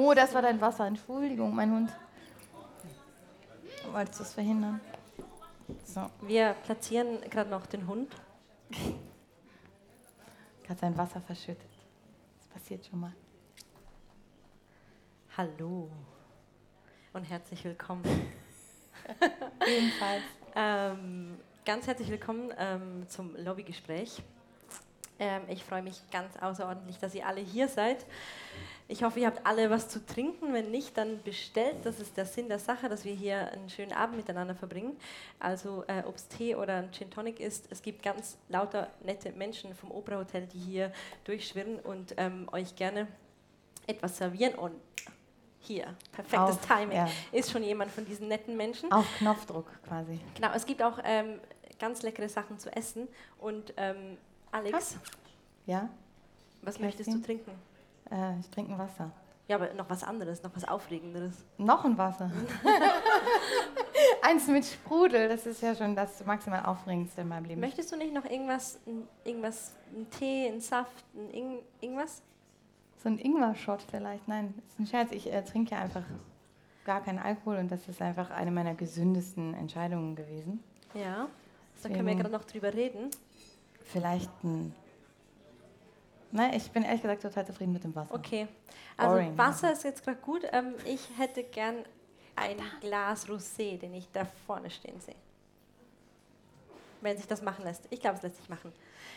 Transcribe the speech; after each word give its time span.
Oh, 0.00 0.14
das 0.14 0.32
war 0.32 0.42
dein 0.42 0.60
Wasser. 0.60 0.86
Entschuldigung, 0.86 1.52
mein 1.52 1.72
Hund. 1.72 1.92
Wolltest 3.90 4.20
du 4.20 4.22
es 4.22 4.32
verhindern? 4.32 4.80
So. 5.84 6.08
Wir 6.20 6.52
platzieren 6.62 7.20
gerade 7.22 7.50
noch 7.50 7.66
den 7.66 7.84
Hund. 7.84 8.14
Hat 10.68 10.78
sein 10.78 10.96
Wasser 10.96 11.20
verschüttet. 11.20 11.68
Das 12.38 12.46
passiert 12.46 12.86
schon 12.86 13.00
mal. 13.00 13.12
Hallo 15.36 15.90
und 17.12 17.24
herzlich 17.24 17.64
willkommen. 17.64 18.04
Ebenfalls. 19.66 20.22
ähm, 20.54 21.40
ganz 21.64 21.88
herzlich 21.88 22.08
willkommen 22.08 22.52
ähm, 22.56 23.08
zum 23.08 23.34
Lobbygespräch. 23.34 24.22
Ähm, 25.18 25.42
ich 25.48 25.64
freue 25.64 25.82
mich 25.82 26.00
ganz 26.10 26.36
außerordentlich, 26.36 26.98
dass 26.98 27.14
ihr 27.14 27.26
alle 27.26 27.40
hier 27.40 27.68
seid. 27.68 28.04
Ich 28.90 29.02
hoffe, 29.02 29.20
ihr 29.20 29.26
habt 29.26 29.44
alle 29.46 29.68
was 29.68 29.88
zu 29.88 30.04
trinken. 30.04 30.54
Wenn 30.54 30.70
nicht, 30.70 30.96
dann 30.96 31.22
bestellt. 31.22 31.76
Das 31.84 32.00
ist 32.00 32.16
der 32.16 32.24
Sinn 32.24 32.48
der 32.48 32.58
Sache, 32.58 32.88
dass 32.88 33.04
wir 33.04 33.12
hier 33.12 33.52
einen 33.52 33.68
schönen 33.68 33.92
Abend 33.92 34.16
miteinander 34.16 34.54
verbringen. 34.54 34.96
Also, 35.38 35.84
äh, 35.88 36.02
ob 36.06 36.16
es 36.16 36.28
Tee 36.28 36.54
oder 36.54 36.78
ein 36.78 36.92
Gin 36.92 37.10
Tonic 37.10 37.38
ist, 37.38 37.66
es 37.70 37.82
gibt 37.82 38.02
ganz 38.02 38.38
lauter 38.48 38.88
nette 39.04 39.32
Menschen 39.32 39.74
vom 39.74 39.90
Opera 39.90 40.16
Hotel, 40.16 40.46
die 40.46 40.58
hier 40.58 40.92
durchschwirren 41.24 41.78
und 41.80 42.14
ähm, 42.16 42.48
euch 42.50 42.76
gerne 42.76 43.08
etwas 43.86 44.16
servieren. 44.16 44.54
Und 44.54 44.74
hier, 45.60 45.94
perfektes 46.12 46.56
Auf, 46.56 46.66
Timing, 46.66 46.96
ja. 46.96 47.10
ist 47.32 47.50
schon 47.50 47.62
jemand 47.62 47.90
von 47.90 48.06
diesen 48.06 48.28
netten 48.28 48.56
Menschen. 48.56 48.90
Auf 48.90 49.06
Knopfdruck 49.18 49.66
quasi. 49.86 50.18
Genau, 50.34 50.52
es 50.54 50.64
gibt 50.64 50.82
auch 50.82 50.98
ähm, 51.04 51.40
ganz 51.78 52.02
leckere 52.02 52.28
Sachen 52.30 52.58
zu 52.58 52.74
essen. 52.74 53.06
Und 53.38 53.74
ähm, 53.76 54.16
Alex, 54.50 54.96
ja? 55.66 55.88
was 56.62 56.76
Kerstin? 56.76 56.84
möchtest 56.84 57.12
du 57.12 57.22
trinken? 57.22 57.52
Äh, 58.10 58.38
ich 58.40 58.48
trinke 58.50 58.72
ein 58.72 58.78
Wasser. 58.78 59.10
Ja, 59.48 59.56
aber 59.56 59.72
noch 59.74 59.88
was 59.88 60.04
anderes, 60.04 60.42
noch 60.42 60.54
was 60.54 60.66
Aufregenderes. 60.66 61.44
Noch 61.56 61.84
ein 61.84 61.96
Wasser. 61.96 62.30
Eins 64.22 64.46
mit 64.46 64.66
Sprudel, 64.66 65.28
das 65.28 65.46
ist 65.46 65.62
ja 65.62 65.74
schon 65.74 65.96
das 65.96 66.24
maximal 66.26 66.66
Aufregendste 66.66 67.22
in 67.22 67.28
meinem 67.28 67.46
Leben. 67.46 67.60
Möchtest 67.60 67.90
du 67.90 67.96
nicht 67.96 68.12
noch 68.12 68.26
irgendwas, 68.26 68.78
irgendwas, 69.24 69.74
einen 69.94 70.10
Tee, 70.10 70.48
einen 70.48 70.60
Saft, 70.60 71.04
ein 71.14 71.30
Ing 71.30 71.58
irgendwas? 71.80 72.22
So 73.02 73.08
ein 73.08 73.18
Ingwer-Shot 73.18 73.82
vielleicht? 73.82 74.28
Nein, 74.28 74.52
das 74.56 74.64
ist 74.72 74.78
ein 74.80 74.86
Scherz. 74.86 75.12
Ich 75.12 75.32
äh, 75.32 75.42
trinke 75.42 75.74
ja 75.74 75.80
einfach 75.80 76.04
gar 76.84 77.02
keinen 77.02 77.18
Alkohol 77.18 77.56
und 77.56 77.70
das 77.70 77.88
ist 77.88 78.02
einfach 78.02 78.30
eine 78.30 78.50
meiner 78.50 78.74
gesündesten 78.74 79.54
Entscheidungen 79.54 80.14
gewesen. 80.16 80.62
Ja, 80.94 81.28
da 81.82 81.88
können 81.88 82.06
wir 82.06 82.16
gerade 82.16 82.30
noch 82.30 82.44
drüber 82.44 82.74
reden. 82.74 83.10
Vielleicht 83.88 84.30
ein 84.44 84.74
Nein, 86.30 86.52
ich 86.54 86.70
bin 86.70 86.82
ehrlich 86.82 87.00
gesagt 87.00 87.22
total 87.22 87.46
zufrieden 87.46 87.72
mit 87.72 87.84
dem 87.84 87.94
Wasser. 87.94 88.14
Okay. 88.14 88.48
Also 88.96 89.14
Boring. 89.14 89.38
Wasser 89.38 89.72
ist 89.72 89.84
jetzt 89.84 90.04
gerade 90.04 90.18
gut. 90.18 90.42
Ähm, 90.52 90.74
ich 90.84 91.08
hätte 91.16 91.42
gern 91.42 91.84
ein 92.36 92.56
Glas 92.80 93.26
Rosé, 93.26 93.78
den 93.78 93.94
ich 93.94 94.10
da 94.12 94.26
vorne 94.46 94.68
stehen 94.70 95.00
sehe. 95.00 95.14
Wenn 97.00 97.16
sich 97.16 97.26
das 97.26 97.40
machen 97.40 97.64
lässt. 97.64 97.86
Ich 97.90 98.00
glaube, 98.00 98.16
es 98.16 98.22
lässt 98.22 98.36
sich 98.36 98.48
machen. 98.48 98.72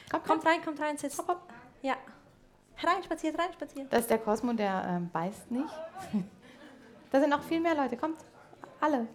Komm, 0.10 0.24
kommt 0.24 0.46
rein, 0.46 0.64
kommt 0.64 0.80
rein, 0.80 0.98
sitzt. 0.98 1.18
Hopp, 1.18 1.28
hopp. 1.28 1.54
Ja. 1.82 1.96
Rein, 2.82 3.04
spaziert, 3.04 3.38
rein, 3.38 3.52
spaziert. 3.54 3.92
Das 3.92 4.02
ist 4.02 4.10
der 4.10 4.20
Cosmo, 4.20 4.54
der 4.54 4.84
ähm, 4.88 5.10
beißt 5.12 5.52
nicht. 5.52 5.74
da 7.12 7.20
sind 7.20 7.30
noch 7.30 7.44
viel 7.44 7.60
mehr 7.60 7.76
Leute. 7.76 7.98
Kommt, 7.98 8.20
alle. 8.80 9.08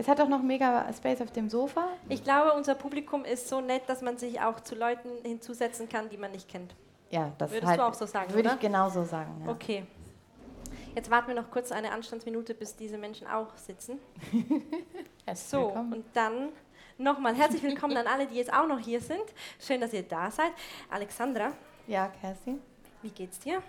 Es 0.00 0.08
hat 0.08 0.18
auch 0.18 0.28
noch 0.28 0.40
mega 0.40 0.90
Space 0.94 1.20
auf 1.20 1.30
dem 1.30 1.50
Sofa. 1.50 1.86
Ich 2.08 2.24
glaube, 2.24 2.54
unser 2.54 2.74
Publikum 2.74 3.26
ist 3.26 3.50
so 3.50 3.60
nett, 3.60 3.82
dass 3.86 4.00
man 4.00 4.16
sich 4.16 4.40
auch 4.40 4.58
zu 4.60 4.74
Leuten 4.74 5.10
hinzusetzen 5.24 5.90
kann, 5.90 6.08
die 6.08 6.16
man 6.16 6.32
nicht 6.32 6.48
kennt. 6.48 6.74
Ja, 7.10 7.34
das 7.36 7.50
Würdest 7.50 7.68
halt, 7.68 7.80
du 7.80 7.84
auch 7.84 7.92
so 7.92 8.06
sagen, 8.06 8.30
Würde 8.32 8.48
oder? 8.48 8.54
ich 8.54 8.60
genauso 8.60 9.04
sagen. 9.04 9.42
Ja. 9.44 9.52
Okay. 9.52 9.84
Jetzt 10.94 11.10
warten 11.10 11.28
wir 11.28 11.34
noch 11.34 11.50
kurz 11.50 11.70
eine 11.70 11.92
Anstandsminute, 11.92 12.54
bis 12.54 12.74
diese 12.74 12.96
Menschen 12.96 13.26
auch 13.26 13.54
sitzen. 13.58 13.98
so, 15.34 15.66
willkommen. 15.66 15.92
und 15.92 16.04
dann 16.14 16.48
nochmal 16.96 17.34
herzlich 17.34 17.62
willkommen 17.62 17.98
an 17.98 18.06
alle, 18.06 18.26
die 18.26 18.36
jetzt 18.36 18.54
auch 18.54 18.66
noch 18.66 18.78
hier 18.78 19.02
sind. 19.02 19.24
Schön, 19.60 19.82
dass 19.82 19.92
ihr 19.92 20.04
da 20.04 20.30
seid. 20.30 20.52
Alexandra. 20.90 21.52
Ja, 21.86 22.08
Kerstin. 22.08 22.58
Wie 23.02 23.10
geht's 23.10 23.38
dir? 23.38 23.62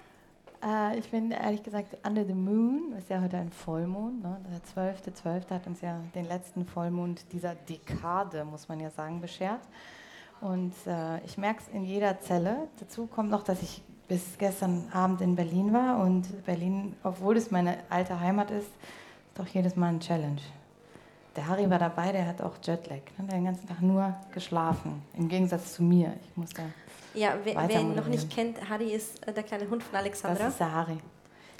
Äh, 0.63 0.99
ich 0.99 1.09
bin 1.09 1.31
ehrlich 1.31 1.63
gesagt 1.63 1.97
Under 2.05 2.25
the 2.25 2.33
Moon, 2.33 2.93
ist 2.97 3.09
ja 3.09 3.21
heute 3.21 3.37
ein 3.37 3.51
Vollmond. 3.51 4.21
Ne? 4.21 4.37
Der 4.51 4.85
12.12. 4.85 5.13
12. 5.13 5.49
hat 5.49 5.67
uns 5.67 5.81
ja 5.81 5.99
den 6.13 6.25
letzten 6.25 6.65
Vollmond 6.65 7.31
dieser 7.31 7.55
Dekade, 7.55 8.45
muss 8.45 8.67
man 8.67 8.79
ja 8.79 8.89
sagen, 8.89 9.21
beschert. 9.21 9.61
Und 10.39 10.73
äh, 10.87 11.23
ich 11.23 11.37
merke 11.37 11.61
es 11.61 11.73
in 11.73 11.83
jeder 11.83 12.19
Zelle. 12.19 12.67
Dazu 12.79 13.07
kommt 13.07 13.29
noch, 13.29 13.43
dass 13.43 13.61
ich 13.61 13.83
bis 14.07 14.37
gestern 14.37 14.87
Abend 14.91 15.21
in 15.21 15.35
Berlin 15.35 15.73
war. 15.73 16.03
Und 16.03 16.45
Berlin, 16.45 16.95
obwohl 17.03 17.37
es 17.37 17.51
meine 17.51 17.77
alte 17.89 18.19
Heimat 18.19 18.51
ist, 18.51 18.67
ist 18.67 18.73
doch 19.35 19.47
jedes 19.47 19.75
Mal 19.75 19.89
ein 19.89 19.99
Challenge. 19.99 20.41
Der 21.35 21.47
Harry 21.47 21.69
war 21.69 21.79
dabei, 21.79 22.11
der 22.11 22.27
hat 22.27 22.41
auch 22.41 22.55
Jetlag. 22.61 22.97
Ne? 23.17 23.25
Der 23.25 23.27
hat 23.27 23.33
den 23.33 23.45
ganzen 23.45 23.67
Tag 23.67 23.81
nur 23.81 24.13
geschlafen. 24.33 25.01
Im 25.13 25.29
Gegensatz 25.29 25.73
zu 25.73 25.83
mir. 25.83 26.13
Ich 26.23 26.35
muss 26.35 26.49
da 26.49 26.63
ja, 27.13 27.35
wer, 27.43 27.55
wer 27.67 27.79
ihn 27.81 27.95
noch 27.95 28.07
nicht 28.07 28.29
kennt, 28.29 28.69
Harry 28.69 28.91
ist 28.93 29.25
äh, 29.27 29.33
der 29.33 29.43
kleine 29.43 29.69
Hund 29.69 29.83
von 29.83 29.97
Alexandra. 29.97 30.43
Das 30.45 30.53
ist 30.53 30.59
der 30.59 30.73
Harry. 30.73 30.97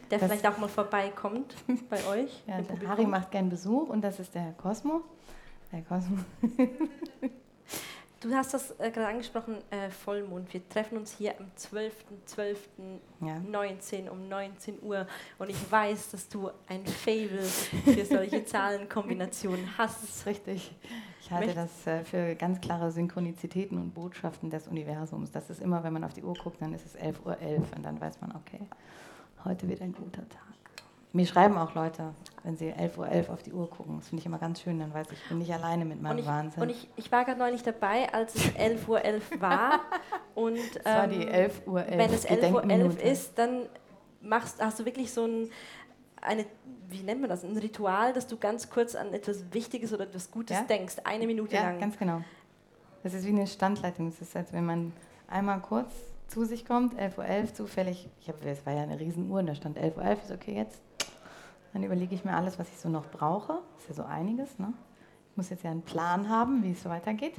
Der 0.10 0.20
das 0.20 0.28
vielleicht 0.30 0.48
auch 0.48 0.58
mal 0.58 0.68
vorbeikommt 0.68 1.56
bei 1.90 2.06
euch. 2.10 2.44
Ja, 2.48 2.62
der 2.62 2.88
Harry 2.88 3.06
macht 3.06 3.32
gern 3.32 3.50
Besuch 3.50 3.90
und 3.90 4.02
das 4.02 4.20
ist 4.20 4.36
der 4.36 4.54
Cosmo. 4.62 5.02
Der 5.72 5.82
Cosmo. 5.84 6.18
Du 8.22 8.34
hast 8.36 8.54
das 8.54 8.80
äh, 8.80 8.92
gerade 8.92 9.08
angesprochen, 9.08 9.58
äh, 9.72 9.90
Vollmond. 9.90 10.54
Wir 10.54 10.70
treffen 10.70 11.00
uns 11.00 11.18
hier 11.18 11.34
am 11.40 11.48
12.12.19 11.58 14.06
ja. 14.06 14.12
um 14.12 14.30
19 14.30 14.84
Uhr 14.84 15.08
und 15.40 15.50
ich 15.50 15.72
weiß, 15.72 16.12
dass 16.12 16.30
du 16.30 16.52
ein 16.68 16.86
Fable 16.86 17.42
für 17.42 18.06
solche 18.06 18.46
Zahlenkombinationen 18.46 19.76
hast. 19.76 20.04
Das 20.04 20.18
ist 20.18 20.28
richtig. 20.28 20.72
Ich 21.20 21.32
halte 21.32 21.48
Möcht 21.48 21.58
das 21.58 21.88
äh, 21.88 22.04
für 22.04 22.36
ganz 22.36 22.62
klare 22.62 22.92
Synchronizitäten 22.92 23.80
und 23.80 23.96
Botschaften 23.96 24.52
des 24.52 24.68
Universums. 24.68 25.32
Das 25.32 25.50
ist 25.50 25.60
immer, 25.60 25.84
wenn 25.84 25.94
man 25.94 26.04
auf 26.04 26.14
die 26.14 26.22
Uhr 26.22 26.36
guckt, 26.36 26.62
dann 26.62 26.76
ist 26.76 26.86
es 26.86 26.96
11.11 26.96 27.26
Uhr 27.26 27.38
.11 27.38 27.76
und 27.76 27.84
dann 27.84 28.00
weiß 28.00 28.22
man, 28.22 28.36
okay, 28.36 28.60
heute 29.46 29.68
wird 29.68 29.82
ein 29.82 29.94
guter 29.94 30.30
Tag. 30.30 30.51
Mir 31.14 31.26
schreiben 31.26 31.58
auch 31.58 31.76
Leute, 31.76 32.14
wenn 32.44 32.56
sie 32.56 32.72
11.11 32.72 32.98
Uhr 32.98 33.08
.11 33.08 33.30
auf 33.30 33.44
die 33.44 33.52
Uhr 33.52 33.70
gucken. 33.70 33.98
Das 33.98 34.08
finde 34.08 34.22
ich 34.22 34.26
immer 34.26 34.38
ganz 34.38 34.62
schön, 34.62 34.80
dann 34.80 34.94
weiß 34.94 35.08
ich, 35.12 35.18
ich 35.22 35.28
bin 35.28 35.40
nicht 35.40 35.54
alleine 35.54 35.84
mit 35.84 36.02
meinem 36.02 36.14
und 36.14 36.20
ich, 36.20 36.26
Wahnsinn. 36.26 36.64
Und 36.64 36.70
ich, 36.70 36.90
ich 36.96 37.12
war 37.12 37.26
gerade 37.26 37.40
neulich 37.40 37.64
dabei, 37.64 38.12
als 38.14 38.36
es 38.36 38.44
11.11 38.56 38.88
Uhr 38.88 39.00
.11 39.00 39.42
war. 39.42 39.80
und, 40.36 40.58
ähm, 40.58 40.82
das 40.84 40.96
war 40.96 41.08
die 41.08 41.28
11.11 41.28 41.68
Uhr. 41.68 41.80
.11, 41.80 41.98
wenn 41.98 42.14
es 42.14 42.28
11.11 42.28 42.54
Uhr 42.54 42.64
.11 42.64 42.98
ist, 43.00 43.38
dann 43.38 43.70
machst, 44.22 44.64
hast 44.64 44.80
du 44.80 44.86
wirklich 44.86 45.12
so 45.12 45.26
ein, 45.26 45.50
eine, 46.22 46.46
wie 46.88 47.04
nennt 47.04 47.20
man 47.20 47.30
das, 47.30 47.44
ein 47.44 47.58
Ritual, 47.58 48.14
dass 48.14 48.28
du 48.28 48.38
ganz 48.38 48.70
kurz 48.70 48.96
an 48.96 49.14
etwas 49.14 49.44
Wichtiges 49.52 49.94
oder 49.94 50.06
etwas 50.06 50.32
Gutes 50.32 50.58
ja? 50.58 50.64
denkst, 50.64 50.96
eine 51.04 51.28
Minute 51.28 51.56
ja, 51.56 51.64
lang. 51.64 51.74
Ja, 51.74 51.80
ganz 51.82 51.98
genau. 51.98 52.22
Das 53.04 53.14
ist 53.14 53.26
wie 53.26 53.30
eine 53.30 53.48
Standleitung. 53.48 54.10
Das 54.10 54.22
ist, 54.22 54.36
als 54.36 54.54
wenn 54.54 54.66
man 54.66 54.94
einmal 55.28 55.60
kurz 55.60 55.92
zu 56.28 56.46
sich 56.46 56.66
kommt, 56.66 56.98
11.11 56.98 57.18
Uhr 57.18 57.26
.11, 57.26 57.54
zufällig, 57.54 58.10
ich 58.22 58.30
hab, 58.30 58.46
es 58.46 58.66
war 58.66 58.74
ja 58.74 58.84
eine 58.84 58.98
Riesenuhr 58.98 59.40
und 59.40 59.48
da 59.48 59.56
stand 59.56 59.78
11.11 59.78 59.98
Uhr, 59.98 60.04
.11, 60.04 60.24
ist 60.24 60.32
okay, 60.32 60.56
jetzt 60.56 60.82
dann 61.74 61.84
überlege 61.84 62.14
ich 62.14 62.26
mir 62.26 62.36
alles, 62.36 62.60
was 62.60 62.70
ich 62.70 62.80
so 62.80 62.90
noch 62.90 63.10
brauche. 63.10 63.60
Das 63.76 63.84
ist 63.84 63.90
ja 63.90 64.04
so 64.04 64.04
einiges. 64.04 64.60
Ne? 64.60 64.74
Ich 65.32 65.38
muss 65.38 65.50
jetzt 65.50 65.64
ja 65.64 65.72
einen 65.72 65.82
Plan 65.82 66.30
haben, 66.30 66.64
wie 66.64 66.72
es 66.72 66.84
so 66.84 66.90
weitergeht. 66.90 67.36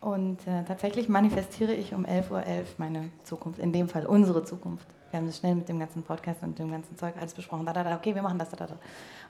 Und 0.00 0.46
äh, 0.48 0.64
tatsächlich 0.64 1.08
manifestiere 1.08 1.72
ich 1.72 1.94
um 1.94 2.04
11.11 2.04 2.30
Uhr 2.30 2.38
.11 2.40 2.64
meine 2.78 3.10
Zukunft, 3.22 3.60
in 3.60 3.72
dem 3.72 3.88
Fall 3.88 4.04
unsere 4.04 4.44
Zukunft. 4.44 4.86
Wir 5.10 5.18
haben 5.18 5.26
das 5.26 5.38
schnell 5.38 5.54
mit 5.54 5.68
dem 5.68 5.78
ganzen 5.78 6.02
Podcast 6.02 6.42
und 6.42 6.58
dem 6.58 6.70
ganzen 6.70 6.96
Zeug 6.96 7.14
alles 7.20 7.34
besprochen. 7.34 7.66
Da, 7.66 7.72
da, 7.72 7.84
da, 7.84 7.96
okay, 7.96 8.14
wir 8.14 8.22
machen 8.22 8.38
das. 8.38 8.50
Da, 8.50 8.56
da, 8.56 8.66
da. 8.66 8.76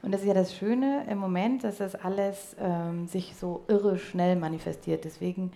Und 0.01 0.13
das 0.13 0.23
ist 0.23 0.29
ja 0.29 0.34
das 0.34 0.55
Schöne 0.55 1.05
im 1.11 1.19
Moment, 1.19 1.65
dass 1.65 1.79
das 1.79 1.95
alles 1.95 2.57
ähm, 2.59 3.07
sich 3.07 3.37
so 3.37 3.65
irre 3.69 3.99
schnell 3.99 4.37
manifestiert. 4.37 5.05
Deswegen 5.05 5.53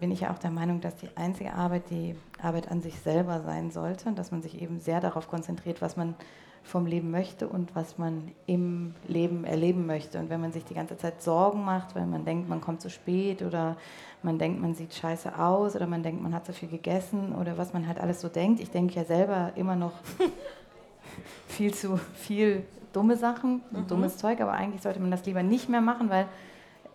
bin 0.00 0.10
ich 0.10 0.20
ja 0.20 0.32
auch 0.32 0.38
der 0.38 0.50
Meinung, 0.50 0.80
dass 0.80 0.96
die 0.96 1.08
einzige 1.14 1.52
Arbeit 1.52 1.90
die 1.90 2.16
Arbeit 2.40 2.70
an 2.70 2.80
sich 2.80 2.98
selber 2.98 3.40
sein 3.42 3.70
sollte 3.70 4.08
und 4.08 4.18
dass 4.18 4.30
man 4.30 4.42
sich 4.42 4.60
eben 4.60 4.80
sehr 4.80 5.00
darauf 5.00 5.28
konzentriert, 5.28 5.82
was 5.82 5.96
man 5.96 6.14
vom 6.64 6.86
Leben 6.86 7.10
möchte 7.10 7.46
und 7.46 7.76
was 7.76 7.98
man 7.98 8.32
im 8.46 8.94
Leben 9.06 9.44
erleben 9.44 9.86
möchte. 9.86 10.18
Und 10.18 10.30
wenn 10.30 10.40
man 10.40 10.50
sich 10.50 10.64
die 10.64 10.74
ganze 10.74 10.96
Zeit 10.96 11.22
Sorgen 11.22 11.62
macht, 11.62 11.94
weil 11.94 12.06
man 12.06 12.24
denkt, 12.24 12.48
man 12.48 12.62
kommt 12.62 12.80
zu 12.80 12.88
spät 12.88 13.42
oder 13.42 13.76
man 14.22 14.38
denkt, 14.38 14.60
man 14.60 14.74
sieht 14.74 14.94
scheiße 14.94 15.38
aus 15.38 15.76
oder 15.76 15.86
man 15.86 16.02
denkt, 16.02 16.22
man 16.22 16.34
hat 16.34 16.46
so 16.46 16.54
viel 16.54 16.68
gegessen 16.68 17.34
oder 17.34 17.58
was 17.58 17.74
man 17.74 17.86
halt 17.86 18.00
alles 18.00 18.22
so 18.22 18.28
denkt. 18.28 18.60
Ich 18.60 18.70
denke 18.70 18.94
ja 18.94 19.04
selber 19.04 19.52
immer 19.56 19.76
noch 19.76 19.92
viel 21.46 21.74
zu 21.74 21.98
viel 22.14 22.64
dumme 22.94 23.16
Sachen, 23.16 23.60
mhm. 23.70 23.86
dummes 23.86 24.16
Zeug, 24.16 24.40
aber 24.40 24.52
eigentlich 24.52 24.82
sollte 24.82 25.00
man 25.00 25.10
das 25.10 25.26
lieber 25.26 25.42
nicht 25.42 25.68
mehr 25.68 25.82
machen, 25.82 26.08
weil 26.08 26.26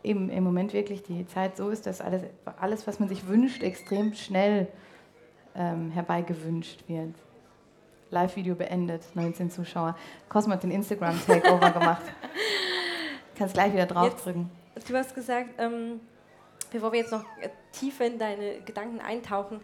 eben 0.04 0.30
im 0.30 0.44
Moment 0.44 0.74
wirklich 0.74 1.04
die 1.04 1.28
Zeit 1.28 1.58
so 1.58 1.70
ist, 1.70 1.86
dass 1.86 2.02
alles, 2.02 2.24
alles 2.60 2.88
was 2.88 3.00
man 3.00 3.08
sich 3.08 3.28
wünscht, 3.28 3.62
extrem 3.62 4.14
schnell 4.14 4.68
ähm, 5.56 5.92
herbeigewünscht 5.92 6.88
wird. 6.88 7.14
Live-Video 8.12 8.56
beendet, 8.56 9.04
19 9.14 9.52
Zuschauer. 9.52 9.96
Cosmo 10.30 10.54
hat 10.54 10.64
den 10.64 10.72
Instagram-Takeover 10.72 11.72
gemacht. 11.72 12.04
Kannst 13.38 13.54
gleich 13.54 13.74
wieder 13.74 13.86
draufdrücken. 13.86 14.50
Du 14.88 14.96
hast 14.96 15.14
gesagt, 15.14 15.50
ähm, 15.58 16.00
bevor 16.72 16.92
wir 16.92 17.00
jetzt 17.00 17.12
noch 17.12 17.26
tiefer 17.72 18.06
in 18.06 18.18
deine 18.18 18.62
Gedanken 18.62 19.00
eintauchen, 19.00 19.62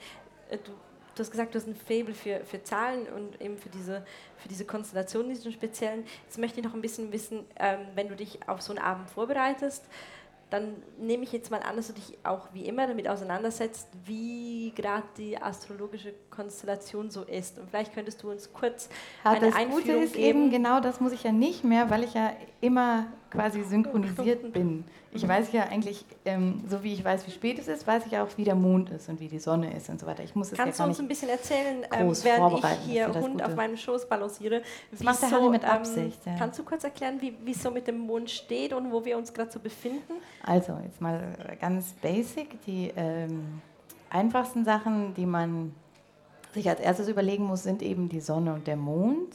äh, 0.50 0.58
du 0.58 0.72
du 1.16 1.22
hast 1.22 1.32
gesagt, 1.32 1.56
du 1.56 1.60
hast 1.60 1.68
ein 1.68 1.76
Faible 1.76 2.14
für, 2.14 2.42
für 2.44 2.62
Zahlen 2.62 3.08
und 3.08 3.42
eben 3.42 3.58
für 3.58 3.70
diese, 3.70 4.06
für 4.38 4.50
diese 4.50 4.66
Konstellation, 4.66 5.30
diesen 5.30 5.52
speziellen. 5.52 6.06
Jetzt 6.26 6.38
möchte 6.38 6.60
ich 6.60 6.66
noch 6.66 6.74
ein 6.74 6.82
bisschen 6.82 7.12
wissen, 7.12 7.46
ähm, 7.56 7.80
wenn 7.96 8.10
du 8.10 8.16
dich 8.16 8.48
auf 8.48 8.62
so 8.62 8.74
einen 8.74 8.84
Abend 8.84 9.10
vorbereitest, 9.10 9.86
dann 10.50 10.76
nehme 11.00 11.24
ich 11.24 11.32
jetzt 11.32 11.50
mal 11.50 11.62
an, 11.62 11.76
dass 11.76 11.88
du 11.88 11.94
dich 11.94 12.18
auch 12.24 12.48
wie 12.54 12.66
immer 12.66 12.88
damit 12.88 13.08
auseinandersetzt, 13.08 13.88
wie 14.06 14.72
gerade 14.76 15.06
die 15.18 15.42
astrologische 15.42 16.14
Konstellation 16.30 17.10
so 17.10 17.24
ist. 17.24 17.58
Und 17.58 17.70
vielleicht 17.70 17.94
könntest 17.94 18.22
du 18.22 18.30
uns 18.30 18.54
kurz 18.54 18.90
ja, 19.24 19.32
eine 19.32 19.48
das 19.48 19.56
Einführung 19.56 19.82
Gute 19.82 19.92
ist 19.94 20.14
geben. 20.14 20.44
eben 20.44 20.52
genau, 20.52 20.80
das 20.80 21.00
muss 21.00 21.14
ich 21.14 21.24
ja 21.24 21.32
nicht 21.32 21.64
mehr, 21.64 21.90
weil 21.90 22.04
ich 22.04 22.14
ja 22.14 22.32
immer 22.62 23.08
quasi 23.30 23.64
synchronisiert 23.64 24.54
bin. 24.54 24.84
Ich 25.12 25.26
weiß 25.26 25.52
ja 25.54 25.64
eigentlich, 25.64 26.06
ähm, 26.26 26.64
so 26.68 26.84
wie 26.84 26.94
ich 26.94 27.04
weiß, 27.04 27.26
wie 27.26 27.32
spät 27.32 27.58
es 27.58 27.68
ist, 27.68 27.88
weiß 27.88 28.06
ich 28.06 28.18
auch, 28.18 28.28
wie 28.36 28.44
der 28.44 28.56
Mond 28.56 28.90
ist 28.90 29.08
und 29.08 29.20
wie 29.20 29.28
die 29.28 29.40
Sonne 29.40 29.74
ist 29.76 29.90
und 29.90 30.00
so 30.00 30.06
weiter. 30.06 30.24
Ich 30.24 30.36
muss 30.36 30.52
es 30.52 30.58
Kannst 30.58 30.80
ja 30.80 30.86
du 30.86 30.90
uns 30.90 31.00
ein 31.00 31.08
bisschen 31.08 31.30
erzählen, 31.30 31.86
ähm, 31.92 32.12
während 32.24 32.60
ich 32.60 32.66
hier 32.86 33.14
Hund 33.14 33.44
auf 33.44 33.56
meinem 33.56 33.78
Schoß 33.78 34.10
balanciere? 34.10 34.62
Das 34.92 35.04
macht 35.04 35.22
der 35.22 35.32
Harry 35.32 35.50
mit 35.50 35.64
ähm, 35.64 35.70
Absicht, 35.70 36.26
ja. 36.26 36.36
Kannst 36.38 36.60
du 36.60 36.64
kurz 36.64 36.84
erklären, 36.84 37.22
wie 37.22 37.34
wie 37.44 37.52
es 37.52 37.64
so 37.64 37.72
mit 37.72 37.88
dem 37.88 38.00
Mond 38.00 38.30
steht 38.30 38.74
und 38.74 38.92
wo 38.92 39.06
wir 39.06 39.18
uns 39.18 39.34
gerade 39.34 39.52
so 39.52 39.60
befinden? 39.60 40.14
Also, 40.44 40.78
jetzt 40.84 41.00
mal 41.00 41.34
ganz 41.62 41.94
basic. 41.94 42.62
Die 42.66 42.92
ähm, 42.96 43.62
einfachsten 44.10 44.66
Sachen, 44.66 45.14
die 45.14 45.26
man 45.26 45.74
sich 46.54 46.70
als 46.70 46.80
erstes 46.80 47.08
überlegen 47.08 47.46
muss, 47.46 47.64
sind 47.64 47.82
eben 47.82 48.10
die 48.10 48.22
Sonne 48.22 48.54
und 48.54 48.68
der 48.68 48.78
Mond. 48.78 49.34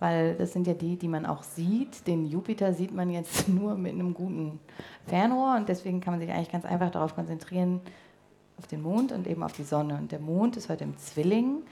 Weil 0.00 0.34
das 0.34 0.52
sind 0.52 0.66
ja 0.66 0.74
die, 0.74 0.96
die 0.96 1.08
man 1.08 1.26
auch 1.26 1.42
sieht. 1.42 2.06
Den 2.06 2.26
Jupiter 2.26 2.72
sieht 2.72 2.92
man 2.92 3.10
jetzt 3.10 3.48
nur 3.48 3.76
mit 3.76 3.92
einem 3.92 4.14
guten 4.14 4.58
Fernrohr 5.06 5.56
und 5.56 5.68
deswegen 5.68 6.00
kann 6.00 6.14
man 6.14 6.20
sich 6.20 6.30
eigentlich 6.30 6.50
ganz 6.50 6.64
einfach 6.64 6.90
darauf 6.90 7.14
konzentrieren, 7.14 7.80
auf 8.58 8.66
den 8.66 8.82
Mond 8.82 9.12
und 9.12 9.26
eben 9.26 9.42
auf 9.42 9.52
die 9.52 9.62
Sonne. 9.62 9.96
Und 9.96 10.12
der 10.12 10.18
Mond 10.18 10.56
ist 10.56 10.68
heute 10.68 10.84
im 10.84 10.96
Zwilling 10.98 11.62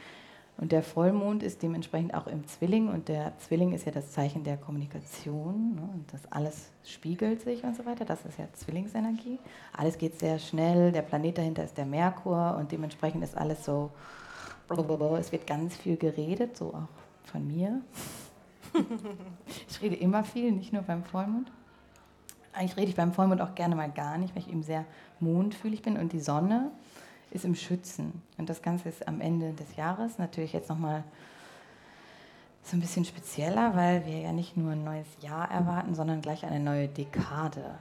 und 0.59 0.73
der 0.73 0.83
Vollmond 0.83 1.45
ist 1.45 1.63
dementsprechend 1.63 2.15
auch 2.15 2.27
im 2.27 2.47
Zwilling 2.49 2.89
und 2.89 3.09
der 3.09 3.33
Zwilling 3.39 3.73
ist 3.73 3.87
ja 3.87 3.93
das 3.93 4.11
Zeichen 4.11 4.43
der 4.43 4.57
Kommunikation 4.57 5.77
ne? 5.77 5.89
und 5.95 6.13
das 6.13 6.21
alles 6.33 6.71
spiegelt 6.85 7.43
sich 7.43 7.63
und 7.63 7.77
so 7.77 7.87
weiter. 7.87 8.05
Das 8.05 8.25
ist 8.25 8.39
ja 8.39 8.47
Zwillingsenergie. 8.53 9.39
Alles 9.77 9.97
geht 9.99 10.19
sehr 10.19 10.39
schnell, 10.41 10.91
der 10.91 11.03
Planet 11.03 11.39
dahinter 11.39 11.63
ist 11.63 11.79
der 11.79 11.87
Merkur 11.87 12.57
und 12.59 12.73
dementsprechend 12.73 13.23
ist 13.23 13.37
alles 13.37 13.65
so, 13.65 13.91
es 15.19 15.33
wird 15.33 15.47
ganz 15.47 15.77
viel 15.77 15.97
geredet, 15.97 16.57
so 16.57 16.75
auch 16.75 17.08
von 17.29 17.47
mir. 17.47 17.81
ich 19.69 19.81
rede 19.81 19.97
immer 19.97 20.25
viel, 20.25 20.53
nicht 20.53 20.73
nur 20.73 20.83
beim 20.83 21.05
Vollmond. 21.05 21.51
Eigentlich 22.53 22.77
rede 22.77 22.89
ich 22.89 22.97
beim 22.97 23.13
Vollmond 23.13 23.41
auch 23.41 23.55
gerne 23.55 23.77
mal 23.77 23.91
gar 23.91 24.19
nicht, 24.19 24.35
weil 24.35 24.43
ich 24.43 24.51
eben 24.51 24.63
sehr 24.63 24.85
mondfühlig 25.21 25.83
bin 25.83 25.97
und 25.97 26.13
die 26.13 26.21
Sonne 26.21 26.71
ist 27.31 27.45
im 27.45 27.55
Schützen. 27.55 28.23
Und 28.37 28.49
das 28.49 28.63
Ganze 28.63 28.89
ist 28.89 29.07
am 29.07 29.21
Ende 29.21 29.53
des 29.53 29.77
Jahres 29.77 30.19
natürlich 30.19 30.53
jetzt 30.53 30.69
nochmal 30.69 31.05
so 32.63 32.77
ein 32.77 32.81
bisschen 32.81 33.05
spezieller, 33.05 33.75
weil 33.77 34.05
wir 34.07 34.19
ja 34.19 34.33
nicht 34.33 34.57
nur 34.57 34.73
ein 34.73 34.85
neues 34.85 35.07
Jahr 35.21 35.51
erwarten, 35.51 35.95
sondern 35.95 36.21
gleich 36.21 36.45
eine 36.45 36.61
neue 36.61 36.89
Dekade. 36.89 37.79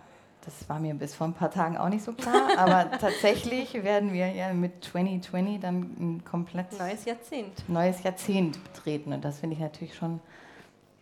Das 0.48 0.70
war 0.70 0.80
mir 0.80 0.94
bis 0.94 1.14
vor 1.14 1.28
ein 1.28 1.34
paar 1.34 1.52
Tagen 1.52 1.76
auch 1.76 1.90
nicht 1.90 2.06
so 2.06 2.14
klar, 2.14 2.52
aber 2.58 2.90
tatsächlich 3.00 3.74
werden 3.84 4.14
wir 4.14 4.30
ja 4.30 4.54
mit 4.54 4.82
2020 4.86 5.60
dann 5.60 5.82
ein 6.00 6.24
komplett 6.24 6.72
Neues 6.80 7.04
Jahrzehnt. 7.04 7.68
neues 7.68 8.02
Jahrzehnt 8.02 8.64
betreten. 8.64 9.12
Und 9.12 9.26
das 9.26 9.42
finde 9.42 9.58
ich 9.58 9.62
natürlich 9.62 9.94
schon 9.94 10.22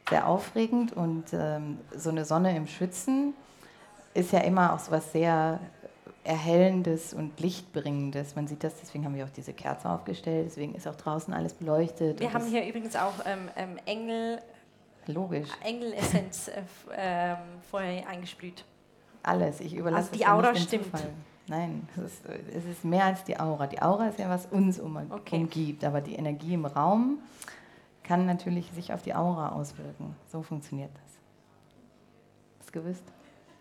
sehr 0.10 0.28
aufregend. 0.28 0.94
Und 0.94 1.26
ähm, 1.34 1.78
so 1.96 2.10
eine 2.10 2.26
Sonne 2.26 2.58
im 2.58 2.66
Schützen 2.66 3.36
ist 4.16 4.32
ja 4.32 4.40
immer 4.40 4.74
auch 4.74 4.80
so 4.80 4.92
was 4.92 5.12
sehr 5.12 5.60
Erhellendes 6.24 7.14
und 7.14 7.40
Lichtbringendes. 7.40 8.36
Man 8.36 8.48
sieht 8.48 8.64
das, 8.64 8.74
deswegen 8.82 9.06
haben 9.06 9.14
wir 9.14 9.26
auch 9.26 9.30
diese 9.30 9.54
Kerze 9.54 9.88
aufgestellt, 9.88 10.48
deswegen 10.48 10.74
ist 10.74 10.88
auch 10.88 10.96
draußen 10.96 11.32
alles 11.36 11.54
beleuchtet. 11.54 12.20
Wir 12.20 12.34
haben 12.34 12.48
hier 12.48 12.66
übrigens 12.66 12.96
auch 12.96 13.14
ähm, 13.28 13.48
ähm, 13.56 13.78
Engel, 13.86 14.42
Logisch, 15.06 15.50
Engelessenz 15.64 16.48
äh, 16.48 16.64
ähm, 16.98 17.38
vorher 17.70 18.08
eingesprüht. 18.08 18.66
Alles. 19.28 19.60
Ich 19.60 19.76
überlasse 19.76 20.10
Also 20.12 20.18
die 20.18 20.28
Aura 20.28 20.52
nicht 20.52 20.68
stimmt. 20.68 20.86
Zufall. 20.86 21.10
Nein, 21.48 21.88
es 21.96 22.04
ist, 22.14 22.26
es 22.56 22.66
ist 22.66 22.84
mehr 22.86 23.06
als 23.06 23.24
die 23.24 23.40
Aura. 23.40 23.68
Die 23.68 23.80
Aura 23.82 24.08
ist 24.08 24.18
ja, 24.20 24.30
was 24.30 24.48
uns 24.48 24.80
um, 24.80 24.98
Okay. 25.12 25.36
umgibt, 25.38 25.84
aber 25.84 26.02
die 26.02 26.16
Energie 26.16 26.54
im 26.56 26.66
Raum 26.66 27.20
kann 28.04 28.26
natürlich 28.26 28.72
sich 28.72 28.92
auf 28.94 29.02
die 29.04 29.14
Aura 29.14 29.50
auswirken. 29.50 30.16
So 30.32 30.42
funktioniert 30.42 30.90
das. 30.94 31.14
Hast 32.60 32.70
du 32.76 32.82
gewusst? 32.82 33.04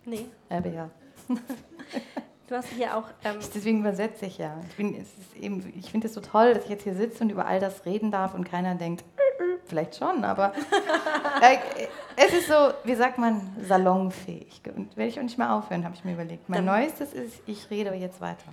Nee, 0.06 0.26
Aber 0.48 0.68
ja. 0.68 0.90
du 2.48 2.54
hast 2.54 2.68
hier 2.68 2.96
auch. 2.96 3.04
Ähm, 3.24 3.36
Deswegen 3.54 3.80
übersetze 3.80 4.26
ich 4.26 4.38
ja. 4.38 4.54
Ich, 4.68 4.76
bin- 4.76 5.04
eben- 5.40 5.72
ich 5.78 5.90
finde 5.90 6.06
es 6.08 6.14
so 6.14 6.20
toll, 6.20 6.54
dass 6.54 6.64
ich 6.64 6.70
jetzt 6.70 6.84
hier 6.84 6.94
sitze 6.94 7.24
und 7.24 7.30
über 7.30 7.46
all 7.46 7.60
das 7.60 7.84
reden 7.86 8.10
darf 8.10 8.34
und 8.34 8.44
keiner 8.44 8.74
denkt, 8.74 9.02
"Äh, 9.13 9.13
äh", 9.13 9.13
vielleicht 9.68 9.96
schon, 9.96 10.24
aber 10.24 10.52
äh, 11.42 11.56
es 12.16 12.32
ist 12.32 12.48
so, 12.48 12.54
wie 12.84 12.94
sagt 12.94 13.18
man, 13.18 13.54
salonfähig. 13.60 14.60
Und 14.76 14.96
werde 14.96 15.08
ich 15.08 15.18
auch 15.18 15.22
nicht 15.24 15.38
mehr 15.38 15.52
aufhören, 15.54 15.84
habe 15.84 15.94
ich 15.94 16.04
mir 16.04 16.12
überlegt. 16.12 16.48
Mein 16.48 16.64
Dann- 16.66 16.80
Neuestes 16.80 17.12
ist, 17.12 17.40
ich 17.46 17.70
rede 17.70 17.92
jetzt 17.94 18.20
weiter. 18.20 18.44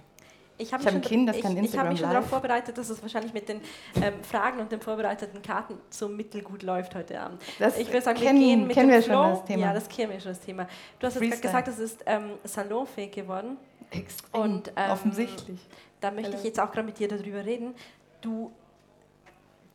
ich 0.58 0.72
habe 0.74 0.81
Ich 0.84 0.88
hab 0.88 0.94
ein 0.96 1.02
schon- 1.04 1.10
Kind, 1.10 1.30
das 1.30 1.38
ich, 1.38 1.44
ich 1.46 1.78
habe 1.78 1.90
mich 1.90 2.00
schon 2.00 2.10
darauf 2.10 2.28
vorbereitet, 2.28 2.78
dass 2.78 2.90
es 2.90 3.02
wahrscheinlich 3.02 3.34
mit 3.34 3.50
den 3.50 3.62
ähm, 4.02 4.13
Fragen 4.24 4.60
und 4.60 4.72
den 4.72 4.80
vorbereiteten 4.81 5.42
Karten 5.42 5.78
so 5.90 6.08
mittelgut 6.08 6.63
läuft 6.63 6.94
heute 6.96 7.19
Abend. 7.19 7.42
Das 7.60 7.78
ich 7.78 7.88
würde 7.88 8.02
sagen, 8.02 8.19
kennen, 8.19 8.40
wir 8.40 8.46
gehen 8.48 8.68
mit 8.68 8.75
kennen 8.75 8.90
wir 8.92 9.02
Flow. 9.02 9.13
schon 9.24 9.30
das 9.31 9.46
Thema. 9.46 9.62
Ja, 9.68 9.74
das 9.74 9.90
kennen 9.90 10.12
wir 10.12 10.19
schon 10.19 10.31
das 10.31 10.40
Thema. 10.42 10.68
Du 11.00 11.08
hast 11.08 11.16
jetzt 11.16 11.22
gerade 11.22 11.31
Freestyle. 11.42 11.63
gesagt, 11.63 11.68
es 11.68 11.80
ist 11.80 12.04
ähm, 12.06 12.31
salonfähig 12.44 13.12
geworden. 13.12 13.58
Extrem. 13.92 14.42
Und, 14.42 14.72
ähm, 14.75 14.92
offensichtlich. 14.92 15.60
Da 16.00 16.10
möchte 16.12 16.36
ich 16.36 16.44
jetzt 16.44 16.60
auch 16.60 16.72
gerade 16.72 16.86
mit 16.86 16.98
dir 16.98 17.08
darüber 17.08 17.44
reden. 17.46 17.75
Du, 18.22 18.52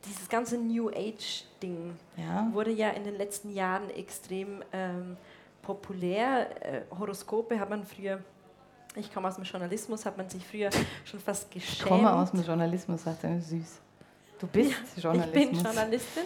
dieses 0.06 0.28
ganze 0.28 0.56
New 0.58 0.88
Age-Ding 0.88 1.94
Ja. 2.16 2.48
wurde 2.52 2.70
ja 2.70 2.90
in 2.90 3.04
den 3.04 3.16
letzten 3.16 3.52
Jahren 3.52 3.90
extrem 3.90 4.62
ähm, 4.72 5.16
populär. 5.62 6.48
Äh, 6.64 6.80
Horoskope 6.98 7.58
hat 7.58 7.68
man 7.70 7.84
früher, 7.84 8.20
ich 8.94 9.12
komme 9.12 9.28
aus 9.28 9.34
dem 9.36 9.44
Journalismus, 9.44 10.04
hat 10.06 10.16
man 10.16 10.28
sich 10.28 10.44
früher 10.46 10.70
schon 11.04 11.20
fast 11.20 11.50
geschämt. 11.50 11.72
Ich 11.78 11.84
komme 11.84 12.12
aus 12.12 12.30
dem 12.30 12.42
Journalismus, 12.42 13.02
sagt 13.02 13.24
er, 13.24 13.40
süß. 13.40 13.80
Du 14.38 14.46
bist 14.48 14.72
Ich 14.96 15.02
Journalismus. 15.02 15.32
bin 15.50 15.64
Journalistin. 15.64 16.22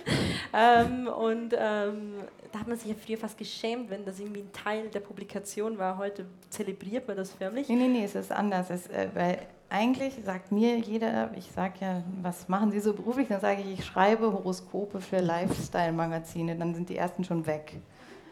ähm, 0.53 1.06
und 1.06 1.55
ähm, 1.56 2.15
da 2.50 2.59
hat 2.59 2.67
man 2.67 2.76
sich 2.76 2.88
ja 2.88 2.94
früher 2.97 3.17
fast 3.17 3.38
geschämt, 3.38 3.88
wenn 3.88 4.05
das 4.05 4.19
irgendwie 4.19 4.41
ein 4.41 4.53
Teil 4.53 4.88
der 4.88 4.99
Publikation 4.99 5.79
war. 5.79 5.97
Heute 5.97 6.26
zelebriert 6.49 7.06
man 7.06 7.17
das 7.17 7.31
förmlich. 7.31 7.69
Nee, 7.69 7.76
nee, 7.76 7.87
nee, 7.87 8.05
es 8.05 8.17
ist 8.17 8.33
anders. 8.33 8.69
Es, 8.71 8.88
äh, 8.88 9.09
weil 9.15 9.38
eigentlich 9.70 10.14
sagt 10.25 10.50
mir 10.52 10.76
jeder, 10.78 11.31
ich 11.37 11.50
sage 11.52 11.75
ja, 11.81 12.02
was 12.22 12.49
machen 12.49 12.70
Sie 12.72 12.81
so 12.81 12.93
beruflich? 12.93 13.28
Dann 13.28 13.40
sage 13.40 13.62
ich, 13.62 13.78
ich 13.78 13.85
schreibe 13.85 14.33
Horoskope 14.33 15.00
für 15.00 15.21
Lifestyle-Magazine. 15.21 16.56
Dann 16.56 16.75
sind 16.75 16.88
die 16.88 16.97
ersten 16.97 17.23
schon 17.25 17.47
weg, 17.47 17.75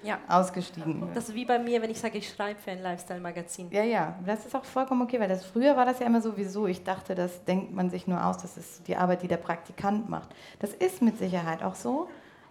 Ja. 0.03 0.19
ausgestiegen. 0.29 1.09
Das 1.15 1.29
ist 1.29 1.35
wie 1.35 1.45
bei 1.45 1.59
mir, 1.59 1.81
wenn 1.81 1.91
ich 1.91 2.01
sage, 2.01 2.19
ich 2.19 2.29
schreibe 2.29 2.59
für 2.61 2.73
ein 2.73 2.83
Lifestyle-Magazin. 2.83 3.69
ja, 3.71 3.83
ja, 3.85 4.15
das 4.27 4.47
ist 4.47 4.55
auch 4.57 4.65
vollkommen 4.65 5.03
okay, 5.03 5.21
weil 5.21 5.29
das 5.29 5.45
früher 5.45 5.77
war 5.77 5.85
das 5.87 6.01
ja 6.01 6.07
immer 6.07 6.21
sowieso. 6.21 6.67
Ich 6.67 6.83
dachte, 6.85 7.15
das 7.15 7.45
denkt 7.45 7.73
man 7.73 7.89
sich 7.91 8.07
nur 8.09 8.25
aus, 8.25 8.39
das 8.39 8.57
ist 8.57 8.87
die 8.89 8.97
Arbeit, 8.97 9.23
die 9.23 9.29
der 9.29 9.37
Praktikant 9.39 10.09
macht. 10.09 10.29
Das 10.59 10.75
ist 10.75 11.03
mit 11.03 11.19
Sicherheit 11.19 11.63
auch 11.63 11.75
so, 11.77 12.09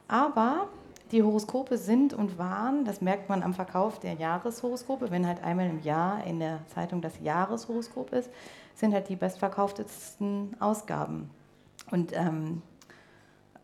aber 0.07 0.67
die 1.11 1.23
Horoskope 1.23 1.77
sind 1.77 2.13
und 2.13 2.37
waren, 2.37 2.83
das 2.83 2.99
merkt 3.01 3.29
man 3.29 3.41
am 3.43 3.53
Verkauf 3.53 3.99
der 3.99 4.13
Jahreshoroskope, 4.13 5.09
wenn 5.09 5.25
halt 5.25 5.41
einmal 5.43 5.67
im 5.69 5.81
Jahr 5.81 6.23
in 6.25 6.39
der 6.39 6.59
Zeitung 6.73 7.01
das 7.01 7.13
Jahreshoroskop 7.21 8.11
ist, 8.11 8.29
sind 8.77 8.93
halt 8.93 9.09
die 9.09 9.15
bestverkauftesten 9.15 10.55
Ausgaben. 10.59 11.29
Und 11.89 12.13
ähm, 12.13 12.61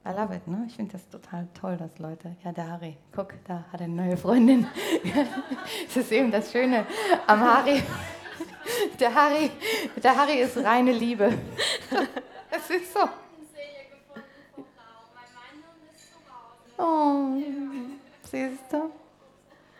I 0.05 0.09
love 0.09 0.35
it, 0.35 0.47
ne? 0.47 0.65
Ich 0.67 0.75
finde 0.75 0.93
das 0.93 1.07
total 1.07 1.47
toll, 1.53 1.77
dass 1.77 1.99
Leute. 1.99 2.35
Ja, 2.43 2.51
der 2.51 2.69
Harry, 2.69 2.97
guck, 3.15 3.33
da 3.45 3.63
hat 3.71 3.79
er 3.79 3.85
eine 3.85 3.93
neue 3.95 4.17
Freundin. 4.17 4.67
das 5.85 5.97
ist 5.97 6.11
eben 6.11 6.31
das 6.31 6.51
Schöne 6.51 6.85
am 7.27 7.39
Harry. 7.39 7.81
Der 8.97 9.13
Harry, 9.13 9.51
der 10.01 10.15
Harry 10.15 10.39
ist 10.39 10.55
reine 10.57 10.93
Liebe. 10.93 11.33
Es 12.49 12.69
ist 12.69 12.93
so. 12.93 12.99
Oh, 16.77 17.37
siehst 18.31 18.71
du? 18.71 18.89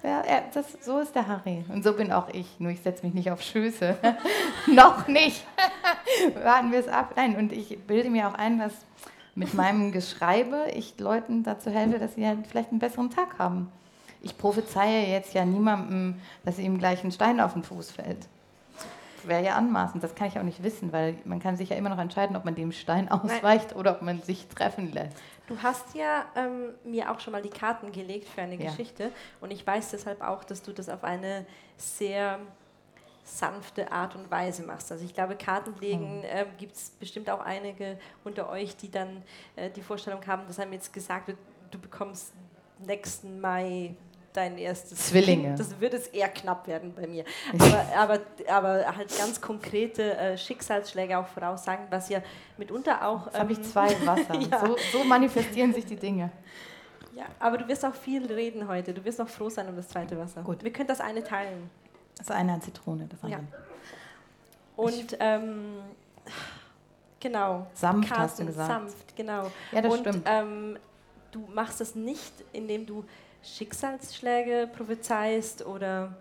Ja, 0.03 0.19
er, 0.19 0.43
das, 0.53 0.65
so 0.81 0.99
ist 0.99 1.15
der 1.15 1.27
Harry. 1.27 1.63
Und 1.69 1.83
so 1.83 1.93
bin 1.93 2.11
auch 2.11 2.27
ich. 2.29 2.59
Nur 2.59 2.71
ich 2.71 2.81
setze 2.81 3.05
mich 3.05 3.15
nicht 3.15 3.31
auf 3.31 3.41
Schöße. 3.41 3.97
Noch 4.67 5.07
nicht. 5.07 5.45
Warten 6.43 6.73
wir 6.73 6.79
es 6.79 6.89
ab. 6.89 7.13
Nein, 7.15 7.37
und 7.37 7.53
ich 7.53 7.79
bilde 7.87 8.09
mir 8.09 8.27
auch 8.27 8.33
ein, 8.33 8.59
dass 8.59 8.73
mit 9.33 9.53
meinem 9.53 9.91
Geschreibe 9.93 10.67
ich 10.75 10.99
Leuten 10.99 11.43
dazu 11.43 11.69
helfe, 11.69 11.99
dass 11.99 12.15
sie 12.15 12.27
halt 12.27 12.45
vielleicht 12.47 12.71
einen 12.71 12.79
besseren 12.79 13.09
Tag 13.09 13.39
haben. 13.39 13.71
Ich 14.21 14.37
prophezeie 14.37 15.07
jetzt 15.07 15.33
ja 15.33 15.45
niemandem, 15.45 16.15
dass 16.43 16.59
ihm 16.59 16.77
gleich 16.77 17.03
ein 17.03 17.11
Stein 17.11 17.39
auf 17.39 17.53
den 17.53 17.63
Fuß 17.63 17.91
fällt. 17.91 18.27
Das 19.23 19.29
wäre 19.29 19.43
ja 19.43 19.55
anmaßend. 19.55 20.03
Das 20.03 20.15
kann 20.15 20.27
ich 20.27 20.37
auch 20.37 20.43
nicht 20.43 20.63
wissen, 20.63 20.91
weil 20.91 21.15
man 21.23 21.39
kann 21.39 21.55
sich 21.55 21.69
ja 21.69 21.77
immer 21.77 21.89
noch 21.89 21.97
entscheiden, 21.97 22.35
ob 22.35 22.43
man 22.43 22.55
dem 22.55 22.71
Stein 22.73 23.09
ausweicht 23.09 23.73
oder 23.75 23.91
ob 23.93 24.01
man 24.01 24.21
sich 24.21 24.47
treffen 24.47 24.91
lässt. 24.91 25.17
Du 25.47 25.57
hast 25.63 25.95
ja 25.95 26.25
ähm, 26.35 26.73
mir 26.83 27.09
auch 27.09 27.19
schon 27.21 27.31
mal 27.31 27.41
die 27.41 27.49
Karten 27.49 27.91
gelegt 27.93 28.27
für 28.27 28.41
eine 28.41 28.55
Ja. 28.55 28.69
Geschichte 28.69 29.11
und 29.39 29.51
ich 29.51 29.65
weiß 29.65 29.91
deshalb 29.91 30.21
auch, 30.21 30.43
dass 30.43 30.61
du 30.61 30.73
das 30.73 30.89
auf 30.89 31.03
eine 31.05 31.45
sehr 31.77 32.39
sanfte 33.23 33.91
Art 33.91 34.15
und 34.15 34.29
Weise 34.29 34.63
machst. 34.63 34.91
Also 34.91 35.05
ich 35.05 35.13
glaube, 35.13 35.35
Kartenlegen 35.37 36.19
Mhm. 36.19 36.23
äh, 36.25 36.45
gibt 36.57 36.75
es 36.75 36.89
bestimmt 36.89 37.29
auch 37.29 37.39
einige 37.39 37.97
unter 38.25 38.49
euch, 38.49 38.75
die 38.75 38.91
dann 38.91 39.23
äh, 39.55 39.69
die 39.69 39.81
Vorstellung 39.81 40.25
haben, 40.27 40.43
dass 40.47 40.59
einem 40.59 40.73
jetzt 40.73 40.91
gesagt 40.91 41.27
wird, 41.27 41.37
du 41.71 41.79
bekommst 41.79 42.33
nächsten 42.85 43.39
Mai 43.39 43.95
dein 44.33 44.57
erstes 44.57 45.07
Zwillinge. 45.09 45.49
Kind. 45.49 45.59
Das 45.59 45.79
wird 45.79 45.93
es 45.93 46.07
eher 46.07 46.29
knapp 46.29 46.67
werden 46.67 46.93
bei 46.93 47.07
mir. 47.07 47.23
Aber, 47.57 47.85
aber, 47.95 48.19
aber 48.49 48.95
halt 48.97 49.15
ganz 49.17 49.39
konkrete 49.39 50.17
äh, 50.17 50.37
Schicksalsschläge 50.37 51.17
auch 51.17 51.27
voraussagen, 51.27 51.85
was 51.89 52.09
ja 52.09 52.21
mitunter 52.57 53.07
auch... 53.07 53.27
Jetzt 53.27 53.39
habe 53.39 53.51
ich 53.51 53.57
ähm, 53.59 53.63
zwei 53.63 54.05
Wasser. 54.05 54.33
Ja. 54.51 54.65
so, 54.65 54.75
so 54.91 55.03
manifestieren 55.03 55.73
sich 55.73 55.85
die 55.85 55.95
Dinge. 55.95 56.31
Ja, 57.15 57.25
aber 57.39 57.57
du 57.59 57.67
wirst 57.67 57.85
auch 57.85 57.93
viel 57.93 58.25
reden 58.25 58.67
heute. 58.67 58.93
Du 58.93 59.05
wirst 59.05 59.21
auch 59.21 59.27
froh 59.29 59.49
sein 59.49 59.67
um 59.69 59.75
das 59.75 59.87
zweite 59.87 60.17
Wasser. 60.17 60.41
Gut. 60.41 60.63
Wir 60.63 60.73
können 60.73 60.87
das 60.87 60.99
eine 60.99 61.23
teilen. 61.23 61.69
Das 62.17 62.31
eine 62.31 62.53
hat 62.53 62.63
Zitrone, 62.63 63.07
das 63.07 63.29
Ja. 63.29 63.37
andere. 63.37 63.63
Und 64.75 65.17
ähm, 65.19 65.75
genau. 67.19 67.67
Sanft 67.73 68.09
hast 68.09 68.11
du 68.11 68.15
Carsten, 68.15 68.47
gesagt. 68.47 68.67
Sanft, 68.67 69.15
genau. 69.15 69.51
Ja, 69.71 69.81
das 69.81 69.93
Und 69.93 69.99
stimmt. 69.99 70.23
ähm, 70.27 70.77
du 71.31 71.47
machst 71.53 71.79
das 71.81 71.95
nicht, 71.95 72.33
indem 72.51 72.85
du 72.85 73.03
Schicksalsschläge 73.43 74.69
prophezeist 74.75 75.65
oder, 75.65 76.15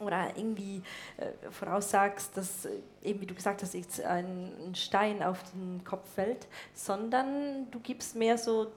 oder 0.00 0.36
irgendwie 0.36 0.82
äh, 1.16 1.50
voraussagst, 1.50 2.36
dass 2.36 2.68
eben, 3.02 3.20
wie 3.20 3.26
du 3.26 3.34
gesagt 3.34 3.62
hast, 3.62 3.74
jetzt 3.74 4.00
ein, 4.02 4.52
ein 4.66 4.74
Stein 4.74 5.22
auf 5.22 5.42
den 5.52 5.82
Kopf 5.84 6.08
fällt, 6.14 6.46
sondern 6.74 7.70
du 7.70 7.80
gibst 7.80 8.16
mehr 8.16 8.36
so 8.36 8.68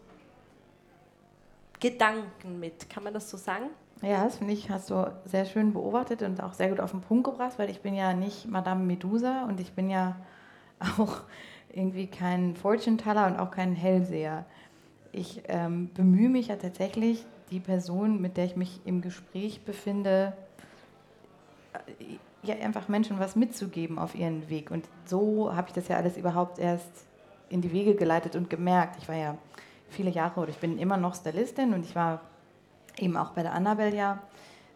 Gedanken 1.80 2.60
mit. 2.60 2.90
Kann 2.90 3.04
man 3.04 3.14
das 3.14 3.30
so 3.30 3.38
sagen? 3.38 3.72
Ja, 4.02 4.24
das 4.24 4.38
finde 4.38 4.54
ich, 4.54 4.70
hast 4.70 4.90
du 4.90 5.12
sehr 5.26 5.46
schön 5.46 5.74
beobachtet 5.74 6.24
und 6.24 6.42
auch 6.42 6.54
sehr 6.54 6.70
gut 6.70 6.80
auf 6.80 6.92
den 6.92 7.02
Punkt 7.02 7.26
gebracht, 7.26 7.54
weil 7.58 7.70
ich 7.70 7.82
bin 7.82 7.94
ja 7.94 8.14
nicht 8.14 8.48
Madame 8.48 8.84
Medusa 8.84 9.46
und 9.46 9.60
ich 9.60 9.74
bin 9.74 9.90
ja 9.90 10.16
auch 10.98 11.22
irgendwie 11.70 12.08
kein 12.08 12.56
Fortune-Teller 12.56 13.28
und 13.28 13.38
auch 13.38 13.52
kein 13.52 13.76
Hellseher. 13.76 14.46
Ich 15.12 15.44
ähm, 15.48 15.92
bemühe 15.94 16.30
mich 16.30 16.48
ja 16.48 16.56
tatsächlich, 16.56 17.26
die 17.51 17.60
Person, 17.60 18.22
mit 18.22 18.38
der 18.38 18.46
ich 18.46 18.55
mich 18.55 18.79
im 18.86 19.01
Gespräch 19.01 19.63
befinde, 19.65 20.34
äh, 21.74 22.17
ja 22.43 22.55
einfach 22.55 22.88
Menschen 22.88 23.20
was 23.20 23.36
mitzugeben 23.36 24.00
auf 24.00 24.15
ihren 24.15 24.50
Weg. 24.50 24.72
Und 24.72 24.86
so 25.05 25.55
habe 25.55 25.67
ich 25.67 25.74
das 25.74 25.88
ja 25.88 25.98
alles 25.98 26.17
überhaupt 26.17 26.58
erst 26.58 27.05
in 27.50 27.62
die 27.62 27.72
Wege 27.72 27.96
geleitet 27.96 28.36
und 28.36 28.50
gemerkt. 28.50 28.98
Ich 29.00 29.08
war 29.08 29.15
ja 29.15 29.38
viele 29.89 30.10
Jahre 30.10 30.39
oder 30.39 30.50
ich 30.50 30.58
bin 30.58 30.79
immer 30.79 30.98
noch 30.98 31.13
Stylistin 31.13 31.74
und 31.74 31.86
ich 31.86 31.96
war 31.96 32.22
eben 32.98 33.17
auch 33.17 33.31
bei 33.31 33.43
der 33.43 33.53
Annabelle 33.53 33.96
ja 33.96 34.20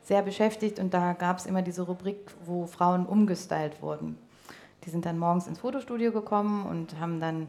sehr 0.03 0.21
beschäftigt 0.21 0.79
und 0.79 0.93
da 0.93 1.13
gab 1.13 1.37
es 1.37 1.47
immer 1.47 1.61
diese 1.61 1.81
Rubrik, 1.81 2.19
wo 2.45 2.67
Frauen 2.67 3.05
umgestylt 3.05 3.81
wurden. 3.81 4.17
Die 4.83 4.91
sind 4.91 5.05
dann 5.05 5.17
morgens 5.17 5.47
ins 5.47 5.59
Fotostudio 5.59 6.11
gekommen 6.11 6.65
und 6.65 6.99
haben 6.99 7.19
dann 7.19 7.47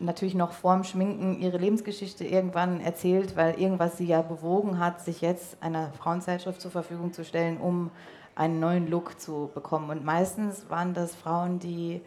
natürlich 0.00 0.34
noch 0.34 0.52
vorm 0.52 0.84
Schminken 0.84 1.40
ihre 1.40 1.58
Lebensgeschichte 1.58 2.24
irgendwann 2.24 2.80
erzählt, 2.80 3.36
weil 3.36 3.60
irgendwas 3.60 3.98
sie 3.98 4.06
ja 4.06 4.22
bewogen 4.22 4.78
hat, 4.78 5.00
sich 5.00 5.20
jetzt 5.20 5.56
einer 5.60 5.92
Frauenzeitschrift 5.92 6.60
zur 6.60 6.70
Verfügung 6.70 7.12
zu 7.12 7.24
stellen, 7.24 7.58
um 7.58 7.90
einen 8.34 8.60
neuen 8.60 8.88
Look 8.88 9.20
zu 9.20 9.50
bekommen. 9.52 9.90
Und 9.90 10.04
meistens 10.04 10.70
waren 10.70 10.94
das 10.94 11.14
Frauen, 11.14 11.58
die 11.58 12.00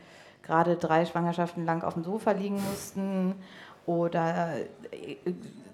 gerade 0.43 0.77
drei 0.77 1.05
Schwangerschaften 1.05 1.65
lang 1.65 1.83
auf 1.83 1.93
dem 1.95 2.03
Sofa 2.03 2.31
liegen 2.31 2.55
mussten 2.69 3.35
oder 3.85 4.55
äh, 4.91 5.17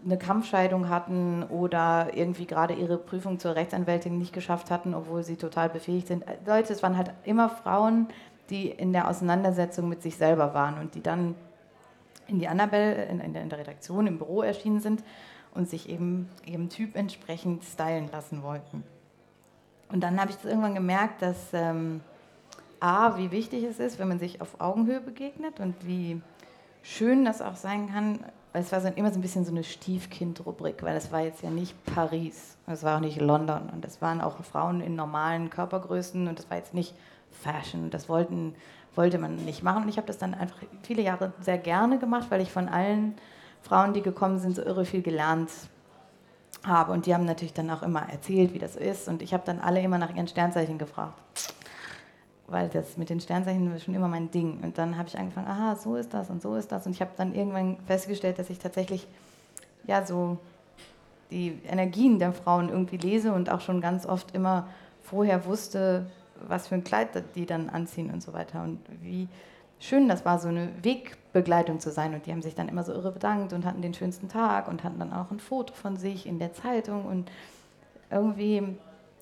eine 0.03 0.17
Kampfscheidung 0.17 0.89
hatten 0.89 1.43
oder 1.43 2.09
irgendwie 2.13 2.45
gerade 2.45 2.73
ihre 2.73 2.97
Prüfung 2.97 3.39
zur 3.39 3.55
Rechtsanwältin 3.55 4.17
nicht 4.17 4.33
geschafft 4.33 4.71
hatten, 4.71 4.93
obwohl 4.93 5.23
sie 5.23 5.35
total 5.35 5.69
befähigt 5.69 6.07
sind. 6.07 6.23
Leute, 6.45 6.73
es 6.73 6.81
waren 6.81 6.97
halt 6.97 7.11
immer 7.25 7.49
Frauen, 7.49 8.07
die 8.49 8.69
in 8.69 8.93
der 8.93 9.09
Auseinandersetzung 9.09 9.89
mit 9.89 10.01
sich 10.01 10.15
selber 10.15 10.53
waren 10.53 10.79
und 10.79 10.95
die 10.95 11.03
dann 11.03 11.35
in 12.27 12.39
die 12.39 12.47
Annabelle, 12.47 13.05
in, 13.05 13.19
in, 13.19 13.49
der, 13.49 13.59
Redaktion, 13.59 14.07
im 14.07 14.17
Büro 14.17 14.41
erschienen 14.41 14.79
sind 14.79 15.03
und 15.53 15.69
sich 15.69 15.89
eben 15.89 16.29
ihrem 16.45 16.69
Typ 16.69 16.95
entsprechend 16.95 17.63
stylen 17.63 18.09
lassen 18.11 18.43
wollten. 18.43 18.83
Und 19.89 20.01
dann 20.01 20.19
habe 20.19 20.31
ich 20.31 20.35
das 20.37 20.45
irgendwann 20.45 20.75
gemerkt, 20.75 21.21
dass 21.21 21.53
ähm, 21.53 22.01
A, 22.79 23.17
wie 23.17 23.31
wichtig 23.31 23.63
es 23.63 23.79
ist, 23.79 23.99
wenn 23.99 24.07
man 24.07 24.19
sich 24.19 24.41
auf 24.41 24.59
Augenhöhe 24.59 25.01
begegnet 25.01 25.59
und 25.59 25.75
wie 25.87 26.21
schön 26.83 27.25
das 27.25 27.41
auch 27.41 27.55
sein 27.55 27.89
kann. 27.91 28.19
Es 28.53 28.71
war 28.71 28.81
so, 28.81 28.87
immer 28.87 29.11
so 29.11 29.19
ein 29.19 29.21
bisschen 29.21 29.45
so 29.45 29.51
eine 29.51 29.63
Stiefkind-Rubrik, 29.63 30.83
weil 30.83 30.95
es 30.95 31.11
war 31.11 31.21
jetzt 31.21 31.43
ja 31.43 31.49
nicht 31.49 31.75
Paris, 31.85 32.57
es 32.65 32.83
war 32.83 32.97
auch 32.97 33.01
nicht 33.01 33.19
London 33.19 33.69
und 33.73 33.85
es 33.85 34.01
waren 34.01 34.21
auch 34.21 34.43
Frauen 34.43 34.81
in 34.81 34.95
normalen 34.95 35.49
Körpergrößen 35.49 36.27
und 36.27 36.39
es 36.39 36.49
war 36.49 36.57
jetzt 36.57 36.73
nicht 36.73 36.93
Fashion. 37.31 37.89
Das 37.89 38.09
wollten, 38.09 38.55
wollte 38.97 39.19
man 39.19 39.35
nicht 39.45 39.63
machen 39.63 39.83
und 39.83 39.89
ich 39.89 39.97
habe 39.97 40.07
das 40.07 40.17
dann 40.17 40.33
einfach 40.33 40.57
viele 40.83 41.01
Jahre 41.01 41.33
sehr 41.39 41.57
gerne 41.57 41.99
gemacht, 41.99 42.27
weil 42.29 42.41
ich 42.41 42.51
von 42.51 42.67
allen 42.67 43.15
Frauen, 43.61 43.93
die 43.93 44.01
gekommen 44.01 44.39
sind, 44.39 44.55
so 44.55 44.61
irre 44.61 44.85
viel 44.85 45.01
gelernt 45.01 45.51
habe 46.63 46.91
und 46.91 47.05
die 47.05 47.13
haben 47.13 47.25
natürlich 47.25 47.53
dann 47.53 47.69
auch 47.69 47.83
immer 47.83 48.09
erzählt, 48.09 48.53
wie 48.53 48.59
das 48.59 48.75
ist 48.75 49.07
und 49.07 49.21
ich 49.21 49.33
habe 49.33 49.43
dann 49.45 49.59
alle 49.59 49.81
immer 49.81 49.97
nach 49.97 50.13
ihren 50.15 50.27
Sternzeichen 50.27 50.77
gefragt 50.77 51.53
weil 52.47 52.69
das 52.69 52.97
mit 52.97 53.09
den 53.09 53.19
Sternzeichen 53.19 53.71
war 53.71 53.79
schon 53.79 53.93
immer 53.93 54.07
mein 54.07 54.31
Ding. 54.31 54.59
Und 54.63 54.77
dann 54.77 54.97
habe 54.97 55.09
ich 55.09 55.17
angefangen, 55.17 55.47
aha, 55.47 55.75
so 55.75 55.95
ist 55.95 56.13
das 56.13 56.29
und 56.29 56.41
so 56.41 56.55
ist 56.55 56.71
das. 56.71 56.85
Und 56.85 56.93
ich 56.93 57.01
habe 57.01 57.11
dann 57.17 57.35
irgendwann 57.35 57.77
festgestellt, 57.85 58.39
dass 58.39 58.49
ich 58.49 58.57
tatsächlich 58.57 59.07
ja 59.85 60.05
so 60.05 60.37
die 61.29 61.59
Energien 61.67 62.19
der 62.19 62.31
Frauen 62.31 62.69
irgendwie 62.69 62.97
lese 62.97 63.33
und 63.33 63.49
auch 63.49 63.59
schon 63.59 63.81
ganz 63.81 64.05
oft 64.05 64.33
immer 64.33 64.67
vorher 65.03 65.45
wusste, 65.45 66.09
was 66.47 66.67
für 66.67 66.75
ein 66.75 66.83
Kleid 66.83 67.09
die 67.35 67.45
dann 67.45 67.69
anziehen 67.69 68.11
und 68.11 68.21
so 68.21 68.33
weiter. 68.33 68.63
Und 68.63 68.79
wie 69.01 69.27
schön 69.79 70.07
das 70.07 70.25
war, 70.25 70.39
so 70.39 70.47
eine 70.47 70.71
Wegbegleitung 70.81 71.79
zu 71.79 71.91
sein. 71.91 72.13
Und 72.13 72.25
die 72.25 72.31
haben 72.31 72.41
sich 72.41 72.55
dann 72.55 72.69
immer 72.69 72.83
so 72.83 72.93
irre 72.93 73.11
bedankt 73.11 73.53
und 73.53 73.65
hatten 73.65 73.81
den 73.81 73.93
schönsten 73.93 74.29
Tag 74.29 74.67
und 74.67 74.83
hatten 74.83 74.99
dann 74.99 75.13
auch 75.13 75.31
ein 75.31 75.39
Foto 75.39 75.73
von 75.73 75.97
sich 75.97 76.25
in 76.25 76.39
der 76.39 76.53
Zeitung. 76.53 77.05
Und 77.05 77.31
irgendwie, 78.09 78.75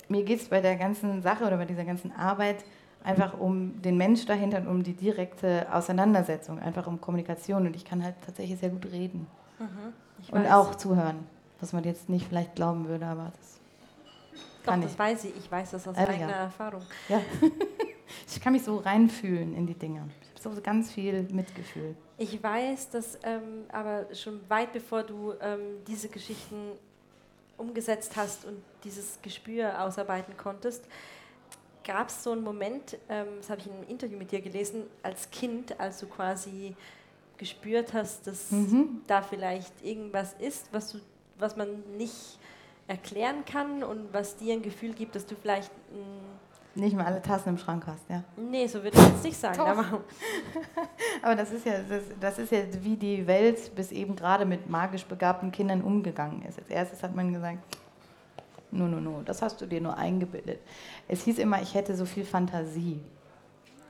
mir 0.08 0.24
geht 0.24 0.40
es 0.40 0.48
bei 0.48 0.60
der 0.60 0.76
ganzen 0.76 1.22
Sache 1.22 1.44
oder 1.44 1.56
bei 1.56 1.66
dieser 1.66 1.84
ganzen 1.84 2.12
Arbeit 2.12 2.64
einfach 3.04 3.38
um 3.38 3.80
den 3.82 3.96
Mensch 3.96 4.26
dahinter 4.26 4.58
und 4.58 4.66
um 4.66 4.82
die 4.82 4.94
direkte 4.94 5.66
Auseinandersetzung, 5.72 6.58
einfach 6.58 6.86
um 6.86 7.00
Kommunikation. 7.00 7.66
Und 7.66 7.76
ich 7.76 7.84
kann 7.84 8.02
halt 8.02 8.14
tatsächlich 8.24 8.58
sehr 8.58 8.70
gut 8.70 8.86
reden. 8.86 9.26
Ich 10.20 10.32
und 10.32 10.46
auch 10.46 10.74
zuhören, 10.74 11.26
was 11.60 11.72
man 11.72 11.84
jetzt 11.84 12.08
nicht 12.08 12.26
vielleicht 12.26 12.54
glauben 12.54 12.88
würde, 12.88 13.06
aber 13.06 13.32
das 13.36 13.60
Doch, 14.66 14.72
kann 14.72 14.82
das 14.82 14.92
ich. 14.92 14.98
weiß 14.98 15.24
ich. 15.24 15.36
Ich 15.36 15.50
weiß 15.50 15.70
das 15.72 15.88
aus 15.88 15.96
ja. 15.96 16.06
eigener 16.08 16.32
Erfahrung. 16.32 16.82
Ja. 17.08 17.20
ich 18.28 18.40
kann 18.40 18.52
mich 18.52 18.62
so 18.64 18.76
reinfühlen 18.78 19.54
in 19.54 19.66
die 19.66 19.74
Dinge. 19.74 20.08
Ich 20.36 20.44
habe 20.44 20.54
so 20.54 20.60
ganz 20.62 20.92
viel 20.92 21.22
Mitgefühl. 21.32 21.96
Ich 22.18 22.40
weiß, 22.42 22.90
dass 22.90 23.18
ähm, 23.24 23.64
aber 23.72 24.06
schon 24.14 24.40
weit 24.48 24.72
bevor 24.72 25.02
du 25.02 25.32
ähm, 25.40 25.84
diese 25.86 26.08
Geschichten 26.08 26.72
umgesetzt 27.58 28.16
hast 28.16 28.44
und 28.44 28.62
dieses 28.84 29.18
Gespür 29.22 29.82
ausarbeiten 29.82 30.36
konntest, 30.36 30.84
gab 31.84 32.08
es 32.08 32.22
so 32.22 32.32
einen 32.32 32.42
Moment, 32.42 32.96
ähm, 33.08 33.26
das 33.38 33.48
habe 33.50 33.60
ich 33.60 33.66
in 33.66 33.72
einem 33.72 33.88
Interview 33.88 34.18
mit 34.18 34.30
dir 34.30 34.40
gelesen, 34.40 34.82
als 35.02 35.30
Kind, 35.30 35.78
als 35.80 35.98
du 36.00 36.06
quasi 36.06 36.74
gespürt 37.38 37.92
hast, 37.92 38.26
dass 38.26 38.50
Mhm. 38.50 39.02
da 39.06 39.22
vielleicht 39.22 39.72
irgendwas 39.84 40.34
ist, 40.38 40.68
was, 40.72 40.92
du, 40.92 40.98
was 41.38 41.56
man 41.56 41.68
nicht 41.96 42.38
erklären 42.88 43.44
kann 43.44 43.82
und 43.82 44.12
was 44.12 44.36
dir 44.36 44.54
ein 44.54 44.62
Gefühl 44.62 44.92
gibt, 44.94 45.14
dass 45.14 45.26
du 45.26 45.34
vielleicht... 45.34 45.70
Mh, 45.92 46.80
Nicht 46.82 46.94
mal 46.96 47.04
alle 47.06 47.20
Tassen 47.22 47.50
im 47.50 47.58
Schrank 47.58 47.84
hast, 47.86 48.08
ja. 48.08 48.22
nee, 48.36 48.66
so 48.66 48.82
würde 48.82 48.96
ich 48.98 49.04
jetzt 49.08 49.24
nicht 49.24 49.36
sagen. 49.38 49.58
Aber, 49.60 49.84
Aber 51.22 51.34
das 51.34 51.50
ist 51.52 51.66
ja, 51.66 51.80
das, 51.88 52.02
das 52.20 52.38
ist 52.38 52.52
ja, 52.52 52.60
wie 52.82 52.96
die 52.96 53.26
Welt 53.26 53.74
bis 53.74 53.90
eben 53.92 54.14
gerade 54.14 54.44
mit 54.44 54.68
magisch 54.70 55.04
begabten 55.04 55.50
Kindern 55.50 55.82
umgegangen 55.82 56.42
ist. 56.42 56.58
Als 56.58 56.68
erstes 56.68 57.02
hat 57.02 57.14
man 57.14 57.32
gesagt, 57.32 57.58
no, 58.70 58.86
no, 58.86 59.00
no, 59.00 59.22
das 59.24 59.42
hast 59.42 59.60
du 59.60 59.66
dir 59.66 59.80
nur 59.80 59.96
eingebildet. 59.96 60.60
Es 61.08 61.24
hieß 61.24 61.38
immer, 61.38 61.60
ich 61.62 61.74
hätte 61.74 61.96
so 61.96 62.04
viel 62.04 62.24
Fantasie. 62.24 63.00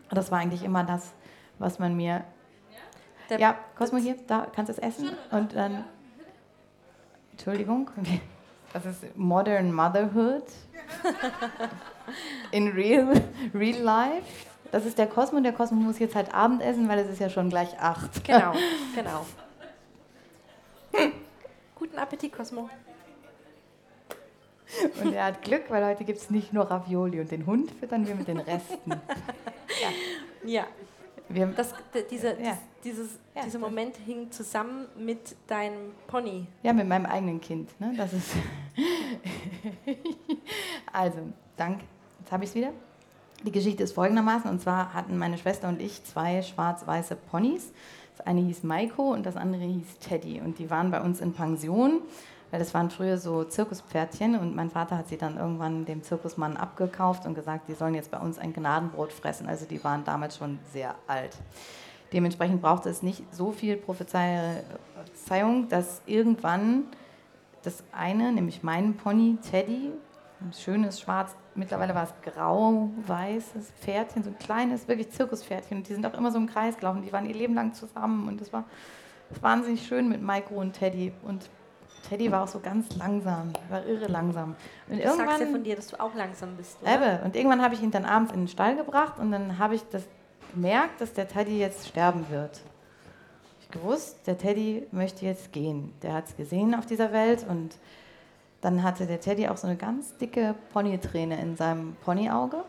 Und 0.08 0.16
Das 0.16 0.30
war 0.30 0.38
eigentlich 0.38 0.62
immer 0.62 0.84
das, 0.84 1.12
was 1.58 1.78
man 1.78 1.96
mir. 1.96 2.24
Der- 3.28 3.40
ja, 3.40 3.56
Cosmo 3.76 3.98
hier, 3.98 4.16
da 4.28 4.46
kannst 4.54 4.68
du 4.68 4.72
es 4.74 4.78
essen. 4.78 5.10
Und 5.32 5.54
dann. 5.56 5.84
Entschuldigung, 7.32 7.90
das 8.76 8.84
ist 8.84 9.16
Modern 9.16 9.72
Motherhood. 9.72 10.44
In 12.50 12.68
real, 12.68 13.22
real 13.54 13.80
life. 13.80 14.46
Das 14.70 14.84
ist 14.84 14.98
der 14.98 15.06
Cosmo. 15.06 15.40
Der 15.40 15.52
Cosmo 15.52 15.80
muss 15.80 15.98
jetzt 15.98 16.14
halt 16.14 16.34
Abendessen, 16.34 16.86
weil 16.88 16.98
es 16.98 17.08
ist 17.08 17.20
ja 17.20 17.30
schon 17.30 17.48
gleich 17.48 17.78
acht. 17.80 18.22
Genau, 18.24 18.52
genau. 18.94 19.24
Guten 21.74 21.98
Appetit, 21.98 22.32
Cosmo. 22.36 22.68
Und 25.02 25.14
er 25.14 25.24
hat 25.24 25.42
Glück, 25.42 25.70
weil 25.70 25.84
heute 25.84 26.04
gibt 26.04 26.18
es 26.18 26.28
nicht 26.28 26.52
nur 26.52 26.70
Ravioli 26.70 27.20
und 27.20 27.30
den 27.30 27.46
Hund 27.46 27.70
füttern 27.70 28.06
wir 28.06 28.14
mit 28.14 28.28
den 28.28 28.38
Resten. 28.38 28.92
Ja, 30.44 30.64
Wir, 31.28 31.46
das, 31.48 31.72
d- 31.92 32.04
dieser, 32.10 32.38
Ja. 32.40 32.56
dies, 32.84 32.94
dieses, 32.94 33.18
Ja, 33.34 33.42
dieser 33.44 33.58
Moment 33.58 33.96
hing 34.06 34.30
zusammen 34.30 34.86
mit 34.98 35.34
deinem 35.48 35.92
Pony. 36.06 36.46
ja, 36.62 36.72
mit 36.72 36.86
meinem 36.88 37.06
eigenen 37.06 37.40
Kind. 37.40 37.78
Ne? 37.80 37.92
Das 37.96 38.12
ist 38.12 38.30
also, 40.92 41.18
danke. 41.56 41.84
Jetzt 42.20 42.32
habe 42.32 42.44
ich 42.44 42.50
es 42.50 42.56
wieder. 42.56 42.72
Die 43.44 43.52
Geschichte 43.52 43.82
ist 43.82 43.92
folgendermaßen, 43.92 44.50
und 44.50 44.60
zwar 44.60 44.94
hatten 44.94 45.18
meine 45.18 45.38
Schwester 45.38 45.68
und 45.68 45.80
ich 45.80 46.02
zwei 46.04 46.42
schwarz-weiße 46.42 47.16
Ponys. 47.16 47.72
Das 48.16 48.26
eine 48.26 48.40
hieß 48.40 48.62
Maiko 48.62 49.12
und 49.12 49.26
das 49.26 49.36
andere 49.36 49.62
hieß 49.64 49.98
Teddy. 50.00 50.40
Und 50.40 50.58
die 50.58 50.70
waren 50.70 50.90
bei 50.90 51.00
uns 51.02 51.20
in 51.20 51.32
Pension, 51.34 52.00
weil 52.50 52.58
das 52.60 52.74
waren 52.74 52.90
früher 52.90 53.18
so 53.18 53.44
Zirkuspferdchen. 53.44 54.38
Und 54.38 54.54
mein 54.54 54.70
Vater 54.70 54.98
hat 54.98 55.08
sie 55.08 55.16
dann 55.16 55.36
irgendwann 55.36 55.84
dem 55.84 56.02
Zirkusmann 56.02 56.56
abgekauft 56.56 57.26
und 57.26 57.34
gesagt, 57.34 57.68
die 57.68 57.74
sollen 57.74 57.94
jetzt 57.94 58.10
bei 58.10 58.18
uns 58.18 58.38
ein 58.38 58.52
Gnadenbrot 58.52 59.12
fressen. 59.12 59.48
Also 59.48 59.66
die 59.66 59.82
waren 59.82 60.04
damals 60.04 60.36
schon 60.36 60.58
sehr 60.72 60.94
alt. 61.06 61.36
Dementsprechend 62.12 62.62
brauchte 62.62 62.88
es 62.88 63.02
nicht 63.02 63.22
so 63.34 63.50
viel 63.50 63.76
Prophezeiung, 63.76 64.62
dass 65.68 66.02
irgendwann 66.06 66.84
das 67.62 67.82
eine, 67.90 68.32
nämlich 68.32 68.62
mein 68.62 68.96
Pony 68.96 69.38
Teddy, 69.50 69.90
ein 70.40 70.52
schönes 70.52 71.00
schwarz, 71.00 71.34
mittlerweile 71.54 71.94
war 71.94 72.04
es 72.04 72.14
grau-weißes 72.32 73.72
Pferdchen, 73.80 74.22
so 74.22 74.30
ein 74.30 74.38
kleines, 74.38 74.86
wirklich 74.86 75.10
Zirkuspferdchen. 75.10 75.78
Und 75.78 75.88
die 75.88 75.94
sind 75.94 76.06
auch 76.06 76.14
immer 76.14 76.30
so 76.30 76.38
im 76.38 76.46
Kreis 76.46 76.76
gelaufen, 76.76 77.02
die 77.02 77.12
waren 77.12 77.26
ihr 77.26 77.34
Leben 77.34 77.54
lang 77.54 77.72
zusammen 77.72 78.28
und 78.28 78.40
das 78.40 78.52
war 78.52 78.64
wahnsinnig 79.40 79.84
schön 79.84 80.08
mit 80.08 80.22
Maiko 80.22 80.54
und 80.54 80.74
Teddy. 80.74 81.12
Und 81.24 81.50
Teddy 82.08 82.30
war 82.30 82.42
auch 82.42 82.48
so 82.48 82.60
ganz 82.60 82.94
langsam, 82.96 83.52
war 83.68 83.84
irre 83.84 84.06
langsam. 84.06 84.54
Und 84.88 85.02
du 85.02 85.16
sagst 85.16 85.40
ja 85.40 85.46
von 85.46 85.64
dir, 85.64 85.76
dass 85.76 85.88
du 85.88 86.00
auch 86.00 86.14
langsam 86.14 86.56
bist. 86.56 86.78
Oder? 86.82 86.94
Ebbe. 86.94 87.24
Und 87.24 87.36
irgendwann 87.36 87.62
habe 87.62 87.74
ich 87.74 87.82
ihn 87.82 87.90
dann 87.90 88.04
abends 88.04 88.32
in 88.32 88.40
den 88.40 88.48
Stall 88.48 88.76
gebracht 88.76 89.18
und 89.18 89.32
dann 89.32 89.58
habe 89.58 89.74
ich 89.74 89.82
das 89.90 90.04
gemerkt, 90.54 91.00
dass 91.00 91.12
der 91.12 91.28
Teddy 91.28 91.58
jetzt 91.58 91.88
sterben 91.88 92.26
wird. 92.30 92.60
Ich 93.60 93.70
gewusst, 93.70 94.26
der 94.26 94.38
Teddy 94.38 94.86
möchte 94.92 95.26
jetzt 95.26 95.52
gehen. 95.52 95.92
Der 96.02 96.14
hat 96.14 96.28
es 96.28 96.36
gesehen 96.36 96.74
auf 96.74 96.86
dieser 96.86 97.12
Welt 97.12 97.44
und 97.48 97.76
dann 98.60 98.82
hatte 98.82 99.06
der 99.06 99.20
Teddy 99.20 99.48
auch 99.48 99.56
so 99.56 99.66
eine 99.66 99.76
ganz 99.76 100.16
dicke 100.16 100.54
Ponyträne 100.72 101.40
in 101.40 101.56
seinem 101.56 101.96
Ponyauge. 102.04 102.64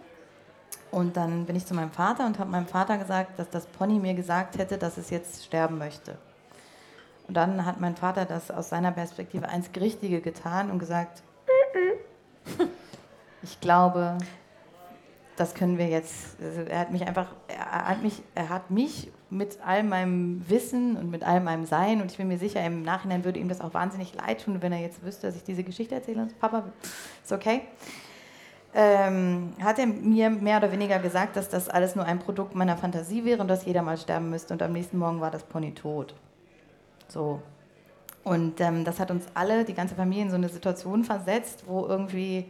Und 0.91 1.17
dann 1.17 1.46
bin 1.46 1.56
ich 1.56 1.65
zu 1.65 1.74
meinem 1.74 1.91
Vater 1.91 2.25
und 2.25 2.39
habe 2.39 2.50
meinem 2.50 2.67
Vater 2.67 2.98
gesagt, 2.98 3.38
dass 3.39 3.50
das 3.50 3.65
Pony 3.65 4.00
mir 4.00 4.13
gesagt 4.13 4.58
hätte, 4.58 4.77
dass 4.77 4.98
es 4.98 5.10
jetzt 5.10 5.46
sterben 5.46 5.77
möchte. 5.77 6.17
Und 7.27 7.36
dann 7.36 7.65
hat 7.65 7.79
mein 7.79 7.96
Vater 7.96 8.25
das 8.25 8.51
aus 8.51 8.69
seiner 8.69 8.91
Perspektive 8.91 9.50
einzig 9.50 9.79
Richtige 9.79 10.22
getan 10.22 10.72
und 10.72 10.79
gesagt, 10.79 11.24
ich 13.43 13.60
glaube, 13.60 14.17
das 15.36 15.53
können 15.53 15.77
wir 15.77 15.88
jetzt, 15.88 16.41
also 16.41 16.62
er 16.62 16.79
hat 16.79 16.91
mich 16.91 17.05
einfach, 17.05 17.27
er 17.48 17.89
hat 17.89 18.01
mich, 18.01 18.24
er 18.34 18.50
hat 18.50 18.72
mich 18.72 19.12
mit 19.29 19.60
all 19.63 19.84
meinem 19.84 20.43
Wissen 20.50 20.98
und 20.98 21.12
mit 21.12 21.24
all 21.24 21.41
meinem 21.41 21.65
Sein 21.65 22.01
und 22.01 22.12
ich 22.12 22.17
bin 22.17 22.27
mir 22.27 22.38
sicher, 22.38 22.65
im 22.65 22.81
Nachhinein 22.81 23.24
würde 23.24 23.39
ihm 23.39 23.50
das 23.50 23.62
auch 23.62 23.74
wahnsinnig 23.74 24.15
leid 24.15 24.43
tun, 24.43 24.62
wenn 24.62 24.72
er 24.72 24.79
jetzt 24.79 25.03
wüsste, 25.03 25.27
dass 25.27 25.36
ich 25.36 25.43
diese 25.43 25.63
Geschichte 25.63 25.96
erzähle 25.96 26.24
und 26.24 26.39
Papa, 26.39 26.63
ist 27.24 27.31
okay. 27.31 27.62
Ähm, 28.74 29.53
hat 29.62 29.79
er 29.79 29.88
mir 29.88 30.29
mehr 30.29 30.57
oder 30.57 30.72
weniger 30.72 31.00
gesagt, 31.00 31.36
dass 31.36 31.50
das 31.50 31.69
alles 31.69 31.96
nur 31.96 32.05
ein 32.05 32.19
Produkt 32.19 32.55
meiner 32.55 32.77
Fantasie 32.77 33.25
wäre 33.25 33.41
und 33.41 33.48
dass 33.48 33.65
jeder 33.65 33.81
mal 33.81 33.98
sterben 33.98 34.29
müsste 34.29 34.53
und 34.53 34.62
am 34.62 34.74
nächsten 34.74 34.98
Morgen 34.98 35.22
war 35.22 35.31
das 35.31 35.43
Pony 35.43 35.74
tot. 35.74 36.15
So. 37.07 37.41
Und 38.23 38.59
ähm, 38.59 38.83
das 38.83 38.99
hat 38.99 39.11
uns 39.11 39.25
alle, 39.33 39.63
die 39.63 39.73
ganze 39.73 39.95
Familie, 39.95 40.23
in 40.23 40.29
so 40.29 40.35
eine 40.35 40.49
Situation 40.49 41.03
versetzt, 41.03 41.63
wo 41.65 41.85
irgendwie 41.85 42.45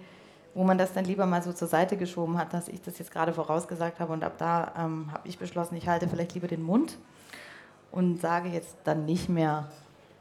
wo 0.58 0.64
man 0.64 0.80
das 0.80 0.92
dann 0.92 1.06
lieber 1.06 1.28
mal 1.28 1.44
so 1.44 1.54
zur 1.54 1.68
Seite 1.68 1.98
geschoben 1.98 2.40
hat, 2.40 2.52
dass 2.52 2.68
ich 2.68 2.82
das 2.82 2.98
jetzt 2.98 3.12
gerade 3.12 3.32
vorausgesagt 3.32 4.00
habe. 4.00 4.12
Und 4.12 4.24
ab 4.24 4.40
da 4.40 4.74
ähm, 4.76 5.12
habe 5.14 5.28
ich 5.28 5.38
beschlossen, 5.38 5.76
ich 5.76 5.88
halte 5.88 6.08
vielleicht 6.08 6.34
lieber 6.34 6.48
den 6.48 6.64
Mund 6.64 6.98
und 7.92 8.20
sage 8.20 8.50
jetzt 8.50 8.76
dann 8.84 9.06
nicht 9.06 9.30
mehr, 9.30 9.68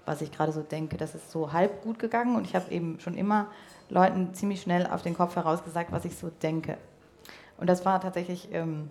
was 0.04 0.20
ich 0.20 0.30
gerade 0.30 0.52
so 0.52 0.60
denke. 0.60 0.98
Das 0.98 1.14
ist 1.14 1.30
so 1.30 1.54
halb 1.54 1.82
gut 1.82 1.98
gegangen 1.98 2.36
und 2.36 2.46
ich 2.46 2.54
habe 2.54 2.70
eben 2.70 3.00
schon 3.00 3.16
immer 3.16 3.46
Leuten 3.88 4.34
ziemlich 4.34 4.60
schnell 4.60 4.86
auf 4.86 5.00
den 5.00 5.14
Kopf 5.14 5.36
herausgesagt, 5.36 5.90
was 5.90 6.04
ich 6.04 6.18
so 6.18 6.30
denke. 6.42 6.76
Und 7.56 7.68
das 7.68 7.86
war 7.86 7.98
tatsächlich, 8.02 8.50
ähm, 8.52 8.90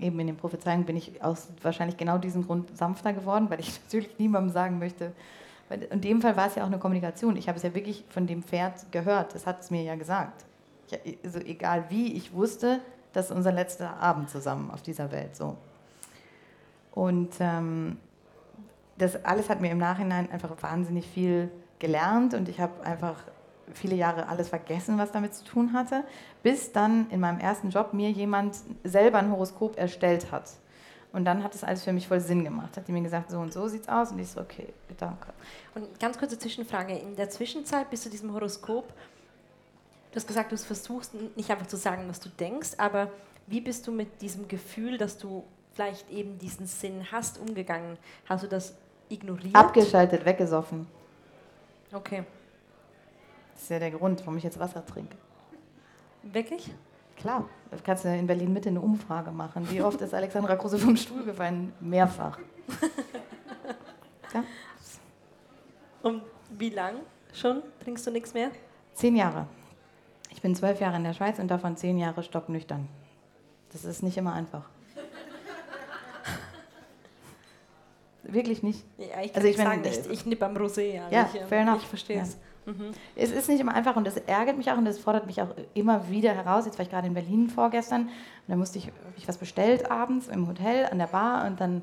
eben 0.00 0.18
in 0.20 0.28
den 0.28 0.36
Prophezeiungen 0.36 0.84
bin 0.84 0.96
ich 0.96 1.22
aus 1.22 1.48
wahrscheinlich 1.62 1.96
genau 1.96 2.18
diesem 2.18 2.46
Grund 2.46 2.76
sanfter 2.76 3.12
geworden, 3.12 3.50
weil 3.50 3.60
ich 3.60 3.80
natürlich 3.84 4.18
niemandem 4.18 4.52
sagen 4.52 4.78
möchte, 4.78 5.12
in 5.90 6.00
dem 6.00 6.22
Fall 6.22 6.36
war 6.36 6.46
es 6.46 6.54
ja 6.54 6.62
auch 6.62 6.68
eine 6.68 6.78
Kommunikation. 6.78 7.36
Ich 7.36 7.48
habe 7.48 7.56
es 7.56 7.62
ja 7.62 7.74
wirklich 7.74 8.04
von 8.08 8.26
dem 8.26 8.42
Pferd 8.42 8.90
gehört. 8.90 9.34
Das 9.34 9.46
hat 9.46 9.60
es 9.60 9.70
mir 9.70 9.82
ja 9.82 9.96
gesagt. 9.96 10.46
Ich, 11.04 11.18
also 11.22 11.40
egal 11.40 11.84
wie, 11.90 12.14
ich 12.14 12.32
wusste, 12.32 12.80
das 13.12 13.26
ist 13.26 13.36
unser 13.36 13.52
letzter 13.52 14.00
Abend 14.00 14.30
zusammen 14.30 14.70
auf 14.70 14.80
dieser 14.80 15.12
Welt. 15.12 15.36
So. 15.36 15.58
Und 16.92 17.34
ähm, 17.40 17.98
das 18.96 19.24
alles 19.24 19.50
hat 19.50 19.60
mir 19.60 19.70
im 19.70 19.78
Nachhinein 19.78 20.30
einfach 20.30 20.50
wahnsinnig 20.62 21.06
viel 21.06 21.50
gelernt 21.78 22.34
und 22.34 22.48
ich 22.48 22.60
habe 22.60 22.82
einfach 22.84 23.22
viele 23.74 23.96
Jahre 23.96 24.28
alles 24.28 24.48
vergessen, 24.48 24.98
was 24.98 25.12
damit 25.12 25.34
zu 25.34 25.44
tun 25.44 25.72
hatte, 25.72 26.04
bis 26.42 26.72
dann 26.72 27.08
in 27.10 27.20
meinem 27.20 27.38
ersten 27.38 27.70
Job 27.70 27.92
mir 27.92 28.10
jemand 28.10 28.56
selber 28.84 29.18
ein 29.18 29.30
Horoskop 29.30 29.78
erstellt 29.78 30.32
hat. 30.32 30.50
Und 31.12 31.24
dann 31.24 31.42
hat 31.42 31.54
es 31.54 31.64
alles 31.64 31.84
für 31.84 31.92
mich 31.92 32.06
voll 32.06 32.20
Sinn 32.20 32.44
gemacht. 32.44 32.76
Hat 32.76 32.86
die 32.86 32.92
mir 32.92 33.02
gesagt, 33.02 33.30
so 33.30 33.38
und 33.38 33.52
so 33.52 33.66
sieht's 33.66 33.88
aus. 33.88 34.12
Und 34.12 34.18
ich 34.18 34.28
so, 34.28 34.40
okay, 34.40 34.68
danke. 34.98 35.32
Und 35.74 35.98
ganz 35.98 36.18
kurze 36.18 36.38
Zwischenfrage. 36.38 36.94
In 36.94 37.16
der 37.16 37.30
Zwischenzeit 37.30 37.88
bis 37.88 38.02
zu 38.02 38.10
diesem 38.10 38.32
Horoskop, 38.34 38.88
du 40.10 40.16
hast 40.16 40.26
gesagt, 40.26 40.52
du 40.52 40.56
versuchst 40.56 41.14
nicht 41.36 41.50
einfach 41.50 41.66
zu 41.66 41.76
sagen, 41.76 42.04
was 42.08 42.20
du 42.20 42.28
denkst, 42.28 42.72
aber 42.76 43.10
wie 43.46 43.60
bist 43.60 43.86
du 43.86 43.92
mit 43.92 44.20
diesem 44.20 44.48
Gefühl, 44.48 44.98
dass 44.98 45.16
du 45.16 45.44
vielleicht 45.72 46.10
eben 46.10 46.38
diesen 46.38 46.66
Sinn 46.66 47.06
hast, 47.10 47.38
umgegangen? 47.38 47.96
Hast 48.26 48.44
du 48.44 48.48
das 48.48 48.74
ignoriert? 49.08 49.54
Abgeschaltet, 49.54 50.26
weggesoffen. 50.26 50.86
Okay. 51.92 52.24
Das 53.58 53.64
ist 53.64 53.70
ja 53.70 53.80
der 53.80 53.90
Grund, 53.90 54.20
warum 54.20 54.36
ich 54.36 54.44
jetzt 54.44 54.60
Wasser 54.60 54.86
trinke. 54.86 55.16
Wirklich? 56.22 56.70
Klar, 57.16 57.48
da 57.72 57.76
kannst 57.82 58.04
du 58.04 58.16
in 58.16 58.28
Berlin 58.28 58.52
Mitte 58.52 58.68
eine 58.68 58.80
Umfrage 58.80 59.32
machen. 59.32 59.68
Wie 59.68 59.82
oft 59.82 60.00
ist 60.00 60.14
Alexandra 60.14 60.54
Kruse 60.54 60.78
vom 60.78 60.96
Stuhl 60.96 61.24
gefallen? 61.24 61.72
Mehrfach. 61.80 62.38
ja. 64.32 64.44
Und 66.02 66.22
wie 66.56 66.70
lang 66.70 67.00
schon 67.34 67.64
trinkst 67.82 68.06
du 68.06 68.12
nichts 68.12 68.32
mehr? 68.32 68.52
Zehn 68.94 69.16
Jahre. 69.16 69.48
Ich 70.30 70.40
bin 70.40 70.54
zwölf 70.54 70.78
Jahre 70.78 70.96
in 70.96 71.02
der 71.02 71.14
Schweiz 71.14 71.40
und 71.40 71.48
davon 71.48 71.76
zehn 71.76 71.98
Jahre 71.98 72.22
stocknüchtern. 72.22 72.88
Das 73.72 73.84
ist 73.84 74.04
nicht 74.04 74.16
immer 74.16 74.34
einfach. 74.34 74.68
Wirklich 78.22 78.62
nicht. 78.62 78.84
Ja, 78.98 79.20
ich 79.20 79.32
kann 79.32 79.42
also 79.42 79.48
ich 79.48 79.56
sagen, 79.56 79.82
ich, 79.84 80.10
ich 80.10 80.26
nippe 80.26 80.46
am 80.46 80.56
Rosé. 80.56 81.02
Also 81.02 81.12
ja, 81.12 81.28
ich, 81.34 81.42
fair 81.46 81.62
enough. 81.62 81.82
Ich 81.82 81.88
verstehe 81.88 82.22
es. 82.22 82.34
Ja. 82.34 82.38
Mhm. 82.68 82.90
Es 83.16 83.30
ist 83.30 83.48
nicht 83.48 83.60
immer 83.60 83.74
einfach 83.74 83.96
und 83.96 84.06
das 84.06 84.18
ärgert 84.18 84.58
mich 84.58 84.70
auch 84.70 84.76
und 84.76 84.84
das 84.84 84.98
fordert 84.98 85.26
mich 85.26 85.40
auch 85.40 85.48
immer 85.72 86.10
wieder 86.10 86.34
heraus. 86.34 86.66
Jetzt 86.66 86.78
war 86.78 86.84
ich 86.84 86.90
gerade 86.90 87.06
in 87.06 87.14
Berlin 87.14 87.48
vorgestern 87.48 88.02
und 88.02 88.10
da 88.48 88.56
musste 88.56 88.78
ich, 88.78 88.92
ich 89.16 89.26
was 89.26 89.38
bestellt 89.38 89.90
abends 89.90 90.28
im 90.28 90.46
Hotel 90.46 90.86
an 90.86 90.98
der 90.98 91.06
Bar 91.06 91.46
und 91.46 91.60
dann 91.60 91.82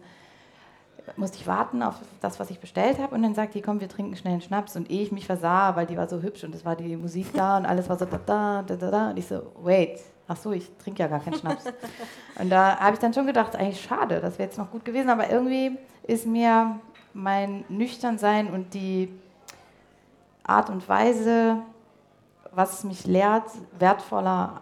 musste 1.17 1.37
ich 1.37 1.47
warten 1.47 1.81
auf 1.81 1.95
das, 2.21 2.39
was 2.39 2.49
ich 2.49 2.59
bestellt 2.59 2.99
habe 2.99 3.15
und 3.15 3.23
dann 3.23 3.33
sagt 3.33 3.55
die, 3.55 3.61
komm, 3.61 3.79
wir 3.79 3.89
trinken 3.89 4.15
schnell 4.15 4.33
einen 4.33 4.41
Schnaps 4.41 4.75
und 4.75 4.89
ehe 4.89 5.01
ich 5.01 5.11
mich 5.11 5.25
versah, 5.25 5.75
weil 5.75 5.87
die 5.87 5.97
war 5.97 6.07
so 6.07 6.21
hübsch 6.21 6.43
und 6.43 6.53
es 6.53 6.65
war 6.65 6.75
die 6.75 6.95
Musik 6.95 7.33
da 7.33 7.57
und 7.57 7.65
alles 7.65 7.89
war 7.89 7.97
so 7.97 8.05
da, 8.05 8.19
da, 8.25 8.63
da, 8.63 8.75
da, 8.75 8.91
da 8.91 9.09
und 9.09 9.17
ich 9.17 9.27
so, 9.27 9.41
wait, 9.61 9.99
ach 10.27 10.37
so, 10.37 10.51
ich 10.51 10.71
trinke 10.77 11.01
ja 11.01 11.07
gar 11.07 11.19
keinen 11.19 11.35
Schnaps. 11.35 11.65
und 12.39 12.49
da 12.49 12.79
habe 12.79 12.93
ich 12.93 12.99
dann 12.99 13.13
schon 13.13 13.27
gedacht, 13.27 13.55
eigentlich 13.55 13.81
schade, 13.81 14.19
das 14.19 14.37
wäre 14.37 14.49
jetzt 14.49 14.57
noch 14.57 14.71
gut 14.71 14.85
gewesen, 14.85 15.09
aber 15.09 15.29
irgendwie 15.29 15.77
ist 16.03 16.25
mir 16.27 16.79
mein 17.13 17.65
Nüchternsein 17.69 18.47
und 18.51 18.73
die 18.73 19.09
Art 20.45 20.69
und 20.69 20.88
Weise, 20.88 21.58
was 22.51 22.84
mich 22.84 23.05
lehrt, 23.05 23.49
wertvoller 23.77 24.62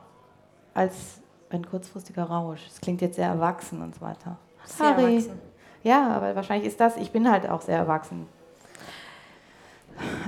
als 0.74 1.20
ein 1.50 1.66
kurzfristiger 1.68 2.24
Rausch. 2.24 2.62
Es 2.68 2.82
klingt 2.82 3.02
jetzt 3.02 3.16
sehr 3.16 3.28
erwachsen 3.28 3.82
und 3.82 3.96
so 3.96 4.02
weiter. 4.02 4.38
Sehr 4.66 4.88
Harry. 4.88 5.18
erwachsen. 5.18 5.42
Ja, 5.84 6.08
aber 6.08 6.36
wahrscheinlich 6.36 6.68
ist 6.68 6.80
das, 6.80 6.98
ich 6.98 7.12
bin 7.12 7.30
halt 7.30 7.48
auch 7.48 7.62
sehr 7.62 7.78
erwachsen. 7.78 8.28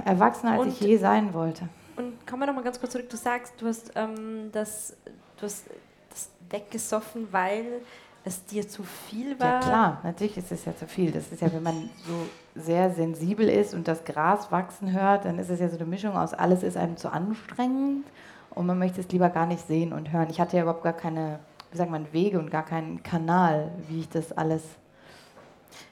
Erwachsener, 0.03 0.53
als 0.53 0.61
und, 0.61 0.67
ich 0.69 0.79
je 0.81 0.97
sein 0.97 1.33
wollte. 1.33 1.67
Und 1.95 2.27
kommen 2.27 2.41
wir 2.41 2.47
nochmal 2.47 2.63
ganz 2.63 2.79
kurz 2.79 2.91
zurück. 2.91 3.09
Du 3.09 3.17
sagst, 3.17 3.53
du 3.57 3.67
hast, 3.67 3.93
ähm, 3.95 4.51
das, 4.51 4.95
du 5.37 5.45
hast 5.45 5.65
das 6.09 6.29
weggesoffen, 6.49 7.29
weil 7.31 7.81
es 8.25 8.43
dir 8.45 8.67
zu 8.67 8.83
viel 8.83 9.39
war? 9.39 9.53
Ja 9.53 9.59
klar, 9.59 10.01
natürlich 10.03 10.37
ist 10.37 10.51
es 10.51 10.65
ja 10.65 10.75
zu 10.75 10.87
viel. 10.87 11.11
Das 11.11 11.31
ist 11.31 11.41
ja, 11.41 11.53
wenn 11.53 11.63
man 11.63 11.89
so 12.05 12.59
sehr 12.59 12.91
sensibel 12.91 13.47
ist 13.47 13.73
und 13.73 13.87
das 13.87 14.03
Gras 14.03 14.51
wachsen 14.51 14.91
hört, 14.91 15.25
dann 15.25 15.37
ist 15.37 15.49
es 15.49 15.59
ja 15.59 15.69
so 15.69 15.75
eine 15.77 15.85
Mischung 15.85 16.17
aus, 16.17 16.33
alles 16.33 16.63
ist 16.63 16.75
einem 16.75 16.97
zu 16.97 17.11
anstrengend 17.11 18.05
und 18.49 18.65
man 18.65 18.79
möchte 18.79 19.01
es 19.01 19.09
lieber 19.09 19.29
gar 19.29 19.45
nicht 19.45 19.67
sehen 19.67 19.93
und 19.93 20.11
hören. 20.11 20.27
Ich 20.29 20.39
hatte 20.39 20.57
ja 20.57 20.63
überhaupt 20.63 20.83
gar 20.83 20.93
keine, 20.93 21.39
wie 21.71 21.77
sagt 21.77 21.91
man, 21.91 22.11
Wege 22.13 22.39
und 22.39 22.49
gar 22.49 22.65
keinen 22.65 23.03
Kanal, 23.03 23.71
wie 23.87 23.99
ich 23.99 24.09
das 24.09 24.31
alles 24.31 24.63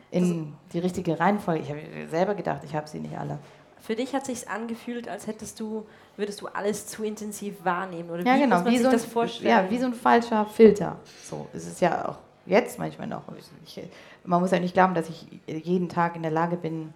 in 0.09 0.53
die 0.73 0.79
richtige 0.79 1.19
Reihenfolge. 1.19 1.61
Ich 1.61 1.69
habe 1.69 1.81
selber 2.09 2.35
gedacht, 2.35 2.61
ich 2.63 2.75
habe 2.75 2.87
sie 2.87 2.99
nicht 2.99 3.17
alle. 3.17 3.39
Für 3.83 3.95
dich 3.97 4.15
hat 4.15 4.25
sich 4.25 4.47
angefühlt, 4.47 5.09
als 5.09 5.27
hättest 5.27 5.59
du, 5.59 5.85
würdest 6.15 6.39
du 6.39 6.47
alles 6.47 6.87
zu 6.87 7.03
intensiv 7.03 7.65
wahrnehmen 7.65 8.09
oder 8.11 8.23
ja, 8.23 8.35
wie 8.35 8.39
genau, 8.39 8.55
muss 8.55 8.63
man 8.63 8.71
wie 8.73 8.77
sich 8.77 8.83
so 8.83 8.89
ein, 8.89 8.93
das 8.93 9.05
vorstellen? 9.05 9.49
Ja, 9.49 9.69
wie 9.69 9.77
so 9.77 9.85
ein 9.87 9.93
falscher 9.93 10.45
Filter. 10.45 10.95
So 11.25 11.47
ist 11.51 11.67
es 11.67 11.81
ja 11.81 12.07
auch 12.07 12.17
jetzt 12.45 12.79
manchmal 12.79 13.07
noch. 13.07 13.23
Ich, 13.65 13.81
man 14.23 14.39
muss 14.39 14.51
ja 14.51 14.59
nicht 14.61 14.73
glauben, 14.73 14.93
dass 14.93 15.09
ich 15.09 15.27
jeden 15.47 15.89
Tag 15.89 16.15
in 16.15 16.21
der 16.21 16.31
Lage 16.31 16.55
bin, 16.55 16.93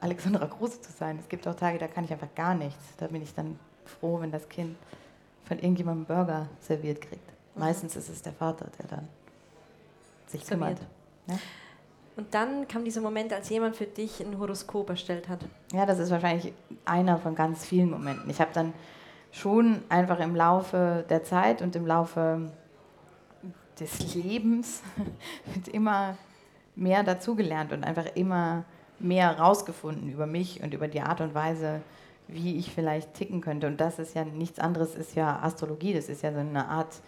Alexandra 0.00 0.46
Große 0.46 0.80
zu 0.82 0.92
sein. 0.92 1.18
Es 1.20 1.28
gibt 1.28 1.48
auch 1.48 1.56
Tage, 1.56 1.78
da 1.78 1.88
kann 1.88 2.04
ich 2.04 2.12
einfach 2.12 2.32
gar 2.36 2.54
nichts. 2.54 2.78
Da 2.98 3.08
bin 3.08 3.20
ich 3.20 3.34
dann 3.34 3.58
froh, 3.84 4.20
wenn 4.20 4.30
das 4.30 4.48
Kind 4.48 4.76
von 5.46 5.58
irgendjemandem 5.58 6.04
Burger 6.04 6.46
serviert 6.60 7.00
kriegt. 7.00 7.28
Meistens 7.56 7.96
ist 7.96 8.08
es 8.08 8.22
der 8.22 8.34
Vater, 8.34 8.68
der 8.78 8.86
dann 8.86 9.08
sich 10.28 10.44
So 10.44 10.50
kümmert. 10.50 10.78
wird. 11.26 11.40
Und 12.18 12.34
dann 12.34 12.66
kam 12.66 12.84
dieser 12.84 13.00
Moment, 13.00 13.32
als 13.32 13.48
jemand 13.48 13.76
für 13.76 13.86
dich 13.86 14.20
ein 14.20 14.40
Horoskop 14.40 14.90
erstellt 14.90 15.28
hat. 15.28 15.38
Ja, 15.72 15.86
das 15.86 16.00
ist 16.00 16.10
wahrscheinlich 16.10 16.52
einer 16.84 17.16
von 17.16 17.36
ganz 17.36 17.64
vielen 17.64 17.90
Momenten. 17.90 18.28
Ich 18.28 18.40
habe 18.40 18.50
dann 18.52 18.72
schon 19.30 19.82
einfach 19.88 20.18
im 20.18 20.34
Laufe 20.34 21.04
der 21.08 21.22
Zeit 21.22 21.62
und 21.62 21.76
im 21.76 21.86
Laufe 21.86 22.50
des 23.78 24.16
Lebens 24.16 24.82
immer 25.72 26.16
mehr 26.74 27.04
dazugelernt 27.04 27.72
und 27.72 27.84
einfach 27.84 28.06
immer 28.16 28.64
mehr 28.98 29.36
herausgefunden 29.36 30.10
über 30.10 30.26
mich 30.26 30.60
und 30.60 30.74
über 30.74 30.88
die 30.88 31.02
Art 31.02 31.20
und 31.20 31.36
Weise, 31.36 31.82
wie 32.26 32.56
ich 32.56 32.72
vielleicht 32.72 33.14
ticken 33.14 33.40
könnte. 33.40 33.68
Und 33.68 33.80
das 33.80 34.00
ist 34.00 34.16
ja 34.16 34.24
nichts 34.24 34.58
anderes, 34.58 34.96
ist 34.96 35.14
ja 35.14 35.38
Astrologie. 35.40 35.94
Das 35.94 36.08
ist 36.08 36.24
ja 36.24 36.32
so 36.32 36.40
eine 36.40 36.66
Art 36.66 37.00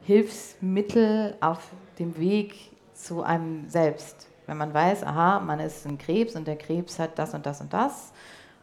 Hilfsmittel 0.00 1.36
auf 1.40 1.68
dem 2.00 2.18
Weg 2.18 2.72
zu 2.92 3.22
einem 3.22 3.68
selbst. 3.70 4.31
Wenn 4.46 4.56
man 4.56 4.74
weiß, 4.74 5.04
aha, 5.04 5.40
man 5.40 5.60
ist 5.60 5.86
ein 5.86 5.98
Krebs 5.98 6.34
und 6.36 6.46
der 6.46 6.56
Krebs 6.56 6.98
hat 6.98 7.18
das 7.18 7.34
und 7.34 7.46
das 7.46 7.60
und 7.60 7.72
das 7.72 8.12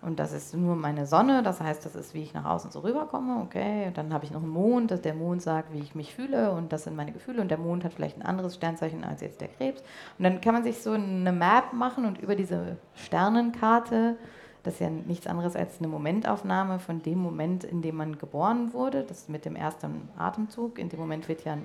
und 0.02 0.20
das 0.20 0.32
ist 0.32 0.56
nur 0.56 0.76
meine 0.78 1.06
Sonne, 1.06 1.44
das 1.44 1.60
heißt, 1.60 1.86
das 1.86 1.96
ist, 1.96 2.14
wie 2.14 2.24
ich 2.24 2.34
nach 2.34 2.46
außen 2.46 2.72
so 2.72 2.80
rüberkomme, 2.80 3.42
okay, 3.44 3.88
und 3.88 3.98
dann 3.98 4.14
habe 4.14 4.24
ich 4.24 4.32
noch 4.32 4.42
einen 4.42 4.52
Mond, 4.52 4.92
dass 4.92 5.02
der 5.02 5.14
Mond 5.14 5.42
sagt, 5.42 5.74
wie 5.74 5.80
ich 5.80 5.94
mich 5.94 6.16
fühle 6.16 6.52
und 6.52 6.72
das 6.72 6.86
sind 6.86 6.96
meine 6.96 7.12
Gefühle 7.12 7.42
und 7.42 7.52
der 7.52 7.58
Mond 7.58 7.84
hat 7.84 7.94
vielleicht 7.94 8.18
ein 8.18 8.26
anderes 8.26 8.56
Sternzeichen 8.56 9.04
als 9.04 9.20
jetzt 9.22 9.42
der 9.42 9.50
Krebs. 9.50 9.82
Und 10.18 10.24
dann 10.24 10.40
kann 10.40 10.54
man 10.54 10.64
sich 10.64 10.82
so 10.82 10.92
eine 10.92 11.34
Map 11.34 11.74
machen 11.74 12.06
und 12.06 12.18
über 12.18 12.36
diese 12.36 12.78
Sternenkarte, 12.96 14.16
das 14.64 14.76
ist 14.76 14.80
ja 14.80 14.90
nichts 14.90 15.28
anderes 15.28 15.58
als 15.58 15.80
eine 15.80 15.90
Momentaufnahme 15.90 16.80
von 16.80 17.02
dem 17.02 17.20
Moment, 17.20 17.66
in 17.66 17.82
dem 17.82 17.98
man 17.98 18.18
geboren 18.18 18.72
wurde, 18.74 19.04
das 19.04 19.28
mit 19.28 19.44
dem 19.44 19.58
ersten 19.58 20.10
Atemzug, 20.18 20.80
in 20.80 20.88
dem 20.88 21.00
Moment 21.00 21.28
wird 21.28 21.44
ja 21.44 21.58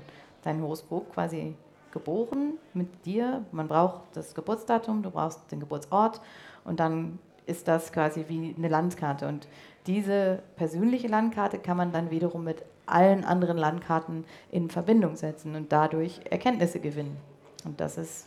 dein 0.43 0.61
Horoskop 0.61 1.13
quasi 1.13 1.55
geboren 1.95 2.59
mit 2.75 3.07
dir. 3.07 3.43
Man 3.53 3.69
braucht 3.69 4.03
das 4.13 4.35
Geburtsdatum, 4.35 5.03
du 5.03 5.11
brauchst 5.11 5.51
den 5.51 5.61
Geburtsort 5.61 6.21
und 6.65 6.79
dann 6.81 7.19
ist 7.47 7.67
das 7.69 7.91
quasi 7.93 8.27
wie 8.29 8.55
eine 8.59 8.69
Landkarte. 8.69 9.27
Und 9.27 9.49
diese 9.87 10.43
persönliche 10.57 11.09
Landkarte 11.09 11.59
kann 11.59 11.79
man 11.79 11.93
dann 11.93 12.11
wiederum 12.11 12.45
mit 12.45 12.63
allen 12.87 13.25
anderen 13.25 13.57
Landkarten 13.57 14.25
in 14.51 14.69
Verbindung 14.69 15.17
setzen 15.17 15.55
und 15.57 15.73
dadurch 15.73 16.21
Erkenntnisse 16.31 16.81
gewinnen. 16.81 17.17
Und 17.65 17.81
das 17.81 17.97
ist 17.97 18.27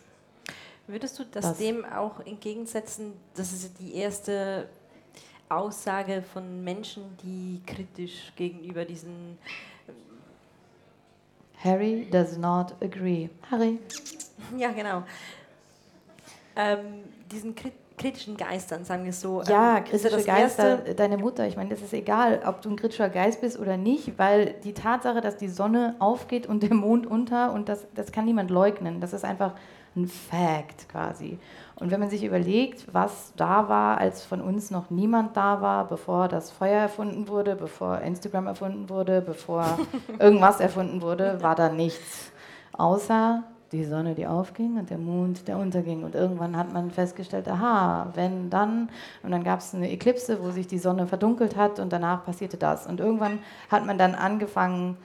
Würdest 0.88 1.20
du 1.20 1.26
das, 1.26 1.44
Das- 1.44 1.58
dem 1.58 1.84
auch 1.84 2.22
entgegensetzen? 2.26 3.12
Das 3.36 3.52
ist 3.52 3.78
die 3.80 3.96
erste 3.96 4.70
Aussage 5.50 6.22
von 6.34 6.64
Menschen, 6.64 7.04
die 7.24 7.62
kritisch 7.66 8.32
gegenüber 8.36 8.86
diesen. 8.86 9.38
Harry 11.64 12.08
does 12.12 12.38
not 12.38 12.76
agree. 12.82 13.30
Harry. 13.50 13.80
Ja, 14.56 14.72
genau. 14.72 15.04
Ähm, 16.56 17.04
diesen 17.30 17.54
krit 17.56 17.74
kritischen 17.98 18.38
Geistern, 18.38 18.86
sagen 18.86 19.06
wir 19.06 19.14
so. 19.14 19.42
Ja, 19.44 19.80
ähm, 19.80 19.84
kritische 19.84 20.24
Geister, 20.24 20.70
Erste, 20.70 20.96
deine 20.96 21.18
Mutter, 21.18 21.48
ich 21.48 21.58
meine, 21.58 21.70
das 21.70 21.82
ist 21.82 21.94
egal, 21.94 22.42
ob 22.46 22.62
du 22.62 22.70
ein 22.70 22.76
kritischer 22.76 23.10
Geist 23.10 23.42
bist 23.42 23.60
oder 23.60 23.76
nicht, 23.76 24.18
weil 24.18 24.54
die 24.64 24.74
Tatsache, 24.74 25.20
dass 25.20 25.38
die 25.38 25.50
Sonne 25.50 25.96
aufgeht 26.00 26.46
und 26.46 26.62
der 26.62 26.74
Mond 26.74 27.08
unter, 27.08 27.52
und 27.54 27.70
das, 27.70 27.88
das 27.96 28.12
kann 28.12 28.26
niemand 28.26 28.52
leugnen, 28.52 29.02
das 29.02 29.14
ist 29.14 29.26
einfach 29.26 29.54
ein 29.96 30.08
Fact 30.08 30.88
quasi. 30.90 31.40
Und 31.80 31.92
wenn 31.92 32.00
man 32.00 32.10
sich 32.10 32.24
überlegt, 32.24 32.92
was 32.92 33.34
da 33.36 33.70
war, 33.70 34.00
als 34.00 34.26
von 34.26 34.42
uns 34.42 34.72
noch 34.72 34.90
niemand 34.90 35.38
da 35.38 35.62
war, 35.62 35.88
bevor 35.88 36.28
das 36.28 36.50
Feuer 36.50 36.82
erfunden 36.82 37.28
wurde, 37.28 37.56
bevor 37.56 38.00
Instagram 38.00 38.48
erfunden 38.48 38.90
wurde, 38.90 39.22
bevor 39.22 39.78
irgendwas 40.20 40.60
erfunden 40.60 41.02
wurde, 41.04 41.42
war 41.42 41.54
da 41.54 41.70
nichts. 41.70 42.32
Außer 42.74 43.44
die 43.72 43.84
Sonne, 43.84 44.16
die 44.16 44.26
aufging 44.26 44.78
und 44.78 44.90
der 44.90 44.98
Mond, 44.98 45.48
der 45.48 45.58
unterging. 45.58 46.04
Und 46.04 46.16
irgendwann 46.16 46.58
hat 46.58 46.74
man 46.74 46.90
festgestellt, 46.90 47.48
aha, 47.48 48.08
wenn 48.16 48.50
dann, 48.50 48.90
und 49.22 49.32
dann 49.32 49.44
gab 49.44 49.60
es 49.60 49.76
eine 49.76 49.92
Eklipse, 49.92 50.42
wo 50.42 50.50
sich 50.50 50.68
die 50.68 50.80
Sonne 50.80 51.06
verdunkelt 51.06 51.56
hat 51.56 51.80
und 51.80 51.92
danach 51.92 52.26
passierte 52.26 52.58
das. 52.58 52.88
Und 52.88 53.00
irgendwann 53.00 53.40
hat 53.70 53.86
man 53.86 53.98
dann 53.98 54.16
angefangen, 54.16 54.98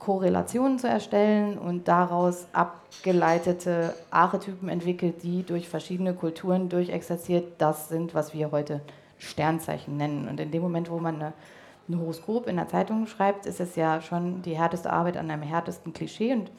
Korrelationen 0.00 0.78
zu 0.78 0.88
erstellen 0.88 1.58
und 1.58 1.86
daraus 1.86 2.46
abgeleitete 2.52 3.94
Archetypen 4.10 4.68
entwickelt, 4.68 5.22
die 5.22 5.44
durch 5.44 5.68
verschiedene 5.68 6.14
Kulturen 6.14 6.68
durchexerziert 6.68 7.52
das 7.58 7.88
sind, 7.88 8.14
was 8.14 8.34
wir 8.34 8.50
heute 8.50 8.80
Sternzeichen 9.18 9.96
nennen. 9.96 10.26
Und 10.26 10.40
in 10.40 10.50
dem 10.50 10.62
Moment, 10.62 10.90
wo 10.90 10.98
man 10.98 11.22
ein 11.22 12.00
Horoskop 12.00 12.48
in 12.48 12.56
der 12.56 12.68
Zeitung 12.68 13.06
schreibt, 13.06 13.44
ist 13.44 13.60
es 13.60 13.76
ja 13.76 14.00
schon 14.00 14.42
die 14.42 14.56
härteste 14.56 14.90
Arbeit 14.90 15.18
an 15.18 15.30
einem 15.30 15.42
härtesten 15.42 15.92
Klischee. 15.92 16.32
Und 16.32 16.50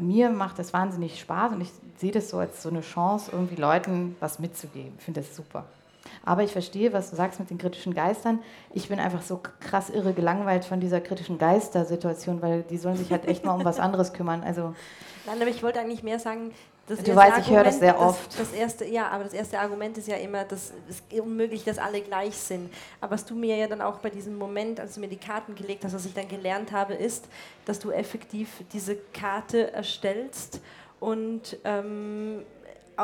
mir 0.00 0.28
macht 0.28 0.58
das 0.58 0.74
wahnsinnig 0.74 1.18
Spaß 1.18 1.52
und 1.52 1.62
ich 1.62 1.70
sehe 1.96 2.12
das 2.12 2.28
so 2.28 2.38
als 2.38 2.62
so 2.62 2.68
eine 2.68 2.82
Chance, 2.82 3.30
irgendwie 3.32 3.56
Leuten 3.56 4.14
was 4.20 4.38
mitzugeben. 4.38 4.92
Ich 4.98 5.04
finde 5.04 5.20
das 5.20 5.34
super. 5.34 5.64
Aber 6.24 6.42
ich 6.42 6.52
verstehe, 6.52 6.92
was 6.92 7.10
du 7.10 7.16
sagst 7.16 7.40
mit 7.40 7.50
den 7.50 7.58
kritischen 7.58 7.94
Geistern. 7.94 8.40
Ich 8.72 8.88
bin 8.88 8.98
einfach 8.98 9.22
so 9.22 9.40
krass 9.60 9.90
irre 9.90 10.12
gelangweilt 10.12 10.64
von 10.64 10.80
dieser 10.80 11.00
kritischen 11.00 11.38
Geister-Situation, 11.38 12.42
weil 12.42 12.62
die 12.62 12.78
sollen 12.78 12.96
sich 12.96 13.10
halt 13.10 13.26
echt 13.26 13.44
mal 13.44 13.54
um 13.54 13.64
was 13.64 13.80
anderes 13.80 14.12
kümmern. 14.12 14.42
Also 14.42 14.74
Nein, 15.26 15.40
aber 15.40 15.50
ich 15.50 15.62
wollte 15.62 15.80
eigentlich 15.80 16.02
mehr 16.02 16.18
sagen, 16.18 16.52
das 16.88 17.00
Du 17.04 17.14
weißt, 17.14 17.38
ich 17.38 17.50
höre 17.50 17.62
das 17.62 17.78
sehr 17.78 17.98
oft. 17.98 18.26
Das, 18.26 18.50
das 18.50 18.52
erste, 18.52 18.84
ja, 18.84 19.08
aber 19.08 19.22
das 19.22 19.32
erste 19.32 19.58
Argument 19.58 19.96
ist 19.96 20.08
ja 20.08 20.16
immer, 20.16 20.44
dass 20.44 20.72
es 20.88 20.96
ist 20.96 21.20
unmöglich, 21.20 21.62
dass 21.62 21.78
alle 21.78 22.00
gleich 22.00 22.34
sind. 22.34 22.72
Aber 23.00 23.12
was 23.12 23.24
du 23.24 23.36
mir 23.36 23.56
ja 23.56 23.68
dann 23.68 23.80
auch 23.80 23.98
bei 23.98 24.10
diesem 24.10 24.36
Moment, 24.36 24.80
als 24.80 24.94
du 24.94 25.00
mir 25.00 25.08
die 25.08 25.16
Karten 25.16 25.54
gelegt 25.54 25.84
hast, 25.84 25.94
was 25.94 26.04
ich 26.04 26.12
dann 26.12 26.26
gelernt 26.26 26.72
habe, 26.72 26.94
ist, 26.94 27.28
dass 27.66 27.78
du 27.78 27.92
effektiv 27.92 28.48
diese 28.72 28.96
Karte 28.96 29.72
erstellst 29.72 30.60
und 30.98 31.56
ähm, 31.64 32.42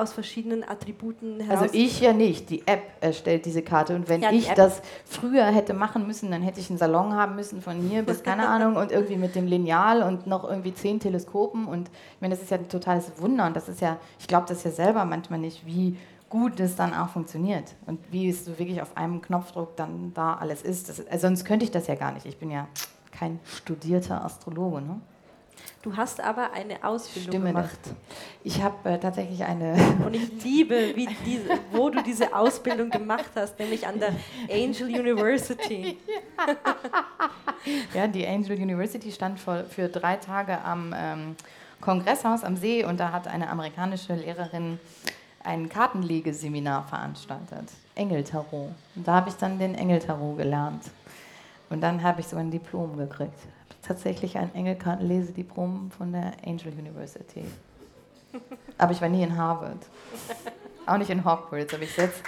aus 0.00 0.12
verschiedenen 0.12 0.62
Attributen 0.68 1.40
heraus. 1.40 1.62
Also 1.62 1.74
ich 1.74 2.00
ja 2.00 2.12
nicht. 2.12 2.50
Die 2.50 2.66
App 2.66 2.82
erstellt 3.00 3.44
diese 3.46 3.62
Karte. 3.62 3.94
Und 3.94 4.08
wenn 4.08 4.22
Ja, 4.22 4.30
ich 4.30 4.48
App- 4.50 4.56
das 4.56 4.82
früher 5.04 5.44
hätte 5.46 5.74
machen 5.74 6.06
müssen, 6.06 6.30
dann 6.30 6.42
hätte 6.42 6.60
ich 6.60 6.70
einen 6.70 6.78
Salon 6.78 7.14
haben 7.14 7.34
müssen 7.36 7.60
von 7.62 7.80
hier 7.80 8.02
bis 8.02 8.22
keine 8.22 8.48
Ahnung 8.48 8.76
und 8.76 8.92
irgendwie 8.92 9.16
mit 9.16 9.34
dem 9.34 9.46
Lineal 9.46 10.02
und 10.02 10.26
noch 10.26 10.44
irgendwie 10.48 10.74
zehn 10.74 11.00
Teleskopen. 11.00 11.66
Und 11.66 11.88
ich 11.88 12.20
meine, 12.20 12.34
das 12.34 12.42
ist 12.42 12.50
ja 12.50 12.58
ein 12.58 12.68
totales 12.68 13.12
Wunder. 13.20 13.46
Und 13.46 13.56
das 13.56 13.68
ist 13.68 13.80
ja, 13.80 13.98
ich 14.18 14.26
glaube 14.26 14.46
das 14.48 14.64
ja 14.64 14.70
selber 14.70 15.04
manchmal 15.04 15.38
nicht, 15.38 15.64
wie 15.66 15.96
gut 16.30 16.60
das 16.60 16.76
dann 16.76 16.92
auch 16.94 17.08
funktioniert. 17.08 17.74
Und 17.86 18.00
wie 18.10 18.28
es 18.28 18.44
so 18.44 18.58
wirklich 18.58 18.82
auf 18.82 18.96
einem 18.96 19.22
Knopfdruck 19.22 19.76
dann 19.76 20.12
da 20.14 20.34
alles 20.34 20.62
ist. 20.62 20.88
Das, 20.88 21.06
also 21.06 21.26
sonst 21.26 21.44
könnte 21.44 21.64
ich 21.64 21.70
das 21.70 21.86
ja 21.86 21.94
gar 21.94 22.12
nicht. 22.12 22.26
Ich 22.26 22.38
bin 22.38 22.50
ja 22.50 22.68
kein 23.10 23.40
studierter 23.44 24.24
Astrologe. 24.24 24.82
Ne? 24.82 25.00
Du 25.82 25.96
hast 25.96 26.20
aber 26.20 26.52
eine 26.52 26.82
Ausbildung 26.84 27.30
Stimme 27.30 27.52
gemacht. 27.52 27.78
nicht. 27.86 27.96
Ich 28.44 28.62
habe 28.62 28.90
äh, 28.90 28.98
tatsächlich 28.98 29.44
eine 29.44 29.72
Und 30.06 30.14
ich 30.14 30.42
liebe, 30.42 30.94
wie 30.94 31.08
diese, 31.24 31.50
wo 31.72 31.90
du 31.90 32.02
diese 32.02 32.34
Ausbildung 32.34 32.90
gemacht 32.90 33.30
hast, 33.34 33.58
nämlich 33.58 33.86
an 33.86 34.00
der 34.00 34.12
Angel 34.50 34.88
University. 34.88 35.98
Ja, 37.92 38.06
die 38.06 38.26
Angel 38.26 38.56
University 38.56 39.10
stand 39.10 39.40
vor, 39.40 39.64
für 39.64 39.88
drei 39.88 40.16
Tage 40.16 40.62
am 40.62 40.94
ähm, 40.96 41.36
Kongresshaus 41.80 42.44
am 42.44 42.56
See 42.56 42.84
und 42.84 42.98
da 42.98 43.12
hat 43.12 43.26
eine 43.26 43.50
amerikanische 43.50 44.14
Lehrerin 44.14 44.78
ein 45.44 45.68
Kartenlegeseminar 45.68 46.84
veranstaltet. 46.84 47.70
Engeltarot. 47.94 48.72
Und 48.94 49.08
da 49.08 49.14
habe 49.14 49.30
ich 49.30 49.36
dann 49.36 49.58
den 49.58 49.74
Engeltarot 49.74 50.36
gelernt. 50.38 50.84
Und 51.70 51.80
dann 51.80 52.02
habe 52.02 52.20
ich 52.20 52.28
so 52.28 52.36
ein 52.36 52.50
Diplom 52.50 52.96
gekriegt. 52.96 53.38
Tatsächlich 53.82 54.36
ein 54.36 54.54
Engelkartenlesediplom 54.54 55.90
von 55.90 56.12
der 56.12 56.32
Angel 56.44 56.72
University. 56.72 57.44
Aber 58.76 58.92
ich 58.92 59.00
war 59.00 59.08
nie 59.08 59.22
in 59.22 59.36
Harvard. 59.36 59.86
Auch 60.86 60.98
nicht 60.98 61.10
in 61.10 61.24
Hogwarts, 61.24 61.74
aber 61.74 61.82
ich 61.82 61.96
jetzt. 61.96 62.22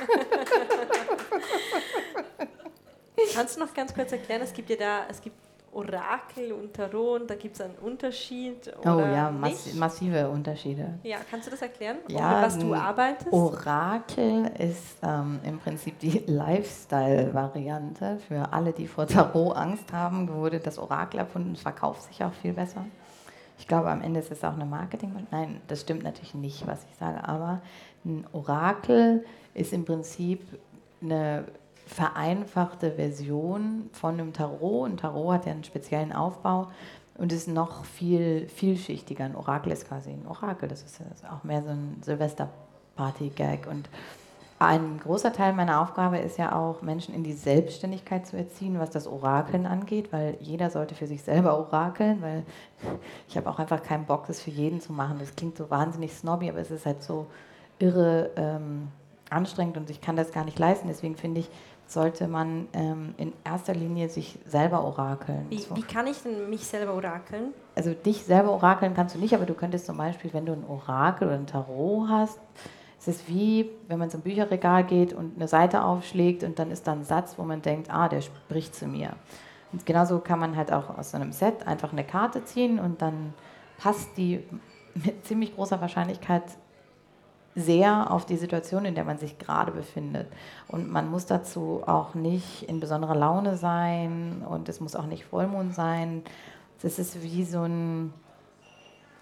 Kannst 3.35 3.57
du 3.57 3.61
noch 3.61 3.73
ganz 3.75 3.95
kurz 3.95 4.13
erklären, 4.13 4.43
es 4.43 4.53
gibt 4.53 4.71
ja 4.71 4.77
da, 4.77 5.07
es 5.09 5.21
gibt 5.21 5.37
Orakel 5.73 6.53
und 6.53 6.75
Tarot, 6.75 7.21
und 7.23 7.31
da 7.31 7.35
gibt 7.37 7.55
es 7.55 7.61
einen 7.61 7.77
Unterschied 7.77 8.73
Oh 8.85 8.99
ja, 8.99 9.31
mass 9.31 9.73
massive 9.75 10.29
Unterschiede. 10.29 10.99
Ja, 11.05 11.19
kannst 11.31 11.47
du 11.47 11.51
das 11.53 11.63
erklären, 11.63 11.99
Ja, 12.09 12.43
was 12.43 12.59
du 12.59 12.75
arbeitest? 12.75 13.33
Orakel 13.33 14.51
ist 14.59 14.99
ähm, 15.03 15.39
im 15.45 15.59
Prinzip 15.59 15.99
die 16.01 16.19
Lifestyle-Variante. 16.27 18.19
Für 18.27 18.53
alle, 18.53 18.73
die 18.73 18.87
vor 18.87 19.07
Tarot 19.07 19.57
Angst 19.57 19.93
haben, 19.93 20.29
wurde 20.29 20.59
das 20.61 20.79
Orakel 20.79 21.21
erfunden. 21.21 21.53
Es 21.53 21.63
verkauft 21.63 22.03
sich 22.03 22.23
auch 22.25 22.33
viel 22.33 22.53
besser. 22.53 22.85
Ich 23.59 23.69
glaube, 23.69 23.91
am 23.91 24.01
Ende 24.01 24.21
ist 24.21 24.33
es 24.33 24.43
auch 24.43 24.55
eine 24.55 24.65
Marketing. 24.65 25.15
Nein, 25.31 25.61
das 25.69 25.83
stimmt 25.83 26.03
natürlich 26.03 26.35
nicht, 26.35 26.67
was 26.67 26.85
ich 26.91 26.97
sage. 26.97 27.23
Aber 27.29 27.61
ein 28.05 28.27
Orakel 28.33 29.25
ist 29.55 29.73
im 29.73 29.85
Prinzip 29.85 30.43
eine 31.03 31.45
vereinfachte 31.91 32.93
Version 32.93 33.91
von 33.93 34.15
einem 34.15 34.33
Tarot. 34.33 34.89
Ein 34.89 34.97
Tarot 34.97 35.35
hat 35.35 35.47
ja 35.47 35.53
einen 35.53 35.65
speziellen 35.65 36.13
Aufbau 36.13 36.69
und 37.19 37.33
ist 37.33 37.49
noch 37.49 37.85
viel 37.85 38.49
vielschichtiger. 38.49 39.25
Ein 39.25 39.35
Orakel 39.35 39.73
ist 39.73 39.89
quasi 39.89 40.11
ein 40.11 40.27
Orakel. 40.27 40.69
Das 40.69 40.83
ist 40.83 41.01
auch 41.29 41.43
mehr 41.43 41.63
so 41.63 41.71
ein 41.71 42.01
Silvesterparty-Gag. 42.03 43.67
Und 43.67 43.89
ein 44.61 45.01
großer 45.03 45.33
Teil 45.33 45.53
meiner 45.53 45.81
Aufgabe 45.81 46.19
ist 46.19 46.39
ja 46.39 46.55
auch, 46.55 46.81
Menschen 46.81 47.13
in 47.13 47.25
die 47.25 47.33
Selbstständigkeit 47.33 48.27
zu 48.27 48.37
erziehen, 48.37 48.79
was 48.79 48.91
das 48.91 49.09
Orakeln 49.09 49.67
angeht, 49.67 50.13
weil 50.13 50.37
jeder 50.41 50.71
sollte 50.71 50.95
für 50.95 51.09
sich 51.09 51.23
selber 51.23 51.59
orakeln, 51.59 52.23
weil 52.23 52.45
ich 53.29 53.37
habe 53.37 53.51
auch 53.51 53.59
einfach 53.59 53.83
keinen 53.83 54.05
Bock, 54.05 54.27
das 54.29 54.41
für 54.41 54.51
jeden 54.51 54.81
zu 54.81 54.93
machen. 54.93 55.17
Das 55.19 55.35
klingt 55.35 55.57
so 55.57 55.71
wahnsinnig 55.71 56.13
snobby, 56.13 56.49
aber 56.49 56.61
es 56.61 56.71
ist 56.71 56.87
halt 56.87 57.03
so 57.03 57.27
irre 57.81 58.31
ähm, 58.37 58.89
anstrengend 59.31 59.77
und 59.77 59.89
ich 59.89 60.01
kann 60.01 60.17
das 60.17 60.33
gar 60.33 60.45
nicht 60.45 60.59
leisten. 60.59 60.89
Deswegen 60.89 61.17
finde 61.17 61.41
ich, 61.41 61.49
sollte 61.91 62.29
man 62.29 62.69
ähm, 62.73 63.15
in 63.17 63.33
erster 63.45 63.75
Linie 63.75 64.09
sich 64.09 64.39
selber 64.47 64.85
orakeln. 64.85 65.47
Wie, 65.49 65.65
wie 65.75 65.83
kann 65.83 66.07
ich 66.07 66.23
denn 66.23 66.49
mich 66.49 66.65
selber 66.65 66.95
orakeln? 66.95 67.53
Also 67.75 67.93
dich 67.95 68.23
selber 68.23 68.53
orakeln 68.53 68.95
kannst 68.95 69.17
du 69.17 69.19
nicht, 69.19 69.35
aber 69.35 69.45
du 69.45 69.55
könntest 69.55 69.87
zum 69.87 69.97
Beispiel, 69.97 70.33
wenn 70.33 70.47
du 70.47 70.53
ein 70.53 70.65
Orakel 70.65 71.27
oder 71.27 71.37
ein 71.37 71.47
Tarot 71.47 72.09
hast, 72.09 72.39
es 73.01 73.09
ist 73.09 73.29
wie, 73.29 73.71
wenn 73.89 73.99
man 73.99 74.11
zum 74.11 74.21
Bücherregal 74.21 74.85
geht 74.85 75.13
und 75.13 75.37
eine 75.37 75.49
Seite 75.49 75.83
aufschlägt 75.83 76.45
und 76.45 76.59
dann 76.59 76.71
ist 76.71 76.87
da 76.87 76.93
ein 76.93 77.03
Satz, 77.03 77.39
wo 77.39 77.43
man 77.43 77.63
denkt, 77.63 77.93
ah, 77.93 78.09
der 78.09 78.21
spricht 78.21 78.75
zu 78.75 78.87
mir. 78.87 79.15
Und 79.73 79.87
genauso 79.87 80.19
kann 80.21 80.39
man 80.39 80.55
halt 80.55 80.73
auch 80.73 80.97
aus 80.97 81.11
so 81.11 81.17
einem 81.17 81.33
Set 81.33 81.67
einfach 81.67 81.93
eine 81.93 82.05
Karte 82.05 82.45
ziehen 82.45 82.79
und 82.79 83.03
dann 83.03 83.35
passt 83.79 84.17
die 84.17 84.45
mit 84.95 85.27
ziemlich 85.27 85.57
großer 85.57 85.81
Wahrscheinlichkeit 85.81 86.45
sehr 87.55 88.11
auf 88.11 88.27
die 88.27 88.37
Situation, 88.37 88.85
in 88.85 88.95
der 88.95 89.05
man 89.05 89.19
sich 89.19 89.39
gerade 89.39 89.73
befindet. 89.73 90.29
Und 90.69 90.91
man 90.91 91.11
muss 91.11 91.27
dazu 91.27 91.83
auch 91.87 92.15
nicht 92.15 92.63
in 92.69 92.81
besonderer 92.81 93.17
Laune 93.17 93.57
sein 93.57 94.45
und 94.49 94.69
es 94.69 94.81
muss 94.81 94.95
auch 94.95 95.07
nicht 95.07 95.25
Vollmond 95.25 95.75
sein. 95.75 96.23
Das 96.83 96.99
ist 96.99 97.23
wie 97.23 97.45
so 97.45 97.63
ein, 97.63 98.13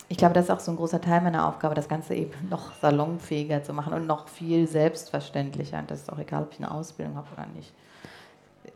ich 0.09 0.19
glaube, 0.19 0.35
das 0.35 0.45
ist 0.45 0.51
auch 0.51 0.61
so 0.61 0.71
ein 0.71 0.77
großer 0.77 1.01
Teil 1.01 1.23
meiner 1.23 1.49
Aufgabe, 1.49 1.75
das 1.75 1.89
Ganze 1.89 2.15
eben 2.15 2.33
noch 2.51 2.75
salonfähiger 2.81 3.63
zu 3.63 3.73
machen 3.73 3.95
und 3.95 4.07
noch 4.07 4.29
viel 4.29 4.69
selbstverständlicher. 4.69 5.79
Und 5.79 5.91
das 5.91 6.01
ist 6.01 6.13
auch 6.13 6.19
egal, 6.19 6.43
ob 6.43 6.53
ich 6.53 6.59
eine 6.59 6.71
Ausbildung 6.71 7.17
habe 7.17 7.29
oder 7.33 7.47
nicht. 7.47 7.73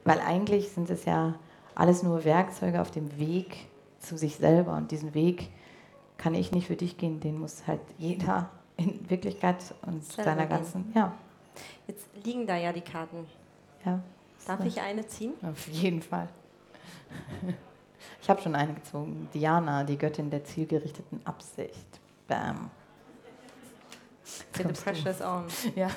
Weil 0.05 0.21
eigentlich 0.21 0.71
sind 0.71 0.89
es 0.91 1.05
ja 1.05 1.35
alles 1.75 2.03
nur 2.03 2.25
Werkzeuge 2.25 2.81
auf 2.81 2.91
dem 2.91 3.19
Weg 3.19 3.67
zu 3.99 4.17
sich 4.17 4.37
selber. 4.37 4.75
Und 4.75 4.91
diesen 4.91 5.15
Weg 5.15 5.51
kann 6.17 6.35
ich 6.35 6.53
nicht 6.53 6.67
für 6.67 6.77
dich 6.77 6.97
gehen, 6.97 7.21
den 7.21 7.39
muss 7.39 7.67
halt 7.67 7.81
jeder 7.99 8.49
in 8.85 9.11
Wirklichkeit 9.11 9.75
und 9.87 10.05
seiner 10.05 10.47
gehen. 10.47 10.49
ganzen, 10.49 10.93
ja, 10.95 11.13
Jetzt 11.87 12.07
liegen 12.25 12.47
da 12.47 12.57
ja 12.57 12.73
die 12.73 12.81
Karten. 12.81 13.27
ja. 13.85 14.01
Darf 14.47 14.65
ich 14.65 14.81
eine 14.81 15.07
ziehen? 15.07 15.35
Auf 15.43 15.69
jeden 15.69 16.03
Fall. 16.03 16.29
Ich 18.21 18.29
habe 18.31 18.41
schon 18.41 18.55
eine 18.55 18.73
gezogen. 18.75 19.29
Diana, 19.35 19.83
die 19.85 19.99
Göttin 19.99 20.31
der 20.31 20.45
zielgerichteten 20.45 21.21
Absicht. 21.25 22.01
Bam. 22.29 22.71
The 24.55 24.63
pressure 24.65 25.11
is 25.11 25.21
on. 25.21 25.47
Ja. 25.75 25.89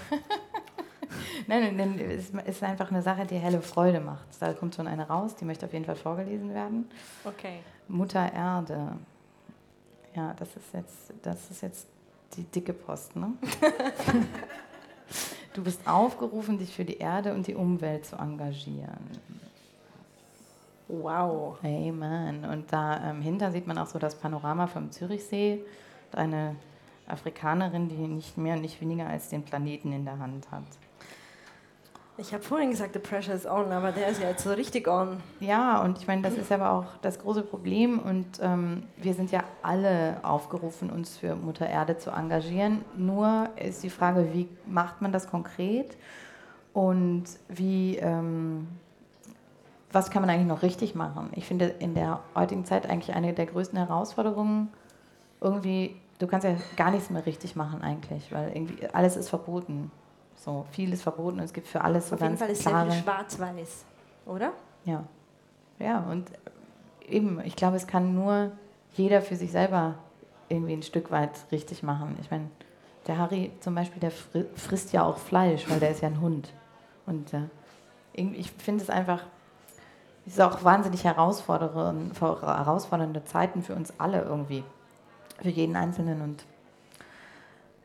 Nein, 1.47 1.75
nein, 1.75 1.99
es 1.99 2.29
ist 2.29 2.63
einfach 2.63 2.89
eine 2.91 3.01
Sache, 3.01 3.25
die 3.25 3.37
helle 3.37 3.61
Freude 3.61 3.99
macht. 3.99 4.25
Da 4.39 4.53
kommt 4.53 4.75
schon 4.75 4.87
eine 4.87 5.07
raus, 5.07 5.35
die 5.35 5.45
möchte 5.45 5.65
auf 5.67 5.73
jeden 5.73 5.85
Fall 5.85 5.95
vorgelesen 5.95 6.53
werden. 6.53 6.89
Okay. 7.23 7.59
Mutter 7.87 8.31
Erde. 8.33 8.97
Ja, 10.15 10.33
das 10.33 10.49
ist 10.55 10.73
jetzt, 10.73 11.13
das 11.21 11.51
ist 11.51 11.61
jetzt 11.61 11.87
die 12.37 12.43
dicke 12.43 12.73
Post, 12.73 13.15
ne? 13.15 13.33
Du 15.53 15.63
bist 15.63 15.87
aufgerufen, 15.87 16.57
dich 16.57 16.75
für 16.75 16.83
die 16.83 16.97
Erde 16.97 17.33
und 17.33 17.47
die 17.47 17.55
Umwelt 17.55 18.05
zu 18.05 18.17
engagieren. 18.17 18.99
Wow. 20.89 21.57
Amen. 21.63 22.43
Und 22.43 22.73
da 22.73 23.11
ähm, 23.11 23.21
hinter 23.21 23.53
sieht 23.53 23.65
man 23.65 23.77
auch 23.77 23.87
so 23.87 23.97
das 23.97 24.15
Panorama 24.15 24.67
vom 24.67 24.91
Zürichsee. 24.91 25.61
Eine 26.11 26.57
Afrikanerin, 27.07 27.87
die 27.87 27.95
nicht 27.95 28.37
mehr 28.37 28.55
und 28.55 28.63
nicht 28.63 28.81
weniger 28.81 29.07
als 29.07 29.29
den 29.29 29.43
Planeten 29.43 29.93
in 29.93 30.03
der 30.03 30.19
Hand 30.19 30.51
hat. 30.51 30.63
Ich 32.17 32.33
habe 32.33 32.41
vorhin 32.41 32.69
gesagt, 32.69 32.93
the 32.93 32.99
pressure 32.99 33.33
is 33.33 33.45
on, 33.45 33.73
aber 33.73 33.91
der 33.91 34.07
ist 34.07 34.21
ja 34.21 34.29
jetzt 34.29 34.43
so 34.43 34.53
richtig 34.53 34.87
on. 34.87 35.21
Ja, 35.41 35.81
und 35.81 35.97
ich 35.97 36.07
meine, 36.07 36.21
das 36.21 36.35
ist 36.35 36.49
aber 36.49 36.71
auch 36.71 36.85
das 37.01 37.19
große 37.19 37.41
Problem. 37.41 37.99
Und 37.99 38.39
ähm, 38.41 38.83
wir 38.95 39.13
sind 39.13 39.31
ja 39.31 39.43
alle 39.61 40.17
aufgerufen, 40.23 40.89
uns 40.89 41.17
für 41.17 41.35
Mutter 41.35 41.67
Erde 41.67 41.97
zu 41.97 42.11
engagieren. 42.11 42.85
Nur 42.95 43.49
ist 43.57 43.83
die 43.83 43.89
Frage, 43.89 44.29
wie 44.31 44.47
macht 44.65 45.01
man 45.01 45.11
das 45.11 45.29
konkret? 45.29 45.97
Und 46.73 47.25
wie, 47.49 47.97
ähm, 47.97 48.69
was 49.91 50.09
kann 50.09 50.21
man 50.21 50.29
eigentlich 50.29 50.47
noch 50.47 50.61
richtig 50.61 50.95
machen? 50.95 51.31
Ich 51.33 51.45
finde 51.45 51.65
in 51.79 51.95
der 51.95 52.21
heutigen 52.33 52.63
Zeit 52.63 52.89
eigentlich 52.89 53.13
eine 53.13 53.33
der 53.33 53.45
größten 53.45 53.77
Herausforderungen 53.77 54.69
irgendwie, 55.41 55.97
du 56.19 56.27
kannst 56.27 56.47
ja 56.47 56.55
gar 56.77 56.91
nichts 56.91 57.09
mehr 57.09 57.25
richtig 57.25 57.57
machen 57.57 57.81
eigentlich, 57.81 58.31
weil 58.31 58.55
irgendwie 58.55 58.87
alles 58.93 59.17
ist 59.17 59.27
verboten. 59.27 59.91
So, 60.35 60.65
viel 60.71 60.93
ist 60.93 61.03
verboten 61.03 61.39
und 61.39 61.45
es 61.45 61.53
gibt 61.53 61.67
für 61.67 61.81
alles 61.81 62.09
so 62.09 62.15
Auf 62.15 62.21
jeden 62.21 62.33
ganz 62.33 62.41
Fall 62.41 62.49
ist 62.49 62.63
sehr 62.63 62.71
klare... 62.71 62.91
viel 62.91 63.03
schwarz-weiß, 63.03 63.85
oder? 64.25 64.51
Ja. 64.83 65.03
Ja, 65.79 65.99
und 65.99 66.29
eben, 67.07 67.39
ich 67.43 67.55
glaube, 67.55 67.77
es 67.77 67.87
kann 67.87 68.13
nur 68.13 68.51
jeder 68.93 69.21
für 69.21 69.35
sich 69.35 69.51
selber 69.51 69.95
irgendwie 70.49 70.73
ein 70.73 70.83
Stück 70.83 71.11
weit 71.11 71.31
richtig 71.51 71.83
machen. 71.83 72.15
Ich 72.21 72.31
meine, 72.31 72.49
der 73.07 73.17
Harry 73.17 73.51
zum 73.59 73.75
Beispiel, 73.75 73.99
der 73.99 74.11
fri 74.11 74.45
frisst 74.55 74.93
ja 74.93 75.03
auch 75.03 75.17
Fleisch, 75.17 75.69
weil 75.69 75.79
der 75.79 75.91
ist 75.91 76.01
ja 76.01 76.07
ein 76.07 76.21
Hund. 76.21 76.53
Und 77.05 77.33
äh, 77.33 77.41
ich 78.13 78.51
finde 78.51 78.83
es 78.83 78.89
einfach, 78.89 79.23
es 80.25 80.33
ist 80.33 80.41
auch 80.41 80.63
wahnsinnig 80.63 81.03
herausfordernd, 81.03 82.19
herausfordernde 82.19 83.23
Zeiten 83.25 83.61
für 83.61 83.75
uns 83.75 83.93
alle 83.99 84.21
irgendwie. 84.21 84.63
Für 85.41 85.49
jeden 85.49 85.75
Einzelnen. 85.75 86.21
Und 86.21 86.45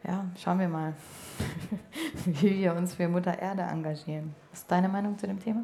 ja, 0.07 0.25
schauen 0.39 0.61
wir 0.61 0.69
mal, 0.69 0.95
wie 2.25 2.61
wir 2.61 2.75
uns 2.75 2.95
für 2.95 3.09
Mutter 3.09 3.39
Erde 3.39 3.63
engagieren. 3.63 4.35
Was 4.51 4.61
ist 4.61 4.71
deine 4.71 4.89
Meinung 4.89 5.19
zu 5.19 5.27
dem 5.27 5.39
Thema? 5.43 5.63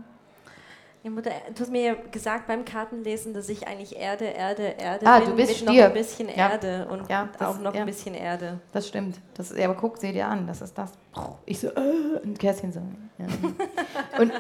Ja, 1.03 1.11
Mutter, 1.13 1.31
du 1.55 1.61
hast 1.61 1.71
mir 1.71 1.83
ja 1.83 1.95
gesagt 2.11 2.49
beim 2.49 2.65
Kartenlesen, 2.65 3.33
dass 3.33 3.49
ich 3.49 3.69
eigentlich 3.69 3.95
Erde, 3.97 4.25
Erde, 4.25 4.75
Erde 4.77 5.07
Ah, 5.07 5.21
bin, 5.21 5.29
du 5.31 5.37
bist 5.37 5.51
mit 5.61 5.65
noch 5.67 5.73
Stier. 5.73 5.87
ein 5.87 5.93
bisschen 5.93 6.29
Ja. 6.29 6.51
Erde 6.51 6.89
und 6.91 7.09
Ja, 7.09 7.29
das- 7.39 7.47
auch 7.49 7.61
noch 7.61 7.75
ein 7.75 7.87
bisschen 7.87 8.15
Erde. 8.15 8.59
Das 8.73 8.89
stimmt. 8.89 9.21
Das, 9.35 9.57
ja, 9.57 9.67
aber 9.67 9.77
guck, 9.79 9.99
seh 9.99 10.11
dir 10.13 10.27
an, 10.27 10.49
das 10.49 10.63
ist 10.63 10.77
das. 10.77 10.93
Ich 11.45 11.61
so, 11.61 11.69
äh, 11.69 12.19
und 12.25 12.39
Kerstin 12.41 12.73
so. 12.73 12.81
Ja. 13.19 13.27
Und 14.21 14.33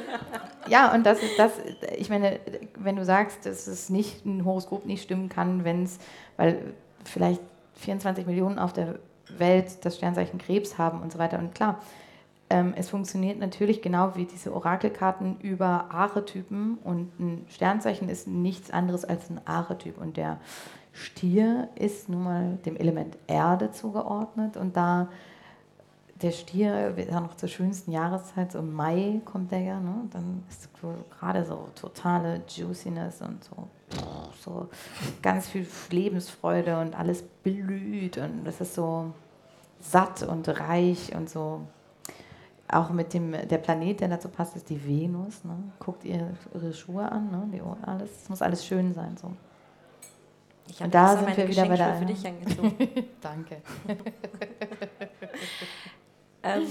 ja, 0.69 0.93
und 0.93 1.07
das 1.07 1.23
ist 1.23 1.39
das, 1.39 1.53
ich 1.97 2.11
meine, 2.11 2.41
wenn 2.77 2.97
du 2.97 3.05
sagst, 3.05 3.47
dass 3.47 3.69
es 3.69 3.89
nicht 3.89 4.27
ein 4.27 4.45
Horoskop 4.45 4.87
nicht 4.87 5.03
stimmen 5.05 5.29
kann, 5.29 5.63
wenn 5.65 5.85
es, 5.85 5.99
weil 6.37 6.75
vielleicht 7.05 7.43
24 7.75 8.27
Millionen 8.27 8.59
auf 8.59 8.73
der 8.73 8.99
Welt 9.39 9.85
das 9.85 9.97
Sternzeichen 9.97 10.39
Krebs 10.39 10.79
haben 10.79 11.01
und 11.01 11.13
so 11.13 11.19
weiter. 11.19 11.39
Und 11.39 11.55
klar, 11.55 11.81
ähm, 12.49 12.75
es 12.77 12.91
funktioniert 12.91 13.39
natürlich 13.39 13.83
genau 13.83 14.15
wie 14.15 14.25
diese 14.25 14.55
Orakelkarten 14.55 15.41
über 15.41 15.87
Archetypen 15.91 16.79
und 16.85 17.19
ein 17.19 17.45
Sternzeichen 17.49 18.09
ist 18.09 18.29
nichts 18.29 18.71
anderes 18.71 19.05
als 19.05 19.31
ein 19.31 19.41
Archetyp 19.47 19.99
und 19.99 20.17
der 20.17 20.39
Stier 20.93 21.69
ist 21.75 22.09
nun 22.09 22.23
mal 22.23 22.59
dem 22.65 22.77
Element 22.77 23.19
Erde 23.27 23.73
zugeordnet 23.73 24.57
und 24.57 24.77
da 24.77 25.09
der 26.23 26.31
Stier 26.31 26.97
wird 26.97 27.11
ja 27.11 27.21
noch 27.21 27.37
zur 27.37 27.49
schönsten 27.49 27.93
Jahreszeit, 27.93 28.53
so 28.53 28.61
im 28.61 28.73
Mai 28.73 29.21
kommt 29.25 29.51
der 29.51 29.61
ja, 29.61 29.81
ne? 29.81 30.09
dann 30.13 30.43
ist 30.49 30.71
gerade 31.19 31.45
so 31.45 31.69
totale 31.75 32.43
Juiciness 32.49 33.21
und 33.21 33.45
so, 33.45 33.69
so 34.41 34.69
ganz 35.21 35.49
viel 35.49 35.67
Lebensfreude 35.91 36.79
und 36.79 36.99
alles 36.99 37.23
blüht 37.23 38.17
und 38.17 38.45
das 38.45 38.61
ist 38.61 38.75
so 38.75 39.13
satt 39.91 40.23
und 40.23 40.49
reich 40.49 41.15
und 41.15 41.29
so. 41.31 41.63
Auch 42.69 42.91
mit 42.91 43.15
dem, 43.15 43.31
der 43.33 43.59
Planet, 43.59 44.01
der 44.01 44.09
dazu 44.09 44.29
passt, 44.29 44.57
ist 44.57 44.69
die 44.69 44.85
Venus. 44.85 45.45
Ne? 45.45 45.57
Guckt 45.79 46.05
ihr 46.05 46.35
ihre 46.53 46.73
Schuhe 46.75 47.11
an, 47.11 47.31
ne? 47.31 47.49
die, 47.53 47.63
alles, 47.87 48.11
es 48.23 48.29
muss 48.29 48.43
alles 48.43 48.67
schön 48.67 48.93
sein. 48.93 49.17
So. 49.21 49.31
Ich 50.69 50.81
Und 50.81 50.87
habe 50.87 50.91
da 50.91 51.13
sind 51.13 51.25
meine 51.25 51.37
wir 51.37 51.49
wieder 51.49 51.67
bei 51.67 51.77
der- 51.77 51.95
für 51.95 52.07
dich 52.07 52.27
angezogen. 52.27 52.75
Danke. 53.21 53.63
ähm, 56.43 56.67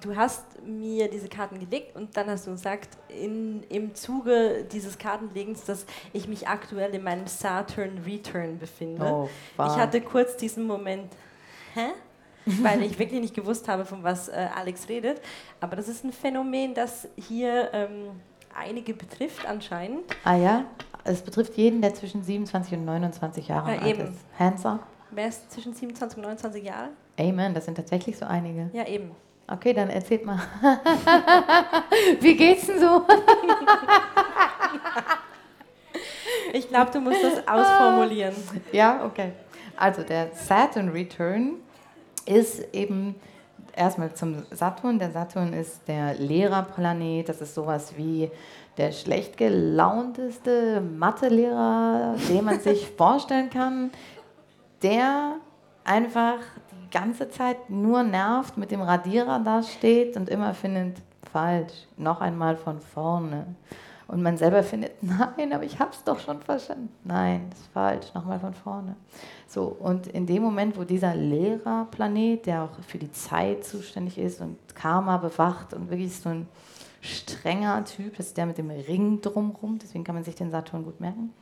du 0.00 0.14
hast 0.14 0.44
mir 0.64 1.10
diese 1.10 1.28
Karten 1.28 1.58
gelegt 1.58 1.96
und 1.96 2.16
dann 2.16 2.28
hast 2.30 2.46
du 2.46 2.52
gesagt, 2.52 2.90
in, 3.08 3.64
im 3.64 3.94
Zuge 3.96 4.64
dieses 4.70 4.96
Kartenlegens, 4.96 5.64
dass 5.64 5.86
ich 6.12 6.28
mich 6.28 6.46
aktuell 6.46 6.94
in 6.94 7.02
meinem 7.02 7.26
Saturn 7.26 7.98
Return 8.06 8.58
befinde. 8.58 9.04
Oh. 9.04 9.28
Ich 9.58 9.76
hatte 9.76 10.00
kurz 10.00 10.36
diesen 10.36 10.68
Moment, 10.68 11.12
hä? 11.74 11.88
Weil 12.62 12.82
ich 12.82 12.98
wirklich 12.98 13.20
nicht 13.20 13.34
gewusst 13.34 13.68
habe, 13.68 13.84
von 13.84 14.02
was 14.02 14.28
äh, 14.28 14.48
Alex 14.56 14.88
redet. 14.88 15.20
Aber 15.60 15.76
das 15.76 15.88
ist 15.88 16.04
ein 16.04 16.12
Phänomen, 16.12 16.74
das 16.74 17.06
hier 17.16 17.70
ähm, 17.72 18.20
einige 18.54 18.94
betrifft 18.94 19.46
anscheinend. 19.46 20.02
Ah 20.24 20.36
ja, 20.36 20.64
es 21.04 21.20
betrifft 21.20 21.56
jeden, 21.56 21.82
der 21.82 21.94
zwischen 21.94 22.22
27 22.22 22.74
und 22.74 22.84
29 22.86 23.48
Jahre 23.48 23.74
Ja, 23.74 23.78
alt 23.80 23.86
eben. 23.86 24.00
ist. 24.08 24.18
Hands 24.38 24.66
up. 24.66 24.80
Wer 25.10 25.28
ist 25.28 25.50
zwischen 25.52 25.74
27 25.74 26.16
und 26.18 26.22
29 26.24 26.64
Jahre? 26.64 26.88
Amen, 27.18 27.52
das 27.52 27.64
sind 27.66 27.74
tatsächlich 27.74 28.16
so 28.16 28.24
einige. 28.24 28.70
Ja, 28.72 28.86
eben. 28.86 29.10
Okay, 29.46 29.72
dann 29.72 29.90
erzählt 29.90 30.24
mal. 30.24 30.38
Wie 32.20 32.36
geht's 32.36 32.66
denn 32.66 32.78
so? 32.80 33.04
Ich 36.52 36.68
glaube, 36.68 36.90
du 36.90 37.00
musst 37.00 37.22
das 37.22 37.46
ausformulieren. 37.46 38.34
Ja, 38.72 39.04
okay. 39.04 39.32
Also 39.76 40.02
der 40.02 40.30
Saturn 40.34 40.88
Return 40.88 41.54
ist 42.30 42.74
eben 42.74 43.16
erstmal 43.74 44.14
zum 44.14 44.42
Saturn. 44.50 44.98
Der 44.98 45.10
Saturn 45.10 45.52
ist 45.52 45.86
der 45.88 46.14
Lehrerplanet. 46.14 47.28
Das 47.28 47.40
ist 47.40 47.54
sowas 47.54 47.96
wie 47.96 48.30
der 48.76 48.92
schlecht 48.92 49.36
gelaunteste 49.36 50.80
Mathelehrer, 50.80 52.14
den 52.28 52.44
man 52.44 52.60
sich 52.60 52.86
vorstellen 52.96 53.50
kann, 53.50 53.90
der 54.82 55.36
einfach 55.84 56.38
die 56.72 56.90
ganze 56.90 57.28
Zeit 57.28 57.68
nur 57.68 58.02
nervt, 58.02 58.56
mit 58.56 58.70
dem 58.70 58.80
Radierer 58.80 59.40
da 59.40 59.62
steht 59.62 60.16
und 60.16 60.28
immer 60.28 60.54
findet, 60.54 60.98
falsch, 61.32 61.72
noch 61.96 62.20
einmal 62.20 62.56
von 62.56 62.80
vorne. 62.80 63.46
Und 64.10 64.22
man 64.22 64.36
selber 64.36 64.64
findet, 64.64 64.92
nein, 65.02 65.52
aber 65.52 65.62
ich 65.62 65.78
habe 65.78 65.92
es 65.92 66.02
doch 66.02 66.18
schon 66.18 66.42
verstanden. 66.42 66.88
Nein, 67.04 67.46
das 67.50 67.60
ist 67.60 67.68
falsch, 67.72 68.06
nochmal 68.12 68.40
von 68.40 68.54
vorne. 68.54 68.96
So, 69.46 69.64
und 69.64 70.08
in 70.08 70.26
dem 70.26 70.42
Moment, 70.42 70.76
wo 70.76 70.82
dieser 70.82 71.14
Lehrerplanet, 71.14 72.44
der 72.46 72.64
auch 72.64 72.82
für 72.86 72.98
die 72.98 73.12
Zeit 73.12 73.64
zuständig 73.64 74.18
ist 74.18 74.40
und 74.40 74.56
Karma 74.74 75.16
bewacht 75.18 75.74
und 75.74 75.90
wirklich 75.90 76.16
so 76.16 76.28
ein 76.28 76.48
strenger 77.00 77.84
Typ, 77.84 78.16
das 78.16 78.26
ist 78.26 78.36
der 78.36 78.46
mit 78.46 78.58
dem 78.58 78.70
Ring 78.70 79.20
drumherum, 79.20 79.78
deswegen 79.78 80.02
kann 80.02 80.16
man 80.16 80.24
sich 80.24 80.34
den 80.34 80.50
Saturn 80.50 80.84
gut 80.84 81.00
merken. 81.00 81.32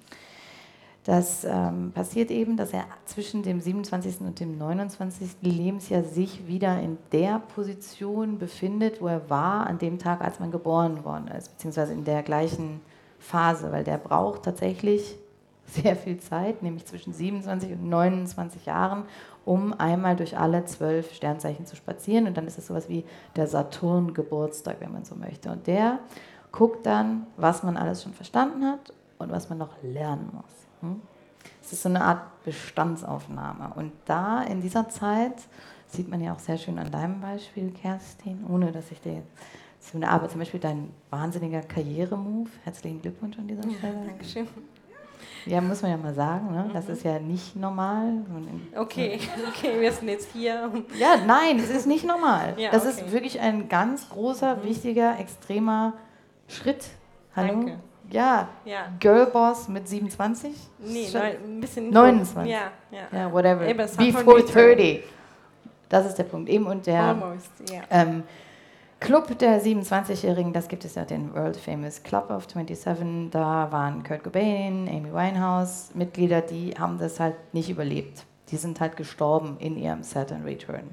Das 1.04 1.44
ähm, 1.44 1.92
passiert 1.92 2.30
eben, 2.30 2.56
dass 2.56 2.72
er 2.72 2.84
zwischen 3.06 3.42
dem 3.42 3.60
27. 3.60 4.20
und 4.20 4.40
dem 4.40 4.58
29. 4.58 5.36
Lebensjahr 5.40 6.02
sich 6.02 6.46
wieder 6.46 6.80
in 6.80 6.98
der 7.12 7.40
Position 7.54 8.38
befindet, 8.38 9.00
wo 9.00 9.06
er 9.06 9.30
war 9.30 9.66
an 9.66 9.78
dem 9.78 9.98
Tag, 9.98 10.20
als 10.20 10.38
man 10.38 10.50
geboren 10.50 11.04
worden 11.04 11.28
ist, 11.28 11.50
beziehungsweise 11.52 11.94
in 11.94 12.04
der 12.04 12.22
gleichen 12.22 12.80
Phase, 13.18 13.72
weil 13.72 13.84
der 13.84 13.98
braucht 13.98 14.42
tatsächlich 14.42 15.16
sehr 15.66 15.96
viel 15.96 16.18
Zeit, 16.18 16.62
nämlich 16.62 16.86
zwischen 16.86 17.12
27 17.12 17.72
und 17.72 17.88
29 17.88 18.66
Jahren, 18.66 19.04
um 19.44 19.72
einmal 19.72 20.16
durch 20.16 20.36
alle 20.36 20.64
zwölf 20.66 21.14
Sternzeichen 21.14 21.64
zu 21.64 21.76
spazieren. 21.76 22.26
Und 22.26 22.36
dann 22.36 22.46
ist 22.46 22.58
es 22.58 22.66
sowas 22.66 22.88
wie 22.88 23.04
der 23.36 23.46
Saturn-Geburtstag, 23.46 24.76
wenn 24.80 24.92
man 24.92 25.04
so 25.04 25.14
möchte. 25.14 25.50
Und 25.50 25.66
der 25.66 26.00
guckt 26.52 26.84
dann, 26.84 27.26
was 27.36 27.62
man 27.62 27.76
alles 27.76 28.02
schon 28.02 28.12
verstanden 28.12 28.66
hat 28.66 28.92
und 29.18 29.30
was 29.30 29.48
man 29.48 29.58
noch 29.58 29.82
lernen 29.82 30.30
muss. 30.34 30.67
Hm? 30.80 31.00
Es 31.62 31.72
ist 31.72 31.82
so 31.82 31.88
eine 31.88 32.02
Art 32.02 32.44
Bestandsaufnahme. 32.44 33.72
Und 33.76 33.92
da 34.06 34.42
in 34.42 34.60
dieser 34.60 34.88
Zeit, 34.88 35.34
sieht 35.86 36.08
man 36.08 36.20
ja 36.20 36.32
auch 36.32 36.38
sehr 36.38 36.58
schön 36.58 36.78
an 36.78 36.90
deinem 36.90 37.20
Beispiel, 37.20 37.70
Kerstin, 37.70 38.44
ohne 38.48 38.72
dass 38.72 38.90
ich 38.90 39.00
dir 39.00 39.14
jetzt 39.14 39.32
so 39.80 39.96
eine 39.96 40.08
Arbeit, 40.08 40.30
zum 40.30 40.40
Beispiel 40.40 40.60
dein 40.60 40.90
wahnsinniger 41.10 41.62
Karrieremove. 41.62 42.50
Herzlichen 42.64 43.00
Glückwunsch 43.00 43.38
an 43.38 43.48
dieser 43.48 43.62
Stelle. 43.62 43.94
Ja, 43.94 44.04
Dankeschön. 44.06 44.48
Ja, 45.46 45.60
muss 45.60 45.82
man 45.82 45.90
ja 45.90 45.96
mal 45.96 46.14
sagen, 46.14 46.52
ne? 46.52 46.70
das 46.72 46.86
mhm. 46.86 46.92
ist 46.92 47.04
ja 47.04 47.18
nicht 47.18 47.56
normal. 47.56 48.12
Okay, 48.76 49.18
okay, 49.48 49.80
wir 49.80 49.92
sind 49.92 50.08
jetzt 50.08 50.30
hier. 50.32 50.70
Ja, 50.98 51.16
nein, 51.26 51.58
es 51.58 51.70
ist 51.70 51.86
nicht 51.86 52.04
normal. 52.04 52.54
Ja, 52.58 52.70
das 52.70 52.82
okay. 52.82 53.04
ist 53.04 53.12
wirklich 53.12 53.40
ein 53.40 53.68
ganz 53.68 54.10
großer, 54.10 54.56
mhm. 54.56 54.64
wichtiger, 54.64 55.18
extremer 55.18 55.94
Schritt. 56.48 56.84
Hallo? 57.34 57.54
Danke. 57.54 57.78
Ja, 58.10 58.48
ja. 58.64 58.92
Girlboss 58.98 59.68
mit 59.68 59.88
27? 59.88 60.52
Nee, 60.78 61.08
neun, 61.12 61.22
ein 61.22 61.60
bisschen 61.60 61.90
29. 61.90 62.50
Ja, 62.50 62.70
ja. 62.90 63.18
ja 63.18 63.32
whatever. 63.32 63.72
Before 63.74 64.42
30. 64.42 65.02
Das 65.88 66.06
ist 66.06 66.16
der 66.16 66.24
Punkt. 66.24 66.48
Eben 66.48 66.66
und 66.66 66.86
der 66.86 67.02
Almost, 67.02 67.50
yeah. 67.70 67.82
ähm, 67.90 68.22
Club 69.00 69.38
der 69.38 69.62
27-Jährigen, 69.62 70.52
das 70.52 70.68
gibt 70.68 70.84
es 70.84 70.96
ja 70.96 71.04
den 71.04 71.32
World 71.32 71.56
Famous 71.56 72.02
Club 72.02 72.30
of 72.30 72.46
27. 72.50 73.30
Da 73.30 73.70
waren 73.70 74.02
Kurt 74.02 74.24
Cobain, 74.24 74.88
Amy 74.88 75.12
Winehouse, 75.12 75.90
Mitglieder, 75.94 76.40
die 76.40 76.74
haben 76.78 76.98
das 76.98 77.20
halt 77.20 77.36
nicht 77.52 77.70
überlebt. 77.70 78.24
Die 78.50 78.56
sind 78.56 78.80
halt 78.80 78.96
gestorben 78.96 79.56
in 79.60 79.76
ihrem 79.76 80.02
Saturn 80.02 80.42
Return. 80.42 80.90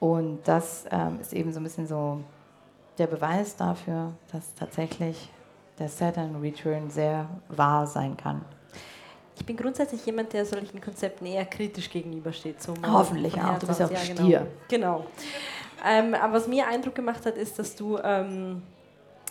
Und 0.00 0.40
das 0.44 0.86
ähm, 0.90 1.20
ist 1.20 1.32
eben 1.32 1.52
so 1.52 1.60
ein 1.60 1.62
bisschen 1.62 1.86
so 1.86 2.20
der 2.98 3.06
Beweis 3.06 3.56
dafür, 3.56 4.12
dass 4.32 4.54
tatsächlich 4.54 5.30
der 5.78 5.88
Saturn 5.88 6.36
Return 6.36 6.90
sehr 6.90 7.28
wahr 7.48 7.86
sein 7.86 8.16
kann. 8.16 8.44
Ich 9.36 9.44
bin 9.44 9.56
grundsätzlich 9.56 10.06
jemand, 10.06 10.32
der 10.32 10.46
solchen 10.46 10.80
Konzepten 10.80 11.26
eher 11.26 11.44
kritisch 11.44 11.90
gegenübersteht. 11.90 12.62
So 12.62 12.74
Hoffentlich 12.86 13.34
auch, 13.40 13.58
du 13.58 13.66
bist 13.66 13.82
auch 13.82 13.90
ja, 13.90 13.98
genau. 14.06 14.22
Stier. 14.22 14.46
Genau. 14.68 15.06
Ähm, 15.84 16.14
aber 16.14 16.34
was 16.34 16.46
mir 16.46 16.66
Eindruck 16.66 16.94
gemacht 16.94 17.26
hat, 17.26 17.36
ist, 17.36 17.58
dass 17.58 17.74
du 17.74 17.98
ähm, 17.98 18.62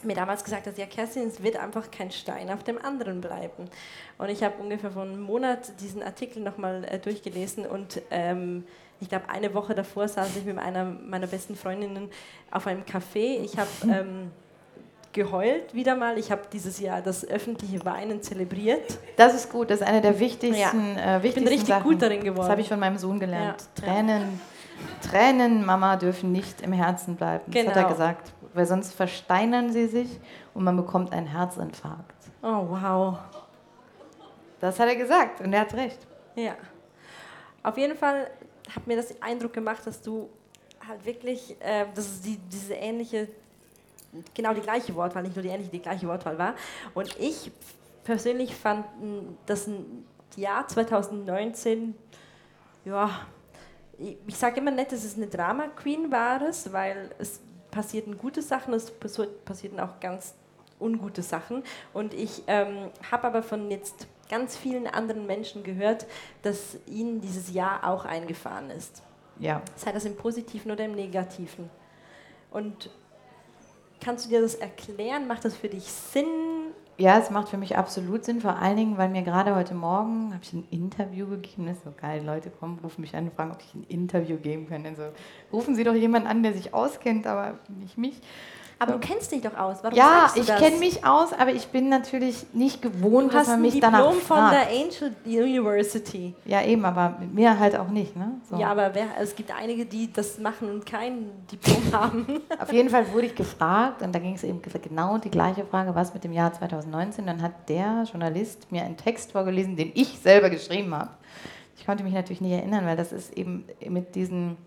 mir 0.04 0.16
damals 0.16 0.44
gesagt 0.44 0.68
hast, 0.68 0.78
ja 0.78 0.86
Kerstin, 0.86 1.28
es 1.28 1.42
wird 1.42 1.56
einfach 1.56 1.90
kein 1.90 2.12
Stein 2.12 2.50
auf 2.52 2.64
dem 2.64 2.84
anderen 2.84 3.22
bleiben. 3.22 3.70
Und 4.18 4.30
ich 4.30 4.44
habe 4.44 4.62
ungefähr 4.62 4.92
vor 4.92 5.04
einem 5.04 5.22
Monat 5.22 5.80
diesen 5.80 6.04
Artikel 6.04 6.44
nochmal 6.44 6.84
äh, 6.86 7.00
durchgelesen 7.00 7.66
und 7.66 8.02
ähm, 8.12 8.66
ich 9.00 9.10
glaube, 9.10 9.30
eine 9.30 9.54
Woche 9.54 9.76
davor 9.76 10.08
saß 10.08 10.38
ich 10.38 10.46
mit 10.46 10.58
einer 10.58 10.86
meiner 10.86 11.28
besten 11.28 11.56
Freundinnen 11.56 12.10
auf 12.52 12.68
einem 12.68 12.84
Café. 12.84 13.42
Ich 13.44 13.58
habe 13.58 13.70
ähm, 13.84 14.32
geheult 15.14 15.74
wieder 15.74 15.96
mal. 15.96 16.18
Ich 16.18 16.32
habe 16.32 16.42
dieses 16.52 16.80
Jahr 16.80 17.02
das 17.02 17.26
öffentliche 17.26 17.84
Weinen 17.86 18.22
zelebriert. 18.22 18.98
Das 19.16 19.34
ist 19.34 19.52
gut, 19.52 19.70
das 19.70 19.82
ist 19.82 19.88
eine 19.88 20.02
der 20.02 20.20
wichtigsten, 20.20 20.98
ja. 20.98 21.18
äh, 21.18 21.24
wichtigsten 21.24 21.28
Ich 21.28 21.36
bin 21.36 21.48
richtig 21.48 21.68
Sachen. 21.70 21.84
gut 21.84 22.02
darin 22.02 22.24
geworden. 22.24 22.42
Das 22.42 22.50
habe 22.50 22.62
ich 22.62 22.68
von 22.68 22.80
meinem 22.80 22.98
Sohn 22.98 23.20
gelernt. 23.20 23.64
Ja. 23.78 23.84
Tränen, 23.84 24.42
Tränen, 25.02 25.66
Mama, 25.66 25.96
dürfen 25.96 26.32
nicht 26.32 26.62
im 26.62 26.74
Herzen 26.74 27.16
bleiben. 27.16 27.46
Genau. 27.50 27.70
Das 27.70 27.76
hat 27.76 27.78
er 27.78 27.84
genau. 27.84 27.94
gesagt. 27.94 28.34
Weil 28.54 28.66
sonst 28.66 28.94
versteinern 28.94 29.72
sie 29.72 29.88
sich 29.88 30.20
und 30.54 30.64
man 30.64 30.76
bekommt 30.78 31.12
einen 31.12 31.28
Herzinfarkt. 31.28 32.16
Oh, 32.42 32.68
wow. 32.70 33.18
Das 34.60 34.80
hat 34.80 34.88
er 34.88 34.96
gesagt 34.96 35.42
und 35.42 35.54
er 35.54 35.62
hat 35.62 35.74
recht. 35.74 36.00
Ja. 36.36 36.56
Auf 37.64 37.78
jeden 37.78 37.98
Fall 37.98 38.30
hat 38.76 38.86
mir 38.88 38.98
das 38.98 39.22
Eindruck 39.22 39.54
gemacht, 39.54 39.86
dass 39.86 40.02
du 40.02 40.30
halt 40.88 41.06
wirklich, 41.06 41.56
äh, 41.62 41.86
dass 41.96 42.06
es 42.06 42.22
die, 42.22 42.38
diese 42.38 42.74
ähnliche 42.74 43.28
genau 44.34 44.54
die 44.54 44.62
gleiche 44.62 44.96
Wortwahl, 44.96 45.24
nicht 45.24 45.36
nur 45.36 45.44
die 45.44 45.50
ähnliche, 45.50 45.72
die 45.72 45.82
gleiche 45.82 46.08
Wortwahl 46.08 46.38
war. 46.38 46.56
Und 46.94 47.18
ich 47.20 47.52
persönlich 48.04 48.56
fand 48.56 48.86
das 49.46 49.70
Jahr 50.36 50.68
2019, 50.68 51.96
ja, 52.86 53.10
ich 54.28 54.36
sage 54.36 54.60
immer 54.60 54.72
nicht, 54.72 54.92
dass 54.92 55.04
es 55.04 55.16
eine 55.16 55.28
Drama 55.28 55.68
Queen 55.68 56.12
war, 56.12 56.42
es, 56.42 56.74
weil 56.74 57.12
es 57.20 57.42
passierten 57.72 58.18
gute 58.18 58.42
Sachen, 58.42 58.74
es 58.74 58.92
passierten 59.46 59.80
auch 59.80 60.00
ganz 60.00 60.36
ungute 60.80 61.22
Sachen. 61.22 61.64
Und 61.94 62.14
ich 62.14 62.44
ähm, 62.48 62.90
habe 63.12 63.28
aber 63.28 63.44
von 63.44 63.72
jetzt 63.72 64.08
ganz 64.30 64.56
vielen 64.58 64.88
anderen 64.88 65.26
Menschen 65.26 65.64
gehört, 65.64 66.06
dass 66.42 66.78
ihnen 66.88 67.22
dieses 67.22 67.54
Jahr 67.54 67.88
auch 67.88 68.06
eingefahren 68.06 68.70
ist. 68.70 69.04
Ja. 69.40 69.62
Sei 69.76 69.92
das 69.92 70.06
im 70.06 70.16
Positiven 70.16 70.72
oder 70.72 70.86
im 70.86 70.94
Negativen. 70.94 71.70
Und 72.52 72.90
Kannst 74.04 74.26
du 74.26 74.30
dir 74.30 74.42
das 74.42 74.56
erklären? 74.56 75.28
Macht 75.28 75.46
das 75.46 75.56
für 75.56 75.70
dich 75.70 75.86
Sinn? 75.86 76.26
Ja, 76.98 77.18
es 77.18 77.32
macht 77.32 77.50
für 77.50 77.58
mich 77.58 77.76
absolut 77.76 78.24
Sinn, 78.24 78.42
vor 78.42 78.58
allen 78.58 78.78
Dingen, 78.78 78.98
weil 78.98 79.10
mir 79.10 79.24
gerade 79.24 79.56
heute 79.56 79.74
Morgen 79.74 80.32
habe 80.32 80.44
ich 80.44 80.54
ein 80.54 80.68
Interview 80.70 81.28
gegeben. 81.28 81.66
Das 81.66 81.78
ist 81.78 81.86
so 81.86 81.94
geil, 82.00 82.24
Leute 82.24 82.52
kommen, 82.52 82.80
rufen 82.84 83.02
mich 83.02 83.16
an 83.16 83.26
und 83.26 83.34
fragen, 83.34 83.52
ob 83.52 83.62
ich 83.62 83.74
ein 83.74 83.86
Interview 83.88 84.38
geben 84.38 84.68
kann. 84.68 84.86
Also 84.86 85.04
rufen 85.52 85.76
Sie 85.76 85.84
doch 85.84 85.96
jemanden 85.96 86.28
an, 86.28 86.44
der 86.44 86.54
sich 86.54 86.74
auskennt, 86.74 87.26
aber 87.26 87.60
nicht 87.80 87.98
mich. 87.98 88.22
Aber 88.80 88.94
du 88.94 89.00
kennst 89.00 89.32
dich 89.32 89.42
doch 89.42 89.58
aus. 89.58 89.78
Warum 89.82 89.98
ja, 89.98 90.32
ich 90.36 90.48
kenne 90.48 90.78
mich 90.78 91.06
aus, 91.06 91.34
aber 91.34 91.52
ich 91.52 91.68
bin 91.68 91.90
natürlich 91.90 92.46
nicht 92.54 92.82
gewohnt, 92.82 93.32
du 93.32 93.38
dass 93.38 93.48
man 93.48 93.62
mich 93.62 93.80
danach 93.80 94.12
fragt. 94.14 94.54
Du 94.54 94.58
hast 94.58 94.68
ein 94.68 94.90
Diplom 94.90 95.02
von 95.02 95.02
der 95.02 95.36
Angel 95.36 95.44
University. 95.44 96.36
Ja, 96.46 96.62
eben, 96.64 96.84
aber 96.86 97.18
mit 97.20 97.34
mir 97.34 97.60
halt 97.60 97.76
auch 97.78 97.90
nicht. 97.90 98.16
Ne? 98.16 98.42
So. 98.50 98.58
Ja, 98.58 98.72
aber 98.72 98.94
wer, 98.94 99.06
es 99.20 99.36
gibt 99.36 99.52
einige, 99.56 99.86
die 99.86 100.12
das 100.12 100.38
machen 100.40 100.70
und 100.70 100.86
kein 100.86 101.30
Diplom 101.52 101.84
haben. 101.94 102.42
Auf 102.60 102.72
jeden 102.72 102.90
Fall 102.90 103.12
wurde 103.14 103.28
ich 103.28 103.36
gefragt 103.36 104.02
und 104.02 104.14
da 104.14 104.20
ging 104.20 104.36
es 104.36 104.44
eben 104.44 104.62
genau 104.62 105.18
die 105.18 105.32
gleiche 105.32 105.66
Frage, 105.66 105.96
was 105.96 106.14
mit 106.14 106.24
dem 106.24 106.34
Jahr 106.34 106.54
2019. 106.54 107.26
Dann 107.26 107.42
hat 107.42 107.70
der 107.70 108.06
Journalist 108.10 108.72
mir 108.72 108.84
einen 108.84 108.98
Text 108.98 109.32
vorgelesen, 109.32 109.76
den 109.76 109.92
ich 109.94 110.20
selber 110.20 110.50
geschrieben 110.50 110.94
habe. 110.94 111.12
Ich 111.78 111.86
konnte 111.86 112.04
mich 112.04 112.14
natürlich 112.14 112.42
nicht 112.42 112.54
erinnern, 112.54 112.86
weil 112.86 112.96
das 112.96 113.12
ist 113.12 113.34
eben 113.38 113.66
mit 113.90 114.16
diesen 114.16 114.58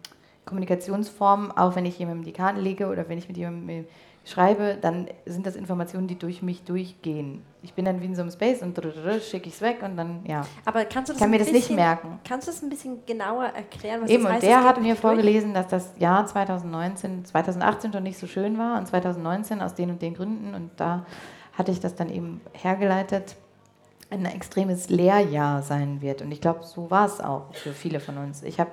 Kommunikationsformen, 0.46 1.52
auch 1.52 1.76
wenn 1.76 1.84
ich 1.84 1.98
jemandem 1.98 2.24
die 2.24 2.32
Karten 2.32 2.60
lege 2.60 2.86
oder 2.86 3.08
wenn 3.08 3.18
ich 3.18 3.28
mit 3.28 3.36
jemandem 3.36 3.84
schreibe, 4.24 4.76
dann 4.80 5.06
sind 5.24 5.46
das 5.46 5.54
Informationen, 5.54 6.08
die 6.08 6.18
durch 6.18 6.42
mich 6.42 6.62
durchgehen. 6.62 7.42
Ich 7.62 7.74
bin 7.74 7.84
dann 7.84 8.00
wie 8.00 8.06
in 8.06 8.14
so 8.14 8.22
einem 8.22 8.30
Space 8.30 8.60
und 8.62 8.80
schicke 9.22 9.48
ich 9.48 9.54
es 9.54 9.60
weg 9.60 9.78
und 9.82 9.96
dann, 9.96 10.24
ja. 10.26 10.44
Aber 10.64 10.84
kannst 10.84 11.08
du 11.08 11.12
das 11.12 11.20
kann 11.20 11.30
mir 11.30 11.38
bisschen, 11.38 11.54
das 11.54 11.68
nicht 11.68 11.76
merken. 11.76 12.18
Kannst 12.26 12.48
du 12.48 12.52
es 12.52 12.62
ein 12.62 12.68
bisschen 12.68 13.06
genauer 13.06 13.44
erklären, 13.44 14.02
was 14.02 14.10
Eben, 14.10 14.24
das 14.24 14.32
heißt? 14.32 14.42
und 14.42 14.48
der 14.48 14.64
hat 14.64 14.80
mir 14.80 14.96
vorgelesen, 14.96 15.54
dass 15.54 15.68
das 15.68 15.92
Jahr 15.98 16.26
2019, 16.26 17.24
2018 17.24 17.92
schon 17.92 18.02
nicht 18.02 18.18
so 18.18 18.26
schön 18.26 18.58
war 18.58 18.78
und 18.78 18.86
2019 18.86 19.60
aus 19.60 19.74
den 19.74 19.90
und 19.90 20.02
den 20.02 20.14
Gründen 20.14 20.54
und 20.54 20.70
da 20.76 21.06
hatte 21.52 21.70
ich 21.70 21.80
das 21.80 21.94
dann 21.94 22.10
eben 22.10 22.40
hergeleitet, 22.52 23.36
ein 24.10 24.24
extremes 24.24 24.88
Lehrjahr 24.88 25.62
sein 25.62 26.00
wird. 26.00 26.22
Und 26.22 26.30
ich 26.30 26.40
glaube, 26.40 26.64
so 26.64 26.90
war 26.90 27.06
es 27.06 27.20
auch 27.20 27.52
für 27.54 27.72
viele 27.72 27.98
von 28.00 28.18
uns. 28.18 28.42
Ich 28.42 28.60
habe 28.60 28.70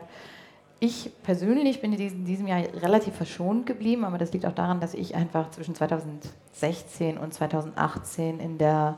ich 0.83 1.11
persönlich 1.23 1.79
bin 1.79 1.93
in 1.93 2.25
diesem 2.25 2.45
Jahr 2.45 2.59
relativ 2.81 3.15
verschont 3.15 3.65
geblieben, 3.65 4.03
aber 4.03 4.17
das 4.17 4.33
liegt 4.33 4.45
auch 4.45 4.53
daran, 4.53 4.81
dass 4.81 4.93
ich 4.93 5.15
einfach 5.15 5.49
zwischen 5.51 5.75
2016 5.75 7.17
und 7.17 7.33
2018 7.33 8.41
in 8.41 8.57
der 8.57 8.97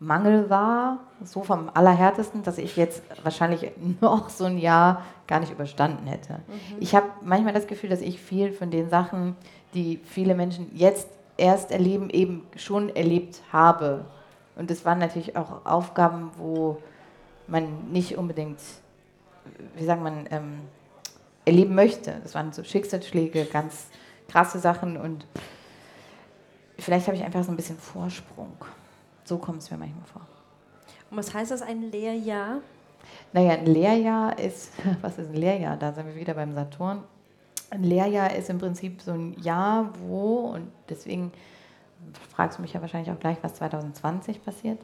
Mangel 0.00 0.50
war, 0.50 0.98
so 1.22 1.44
vom 1.44 1.70
Allerhärtesten, 1.72 2.42
dass 2.42 2.58
ich 2.58 2.76
jetzt 2.76 3.04
wahrscheinlich 3.22 3.70
noch 4.00 4.28
so 4.28 4.46
ein 4.46 4.58
Jahr 4.58 5.04
gar 5.28 5.38
nicht 5.38 5.52
überstanden 5.52 6.08
hätte. 6.08 6.32
Mhm. 6.32 6.78
Ich 6.80 6.96
habe 6.96 7.06
manchmal 7.22 7.52
das 7.52 7.68
Gefühl, 7.68 7.90
dass 7.90 8.00
ich 8.00 8.20
viel 8.20 8.50
von 8.50 8.72
den 8.72 8.90
Sachen, 8.90 9.36
die 9.72 10.00
viele 10.02 10.34
Menschen 10.34 10.72
jetzt 10.74 11.08
erst 11.36 11.70
erleben, 11.70 12.10
eben 12.10 12.44
schon 12.56 12.88
erlebt 12.88 13.40
habe. 13.52 14.04
Und 14.56 14.68
das 14.68 14.84
waren 14.84 14.98
natürlich 14.98 15.36
auch 15.36 15.64
Aufgaben, 15.64 16.32
wo 16.38 16.78
man 17.46 17.92
nicht 17.92 18.18
unbedingt, 18.18 18.58
wie 19.76 19.84
sagt 19.84 20.02
man, 20.02 20.26
ähm, 20.32 20.62
erleben 21.44 21.74
möchte. 21.74 22.20
Das 22.22 22.34
waren 22.34 22.52
so 22.52 22.62
Schicksalsschläge, 22.64 23.44
ganz 23.46 23.86
krasse 24.28 24.58
Sachen 24.58 24.96
und 24.96 25.26
vielleicht 26.78 27.06
habe 27.06 27.16
ich 27.16 27.24
einfach 27.24 27.44
so 27.44 27.50
ein 27.50 27.56
bisschen 27.56 27.78
Vorsprung. 27.78 28.52
So 29.24 29.38
kommt 29.38 29.62
es 29.62 29.70
mir 29.70 29.76
manchmal 29.76 30.04
vor. 30.06 30.22
Und 31.10 31.16
was 31.16 31.34
heißt 31.34 31.50
das, 31.50 31.62
ein 31.62 31.90
Lehrjahr? 31.90 32.58
Naja, 33.32 33.52
ein 33.52 33.66
Lehrjahr 33.66 34.38
ist, 34.38 34.72
was 35.00 35.18
ist 35.18 35.30
ein 35.30 35.36
Lehrjahr? 35.36 35.76
Da 35.76 35.92
sind 35.92 36.06
wir 36.06 36.14
wieder 36.14 36.34
beim 36.34 36.54
Saturn. 36.54 37.02
Ein 37.70 37.84
Lehrjahr 37.84 38.34
ist 38.34 38.50
im 38.50 38.58
Prinzip 38.58 39.00
so 39.00 39.12
ein 39.12 39.40
Jahr, 39.40 39.92
wo, 40.00 40.50
und 40.54 40.70
deswegen 40.88 41.32
fragst 42.34 42.58
du 42.58 42.62
mich 42.62 42.72
ja 42.72 42.80
wahrscheinlich 42.80 43.12
auch 43.12 43.20
gleich, 43.20 43.38
was 43.42 43.54
2020 43.54 44.44
passiert. 44.44 44.78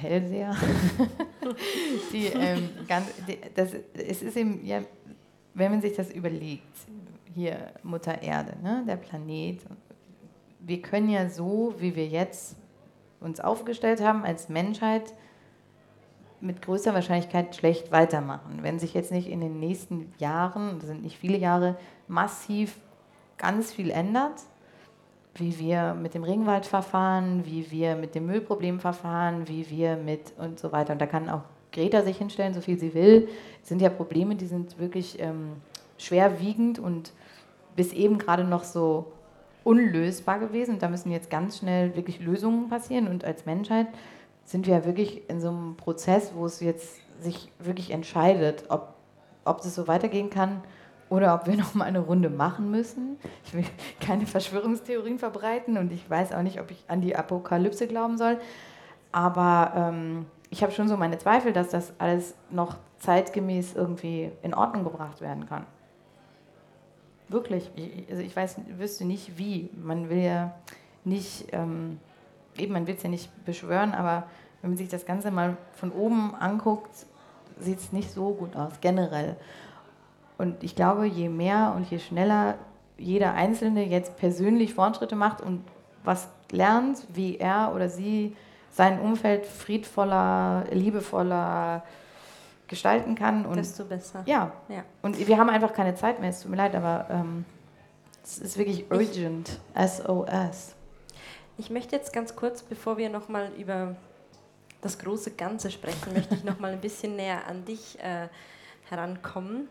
Hellseher. 0.00 0.54
die, 2.12 2.26
ähm, 2.26 2.70
ganz, 2.86 3.06
die, 3.26 3.38
das, 3.54 3.70
es 3.94 4.22
ist 4.22 4.36
eben, 4.36 4.64
ja, 4.64 4.82
wenn 5.54 5.72
man 5.72 5.80
sich 5.80 5.94
das 5.94 6.10
überlegt, 6.10 6.62
hier 7.34 7.72
Mutter 7.82 8.22
Erde, 8.22 8.56
ne, 8.62 8.84
der 8.86 8.96
Planet, 8.96 9.60
wir 10.60 10.82
können 10.82 11.08
ja 11.08 11.28
so, 11.28 11.74
wie 11.78 11.94
wir 11.94 12.06
jetzt 12.06 12.56
uns 13.20 13.40
aufgestellt 13.40 14.00
haben 14.00 14.24
als 14.24 14.48
Menschheit, 14.48 15.12
mit 16.40 16.62
größter 16.62 16.94
Wahrscheinlichkeit 16.94 17.56
schlecht 17.56 17.90
weitermachen. 17.90 18.60
Wenn 18.62 18.78
sich 18.78 18.94
jetzt 18.94 19.10
nicht 19.10 19.28
in 19.28 19.40
den 19.40 19.58
nächsten 19.58 20.12
Jahren, 20.18 20.78
das 20.78 20.88
sind 20.88 21.02
nicht 21.02 21.18
viele 21.18 21.36
Jahre, 21.36 21.76
massiv 22.06 22.78
ganz 23.38 23.72
viel 23.72 23.90
ändert, 23.90 24.42
wie 25.34 25.58
wir 25.58 25.94
mit 25.94 26.14
dem 26.14 26.24
Regenwald 26.24 26.66
verfahren, 26.66 27.42
wie 27.44 27.70
wir 27.70 27.96
mit 27.96 28.14
dem 28.14 28.26
Müllproblem 28.26 28.80
verfahren, 28.80 29.46
wie 29.46 29.68
wir 29.70 29.96
mit 29.96 30.32
und 30.38 30.58
so 30.58 30.72
weiter. 30.72 30.92
Und 30.92 31.00
da 31.00 31.06
kann 31.06 31.28
auch 31.28 31.42
Greta 31.72 32.02
sich 32.02 32.18
hinstellen, 32.18 32.54
so 32.54 32.60
viel 32.60 32.78
sie 32.78 32.94
will. 32.94 33.28
Das 33.60 33.68
sind 33.68 33.82
ja 33.82 33.90
Probleme, 33.90 34.34
die 34.34 34.46
sind 34.46 34.78
wirklich 34.78 35.20
ähm, 35.20 35.52
schwerwiegend 35.98 36.78
und 36.78 37.12
bis 37.76 37.92
eben 37.92 38.18
gerade 38.18 38.44
noch 38.44 38.64
so 38.64 39.12
unlösbar 39.64 40.38
gewesen. 40.38 40.74
Und 40.74 40.82
da 40.82 40.88
müssen 40.88 41.12
jetzt 41.12 41.30
ganz 41.30 41.58
schnell 41.58 41.94
wirklich 41.94 42.20
Lösungen 42.20 42.68
passieren. 42.68 43.06
Und 43.06 43.24
als 43.24 43.46
Menschheit 43.46 43.86
sind 44.44 44.66
wir 44.66 44.74
ja 44.78 44.84
wirklich 44.84 45.28
in 45.28 45.40
so 45.40 45.48
einem 45.48 45.76
Prozess, 45.76 46.32
wo 46.34 46.46
es 46.46 46.60
jetzt 46.60 47.00
sich 47.20 47.52
wirklich 47.58 47.90
entscheidet, 47.90 48.64
ob, 48.70 48.94
ob 49.44 49.58
das 49.58 49.74
so 49.74 49.86
weitergehen 49.86 50.30
kann 50.30 50.62
oder 51.10 51.34
ob 51.34 51.46
wir 51.46 51.56
noch 51.58 51.74
mal 51.74 51.84
eine 51.84 52.00
Runde 52.00 52.30
machen 52.30 52.70
müssen. 52.70 53.18
Ich 53.44 53.54
will 53.54 53.64
keine 54.00 54.26
Verschwörungstheorien 54.26 55.18
verbreiten 55.18 55.78
und 55.78 55.92
ich 55.92 56.08
weiß 56.08 56.32
auch 56.32 56.42
nicht, 56.42 56.60
ob 56.60 56.70
ich 56.70 56.84
an 56.88 57.00
die 57.00 57.16
Apokalypse 57.16 57.86
glauben 57.86 58.18
soll. 58.18 58.38
Aber 59.12 59.72
ähm, 59.74 60.26
ich 60.50 60.62
habe 60.62 60.72
schon 60.72 60.88
so 60.88 60.96
meine 60.96 61.18
Zweifel, 61.18 61.52
dass 61.52 61.70
das 61.70 61.92
alles 61.98 62.34
noch 62.50 62.76
zeitgemäß 62.98 63.74
irgendwie 63.74 64.30
in 64.42 64.54
Ordnung 64.54 64.84
gebracht 64.84 65.20
werden 65.20 65.46
kann. 65.46 65.66
Wirklich. 67.28 67.70
Ich, 67.76 68.10
also 68.10 68.22
ich 68.22 68.34
weiß, 68.34 68.56
wüsste 68.78 69.04
nicht 69.04 69.38
wie. 69.38 69.70
Man 69.74 70.08
will 70.08 70.22
ja 70.22 70.54
nicht, 71.04 71.46
ähm, 71.52 71.98
eben, 72.56 72.72
man 72.72 72.86
will 72.86 72.94
es 72.94 73.02
ja 73.02 73.08
nicht 73.08 73.44
beschwören, 73.44 73.92
aber 73.94 74.24
wenn 74.60 74.70
man 74.70 74.76
sich 74.76 74.88
das 74.88 75.06
Ganze 75.06 75.30
mal 75.30 75.56
von 75.72 75.92
oben 75.92 76.34
anguckt, 76.34 76.90
sieht 77.60 77.78
es 77.78 77.92
nicht 77.92 78.10
so 78.10 78.32
gut 78.32 78.56
aus, 78.56 78.72
generell. 78.80 79.36
Und 80.38 80.62
ich 80.62 80.74
glaube, 80.74 81.06
je 81.06 81.28
mehr 81.28 81.74
und 81.76 81.90
je 81.90 81.98
schneller 81.98 82.54
jeder 82.96 83.34
Einzelne 83.34 83.86
jetzt 83.86 84.16
persönlich 84.16 84.74
Fortschritte 84.74 85.14
macht 85.14 85.40
und 85.40 85.64
was 86.04 86.28
lernt, 86.50 87.06
wie 87.12 87.38
er 87.38 87.72
oder 87.74 87.88
sie 87.88 88.36
sein 88.70 89.00
Umfeld 89.00 89.46
friedvoller, 89.46 90.64
liebevoller, 90.72 91.82
gestalten 92.66 93.14
kann. 93.14 93.46
Und 93.46 93.56
Desto 93.56 93.84
besser. 93.84 94.22
Ja. 94.26 94.52
ja. 94.68 94.84
Und 95.02 95.18
wir 95.26 95.38
haben 95.38 95.48
einfach 95.48 95.72
keine 95.72 95.94
Zeit 95.94 96.20
mehr, 96.20 96.30
es 96.30 96.40
tut 96.40 96.50
mir 96.50 96.58
leid, 96.58 96.74
aber 96.74 97.06
ähm, 97.10 97.44
es 98.22 98.38
ist 98.38 98.58
wirklich 98.58 98.90
urgent. 98.90 99.58
Ich, 99.74 99.90
SOS. 99.90 100.74
Ich 101.56 101.70
möchte 101.70 101.96
jetzt 101.96 102.12
ganz 102.12 102.36
kurz, 102.36 102.62
bevor 102.62 102.98
wir 102.98 103.08
nochmal 103.08 103.50
über 103.58 103.96
das 104.80 104.98
große 104.98 105.32
Ganze 105.32 105.70
sprechen, 105.70 106.12
möchte 106.14 106.34
ich 106.34 106.44
nochmal 106.44 106.72
ein 106.72 106.80
bisschen 106.80 107.16
näher 107.16 107.46
an 107.48 107.64
dich 107.64 107.98
äh, 108.00 108.28
herankommen. 108.88 109.68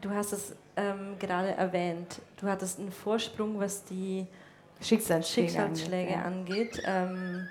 Du 0.00 0.10
hast 0.10 0.32
es 0.32 0.54
ähm, 0.76 1.16
gerade 1.18 1.52
erwähnt, 1.52 2.20
du 2.40 2.46
hattest 2.46 2.78
einen 2.78 2.90
Vorsprung, 2.90 3.58
was 3.60 3.84
die 3.84 4.26
Schicksalsschläge, 4.80 5.48
Schicksalsschläge 5.48 6.16
angeht. 6.16 6.82
angeht. 6.82 6.82
Ähm, 6.86 7.48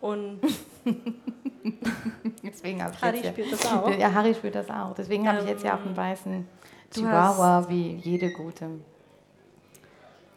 und 0.00 0.40
Deswegen 2.42 2.82
habe 2.82 2.94
ich 2.94 3.02
Harry 3.02 3.18
jetzt 3.18 3.28
spürt 3.28 3.52
das 3.52 3.66
auch. 3.66 3.90
Ja, 3.98 4.12
Harry 4.12 4.34
spürt 4.34 4.54
das 4.54 4.70
auch. 4.70 4.94
Deswegen 4.94 5.28
habe 5.28 5.40
ich 5.40 5.46
jetzt 5.46 5.64
ja 5.64 5.74
auch 5.74 5.80
einen 5.80 5.90
ähm, 5.90 5.96
weißen 5.96 6.48
Chihuahua 6.92 7.68
wie 7.68 7.96
jede 7.96 8.32
gute. 8.32 8.68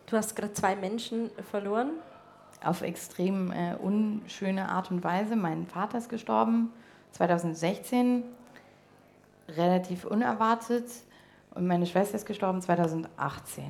Du 0.06 0.18
hast 0.18 0.36
gerade 0.36 0.54
zwei 0.54 0.76
Menschen 0.76 1.32
verloren. 1.50 1.92
Auf 2.64 2.82
extrem 2.82 3.52
äh, 3.52 3.76
unschöne 3.76 4.70
Art 4.70 4.90
und 4.92 5.04
Weise. 5.04 5.36
Mein 5.36 5.66
Vater 5.68 5.98
ist 5.98 6.10
gestorben 6.10 6.72
2016, 7.12 8.24
relativ 9.50 10.06
unerwartet. 10.06 10.86
Und 11.56 11.68
meine 11.68 11.86
Schwester 11.86 12.16
ist 12.16 12.26
gestorben 12.26 12.62
2018. 12.62 13.64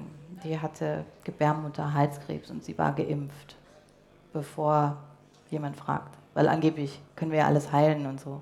Die 0.44 0.60
hatte 0.60 1.06
Gebärmutterhalskrebs 1.24 2.50
und 2.50 2.64
sie 2.64 2.78
war 2.78 2.94
geimpft, 2.94 3.58
bevor 4.32 4.98
jemand 5.50 5.76
fragt. 5.76 6.18
Weil 6.34 6.48
angeblich 6.48 7.02
können 7.16 7.32
wir 7.32 7.40
ja 7.40 7.48
alles 7.48 7.72
heilen 7.72 8.06
und 8.06 8.20
so. 8.20 8.42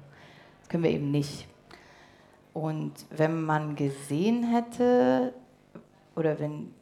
Das 0.59 0.69
können 0.69 0.83
wir 0.83 0.91
eben 0.91 1.11
nicht. 1.11 1.47
Und 2.53 2.93
wenn 3.09 3.43
man 3.43 3.75
gesehen 3.75 4.43
hätte, 4.43 5.33
oder 6.15 6.39
wenn 6.39 6.73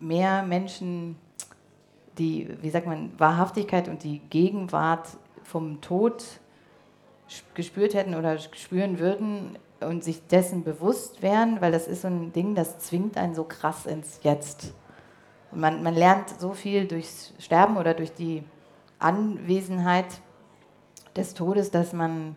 mehr 0.00 0.42
Menschen 0.42 1.16
die, 2.18 2.48
wie 2.60 2.70
sagt 2.70 2.86
man, 2.86 3.10
Wahrhaftigkeit 3.18 3.88
und 3.88 4.04
die 4.04 4.20
Gegenwart 4.30 5.08
vom 5.42 5.80
Tod 5.80 6.24
gespürt 7.54 7.94
hätten 7.94 8.14
oder 8.14 8.38
spüren 8.38 8.98
würden 8.98 9.58
und 9.80 10.04
sich 10.04 10.26
dessen 10.26 10.64
bewusst 10.64 11.22
wären, 11.22 11.60
weil 11.60 11.72
das 11.72 11.86
ist 11.86 12.02
so 12.02 12.08
ein 12.08 12.32
Ding, 12.32 12.54
das 12.54 12.78
zwingt 12.78 13.16
einen 13.16 13.34
so 13.34 13.44
krass 13.44 13.86
ins 13.86 14.20
Jetzt. 14.22 14.72
Man, 15.52 15.82
man 15.82 15.94
lernt 15.94 16.28
so 16.40 16.52
viel 16.52 16.86
durchs 16.86 17.32
Sterben 17.38 17.76
oder 17.76 17.94
durch 17.94 18.12
die 18.12 18.44
Anwesenheit 18.98 20.06
des 21.16 21.34
Todes, 21.34 21.70
dass 21.70 21.92
man, 21.92 22.36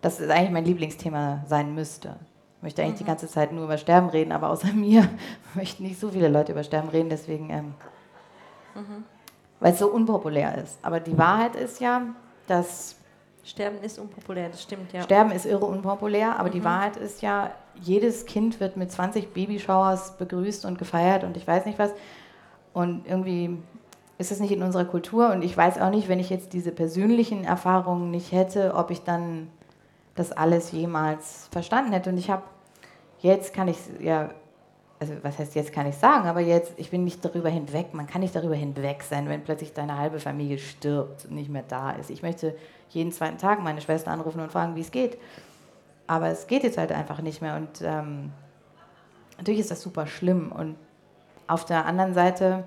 das 0.00 0.20
ist 0.20 0.30
eigentlich 0.30 0.50
mein 0.50 0.64
Lieblingsthema 0.64 1.44
sein 1.46 1.74
müsste. 1.74 2.16
Ich 2.56 2.62
möchte 2.62 2.82
eigentlich 2.82 2.94
mhm. 2.94 2.98
die 2.98 3.04
ganze 3.04 3.28
Zeit 3.28 3.52
nur 3.52 3.64
über 3.64 3.78
Sterben 3.78 4.08
reden, 4.08 4.32
aber 4.32 4.50
außer 4.50 4.68
mir 4.72 5.08
möchten 5.54 5.84
nicht 5.84 6.00
so 6.00 6.10
viele 6.10 6.28
Leute 6.28 6.52
über 6.52 6.64
Sterben 6.64 6.88
reden, 6.88 7.10
deswegen, 7.10 7.50
ähm, 7.50 7.74
mhm. 8.74 9.04
weil 9.60 9.72
es 9.72 9.78
so 9.78 9.88
unpopulär 9.88 10.58
ist. 10.58 10.78
Aber 10.82 11.00
die 11.00 11.16
Wahrheit 11.16 11.54
ist 11.54 11.80
ja, 11.80 12.02
dass 12.46 12.96
Sterben 13.46 13.80
ist 13.80 14.00
unpopulär, 14.00 14.48
das 14.48 14.64
stimmt 14.64 14.92
ja. 14.92 15.02
Sterben 15.02 15.30
ist 15.30 15.46
irre 15.46 15.66
unpopulär, 15.66 16.36
aber 16.36 16.48
mhm. 16.48 16.52
die 16.52 16.64
Wahrheit 16.64 16.96
ist 16.96 17.22
ja, 17.22 17.52
jedes 17.80 18.26
Kind 18.26 18.58
wird 18.58 18.76
mit 18.76 18.90
20 18.90 19.32
Babyshowers 19.32 20.16
begrüßt 20.18 20.64
und 20.64 20.78
gefeiert 20.78 21.22
und 21.22 21.36
ich 21.36 21.46
weiß 21.46 21.64
nicht 21.64 21.78
was. 21.78 21.92
Und 22.72 23.06
irgendwie 23.06 23.56
ist 24.18 24.32
es 24.32 24.40
nicht 24.40 24.50
in 24.50 24.64
unserer 24.64 24.84
Kultur 24.84 25.30
und 25.30 25.42
ich 25.42 25.56
weiß 25.56 25.80
auch 25.80 25.90
nicht, 25.90 26.08
wenn 26.08 26.18
ich 26.18 26.28
jetzt 26.28 26.54
diese 26.54 26.72
persönlichen 26.72 27.44
Erfahrungen 27.44 28.10
nicht 28.10 28.32
hätte, 28.32 28.74
ob 28.74 28.90
ich 28.90 29.04
dann 29.04 29.48
das 30.16 30.32
alles 30.32 30.72
jemals 30.72 31.48
verstanden 31.52 31.92
hätte. 31.92 32.10
Und 32.10 32.18
ich 32.18 32.30
habe, 32.30 32.42
jetzt 33.20 33.54
kann 33.54 33.68
ich 33.68 33.76
ja, 34.00 34.30
also 34.98 35.14
was 35.22 35.38
heißt 35.38 35.54
jetzt 35.54 35.72
kann 35.72 35.86
ich 35.86 35.96
sagen, 35.96 36.26
aber 36.26 36.40
jetzt, 36.40 36.72
ich 36.76 36.90
bin 36.90 37.04
nicht 37.04 37.24
darüber 37.24 37.48
hinweg, 37.48 37.92
man 37.92 38.06
kann 38.06 38.22
nicht 38.22 38.34
darüber 38.34 38.54
hinweg 38.54 39.02
sein, 39.02 39.28
wenn 39.28 39.44
plötzlich 39.44 39.72
deine 39.72 39.98
halbe 39.98 40.20
Familie 40.20 40.58
stirbt 40.58 41.26
und 41.26 41.34
nicht 41.34 41.50
mehr 41.50 41.64
da 41.66 41.90
ist. 41.90 42.10
Ich 42.10 42.22
möchte 42.22 42.56
jeden 42.90 43.12
zweiten 43.12 43.38
Tag 43.38 43.62
meine 43.62 43.80
Schwester 43.80 44.10
anrufen 44.10 44.40
und 44.40 44.52
fragen, 44.52 44.74
wie 44.74 44.80
es 44.80 44.90
geht. 44.90 45.18
Aber 46.06 46.28
es 46.28 46.46
geht 46.46 46.62
jetzt 46.62 46.78
halt 46.78 46.92
einfach 46.92 47.20
nicht 47.20 47.42
mehr 47.42 47.56
und 47.56 47.82
ähm, 47.82 48.32
natürlich 49.36 49.60
ist 49.60 49.70
das 49.70 49.82
super 49.82 50.06
schlimm 50.06 50.52
und 50.52 50.76
auf 51.46 51.64
der 51.64 51.86
anderen 51.86 52.14
Seite 52.14 52.64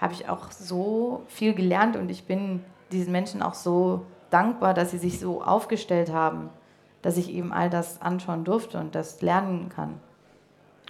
habe 0.00 0.12
ich 0.12 0.28
auch 0.28 0.50
so 0.50 1.22
viel 1.28 1.54
gelernt 1.54 1.96
und 1.96 2.10
ich 2.10 2.24
bin 2.24 2.62
diesen 2.92 3.12
Menschen 3.12 3.42
auch 3.42 3.54
so 3.54 4.04
dankbar, 4.30 4.74
dass 4.74 4.90
sie 4.90 4.98
sich 4.98 5.18
so 5.18 5.42
aufgestellt 5.42 6.12
haben, 6.12 6.50
dass 7.02 7.16
ich 7.16 7.32
eben 7.32 7.52
all 7.52 7.70
das 7.70 8.02
anschauen 8.02 8.44
durfte 8.44 8.78
und 8.78 8.94
das 8.94 9.22
lernen 9.22 9.68
kann. 9.68 10.00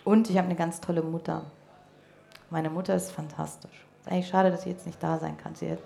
Und 0.06 0.30
ich 0.30 0.38
habe 0.38 0.46
eine 0.46 0.54
ganz 0.54 0.80
tolle 0.80 1.02
Mutter. 1.02 1.42
Meine 2.48 2.70
Mutter 2.70 2.94
ist 2.94 3.10
fantastisch. 3.10 3.84
Es 3.98 4.06
ist 4.06 4.12
eigentlich 4.12 4.28
schade, 4.28 4.52
dass 4.52 4.62
sie 4.62 4.70
jetzt 4.70 4.86
nicht 4.86 5.02
da 5.02 5.18
sein 5.18 5.36
kann. 5.36 5.56
Sie 5.56 5.76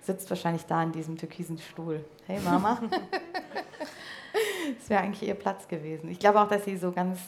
sitzt 0.00 0.30
wahrscheinlich 0.30 0.64
da 0.64 0.82
in 0.82 0.92
diesem 0.92 1.18
türkisen 1.18 1.58
Stuhl. 1.58 2.02
Hey 2.26 2.40
Mama. 2.42 2.80
das 4.78 4.88
wäre 4.88 5.02
eigentlich 5.02 5.28
ihr 5.28 5.34
Platz 5.34 5.68
gewesen. 5.68 6.08
Ich 6.08 6.18
glaube 6.18 6.40
auch, 6.40 6.48
dass 6.48 6.64
sie 6.64 6.78
so 6.78 6.90
ganz, 6.90 7.18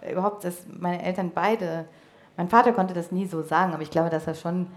äh, 0.00 0.12
überhaupt, 0.12 0.44
dass 0.44 0.54
meine 0.68 1.02
Eltern 1.02 1.32
beide, 1.34 1.86
mein 2.36 2.48
Vater 2.48 2.72
konnte 2.72 2.94
das 2.94 3.10
nie 3.10 3.26
so 3.26 3.42
sagen, 3.42 3.72
aber 3.72 3.82
ich 3.82 3.90
glaube, 3.90 4.08
dass 4.08 4.28
er 4.28 4.34
schon 4.34 4.68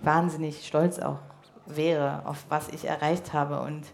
wahnsinnig 0.00 0.66
stolz 0.66 0.98
auch 0.98 1.18
wäre, 1.64 2.26
auf 2.26 2.46
was 2.48 2.68
ich 2.70 2.86
erreicht 2.86 3.32
habe. 3.32 3.60
Und 3.60 3.84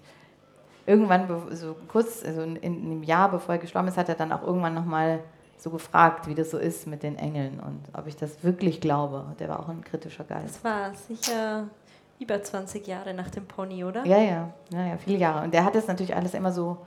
irgendwann, 0.87 1.29
so 1.51 1.77
kurz, 1.89 2.25
also 2.25 2.41
in, 2.41 2.57
in 2.57 2.77
einem 2.87 3.03
Jahr 3.03 3.31
bevor 3.31 3.57
er 3.57 3.61
gestorben 3.61 3.89
ist, 3.89 3.99
hat 3.99 4.09
er 4.09 4.15
dann 4.15 4.33
auch 4.33 4.43
irgendwann 4.43 4.73
nochmal 4.73 5.21
so 5.59 5.71
gefragt, 5.71 6.27
wie 6.29 6.35
das 6.35 6.51
so 6.51 6.59
ist 6.59 6.87
mit 6.87 7.03
den 7.03 7.17
Engeln 7.17 7.61
und 7.61 7.81
ob 7.93 8.07
ich 8.07 8.17
das 8.17 8.43
wirklich 8.45 8.81
glaube. 8.81 9.25
Der 9.39 9.49
war 9.49 9.61
auch 9.61 9.69
ein 9.69 9.83
kritischer 9.83 10.25
Geist. 10.25 10.57
Das 10.57 10.65
war 10.65 10.95
sicher 10.95 11.69
über 12.21 12.43
20 12.43 12.87
Jahre 12.87 13.15
nach 13.15 13.31
dem 13.31 13.47
Pony, 13.47 13.85
oder? 13.85 14.05
Ja, 14.07 14.19
ja, 14.19 14.53
ja, 14.71 14.87
ja 14.87 14.97
viele 14.97 15.19
Jahre. 15.19 15.45
Und 15.45 15.55
der 15.55 15.65
hat 15.65 15.75
das 15.75 15.87
natürlich 15.87 16.15
alles 16.15 16.35
immer 16.35 16.53
so, 16.53 16.79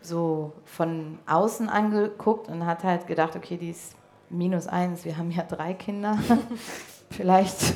so 0.00 0.52
von 0.64 1.18
außen 1.26 1.68
angeguckt 1.68 2.48
und 2.48 2.66
hat 2.66 2.84
halt 2.84 3.06
gedacht, 3.06 3.36
okay, 3.36 3.56
die 3.56 3.70
ist 3.70 3.94
minus 4.30 4.66
eins, 4.66 5.04
wir 5.04 5.16
haben 5.16 5.30
ja 5.30 5.42
drei 5.42 5.74
Kinder. 5.74 6.18
Vielleicht 7.10 7.74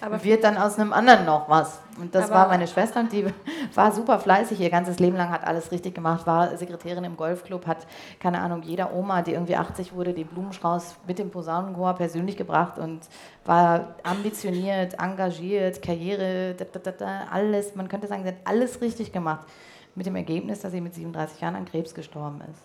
aber 0.00 0.22
wird 0.22 0.44
dann 0.44 0.56
aus 0.56 0.78
einem 0.78 0.92
anderen 0.92 1.24
noch 1.24 1.48
was. 1.48 1.80
Und 1.98 2.14
das 2.14 2.30
war 2.30 2.48
meine 2.48 2.66
Schwester 2.66 3.00
und 3.00 3.12
die 3.12 3.26
war 3.74 3.92
super 3.92 4.18
fleißig. 4.18 4.60
Ihr 4.60 4.70
ganzes 4.70 4.98
Leben 4.98 5.16
lang 5.16 5.30
hat 5.30 5.44
alles 5.44 5.70
richtig 5.72 5.94
gemacht, 5.94 6.26
war 6.26 6.56
Sekretärin 6.56 7.04
im 7.04 7.16
Golfclub, 7.16 7.66
hat, 7.66 7.86
keine 8.20 8.40
Ahnung, 8.40 8.62
jeder 8.62 8.94
Oma, 8.94 9.22
die 9.22 9.32
irgendwie 9.32 9.56
80 9.56 9.92
wurde, 9.92 10.14
den 10.14 10.26
Blumenstrauß 10.26 10.96
mit 11.06 11.18
dem 11.18 11.30
Posaunenchor 11.30 11.94
persönlich 11.94 12.36
gebracht 12.36 12.78
und 12.78 13.00
war 13.44 13.96
ambitioniert, 14.02 14.94
engagiert, 14.98 15.82
Karriere, 15.82 16.54
da, 16.54 16.64
da, 16.64 16.90
da, 16.90 17.20
alles, 17.30 17.74
man 17.74 17.88
könnte 17.88 18.06
sagen, 18.06 18.22
sie 18.22 18.28
hat 18.28 18.36
alles 18.44 18.80
richtig 18.80 19.12
gemacht. 19.12 19.46
Mit 19.94 20.06
dem 20.06 20.16
Ergebnis, 20.16 20.60
dass 20.60 20.72
sie 20.72 20.80
mit 20.80 20.94
37 20.94 21.40
Jahren 21.40 21.54
an 21.54 21.66
Krebs 21.66 21.92
gestorben 21.92 22.40
ist. 22.50 22.62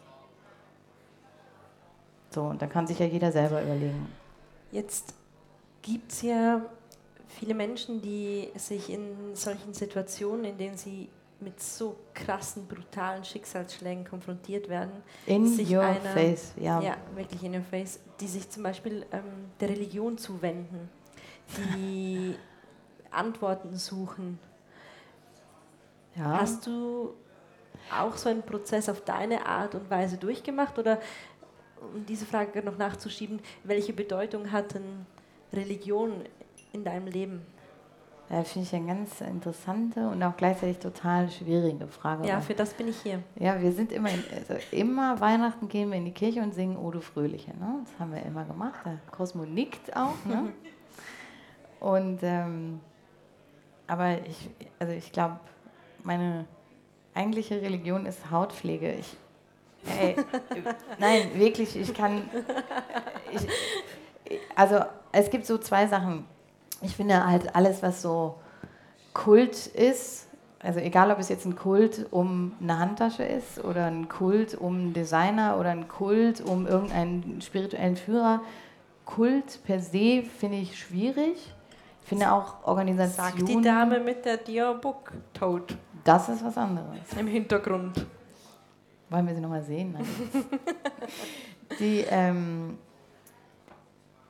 So, 2.34 2.44
und 2.44 2.62
da 2.62 2.68
kann 2.68 2.88
sich 2.88 3.00
ja 3.00 3.06
jeder 3.06 3.34
selber 3.34 3.62
überlegen. 3.62 4.08
Jetzt 4.72 5.14
gibt 5.82 6.12
es 6.12 6.22
ja 6.22 6.62
viele 7.28 7.54
Menschen, 7.54 8.02
die 8.02 8.50
sich 8.56 8.90
in 8.90 9.36
solchen 9.36 9.74
Situationen, 9.74 10.46
in 10.46 10.58
denen 10.58 10.78
sie 10.78 11.10
mit 11.40 11.62
so 11.62 11.96
krassen, 12.14 12.68
brutalen 12.68 13.24
Schicksalsschlägen 13.24 14.06
konfrontiert 14.06 14.70
werden, 14.70 15.04
in 15.26 15.48
sich 15.48 15.72
your 15.72 15.84
einer, 15.84 16.00
face, 16.00 16.54
ja. 16.58 16.82
ja, 16.82 16.98
wirklich 17.16 17.44
in 17.44 17.54
your 17.54 17.62
face, 17.62 18.00
die 18.20 18.28
sich 18.28 18.50
zum 18.50 18.64
Beispiel 18.64 19.06
ähm, 19.12 19.52
der 19.60 19.70
Religion 19.70 20.18
zuwenden, 20.18 20.90
die 21.76 22.36
Antworten 23.12 23.76
suchen. 23.76 24.40
Ja. 26.16 26.42
Hast 26.42 26.66
du 26.66 27.14
auch 27.96 28.18
so 28.18 28.30
einen 28.30 28.42
Prozess 28.42 28.90
auf 28.90 29.02
deine 29.02 29.46
Art 29.46 29.76
und 29.76 29.90
Weise 29.90 30.18
durchgemacht 30.18 30.78
oder 30.80 31.00
um 31.94 32.06
diese 32.06 32.26
Frage 32.26 32.64
noch 32.64 32.78
nachzuschieben, 32.78 33.40
welche 33.64 33.94
Bedeutung 33.94 34.52
hat 34.52 34.74
denn 34.74 35.06
Religion 35.54 36.24
in 36.74 36.84
deinem 36.84 37.08
Leben? 37.08 37.42
Ja, 38.30 38.44
finde 38.44 38.68
ich 38.68 38.76
eine 38.76 38.88
ganz 38.88 39.22
interessante 39.22 40.10
und 40.10 40.22
auch 40.22 40.36
gleichzeitig 40.36 40.80
total 40.80 41.30
schwierige 41.30 41.88
Frage. 41.88 42.28
Ja, 42.28 42.42
für 42.42 42.54
das 42.54 42.74
bin 42.74 42.90
ich 42.90 43.02
hier. 43.02 43.24
Ja, 43.40 43.62
wir 43.62 43.72
sind 43.72 43.94
immer, 43.94 44.10
in, 44.10 44.22
also 44.36 44.56
immer 44.72 45.18
Weihnachten 45.22 45.70
gehen 45.70 45.92
wir 45.92 45.98
in 45.98 46.04
die 46.04 46.12
Kirche 46.12 46.42
und 46.42 46.54
singen 46.54 46.76
O 46.76 46.92
du 46.92 47.00
Fröhliche. 47.00 47.52
Ne? 47.52 47.80
Das 47.86 48.00
haben 48.00 48.14
wir 48.14 48.22
immer 48.24 48.44
gemacht. 48.44 48.82
Der 48.86 49.00
Cosmo 49.12 49.46
nickt 49.46 49.96
auch. 49.96 50.26
Ne? 50.26 50.52
und, 51.80 52.20
ähm, 52.22 52.82
aber 53.88 54.18
ich, 54.26 54.50
also 54.78 54.92
ich 54.92 55.14
glaube, 55.14 55.40
meine 56.04 56.46
eigentliche 57.14 57.62
Religion 57.62 58.06
ist 58.06 58.30
Hautpflege. 58.30 58.92
Ich, 58.92 59.16
ey, 60.02 60.18
nein, 61.00 61.32
wirklich, 61.34 61.78
ich 61.78 61.94
kann, 61.94 62.24
ich, 63.32 64.38
also 64.54 64.82
es 65.14 65.30
gibt 65.30 65.46
so 65.46 65.58
zwei 65.58 65.88
Sachen 65.88 66.26
ich 66.82 66.96
finde 66.96 67.26
halt 67.26 67.56
alles, 67.56 67.82
was 67.84 68.02
so 68.02 68.36
Kult 69.14 69.68
ist, 69.68 70.28
also 70.60 70.80
egal 70.80 71.12
ob 71.12 71.20
es 71.20 71.30
jetzt 71.30 71.46
ein 71.46 71.56
Kult 71.56 72.08
um 72.12 72.54
eine 72.62 72.80
Handtasche 72.80 73.24
ist 73.24 73.64
oder 73.64 73.86
ein 73.86 74.10
Kult 74.10 74.56
um 74.56 74.76
einen 74.76 74.94
Designer 74.94 75.58
oder 75.60 75.70
ein 75.70 75.88
Kult 75.88 76.42
um 76.42 76.68
irgendeinen 76.68 77.42
spirituellen 77.42 77.96
Führer, 77.96 78.42
Kult 79.06 79.64
per 79.64 79.80
se 79.80 80.24
finde 80.40 80.58
ich 80.58 80.78
schwierig. 80.78 81.54
Ich 82.02 82.10
finde 82.10 82.32
auch 82.32 82.66
Organisationen... 82.66 83.38
Sagt 83.38 83.50
die 83.50 83.62
Dame 83.62 84.00
mit 84.00 84.26
der 84.26 84.38
Diabuk 84.38 85.12
tot. 85.34 85.76
Das 86.04 86.30
ist 86.30 86.44
was 86.44 86.58
anderes. 86.58 87.00
Im 87.20 87.28
Hintergrund. 87.28 88.06
Wollen 89.10 89.28
wir 89.28 89.36
sie 89.36 89.42
nochmal 89.42 89.64
sehen? 89.64 89.96
die, 91.80 92.06
ähm, 92.10 92.78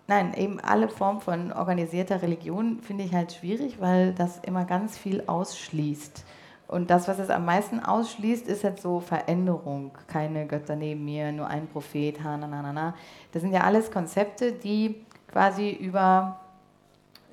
Nein, 0.07 0.33
eben 0.35 0.59
alle 0.61 0.87
Formen 0.87 1.19
von 1.19 1.51
organisierter 1.51 2.21
Religion 2.21 2.79
finde 2.81 3.03
ich 3.03 3.13
halt 3.13 3.33
schwierig, 3.33 3.81
weil 3.81 4.13
das 4.13 4.39
immer 4.39 4.63
ganz 4.63 4.97
viel 4.97 5.23
ausschließt. 5.27 6.23
Und 6.67 6.89
das, 6.89 7.07
was 7.07 7.19
es 7.19 7.29
am 7.29 7.45
meisten 7.45 7.79
ausschließt, 7.81 8.47
ist 8.47 8.63
halt 8.63 8.81
so 8.81 8.99
Veränderung. 8.99 9.91
Keine 10.07 10.47
Götter 10.47 10.75
neben 10.75 11.03
mir, 11.05 11.31
nur 11.31 11.47
ein 11.47 11.67
Prophet, 11.67 12.23
ha, 12.23 12.37
na, 12.37 12.47
na, 12.47 12.61
na, 12.61 12.73
na. 12.73 12.95
Das 13.31 13.41
sind 13.41 13.53
ja 13.53 13.61
alles 13.61 13.91
Konzepte, 13.91 14.53
die 14.53 14.95
quasi 15.27 15.71
über 15.71 16.39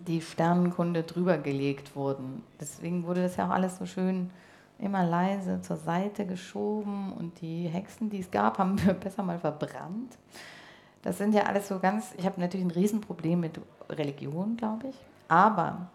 die 0.07 0.21
Sternenkunde 0.21 1.05
drüber 1.05 1.39
gelegt 1.39 1.97
wurden. 1.97 2.43
Deswegen 2.61 3.07
wurde 3.07 3.23
das 3.23 3.37
ja 3.37 3.47
auch 3.47 3.53
alles 3.53 3.79
so 3.79 3.87
schön 3.87 4.31
immer 4.79 5.05
leise 5.05 5.61
zur 5.63 5.77
Seite 5.77 6.27
geschoben 6.27 7.13
und 7.13 7.41
die 7.41 7.69
Hexen, 7.69 8.11
die 8.11 8.19
es 8.19 8.31
gab, 8.31 8.59
haben 8.59 8.85
wir 8.85 8.95
besser 8.95 9.23
mal 9.23 9.39
verbrannt. 9.39 10.19
Das 11.05 11.19
sind 11.19 11.35
ja 11.35 11.43
alles 11.43 11.69
so 11.69 11.79
ganz, 11.79 12.15
ich 12.17 12.25
habe 12.25 12.41
natürlich 12.41 12.65
ein 12.65 12.71
Riesenproblem 12.71 13.39
mit 13.39 13.61
Religion, 13.91 14.57
glaube 14.57 14.89
ich. 14.89 14.97
Aber 15.29 15.89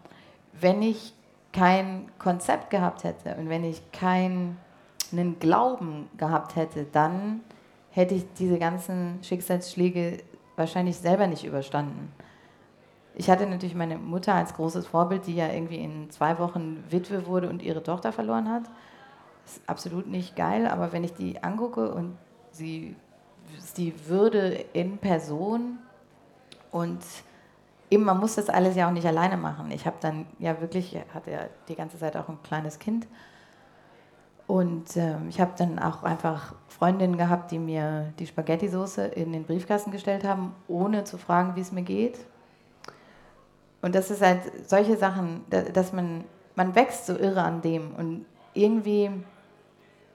wenn 0.52 0.82
ich 0.82 1.12
kein 1.52 2.06
Konzept 2.20 2.70
gehabt 2.70 3.02
hätte 3.02 3.34
und 3.34 3.48
wenn 3.48 3.64
ich 3.64 3.90
keinen 3.90 4.56
Glauben 5.40 6.08
gehabt 6.16 6.54
hätte, 6.54 6.84
dann 6.84 7.40
hätte 7.90 8.14
ich 8.14 8.24
diese 8.38 8.60
ganzen 8.60 9.18
Schicksalsschläge 9.22 10.18
wahrscheinlich 10.54 10.96
selber 10.96 11.26
nicht 11.26 11.44
überstanden. 11.44 12.12
Ich 13.16 13.28
hatte 13.28 13.46
natürlich 13.48 13.74
meine 13.74 13.98
Mutter 13.98 14.34
als 14.34 14.54
großes 14.54 14.86
Vorbild, 14.86 15.26
die 15.26 15.34
ja 15.34 15.48
irgendwie 15.48 15.78
in 15.78 16.08
zwei 16.10 16.38
Wochen 16.38 16.84
Witwe 16.88 17.26
wurde 17.26 17.48
und 17.48 17.62
ihre 17.62 17.82
Tochter 17.82 18.12
verloren 18.12 18.48
hat. 18.48 18.62
Ist 19.44 19.60
absolut 19.66 20.06
nicht 20.06 20.36
geil, 20.36 20.68
aber 20.68 20.92
wenn 20.92 21.02
ich 21.02 21.14
die 21.14 21.42
angucke 21.42 21.92
und 21.92 22.16
sie 22.52 22.94
die 23.76 24.08
Würde 24.08 24.64
in 24.72 24.98
Person 24.98 25.78
und 26.70 27.00
eben, 27.90 28.04
man 28.04 28.18
muss 28.18 28.36
das 28.36 28.48
alles 28.48 28.76
ja 28.76 28.88
auch 28.88 28.92
nicht 28.92 29.06
alleine 29.06 29.36
machen. 29.36 29.70
Ich 29.70 29.86
habe 29.86 29.96
dann 30.00 30.26
ja 30.38 30.60
wirklich, 30.60 30.96
hatte 31.12 31.30
ja 31.30 31.40
die 31.68 31.74
ganze 31.74 31.98
Zeit 31.98 32.16
auch 32.16 32.28
ein 32.28 32.38
kleines 32.42 32.78
Kind 32.78 33.06
und 34.50 34.96
äh, 34.96 35.14
ich 35.28 35.40
habe 35.40 35.52
dann 35.56 35.78
auch 35.78 36.02
einfach 36.02 36.54
Freundinnen 36.66 37.16
gehabt, 37.16 37.52
die 37.52 37.58
mir 37.60 38.12
die 38.18 38.26
Spaghetti-Soße 38.26 39.04
in 39.06 39.32
den 39.32 39.44
Briefkasten 39.44 39.92
gestellt 39.92 40.24
haben, 40.24 40.56
ohne 40.66 41.04
zu 41.04 41.18
fragen, 41.18 41.54
wie 41.54 41.60
es 41.60 41.70
mir 41.70 41.82
geht. 41.82 42.18
Und 43.80 43.94
das 43.94 44.10
ist 44.10 44.22
halt 44.22 44.40
solche 44.68 44.96
Sachen, 44.96 45.44
dass 45.50 45.92
man, 45.92 46.24
man 46.56 46.74
wächst 46.74 47.06
so 47.06 47.16
irre 47.16 47.42
an 47.42 47.62
dem 47.62 47.94
und 47.94 48.26
irgendwie 48.52 49.10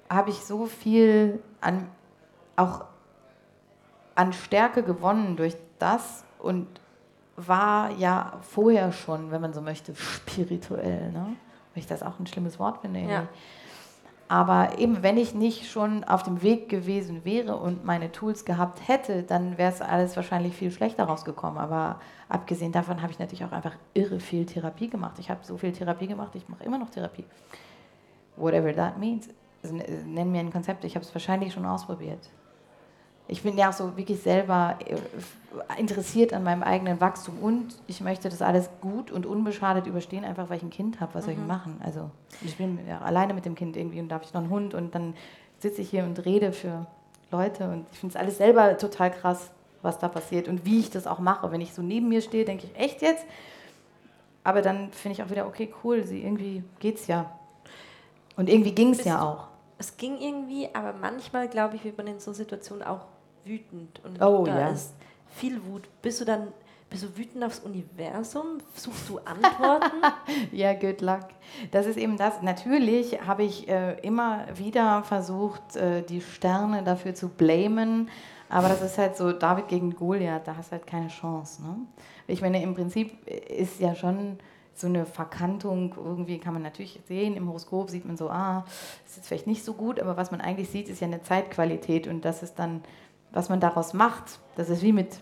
habe 0.10 0.32
ich 0.32 0.44
so 0.44 0.66
viel 0.66 1.42
an 1.62 1.88
auch 2.58 2.84
an 4.16 4.34
Stärke 4.34 4.82
gewonnen 4.82 5.36
durch 5.36 5.56
das 5.78 6.24
und 6.40 6.68
war 7.36 7.92
ja 7.92 8.34
vorher 8.42 8.92
schon, 8.94 9.30
wenn 9.32 9.42
man 9.42 9.54
so 9.54 9.62
möchte, 9.62 9.94
spirituell. 9.96 11.12
Ne? 11.12 11.36
Weil 11.74 11.76
ich 11.76 11.88
das 11.88 12.02
auch 12.02 12.20
ein 12.20 12.28
schlimmes 12.28 12.58
Wort 12.60 12.80
finde. 12.80 13.02
Ja. 13.02 13.28
Aber 14.28 14.80
eben, 14.80 15.04
wenn 15.04 15.18
ich 15.18 15.36
nicht 15.36 15.70
schon 15.70 16.04
auf 16.04 16.24
dem 16.24 16.42
Weg 16.42 16.68
gewesen 16.68 17.26
wäre 17.26 17.58
und 17.58 17.86
meine 17.86 18.12
Tools 18.12 18.44
gehabt 18.44 18.88
hätte, 18.88 19.22
dann 19.22 19.58
wäre 19.60 19.72
es 19.72 19.82
alles 19.82 20.16
wahrscheinlich 20.16 20.56
viel 20.56 20.72
schlechter 20.72 21.04
rausgekommen. 21.04 21.60
Aber 21.60 22.00
abgesehen 22.28 22.72
davon 22.72 23.04
habe 23.04 23.12
ich 23.12 23.20
natürlich 23.20 23.46
auch 23.46 23.52
einfach 23.52 23.76
irre 23.94 24.20
viel 24.20 24.46
Therapie 24.46 24.90
gemacht. 24.90 25.20
Ich 25.20 25.30
habe 25.30 25.42
so 25.44 25.58
viel 25.58 25.74
Therapie 25.74 26.08
gemacht, 26.08 26.32
ich 26.34 26.50
mache 26.50 26.64
immer 26.64 26.80
noch 26.80 26.90
Therapie. 26.90 27.26
Whatever 28.36 28.74
that 28.76 28.98
means. 28.98 29.30
Also, 29.62 29.76
nenn 29.76 30.32
mir 30.32 30.40
ein 30.40 30.52
Konzept, 30.52 30.86
ich 30.86 30.96
habe 30.96 31.06
es 31.06 31.14
wahrscheinlich 31.14 31.54
schon 31.54 31.66
ausprobiert 31.66 32.30
ich 33.28 33.42
bin 33.44 33.58
ja 33.58 33.70
auch 33.70 33.74
so 33.74 33.98
wirklich 33.98 34.22
selber 34.22 34.78
äh, 34.86 35.80
interessiert 35.80 36.34
an 36.34 36.44
meinem 36.44 36.64
eigenen 36.64 37.02
Wachstum 37.02 37.40
und 37.40 37.76
ich 37.88 38.02
möchte 38.02 38.30
das 38.30 38.42
alles 38.42 38.70
gut 38.82 39.12
und 39.12 39.26
unbeschadet 39.26 39.88
überstehen, 39.88 40.24
einfach 40.24 40.50
weil 40.50 40.58
ich 40.58 40.64
ein 40.64 40.70
Kind 40.70 41.00
habe. 41.00 41.16
Was 41.16 41.24
mhm. 41.24 41.26
soll 41.26 41.34
ich 41.34 41.40
mhm. 41.40 41.48
machen? 41.48 41.82
Also 41.84 42.12
ich 42.44 42.58
bin 42.58 42.80
ja 42.88 43.00
alleine 43.02 43.34
mit 43.34 43.46
dem 43.46 43.56
Kind 43.56 43.78
irgendwie 43.78 44.00
und 44.00 44.10
darf 44.10 44.24
ich 44.24 44.34
noch 44.34 44.42
einen 44.42 44.50
Hund 44.50 44.74
und 44.74 44.94
dann 44.94 45.16
sitze 45.60 45.82
ich 45.82 45.90
hier 45.90 46.04
und 46.04 46.26
rede 46.26 46.52
für 46.52 46.86
Leute 47.32 47.70
und 47.70 47.86
ich 47.92 48.00
finde 48.00 48.16
es 48.16 48.22
alles 48.22 48.38
selber 48.38 48.78
total 48.78 49.12
krass, 49.12 49.50
was 49.82 49.98
da 50.00 50.08
passiert 50.08 50.48
und 50.48 50.66
wie 50.66 50.80
ich 50.80 50.92
das 50.92 51.08
auch 51.08 51.20
mache. 51.20 51.52
Wenn 51.52 51.62
ich 51.62 51.74
so 51.74 51.82
neben 51.82 52.10
mir 52.10 52.22
stehe, 52.22 52.46
denke 52.46 52.68
ich, 52.68 52.80
echt 52.80 53.02
jetzt? 53.02 53.26
aber 54.46 54.62
dann 54.62 54.92
finde 54.92 55.14
ich 55.14 55.24
auch 55.24 55.32
wieder, 55.32 55.48
okay, 55.48 55.74
cool, 55.84 56.04
sie, 56.04 56.22
irgendwie 56.22 56.64
geht's 56.80 57.08
ja. 57.08 57.38
Und 58.38 58.48
irgendwie 58.48 58.74
ging 58.74 58.92
es 58.92 59.04
ja 59.04 59.22
auch. 59.22 59.48
Es 59.80 59.98
ging 59.98 60.20
irgendwie, 60.20 60.70
aber 60.72 60.94
manchmal, 60.94 61.50
glaube 61.50 61.76
ich, 61.76 61.84
wird 61.84 61.98
man 61.98 62.06
in 62.08 62.20
so 62.20 62.32
Situationen 62.32 62.84
auch 62.84 63.08
wütend. 63.46 64.02
Und 64.04 64.22
oh, 64.22 64.46
da 64.46 64.60
ja. 64.60 64.70
ist 64.70 64.94
viel 65.30 65.64
Wut. 65.66 65.88
Bist 66.02 66.22
du 66.22 66.26
dann 66.26 66.48
bist 66.88 67.04
du 67.04 67.18
wütend 67.18 67.44
aufs 67.44 67.60
Universum? 67.60 68.60
Suchst 68.76 69.10
du 69.10 69.20
Antworten? 69.20 69.98
ja, 70.52 70.74
good 70.74 71.02
luck. 71.02 71.28
Das 71.72 71.88
ist 71.88 71.98
eben 71.98 72.16
das. 72.16 72.42
Natürlich 72.42 73.22
habe 73.26 73.44
ich 73.44 73.68
äh, 73.68 74.00
immer 74.02 74.46
wieder 74.56 75.04
versucht, 75.04 75.76
äh, 75.76 76.04
die 76.04 76.22
Sterne 76.22 76.84
dafür 76.84 77.16
zu 77.16 77.30
blamen. 77.30 78.10
Aber 78.50 78.70
das 78.70 78.82
ist 78.82 78.98
halt 78.98 79.18
so 79.18 79.32
David 79.32 79.68
gegen 79.68 79.96
Goliath, 79.96 80.48
da 80.48 80.56
hast 80.56 80.72
du 80.72 80.74
halt 80.74 80.88
keine 80.88 81.08
Chance. 81.08 81.64
Ne? 81.64 81.78
Ich 82.28 82.42
meine, 82.42 82.62
im 82.62 82.76
Prinzip 82.76 83.28
ist 83.28 83.80
ja 83.80 83.96
schon 83.96 84.38
so 84.74 84.88
eine 84.88 85.06
Verkantung, 85.06 85.96
irgendwie 85.98 86.38
kann 86.38 86.54
man 86.54 86.62
natürlich 86.62 87.00
sehen, 87.08 87.36
im 87.36 87.48
Horoskop 87.48 87.90
sieht 87.90 88.06
man 88.06 88.18
so, 88.18 88.30
ah, 88.30 88.66
ist 89.06 89.16
jetzt 89.16 89.28
vielleicht 89.28 89.48
nicht 89.48 89.64
so 89.64 89.74
gut, 89.74 90.00
aber 90.00 90.18
was 90.18 90.32
man 90.32 90.42
eigentlich 90.42 90.70
sieht, 90.70 90.90
ist 90.90 91.00
ja 91.00 91.08
eine 91.08 91.22
Zeitqualität 91.22 92.08
und 92.08 92.26
das 92.26 92.44
ist 92.44 92.56
dann, 92.56 92.82
was 93.36 93.50
man 93.50 93.60
daraus 93.60 93.94
macht, 93.94 94.40
das 94.56 94.70
ist 94.70 94.82
wie 94.82 94.94
mit 94.94 95.20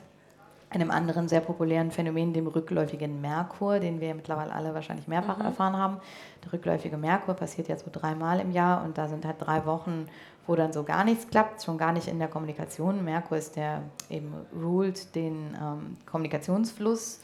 einem 0.70 0.92
anderen 0.92 1.28
sehr 1.28 1.42
populären 1.42 1.92
Phänomen, 1.92 2.34
dem 2.34 2.48
rückläufigen 2.48 3.22
Merkur, 3.22 3.80
den 3.80 4.00
wir 4.00 4.16
mittlerweile 4.16 4.54
alle 4.54 4.74
wahrscheinlich 4.74 5.08
mehrfach 5.08 5.38
mhm. 5.38 5.46
erfahren 5.46 5.78
haben. 5.78 5.98
Der 6.44 6.54
rückläufige 6.54 6.98
Merkur 6.98 7.34
passiert 7.34 7.68
ja 7.68 7.78
so 7.78 7.88
dreimal 7.92 8.40
im 8.40 8.52
Jahr 8.52 8.84
und 8.84 8.98
da 8.98 9.08
sind 9.08 9.26
halt 9.26 9.38
drei 9.40 9.66
Wochen, 9.66 10.08
wo 10.48 10.56
dann 10.56 10.74
so 10.74 10.84
gar 10.84 11.04
nichts 11.04 11.28
klappt, 11.28 11.64
schon 11.64 11.78
gar 11.78 11.92
nicht 11.92 12.08
in 12.08 12.20
der 12.20 12.28
Kommunikation. 12.28 13.04
Merkur 13.04 13.38
ist 13.38 13.56
der 13.56 13.84
eben 14.10 14.34
ruled 14.56 15.14
den 15.16 15.56
ähm, 15.62 15.98
Kommunikationsfluss. 16.06 17.20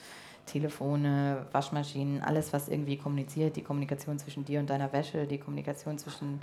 Telefone, 0.45 1.45
Waschmaschinen, 1.51 2.23
alles, 2.23 2.51
was 2.53 2.69
irgendwie 2.69 2.97
kommuniziert, 2.97 3.55
die 3.55 3.61
Kommunikation 3.61 4.17
zwischen 4.17 4.45
dir 4.45 4.59
und 4.59 4.67
deiner 4.71 4.91
Wäsche, 4.91 5.27
die 5.27 5.37
Kommunikation 5.37 5.99
zwischen 5.99 6.41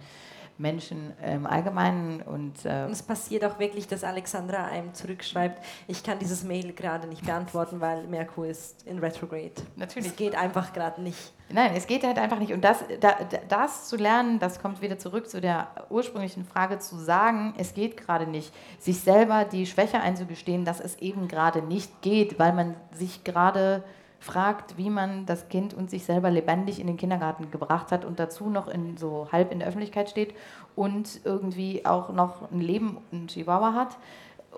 Menschen 0.59 1.13
im 1.23 1.47
Allgemeinen. 1.47 2.23
Und, 2.23 2.65
äh 2.65 2.85
und 2.85 2.93
es 2.93 3.03
passiert 3.03 3.45
auch 3.45 3.59
wirklich, 3.59 3.87
dass 3.87 4.05
Alexandra 4.05 4.65
einem 4.65 4.95
zurückschreibt, 4.95 5.63
ich 5.89 6.03
kann 6.03 6.19
dieses 6.19 6.45
Mail 6.45 6.73
gerade 6.73 7.07
nicht 7.07 7.25
beantworten, 7.25 7.81
weil 7.81 8.07
Merkur 8.07 8.47
ist 8.47 8.87
in 8.87 8.99
Retrograde. 8.99 9.53
Natürlich. 9.77 10.11
Es 10.11 10.17
geht 10.17 10.35
einfach 10.35 10.73
gerade 10.73 11.03
nicht. 11.03 11.33
Nein, 11.49 11.73
es 11.77 11.87
geht 11.87 12.05
halt 12.05 12.19
einfach 12.19 12.41
nicht. 12.41 12.53
Und 12.53 12.63
das, 12.63 12.85
das 13.49 13.89
zu 13.89 13.97
lernen, 13.97 14.41
das 14.41 14.61
kommt 14.61 14.83
wieder 14.83 14.99
zurück 14.99 15.29
zu 15.29 15.41
der 15.41 15.69
ursprünglichen 15.91 16.45
Frage 16.45 16.79
zu 16.79 16.97
sagen, 16.97 17.55
es 17.57 17.73
geht 17.75 17.97
gerade 17.97 18.27
nicht. 18.27 18.53
Sich 18.81 19.01
selber 19.01 19.45
die 19.45 19.67
Schwäche 19.67 20.01
einzugestehen, 20.01 20.65
dass 20.65 20.81
es 20.81 20.97
eben 20.97 21.29
gerade 21.29 21.63
nicht 21.63 22.03
geht, 22.03 22.39
weil 22.39 22.53
man 22.53 22.75
sich 22.93 23.23
gerade 23.23 23.85
fragt, 24.19 24.79
wie 24.79 24.91
man 24.91 25.27
das 25.27 25.49
Kind 25.49 25.75
und 25.75 25.91
sich 25.91 26.05
selber 26.05 26.31
lebendig 26.31 26.81
in 26.81 26.87
den 26.87 26.97
Kindergarten 26.97 27.51
gebracht 27.51 27.93
hat 27.93 28.05
und 28.05 28.19
dazu 28.19 28.49
noch 28.49 28.69
in, 28.69 28.97
so 28.97 29.29
halb 29.31 29.53
in 29.53 29.59
der 29.59 29.69
Öffentlichkeit 29.69 30.11
steht 30.11 30.35
und 30.75 31.21
irgendwie 31.25 31.85
auch 31.85 32.13
noch 32.13 32.51
ein 32.51 32.61
Leben 32.61 32.99
und 33.13 33.31
Chihuahua 33.31 33.75
hat 33.75 33.97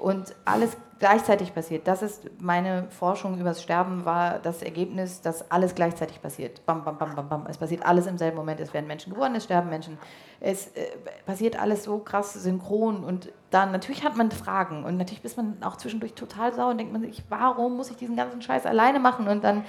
und 0.01 0.35
alles 0.45 0.77
gleichzeitig 0.99 1.55
passiert. 1.55 1.87
Das 1.87 2.03
ist 2.03 2.29
meine 2.41 2.89
Forschung 2.91 3.35
über 3.35 3.51
das 3.51 3.63
Sterben, 3.63 4.05
war 4.05 4.39
das 4.41 4.63
Ergebnis, 4.63 5.21
dass 5.21 5.49
alles 5.51 5.75
gleichzeitig 5.75 6.21
passiert. 6.21 6.65
Bam, 6.67 6.85
bam, 6.85 6.99
bam, 6.99 7.15
bam, 7.15 7.29
bam. 7.29 7.47
Es 7.49 7.57
passiert 7.57 7.87
alles 7.87 8.07
im 8.07 8.19
selben 8.19 8.37
Moment. 8.37 8.59
Es 8.61 8.75
werden 8.75 8.87
Menschen 8.87 9.13
geboren, 9.13 9.35
es 9.37 9.45
sterben 9.45 9.71
Menschen. 9.71 9.97
Es 10.41 10.69
äh, 10.69 10.87
passiert 11.25 11.61
alles 11.61 11.85
so 11.85 11.99
krass 11.99 12.35
synchron 12.35 13.05
und 13.05 13.33
dann 13.51 13.73
natürlich 13.73 14.05
hat 14.05 14.17
man 14.17 14.31
Fragen 14.31 14.85
und 14.85 14.99
natürlich 14.99 15.25
ist 15.25 15.37
man 15.37 15.57
auch 15.63 15.77
zwischendurch 15.77 16.15
total 16.15 16.53
sauer 16.53 16.71
und 16.71 16.79
denkt 16.79 16.93
man 16.93 17.03
sich, 17.03 17.23
warum 17.29 17.77
muss 17.77 17.91
ich 17.91 17.97
diesen 17.97 18.15
ganzen 18.15 18.43
Scheiß 18.43 18.67
alleine 18.67 19.01
machen? 19.01 19.27
Und 19.27 19.43
dann 19.43 19.65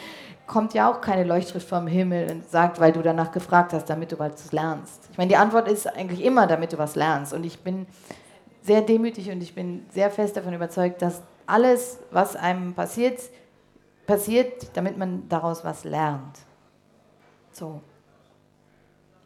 kommt 0.48 0.74
ja 0.74 0.92
auch 0.92 1.00
keine 1.00 1.24
Leuchtschrift 1.24 1.68
vom 1.68 1.88
Himmel 1.88 2.30
und 2.32 2.50
sagt, 2.50 2.80
weil 2.80 2.92
du 2.92 3.02
danach 3.02 3.32
gefragt 3.32 3.72
hast, 3.74 3.86
damit 3.86 4.12
du 4.12 4.20
was 4.20 4.52
lernst. 4.52 5.08
Ich 5.12 5.18
meine, 5.18 5.30
die 5.30 5.38
Antwort 5.38 5.68
ist 5.68 5.88
eigentlich 5.88 6.24
immer, 6.24 6.46
damit 6.46 6.74
du 6.74 6.78
was 6.78 6.96
lernst. 6.96 7.34
Und 7.34 7.46
ich 7.46 7.60
bin 7.60 7.88
sehr 8.70 8.82
demütig 8.84 9.32
und 9.32 9.42
ich 9.42 9.56
bin 9.56 9.84
sehr 9.90 10.12
fest 10.12 10.38
davon 10.38 10.54
überzeugt, 10.54 11.02
dass 11.02 11.24
alles, 11.48 11.98
was 12.12 12.36
einem 12.36 12.76
passiert, 12.76 13.20
passiert, 14.06 14.78
damit 14.78 14.96
man 14.96 15.28
daraus 15.28 15.66
was 15.66 15.86
lernt. 15.86 16.38
So. 17.52 17.82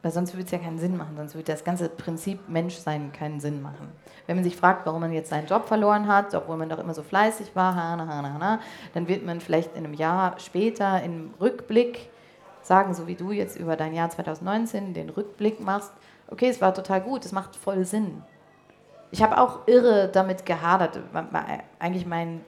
Weil 0.02 0.12
sonst 0.14 0.34
würde 0.34 0.46
es 0.46 0.52
ja 0.52 0.60
keinen 0.60 0.80
Sinn 0.80 0.96
machen, 0.96 1.18
sonst 1.18 1.36
würde 1.36 1.52
das 1.52 1.66
ganze 1.66 1.90
Prinzip 1.90 2.48
Menschsein 2.48 3.12
keinen 3.12 3.42
Sinn 3.42 3.62
machen. 3.62 3.90
Wenn 4.28 4.38
man 4.38 4.46
sich 4.46 4.56
fragt, 4.56 4.86
warum 4.86 5.02
man 5.02 5.12
jetzt 5.12 5.30
seinen 5.30 5.48
Job 5.48 5.66
verloren 5.66 6.08
hat, 6.08 6.34
obwohl 6.34 6.56
man 6.56 6.70
doch 6.70 6.80
immer 6.80 6.94
so 6.94 7.04
fleißig 7.04 7.54
war, 7.54 7.76
hana, 7.76 8.08
hana, 8.08 8.34
hana, 8.34 8.60
dann 8.94 9.10
wird 9.10 9.26
man 9.26 9.42
vielleicht 9.42 9.76
in 9.76 9.84
einem 9.84 9.94
Jahr 9.94 10.40
später 10.40 11.04
im 11.04 11.34
Rückblick 11.42 12.10
sagen, 12.62 12.94
so 12.94 13.08
wie 13.08 13.16
du 13.16 13.34
jetzt 13.34 13.58
über 13.58 13.76
dein 13.76 13.94
Jahr 13.94 14.10
2019 14.10 14.94
den 14.94 15.10
Rückblick 15.10 15.60
machst, 15.60 15.92
okay, 16.30 16.48
es 16.48 16.62
war 16.62 16.74
total 16.74 17.02
gut, 17.02 17.26
es 17.26 17.34
macht 17.34 17.58
voll 17.58 17.84
Sinn. 17.84 18.24
Ich 19.14 19.22
habe 19.22 19.40
auch 19.40 19.68
irre 19.68 20.10
damit 20.12 20.44
gehadert. 20.44 21.00
Eigentlich 21.78 22.08
mein, 22.08 22.42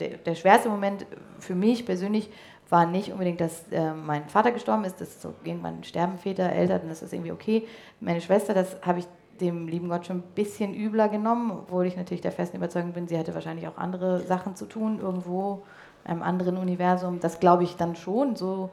der, 0.00 0.16
der, 0.16 0.34
schwerste 0.34 0.70
Moment 0.70 1.04
für 1.40 1.54
mich 1.54 1.84
persönlich 1.84 2.30
war 2.70 2.86
nicht 2.86 3.12
unbedingt, 3.12 3.38
dass 3.42 3.70
äh, 3.70 3.92
mein 3.92 4.26
Vater 4.30 4.50
gestorben 4.50 4.84
ist. 4.84 4.98
Das 4.98 5.08
ist 5.08 5.20
so, 5.20 5.34
irgendwann 5.44 5.84
sterben 5.84 6.16
Väter, 6.16 6.50
Eltern, 6.50 6.88
das 6.88 7.02
ist 7.02 7.12
irgendwie 7.12 7.32
okay. 7.32 7.68
Meine 8.00 8.22
Schwester, 8.22 8.54
das 8.54 8.78
habe 8.80 9.00
ich 9.00 9.06
dem 9.42 9.68
lieben 9.68 9.90
Gott 9.90 10.06
schon 10.06 10.20
ein 10.20 10.34
bisschen 10.34 10.74
übler 10.74 11.10
genommen, 11.10 11.50
obwohl 11.50 11.84
ich 11.84 11.98
natürlich 11.98 12.22
der 12.22 12.32
festen 12.32 12.56
Überzeugung 12.56 12.92
bin, 12.94 13.06
sie 13.06 13.18
hätte 13.18 13.34
wahrscheinlich 13.34 13.68
auch 13.68 13.76
andere 13.76 14.20
Sachen 14.20 14.56
zu 14.56 14.64
tun, 14.64 15.00
irgendwo, 15.02 15.64
einem 16.04 16.22
anderen 16.22 16.56
Universum. 16.56 17.20
Das 17.20 17.40
glaube 17.40 17.64
ich 17.64 17.76
dann 17.76 17.94
schon. 17.94 18.36
So 18.36 18.70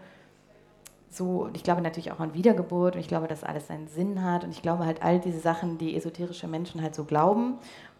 so, 1.17 1.49
ich 1.53 1.63
glaube 1.63 1.81
natürlich 1.81 2.11
auch 2.11 2.19
an 2.19 2.33
Wiedergeburt 2.33 2.95
und 2.95 3.01
ich 3.01 3.07
glaube, 3.07 3.27
dass 3.27 3.43
alles 3.43 3.67
seinen 3.67 3.87
Sinn 3.87 4.23
hat 4.23 4.43
und 4.43 4.51
ich 4.51 4.61
glaube 4.61 4.85
halt 4.85 5.03
all 5.03 5.19
diese 5.19 5.39
Sachen, 5.39 5.77
die 5.77 5.95
esoterische 5.95 6.47
Menschen 6.47 6.81
halt 6.81 6.95
so 6.95 7.03
glauben. 7.03 7.57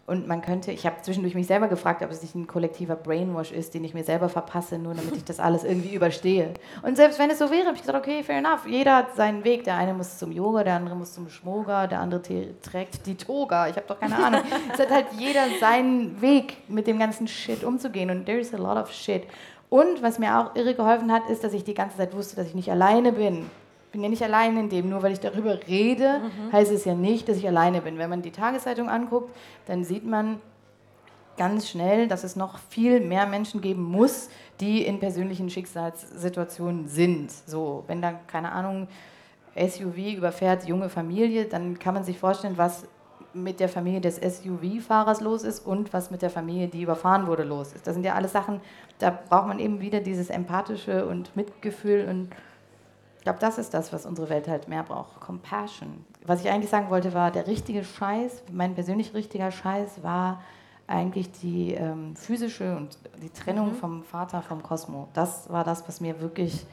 Und 0.08 0.26
man 0.26 0.40
könnte, 0.40 0.72
ich 0.72 0.86
habe 0.86 1.02
zwischendurch 1.02 1.34
mich 1.34 1.46
selber 1.46 1.68
gefragt, 1.68 2.02
ob 2.02 2.10
es 2.10 2.22
nicht 2.22 2.34
ein 2.34 2.46
kollektiver 2.46 2.96
Brainwash 2.96 3.52
ist, 3.52 3.74
den 3.74 3.84
ich 3.84 3.92
mir 3.92 4.04
selber 4.04 4.30
verpasse, 4.30 4.78
nur 4.78 4.94
damit 4.94 5.14
ich 5.14 5.24
das 5.24 5.38
alles 5.38 5.64
irgendwie 5.64 5.94
überstehe. 5.94 6.54
Und 6.80 6.96
selbst 6.96 7.18
wenn 7.18 7.28
es 7.28 7.38
so 7.38 7.50
wäre, 7.50 7.66
habe 7.66 7.74
ich 7.74 7.82
gesagt, 7.82 7.98
okay, 7.98 8.22
fair 8.22 8.38
enough. 8.38 8.66
Jeder 8.66 8.96
hat 8.96 9.16
seinen 9.16 9.44
Weg. 9.44 9.64
Der 9.64 9.76
eine 9.76 9.92
muss 9.92 10.16
zum 10.16 10.32
Yoga, 10.32 10.64
der 10.64 10.76
andere 10.76 10.96
muss 10.96 11.12
zum 11.12 11.28
Schmoga, 11.28 11.86
der 11.86 12.00
andere 12.00 12.22
trägt 12.62 13.04
die 13.04 13.16
Toga. 13.16 13.68
Ich 13.68 13.76
habe 13.76 13.86
doch 13.86 14.00
keine 14.00 14.16
Ahnung. 14.16 14.40
es 14.72 14.80
hat 14.80 14.90
halt 14.90 15.08
jeder 15.18 15.44
seinen 15.60 16.22
Weg, 16.22 16.56
mit 16.68 16.86
dem 16.86 16.98
ganzen 16.98 17.28
Shit 17.28 17.62
umzugehen. 17.62 18.08
Und 18.08 18.24
there 18.24 18.38
is 18.38 18.54
a 18.54 18.56
lot 18.56 18.78
of 18.78 18.90
shit. 18.90 19.24
Und 19.70 20.02
was 20.02 20.18
mir 20.18 20.38
auch 20.38 20.56
irre 20.56 20.74
geholfen 20.74 21.12
hat, 21.12 21.28
ist, 21.28 21.44
dass 21.44 21.52
ich 21.52 21.64
die 21.64 21.74
ganze 21.74 21.98
Zeit 21.98 22.14
wusste, 22.14 22.36
dass 22.36 22.46
ich 22.46 22.54
nicht 22.54 22.70
alleine 22.70 23.12
bin. 23.12 23.46
Ich 23.86 23.92
bin 23.92 24.02
ja 24.02 24.08
nicht 24.08 24.22
alleine 24.22 24.60
in 24.60 24.68
dem, 24.68 24.88
nur 24.88 25.02
weil 25.02 25.12
ich 25.12 25.20
darüber 25.20 25.58
rede, 25.66 26.20
mhm. 26.20 26.52
heißt 26.52 26.72
es 26.72 26.84
ja 26.84 26.94
nicht, 26.94 27.28
dass 27.28 27.38
ich 27.38 27.46
alleine 27.46 27.80
bin. 27.80 27.98
Wenn 27.98 28.10
man 28.10 28.22
die 28.22 28.30
Tageszeitung 28.30 28.88
anguckt, 28.88 29.34
dann 29.66 29.84
sieht 29.84 30.04
man 30.04 30.40
ganz 31.38 31.68
schnell, 31.68 32.08
dass 32.08 32.24
es 32.24 32.36
noch 32.36 32.58
viel 32.58 33.00
mehr 33.00 33.26
Menschen 33.26 33.60
geben 33.60 33.82
muss, 33.82 34.28
die 34.60 34.84
in 34.84 34.98
persönlichen 34.98 35.48
Schicksalssituationen 35.48 36.88
sind. 36.88 37.30
So, 37.30 37.84
wenn 37.86 38.02
da, 38.02 38.12
keine 38.26 38.52
Ahnung, 38.52 38.88
SUV 39.56 40.16
überfährt 40.16 40.66
junge 40.66 40.88
Familie, 40.88 41.46
dann 41.46 41.78
kann 41.78 41.94
man 41.94 42.04
sich 42.04 42.18
vorstellen, 42.18 42.58
was 42.58 42.84
mit 43.42 43.60
der 43.60 43.68
Familie 43.68 44.00
des 44.00 44.16
SUV-Fahrers 44.16 45.20
los 45.20 45.42
ist 45.42 45.66
und 45.66 45.92
was 45.92 46.10
mit 46.10 46.22
der 46.22 46.30
Familie, 46.30 46.68
die 46.68 46.82
überfahren 46.82 47.26
wurde, 47.26 47.44
los 47.44 47.72
ist. 47.72 47.86
Das 47.86 47.94
sind 47.94 48.04
ja 48.04 48.14
alles 48.14 48.32
Sachen, 48.32 48.60
da 48.98 49.10
braucht 49.10 49.48
man 49.48 49.58
eben 49.58 49.80
wieder 49.80 50.00
dieses 50.00 50.30
empathische 50.30 51.06
und 51.06 51.34
Mitgefühl 51.36 52.06
und 52.08 52.30
ich 53.18 53.24
glaube, 53.24 53.40
das 53.40 53.58
ist 53.58 53.74
das, 53.74 53.92
was 53.92 54.06
unsere 54.06 54.30
Welt 54.30 54.48
halt 54.48 54.68
mehr 54.68 54.84
braucht. 54.84 55.20
Compassion. 55.20 56.04
Was 56.24 56.40
ich 56.42 56.50
eigentlich 56.50 56.70
sagen 56.70 56.88
wollte, 56.88 57.12
war, 57.14 57.30
der 57.30 57.46
richtige 57.46 57.84
Scheiß, 57.84 58.44
mein 58.52 58.74
persönlich 58.74 59.12
richtiger 59.12 59.50
Scheiß 59.50 60.02
war 60.02 60.40
eigentlich 60.86 61.30
die 61.32 61.74
ähm, 61.74 62.16
physische 62.16 62.76
und 62.76 62.96
die 63.22 63.30
Trennung 63.30 63.70
mhm. 63.70 63.74
vom 63.74 64.02
Vater 64.02 64.40
vom 64.40 64.62
Kosmo. 64.62 65.08
Das 65.12 65.50
war 65.50 65.64
das, 65.64 65.86
was 65.86 66.00
mir 66.00 66.20
wirklich 66.20 66.64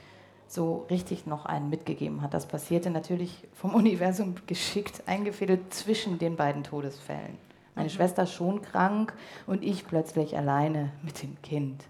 so 0.47 0.85
richtig 0.89 1.25
noch 1.25 1.45
einen 1.45 1.69
mitgegeben 1.69 2.21
hat. 2.21 2.33
Das 2.33 2.45
passierte 2.45 2.89
natürlich 2.89 3.47
vom 3.53 3.73
Universum 3.75 4.35
geschickt 4.47 5.03
eingefädelt 5.05 5.73
zwischen 5.73 6.19
den 6.19 6.35
beiden 6.35 6.63
Todesfällen. 6.63 7.37
Meine 7.75 7.89
mhm. 7.89 7.93
Schwester 7.93 8.25
schon 8.25 8.61
krank 8.61 9.13
und 9.47 9.63
ich 9.63 9.85
plötzlich 9.85 10.37
alleine 10.37 10.91
mit 11.03 11.21
dem 11.21 11.41
Kind. 11.41 11.83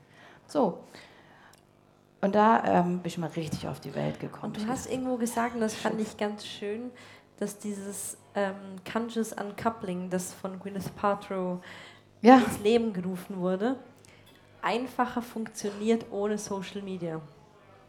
So. 0.47 0.80
Und 2.22 2.34
da 2.34 2.64
ähm, 2.64 2.99
bin 2.99 3.06
ich 3.06 3.18
mal 3.18 3.30
richtig 3.30 3.68
auf 3.68 3.80
die 3.80 3.93
Welt 3.93 4.20
gekommen. 4.20 4.56
Und 4.56 4.64
du 4.64 4.68
hast 4.68 4.91
irgendwo 4.91 5.18
gesagt, 5.18 5.53
und 5.53 5.62
das 5.62 5.76
fand 5.76 6.01
ich 6.01 6.18
ganz 6.18 6.45
schön, 6.45 6.89
dass 7.38 7.60
dieses 7.60 8.18
ähm, 8.34 8.56
Conscious 8.91 9.34
Uncoupling, 9.34 10.10
das 10.10 10.34
von 10.34 10.60
Gwyneth 10.60 10.95
Paltrow 10.95 11.60
ja. 12.22 12.38
ins 12.38 12.60
Leben 12.60 12.93
gerufen 12.93 13.38
wurde, 13.38 13.76
einfacher 14.62 15.22
funktioniert 15.22 16.06
ohne 16.12 16.38
Social 16.38 16.82
Media. 16.82 17.22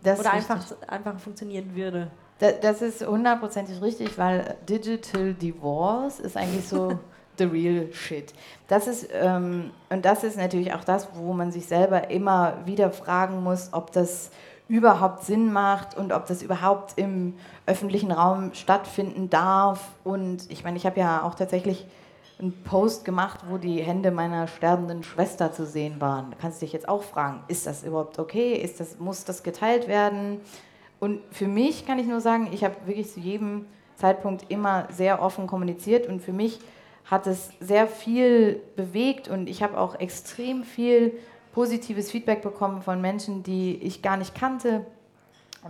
Das 0.02 0.20
Oder 0.20 0.32
einfach, 0.32 0.64
einfach 0.86 1.18
funktionieren 1.18 1.74
würde. 1.74 2.10
Das 2.38 2.82
ist 2.82 3.06
hundertprozentig 3.06 3.80
richtig, 3.80 4.18
weil 4.18 4.56
Digital 4.68 5.32
Divorce 5.34 6.20
ist 6.20 6.36
eigentlich 6.36 6.68
so 6.68 6.98
the 7.38 7.44
real 7.44 7.92
shit. 7.92 8.34
Das 8.68 8.86
ist, 8.86 9.08
ähm, 9.12 9.70
und 9.88 10.04
das 10.04 10.24
ist 10.24 10.36
natürlich 10.36 10.74
auch 10.74 10.84
das, 10.84 11.08
wo 11.14 11.32
man 11.32 11.50
sich 11.50 11.66
selber 11.66 12.10
immer 12.10 12.58
wieder 12.66 12.90
fragen 12.90 13.42
muss, 13.42 13.70
ob 13.72 13.92
das 13.92 14.30
überhaupt 14.68 15.24
Sinn 15.24 15.52
macht 15.52 15.96
und 15.96 16.12
ob 16.12 16.26
das 16.26 16.42
überhaupt 16.42 16.98
im 16.98 17.34
öffentlichen 17.66 18.10
Raum 18.10 18.52
stattfinden 18.52 19.30
darf. 19.30 19.88
Und 20.02 20.50
ich 20.50 20.64
meine, 20.64 20.76
ich 20.76 20.86
habe 20.86 20.98
ja 20.98 21.22
auch 21.22 21.34
tatsächlich 21.34 21.86
einen 22.38 22.52
Post 22.64 23.04
gemacht, 23.04 23.40
wo 23.48 23.56
die 23.56 23.82
Hände 23.82 24.10
meiner 24.10 24.46
sterbenden 24.46 25.02
Schwester 25.02 25.52
zu 25.52 25.64
sehen 25.64 26.00
waren. 26.00 26.30
Da 26.30 26.36
kannst 26.40 26.60
du 26.60 26.66
dich 26.66 26.72
jetzt 26.72 26.88
auch 26.88 27.02
fragen, 27.02 27.42
ist 27.48 27.66
das 27.66 27.82
überhaupt 27.82 28.18
okay? 28.18 28.54
Ist 28.54 28.78
das, 28.80 28.98
muss 28.98 29.24
das 29.24 29.42
geteilt 29.42 29.88
werden? 29.88 30.40
Und 31.00 31.20
für 31.30 31.48
mich 31.48 31.86
kann 31.86 31.98
ich 31.98 32.06
nur 32.06 32.20
sagen, 32.20 32.48
ich 32.52 32.62
habe 32.64 32.74
wirklich 32.84 33.10
zu 33.10 33.20
jedem 33.20 33.66
Zeitpunkt 33.96 34.50
immer 34.50 34.86
sehr 34.90 35.22
offen 35.22 35.46
kommuniziert 35.46 36.06
und 36.06 36.20
für 36.20 36.32
mich 36.32 36.60
hat 37.06 37.26
es 37.26 37.50
sehr 37.60 37.86
viel 37.86 38.60
bewegt 38.74 39.28
und 39.28 39.48
ich 39.48 39.62
habe 39.62 39.78
auch 39.78 39.98
extrem 39.98 40.64
viel 40.64 41.12
positives 41.52 42.10
Feedback 42.10 42.42
bekommen 42.42 42.82
von 42.82 43.00
Menschen, 43.00 43.42
die 43.42 43.76
ich 43.76 44.02
gar 44.02 44.16
nicht 44.16 44.34
kannte, 44.34 44.84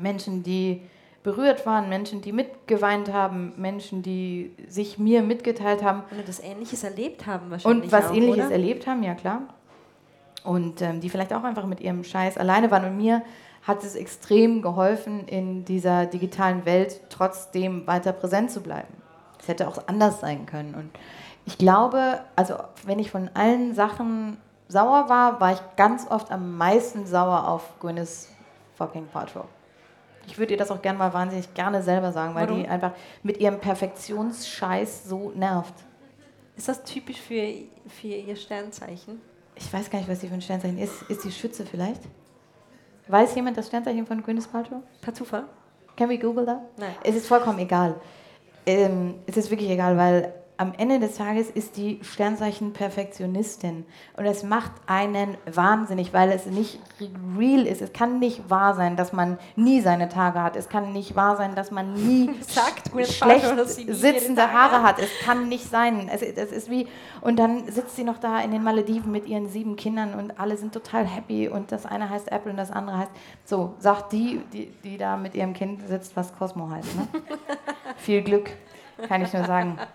Menschen, 0.01 0.43
die 0.43 0.83
berührt 1.27 1.67
waren, 1.67 1.89
Menschen, 1.89 2.21
die 2.21 2.31
mitgeweint 2.31 3.13
haben, 3.13 3.53
Menschen, 3.57 4.01
die 4.01 4.55
sich 4.69 4.97
mir 4.97 5.23
mitgeteilt 5.23 5.83
haben. 5.83 6.05
Und 6.13 6.29
das 6.29 6.39
Ähnliches 6.39 6.85
erlebt 6.85 7.27
haben 7.27 7.51
wahrscheinlich. 7.51 7.87
Und 7.87 7.93
was 7.93 8.07
auch, 8.07 8.15
Ähnliches 8.15 8.47
oder? 8.47 8.53
erlebt 8.53 8.87
haben, 8.87 9.03
ja 9.03 9.17
klar. 9.17 9.43
Und 10.45 10.83
ähm, 10.83 11.01
die 11.01 11.11
vielleicht 11.11 11.33
auch 11.33 11.43
einfach 11.43 11.67
mit 11.67 11.81
ihrem 11.81 12.05
Scheiß 12.05 12.39
alleine 12.39 12.71
waren. 12.71 12.85
Und 12.85 12.97
mir 12.97 13.23
hat 13.65 13.83
es 13.83 13.97
extrem 13.97 14.63
geholfen, 14.63 15.27
in 15.27 15.65
dieser 15.65 16.07
digitalen 16.07 16.65
Welt 16.65 17.01
trotzdem 17.09 17.89
weiter 17.89 18.13
präsent 18.13 18.53
zu 18.53 18.61
bleiben. 18.61 18.95
Es 19.41 19.49
hätte 19.49 19.67
auch 19.67 19.89
anders 19.89 20.21
sein 20.21 20.47
können. 20.47 20.77
Und 20.77 20.91
ich 21.45 21.59
glaube, 21.59 22.21
also 22.37 22.55
wenn 22.85 23.01
ich 23.01 23.11
von 23.11 23.31
allen 23.35 23.75
Sachen 23.75 24.37
sauer 24.69 25.09
war, 25.09 25.41
war 25.41 25.55
ich 25.55 25.61
ganz 25.77 26.09
oft 26.09 26.31
am 26.31 26.57
meisten 26.57 27.05
sauer 27.05 27.49
auf 27.49 27.81
Gwyneth 27.81 28.29
fucking 28.77 29.09
Paltrow. 29.09 29.47
Ich 30.27 30.39
würde 30.39 30.53
ihr 30.55 30.59
das 30.59 30.71
auch 30.71 30.83
gerne 30.83 30.99
mal 30.99 31.13
wahnsinnig 31.13 31.53
gerne 31.55 31.83
selber 31.83 32.13
sagen, 32.13 32.35
weil 32.35 32.49
Warum? 32.49 32.63
die 32.63 32.69
einfach 32.69 32.93
mit 33.23 33.39
ihrem 33.39 33.61
Perfektionsscheiß 33.61 35.05
so 35.09 35.31
nervt. 35.31 35.75
Ist 36.57 36.69
das 36.69 36.83
typisch 36.83 37.21
für, 37.21 37.55
für 37.89 38.09
ihr 38.09 38.37
Sternzeichen? 38.37 39.21
Ich 39.55 39.73
weiß 39.73 39.91
gar 39.91 39.99
nicht, 39.99 40.09
was 40.09 40.21
sie 40.21 40.29
für 40.29 40.35
ein 40.35 40.43
Sternzeichen 40.43 40.79
ist. 40.79 41.03
Ist 41.03 41.23
sie 41.23 41.31
Schütze 41.31 41.65
vielleicht? 41.65 42.03
Weiß 43.09 43.35
jemand 43.35 43.57
das 43.57 43.69
Sternzeichen 43.69 44.07
von 44.07 44.23
Gwyneth 44.23 44.51
Paltrow? 44.51 44.83
Per 45.01 45.15
Zufall? 45.15 45.45
Can 45.97 46.09
we 46.09 46.19
Google 46.19 46.45
that? 46.45 46.61
Nein. 46.79 46.95
Es 47.05 47.15
ist 47.15 47.27
vollkommen 47.27 47.59
egal. 47.59 47.95
Ähm, 48.67 49.15
es 49.27 49.37
ist 49.37 49.51
wirklich 49.51 49.71
egal, 49.71 49.97
weil 49.97 50.35
am 50.59 50.73
Ende 50.77 50.99
des 50.99 51.17
Tages 51.17 51.51
ist 51.51 51.77
die 51.77 52.01
Sternzeichen 52.03 52.73
Perfektionistin. 52.73 53.85
Und 54.17 54.25
es 54.25 54.43
macht 54.43 54.73
einen 54.87 55.37
wahnsinnig, 55.45 56.13
weil 56.13 56.31
es 56.31 56.47
nicht 56.47 56.81
real 57.39 57.67
ist. 57.67 57.83
Es 57.83 57.93
kann 57.93 58.19
nicht 58.19 58.49
wahr 58.49 58.75
sein, 58.75 58.97
dass 58.97 59.13
man 59.13 59.39
nie 59.55 59.81
seine 59.83 60.09
Tage 60.09 60.43
hat. 60.43 60.57
Es 60.57 60.69
kann 60.69 60.93
nicht 60.93 61.15
wahr 61.15 61.37
sein, 61.37 61.55
dass 61.55 61.71
man 61.71 61.93
nie 61.93 62.31
Sagt 62.41 62.89
schlecht 62.89 63.45
ihre 63.45 63.67
sitzende 63.67 64.53
Haare 64.53 64.83
hat? 64.83 64.87
hat. 64.87 64.99
Es 64.99 65.11
kann 65.25 65.49
nicht 65.49 65.69
sein. 65.69 66.09
Es, 66.09 66.23
es 66.23 66.53
ist 66.53 66.71
wie, 66.71 66.87
und 67.21 67.39
dann 67.39 67.71
sitzt 67.71 67.97
sie 67.97 68.05
noch 68.05 68.19
da 68.19 68.41
in 68.41 68.51
den 68.51 68.63
Malediven 68.63 69.13
mit 69.13 69.27
ihren 69.27 69.49
sieben 69.49 69.77
Kindern 69.77 70.15
und 70.15 70.39
alle 70.41 70.57
sind 70.57 70.73
total 70.73 71.05
happy 71.05 71.49
und 71.49 71.73
das 71.73 71.85
eine 71.87 72.09
heißt 72.09 72.31
Apple 72.33 72.51
und 72.51 72.57
das 72.57 72.71
andere 72.71 72.99
heißt, 72.99 73.11
so, 73.45 73.75
sagt 73.79 74.13
die, 74.13 74.41
die, 74.53 74.67
die 74.85 74.97
da 74.97 75.17
mit 75.17 75.35
ihrem 75.35 75.53
Kind 75.53 75.87
sitzt, 75.87 76.17
was 76.17 76.37
Cosmo 76.37 76.71
heißt. 76.71 76.97
Ne? 76.97 77.09
Viel 77.97 78.23
Glück, 78.23 78.51
kann 79.09 79.23
ich 79.23 79.33
nur 79.33 79.45
sagen. 79.45 79.79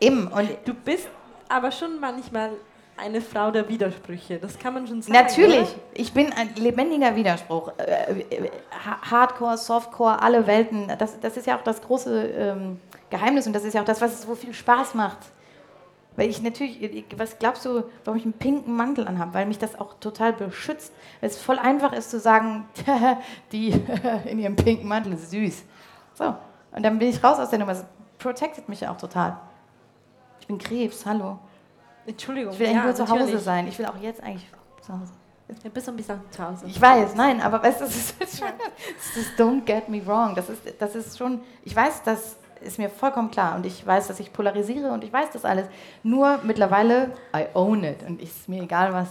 Eben, 0.00 0.28
und 0.28 0.48
Du 0.64 0.74
bist 0.74 1.08
aber 1.48 1.70
schon 1.72 2.00
manchmal 2.00 2.50
eine 2.96 3.20
Frau 3.20 3.50
der 3.50 3.68
Widersprüche. 3.68 4.38
Das 4.38 4.58
kann 4.58 4.74
man 4.74 4.86
schon 4.86 5.02
sagen. 5.02 5.12
Natürlich, 5.18 5.68
Oder? 5.68 5.82
ich 5.94 6.12
bin 6.12 6.32
ein 6.32 6.54
lebendiger 6.56 7.14
Widerspruch. 7.16 7.72
Äh, 7.78 8.20
äh, 8.20 8.50
Ha- 8.86 9.10
Hardcore, 9.10 9.58
Softcore, 9.58 10.22
alle 10.22 10.46
Welten. 10.46 10.92
Das, 10.98 11.18
das 11.18 11.36
ist 11.36 11.46
ja 11.46 11.56
auch 11.58 11.62
das 11.62 11.82
große 11.82 12.22
ähm, 12.28 12.80
Geheimnis 13.10 13.46
und 13.48 13.52
das 13.52 13.64
ist 13.64 13.74
ja 13.74 13.80
auch 13.80 13.84
das, 13.86 14.00
was 14.00 14.12
es 14.14 14.22
so 14.22 14.34
viel 14.36 14.54
Spaß 14.54 14.94
macht. 14.94 15.18
Weil 16.16 16.30
ich 16.30 16.40
natürlich, 16.40 16.80
ich- 16.80 17.04
was 17.16 17.36
glaubst 17.40 17.64
du, 17.64 17.82
warum 18.04 18.16
ich 18.18 18.24
einen 18.24 18.34
pinken 18.34 18.76
Mantel 18.76 19.08
anhabe? 19.08 19.34
Weil 19.34 19.46
mich 19.46 19.58
das 19.58 19.76
auch 19.80 19.94
total 19.98 20.32
beschützt. 20.32 20.92
Weil 21.20 21.30
es 21.30 21.38
voll 21.42 21.58
einfach 21.58 21.92
ist 21.92 22.10
zu 22.10 22.20
sagen, 22.20 22.68
die 23.52 23.70
in 24.26 24.38
ihrem 24.38 24.54
pinken 24.54 24.86
Mantel 24.86 25.14
ist 25.14 25.32
süß. 25.32 25.64
So, 26.14 26.32
und 26.70 26.82
dann 26.84 27.00
bin 27.00 27.08
ich 27.08 27.24
raus 27.24 27.40
aus 27.40 27.50
der 27.50 27.58
Nummer. 27.58 27.72
Es 27.72 27.84
protected 28.18 28.68
mich 28.68 28.82
ja 28.82 28.92
auch 28.92 28.96
total. 28.98 29.36
Ich 30.40 30.46
bin 30.46 30.58
Krebs, 30.58 31.04
hallo. 31.06 31.38
Entschuldigung. 32.06 32.52
Ich 32.52 32.58
will 32.58 32.66
eigentlich 32.66 32.78
ja, 32.78 32.84
nur 32.84 32.94
zu 32.94 33.08
Hause 33.08 33.38
sein. 33.38 33.66
Ich 33.66 33.78
will 33.78 33.86
auch 33.86 33.96
jetzt 34.00 34.22
eigentlich 34.22 34.46
zu 34.82 34.92
Hause. 34.92 35.12
Du 35.62 35.70
bist 35.70 35.88
ein 35.88 35.96
bisschen 35.96 36.20
zu 36.30 36.42
Hause. 36.42 36.66
Ich 36.66 36.80
weiß, 36.80 37.14
nein, 37.14 37.40
aber 37.40 37.62
weißt 37.62 37.80
du, 37.80 37.84
das 37.84 37.96
ist, 37.96 38.22
ist 38.22 38.38
schon, 38.38 38.48
das 38.96 39.16
ist 39.16 39.38
don't 39.38 39.64
get 39.64 39.88
me 39.88 40.04
wrong. 40.06 40.34
Das 40.34 40.48
ist, 40.48 40.62
das 40.78 40.94
ist 40.94 41.18
schon, 41.18 41.40
ich 41.62 41.74
weiß, 41.74 42.02
das 42.02 42.36
ist 42.60 42.78
mir 42.78 42.88
vollkommen 42.88 43.30
klar 43.30 43.56
und 43.56 43.66
ich 43.66 43.86
weiß, 43.86 44.08
dass 44.08 44.20
ich 44.20 44.32
polarisiere 44.32 44.92
und 44.92 45.04
ich 45.04 45.12
weiß 45.12 45.30
das 45.32 45.44
alles. 45.44 45.66
Nur 46.02 46.40
mittlerweile, 46.42 47.12
I 47.36 47.46
own 47.54 47.84
it 47.84 48.02
und 48.06 48.22
es 48.22 48.30
ist 48.30 48.48
mir 48.48 48.62
egal, 48.62 48.92
was 48.92 49.08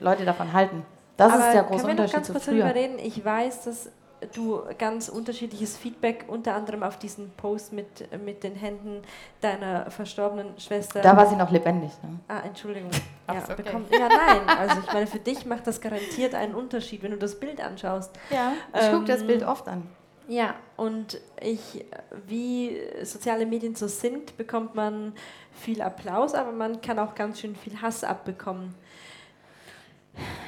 Leute 0.00 0.24
davon 0.24 0.52
halten. 0.52 0.84
Das 1.16 1.32
Aber 1.32 1.46
ist 1.46 1.52
der 1.52 1.62
große 1.64 1.86
Unterschied 1.86 2.24
zu 2.24 2.38
früher. 2.38 2.74
Ich 2.98 3.24
weiß, 3.24 3.64
dass 3.64 3.90
du 4.34 4.60
ganz 4.78 5.08
unterschiedliches 5.08 5.76
Feedback, 5.76 6.24
unter 6.28 6.54
anderem 6.54 6.82
auf 6.82 6.98
diesen 6.98 7.30
Post 7.36 7.72
mit, 7.72 7.86
mit 8.24 8.42
den 8.44 8.54
Händen 8.54 9.02
deiner 9.40 9.90
verstorbenen 9.90 10.58
Schwester. 10.58 11.00
Da 11.02 11.16
war 11.16 11.26
sie 11.26 11.36
noch 11.36 11.50
lebendig. 11.50 11.90
Ne? 12.02 12.18
Ah, 12.28 12.40
Entschuldigung. 12.46 12.90
Ja, 13.28 13.42
okay. 13.42 13.54
bekommen- 13.64 13.86
ja, 13.90 14.08
nein. 14.08 14.48
Also 14.56 14.78
ich 14.86 14.92
meine, 14.92 15.06
für 15.08 15.18
dich 15.18 15.44
macht 15.46 15.66
das 15.66 15.80
garantiert 15.80 16.32
einen 16.36 16.54
Unterschied, 16.54 17.02
wenn 17.02 17.10
du 17.10 17.16
das 17.18 17.40
Bild 17.40 17.60
anschaust. 17.60 18.12
Ja, 18.30 18.52
ich 18.72 18.88
gucke 18.92 19.04
das 19.06 19.22
Ähm, 19.22 19.26
Bild 19.26 19.42
oft 19.42 19.66
an. 19.66 19.82
Ja, 20.28 20.54
und 20.76 21.20
ich, 21.40 21.84
wie 22.28 22.80
soziale 23.02 23.46
Medien 23.46 23.74
so 23.74 23.88
sind, 23.88 24.36
bekommt 24.36 24.76
man 24.76 25.12
viel 25.52 25.82
Applaus, 25.82 26.34
aber 26.34 26.52
man 26.52 26.80
kann 26.80 27.00
auch 27.00 27.16
ganz 27.16 27.40
schön 27.40 27.56
viel 27.56 27.80
Hass 27.82 28.04
abbekommen. 28.04 28.74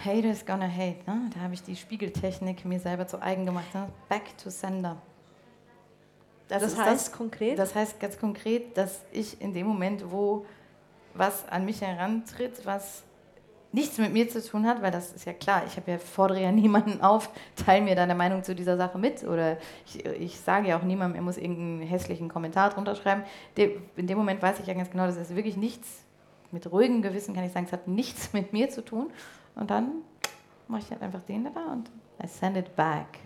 Haters 0.05 0.45
gonna 0.45 0.69
hate. 0.69 0.99
Ne? 1.07 1.31
Da 1.35 1.41
habe 1.41 1.55
ich 1.55 1.63
die 1.63 1.77
Spiegeltechnik 1.77 2.65
mir 2.65 2.81
selber 2.81 3.07
zu 3.07 3.21
eigen 3.21 3.47
gemacht. 3.47 3.75
Ne? 3.75 3.89
Back 4.09 4.37
to 4.43 4.51
sender. 4.51 4.97
Das, 6.49 6.63
ist 6.63 6.79
heißt 6.79 7.13
konkret, 7.13 7.59
Das 7.59 7.75
heißt 7.75 8.01
ganz 8.01 8.19
konkret, 8.19 8.77
dass 8.77 9.03
ich 9.13 9.41
in 9.41 9.53
dem 9.53 9.67
Moment, 9.67 10.11
wo 10.11 10.47
was 11.15 11.47
an 11.49 11.65
mich 11.65 11.83
herantritt, 11.83 12.65
was 12.65 13.05
nichts 13.71 13.99
mit 13.99 14.13
mir 14.13 14.29
zu 14.31 14.43
tun 14.43 14.67
hat, 14.67 14.81
weil 14.81 14.91
das 14.91 15.13
ist 15.13 15.27
ja 15.27 15.35
klar, 15.35 15.63
ich 15.67 15.77
habe 15.77 15.91
ja, 15.91 15.99
fordere 15.99 16.43
ja 16.43 16.53
niemanden 16.53 17.03
auf, 17.03 17.31
teile 17.55 17.85
mir 17.85 17.95
deine 17.95 18.15
Meinung 18.15 18.43
zu 18.43 18.55
dieser 18.55 18.77
Sache 18.77 18.99
mit 18.99 19.25
oder 19.25 19.59
ich, 19.85 20.05
ich 20.07 20.41
sage 20.41 20.69
ja 20.69 20.79
auch 20.79 20.83
niemandem, 20.83 21.17
er 21.17 21.23
muss 21.23 21.37
irgendeinen 21.37 21.83
hässlichen 21.83 22.29
Kommentar 22.29 22.71
drunter 22.71 22.95
schreiben. 22.95 23.25
In 23.97 24.07
dem 24.07 24.17
Moment 24.17 24.41
weiß 24.41 24.61
ich 24.61 24.67
ja 24.67 24.75
ganz 24.75 24.91
genau, 24.91 25.07
das 25.07 25.17
ist 25.17 25.37
wirklich 25.37 25.57
nichts, 25.57 26.05
mit 26.51 26.71
ruhigem 26.71 27.03
Gewissen 27.03 27.35
kann 27.35 27.45
ich 27.45 27.53
sagen, 27.53 27.67
es 27.67 27.73
hat 27.73 27.89
nichts 27.89 28.33
mit 28.33 28.55
mir 28.55 28.71
zu 28.71 28.83
tun 28.83 29.11
und 29.59 29.71
dann 29.71 30.03
mache 30.69 30.83
ich 30.83 30.91
halt 30.91 31.03
einfach 31.03 31.23
den 31.23 31.45
da 31.45 31.73
und 31.73 31.91
I 32.23 32.27
send 32.27 32.57
it 32.57 32.75
back. 32.77 33.19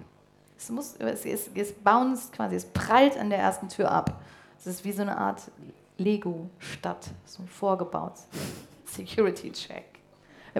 Es, 0.57 0.70
muss, 0.70 0.97
es, 0.97 1.24
es, 1.24 1.51
es 1.55 1.72
bounced 1.72 2.33
quasi, 2.33 2.57
es 2.57 2.66
prallt 2.66 3.18
an 3.18 3.30
der 3.30 3.39
ersten 3.39 3.68
Tür 3.68 3.91
ab. 3.91 4.22
Es 4.59 4.66
ist 4.66 4.85
wie 4.85 4.93
so 4.93 5.03
eine 5.03 5.16
Art 5.16 5.51
Lego-Stadt, 5.99 7.11
so 7.24 7.43
vorgebaut. 7.45 8.14
Security-Check. 8.85 9.85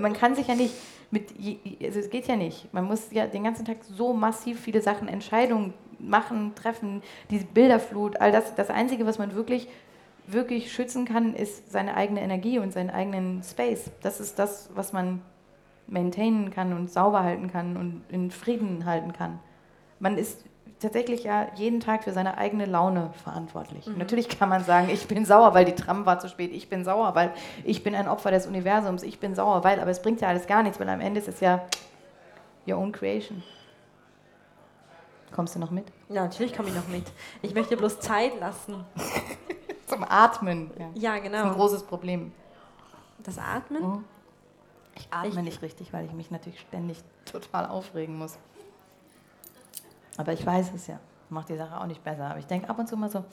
Man 0.01 0.15
kann 0.15 0.35
sich 0.35 0.49
ja 0.49 0.55
nicht 0.55 0.75
mit, 1.11 1.35
also 1.83 2.01
es 2.01 2.09
geht 2.09 2.27
ja 2.27 2.37
nicht. 2.37 2.73
Man 2.73 2.85
muss 2.85 3.11
ja 3.11 3.27
den 3.27 3.45
ganzen 3.45 3.67
Tag 3.67 3.79
so 3.85 4.15
massiv 4.15 4.59
viele 4.59 4.81
Sachen, 4.81 5.07
Entscheidungen 5.07 5.75
machen, 5.99 6.55
treffen, 6.55 7.03
diese 7.31 7.45
Bilderflut, 7.45 8.17
all 8.17 8.33
das. 8.33 8.55
Das 8.55 8.71
Einzige, 8.71 9.07
was 9.07 9.19
man 9.19 9.35
wirklich, 9.35 9.69
wirklich 10.27 10.73
schützen 10.73 11.05
kann, 11.05 11.35
ist 11.35 11.71
seine 11.71 11.95
eigene 11.95 12.23
Energie 12.23 12.59
und 12.59 12.73
seinen 12.73 12.91
eigenen 12.91 13.43
Space. 13.43 13.91
Das 14.03 14.19
ist 14.19 14.39
das, 14.39 14.71
was 14.75 14.93
man 14.93 15.21
maintainen 15.87 16.51
kann 16.51 16.73
und 16.73 16.91
sauber 16.91 17.23
halten 17.23 17.51
kann 17.51 17.77
und 17.77 18.03
in 18.09 18.31
Frieden 18.31 18.85
halten 18.85 19.13
kann. 19.13 19.39
Man 19.99 20.17
ist 20.17 20.45
tatsächlich 20.81 21.23
ja 21.25 21.47
jeden 21.55 21.81
Tag 21.81 22.03
für 22.05 22.13
seine 22.13 22.39
eigene 22.39 22.67
Laune 22.67 23.11
verantwortlich. 23.23 23.87
Natürlich 23.97 24.29
kann 24.29 24.49
man 24.49 24.65
sagen, 24.65 24.89
ich 24.91 25.07
bin 25.07 25.25
sauer, 25.25 25.55
weil 25.55 25.65
die 25.65 25.75
Tram 25.75 26.07
war 26.07 26.19
zu 26.19 26.29
spät, 26.29 26.53
ich 26.53 26.69
bin 26.69 26.85
sauer, 26.85 27.15
weil 27.15 27.33
ich 27.65 27.85
bin 27.85 27.95
ein 27.95 28.09
Opfer 28.09 28.31
des 28.33 28.47
Universums, 28.47 29.03
ich 29.05 29.21
bin 29.21 29.35
sauer, 29.35 29.63
weil, 29.63 29.79
aber 29.81 29.91
es 29.91 30.03
bringt 30.03 30.21
ja 30.21 30.29
alles 30.29 30.47
gar 30.47 30.63
nichts, 30.63 30.81
weil 30.81 30.89
am 30.89 31.01
Ende 31.01 31.21
ist 31.21 31.29
es 31.29 31.41
ja 31.41 31.63
your 32.67 32.79
own 32.79 32.91
creation. 32.93 33.43
Kommst 35.31 35.55
du 35.55 35.59
noch 35.61 35.71
mit? 35.71 35.87
ja, 36.09 36.23
natürlich 36.25 36.55
komme 36.55 36.69
ich 36.69 36.75
noch 36.75 36.89
mit. 36.89 37.05
Ich 37.41 37.55
möchte 37.55 37.77
bloß 37.77 38.01
Zeit 38.01 38.39
lassen. 38.39 38.85
Zum 39.87 40.05
Atmen. 40.05 40.71
Ja. 40.79 40.87
Ja, 40.95 41.17
Das 41.17 41.27
ist 41.27 41.35
ein 41.35 41.43
genau. 41.45 41.55
großes 41.55 41.83
Problem. 41.85 42.33
Das 43.23 43.39
Atmen? 43.39 43.83
Mhm. 43.83 44.05
Ich 45.03 45.13
atme 45.13 45.29
Ich- 45.31 45.37
nicht 45.45 45.63
richtig, 45.63 45.93
weil 45.93 46.05
ich 46.07 46.13
mich 46.13 46.31
natürlich 46.31 46.61
ständig 46.61 47.03
total 47.25 47.67
aufregen 47.67 48.17
muss. 48.19 48.39
Aber 50.17 50.33
ich 50.33 50.45
weiß 50.45 50.73
es 50.75 50.87
ja. 50.87 50.99
Macht 51.31 51.49
die 51.49 51.57
Sache 51.57 51.81
auch 51.81 51.87
nicht 51.87 52.05
besser. 52.05 52.27
Aber 52.31 52.39
ich 52.39 52.47
denke 52.47 52.69
ab 52.69 52.79
und 52.79 52.87
zu 52.87 52.97
mal 52.97 53.09
so, 53.11 53.25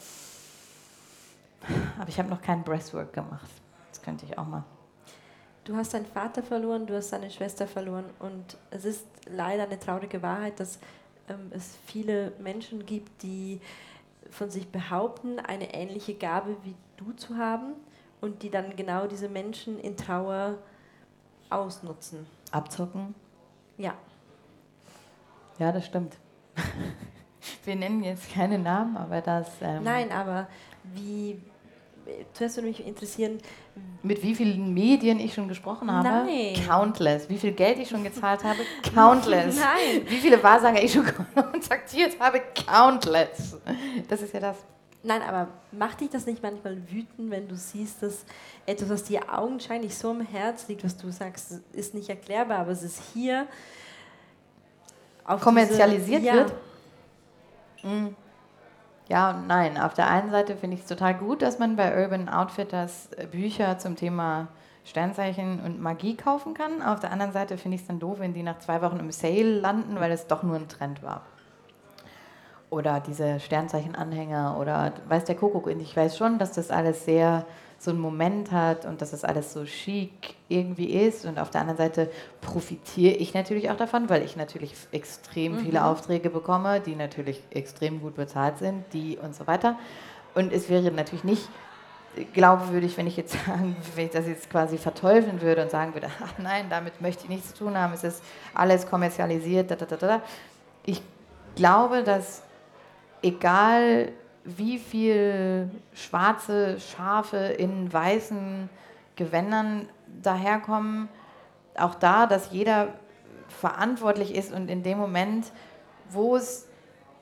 aber 2.00 2.08
ich 2.08 2.18
habe 2.18 2.30
noch 2.30 2.42
keinen 2.42 2.64
Breathwork 2.64 3.12
gemacht. 3.14 3.50
Das 3.92 4.02
könnte 4.02 4.26
ich 4.26 4.38
auch 4.38 4.46
mal. 4.48 4.64
du 5.66 5.76
hast 5.76 5.94
deinen 5.94 6.06
Vater 6.06 6.42
verloren, 6.42 6.88
du 6.88 6.96
hast 6.96 7.12
deine 7.12 7.30
Schwester 7.30 7.68
verloren 7.68 8.06
und 8.20 8.58
es 8.72 8.86
ist 8.86 9.06
leider 9.30 9.64
eine 9.64 9.78
traurige 9.78 10.22
Wahrheit, 10.22 10.60
dass 10.60 10.80
ähm, 11.28 11.52
es 11.52 11.78
viele 11.86 12.32
Menschen 12.40 12.86
gibt, 12.86 13.22
die 13.22 13.60
von 14.32 14.50
sich 14.50 14.70
behaupten, 14.70 15.40
eine 15.40 15.74
ähnliche 15.74 16.14
Gabe 16.16 16.56
wie 16.64 16.76
du 16.98 17.12
zu 17.14 17.38
haben 17.38 17.74
und 18.22 18.42
die 18.44 18.50
dann 18.50 18.76
genau 18.76 19.06
diese 19.08 19.28
Menschen 19.30 19.78
in 19.80 19.98
Trauer 19.98 20.58
ausnutzen. 21.50 22.26
Abzocken? 22.52 23.16
Ja. 23.78 23.94
Ja, 25.58 25.72
das 25.72 25.86
stimmt. 25.86 26.18
Wir 27.66 27.76
nennen 27.76 28.04
jetzt 28.04 28.32
keine 28.34 28.60
Namen, 28.60 28.98
aber 28.98 29.22
das. 29.22 29.48
Ähm 29.62 29.84
Nein, 29.84 30.12
aber 30.12 30.48
wie. 30.84 31.42
Zuerst 32.34 32.58
würde 32.58 32.70
mich 32.70 32.86
interessieren. 32.86 33.38
Mit 34.02 34.24
wie 34.24 34.34
vielen 34.34 34.74
Medien 34.74 35.20
ich 35.20 35.34
schon 35.36 35.48
gesprochen 35.48 35.92
habe? 35.92 36.08
Nein. 36.08 36.56
Countless. 36.66 37.30
Wie 37.30 37.38
viel 37.38 37.52
Geld 37.52 37.78
ich 37.78 37.90
schon 37.90 38.04
gezahlt 38.04 38.44
habe? 38.44 38.60
Countless. 38.96 39.58
Nein. 39.58 40.02
Wie 40.08 40.18
viele 40.18 40.42
Wahrsager 40.42 40.82
ich 40.82 40.92
schon 40.92 41.06
kontaktiert 41.36 42.20
habe? 42.20 42.42
Countless. 42.66 43.58
Das 44.08 44.22
ist 44.22 44.34
ja 44.34 44.40
das. 44.40 44.58
Nein, 45.02 45.22
aber 45.22 45.48
macht 45.72 46.02
dich 46.02 46.10
das 46.10 46.26
nicht 46.26 46.44
manchmal 46.44 46.78
wütend, 46.92 47.32
wenn 47.32 47.48
du 47.48 47.56
siehst, 47.56 48.04
dass 48.04 48.26
etwas, 48.66 48.90
was 48.90 49.04
dir 49.04 49.22
augenscheinlich 49.34 49.98
so 49.98 50.10
am 50.10 50.22
Herz 50.22 50.68
liegt, 50.68 50.84
was 50.84 50.98
du 50.98 51.10
sagst, 51.10 51.62
ist 51.72 51.94
nicht 51.94 52.10
erklärbar, 52.10 52.60
aber 52.60 52.72
es 52.72 52.84
ist 52.84 53.02
hier 53.14 53.48
kommerzialisiert 55.40 56.22
diese, 56.22 56.28
ja. 56.28 56.34
wird? 56.34 56.54
Mhm. 57.84 58.16
Ja 59.08 59.32
und 59.32 59.48
nein. 59.48 59.78
Auf 59.78 59.94
der 59.94 60.10
einen 60.10 60.32
Seite 60.32 60.58
finde 60.58 60.76
ich 60.76 60.82
es 60.82 60.88
total 60.88 61.16
gut, 61.16 61.42
dass 61.42 61.60
man 61.60 61.78
bei 61.78 62.04
Urban 62.04 62.28
Outfitters 62.28 63.10
äh, 63.14 63.26
Bücher 63.26 63.78
zum 63.78 63.96
Thema 63.96 64.50
Sternzeichen 64.84 65.62
und 65.62 65.82
Magie 65.82 66.16
kaufen 66.16 66.54
kann. 66.54 66.82
Auf 66.82 67.00
der 67.00 67.12
anderen 67.12 67.32
Seite 67.32 67.58
finde 67.58 67.76
ich 67.76 67.82
es 67.82 67.88
dann 67.88 68.00
doof, 68.00 68.20
wenn 68.20 68.34
die 68.34 68.44
nach 68.44 68.60
zwei 68.60 68.82
Wochen 68.82 68.98
im 68.98 69.12
Sale 69.12 69.60
landen, 69.60 70.00
weil 70.00 70.12
es 70.12 70.28
doch 70.28 70.44
nur 70.44 70.58
ein 70.58 70.68
Trend 70.68 71.02
war 71.04 71.24
oder 72.70 73.00
diese 73.00 73.40
Sternzeichen-Anhänger 73.40 74.58
oder 74.60 74.94
weiß 75.08 75.26
der 75.26 75.36
Kuckuck. 75.36 75.68
Und 75.68 75.80
ich 75.80 75.96
weiß 75.96 76.18
schon, 76.18 76.38
dass 76.38 76.52
das 76.52 76.72
alles 76.72 77.06
sehr 77.06 77.46
so 77.80 77.92
einen 77.92 78.00
Moment 78.00 78.52
hat 78.52 78.86
und 78.86 79.02
dass 79.02 79.12
das 79.12 79.24
alles 79.24 79.54
so 79.54 79.64
chic 79.64 80.36
irgendwie 80.50 80.92
ist. 80.92 81.26
Und 81.26 81.40
auf 81.40 81.50
der 81.50 81.62
anderen 81.62 81.78
Seite 81.78 82.12
profitiere 82.42 83.16
ich 83.16 83.34
natürlich 83.34 83.70
auch 83.72 83.78
davon, 83.78 84.10
weil 84.10 84.24
ich 84.24 84.36
natürlich 84.36 84.74
extrem 84.92 85.54
mhm. 85.54 85.60
viele 85.60 85.86
Aufträge 85.86 86.30
bekomme, 86.30 86.82
die 86.82 86.96
natürlich 86.96 87.42
extrem 87.52 88.02
gut 88.02 88.16
bezahlt 88.16 88.58
sind, 88.58 88.84
die 88.94 89.18
und 89.18 89.34
so 89.34 89.48
weiter. 89.48 89.78
Und 90.36 90.52
es 90.52 90.70
wäre 90.70 90.92
natürlich 90.92 91.24
nicht 91.24 91.48
glaubwürdig, 92.34 92.98
wenn 92.98 93.08
ich 93.08 93.16
jetzt 93.16 93.34
sagen, 93.46 93.78
wenn 93.96 94.06
ich 94.06 94.12
das 94.12 94.28
jetzt 94.28 94.50
quasi 94.50 94.78
verteufeln 94.78 95.42
würde 95.42 95.62
und 95.62 95.72
sagen 95.72 95.94
würde, 95.94 96.10
ach 96.24 96.34
nein, 96.38 96.66
damit 96.70 97.02
möchte 97.02 97.24
ich 97.24 97.30
nichts 97.30 97.54
zu 97.54 97.64
tun 97.64 97.78
haben, 97.78 97.94
es 97.94 98.04
ist 98.04 98.24
alles 98.54 98.88
kommerzialisiert, 98.88 99.72
da, 99.72 99.76
da, 99.76 99.86
da, 99.86 99.96
da. 99.96 100.22
Ich 100.86 101.02
glaube, 101.56 102.04
dass 102.04 102.44
egal 103.22 104.12
wie 104.44 104.80
viel 104.80 105.70
schwarze 105.94 106.80
Schafe 106.80 107.38
in 107.38 107.92
weißen 107.92 108.70
Gewändern 109.16 109.90
daherkommen, 110.22 111.10
auch 111.78 111.96
da, 111.96 112.26
dass 112.26 112.52
jeder 112.52 112.90
verantwortlich 113.48 114.34
ist 114.36 114.54
und 114.54 114.70
in 114.70 114.84
dem 114.84 114.98
Moment, 114.98 115.52
wo 116.10 116.36
es 116.36 116.68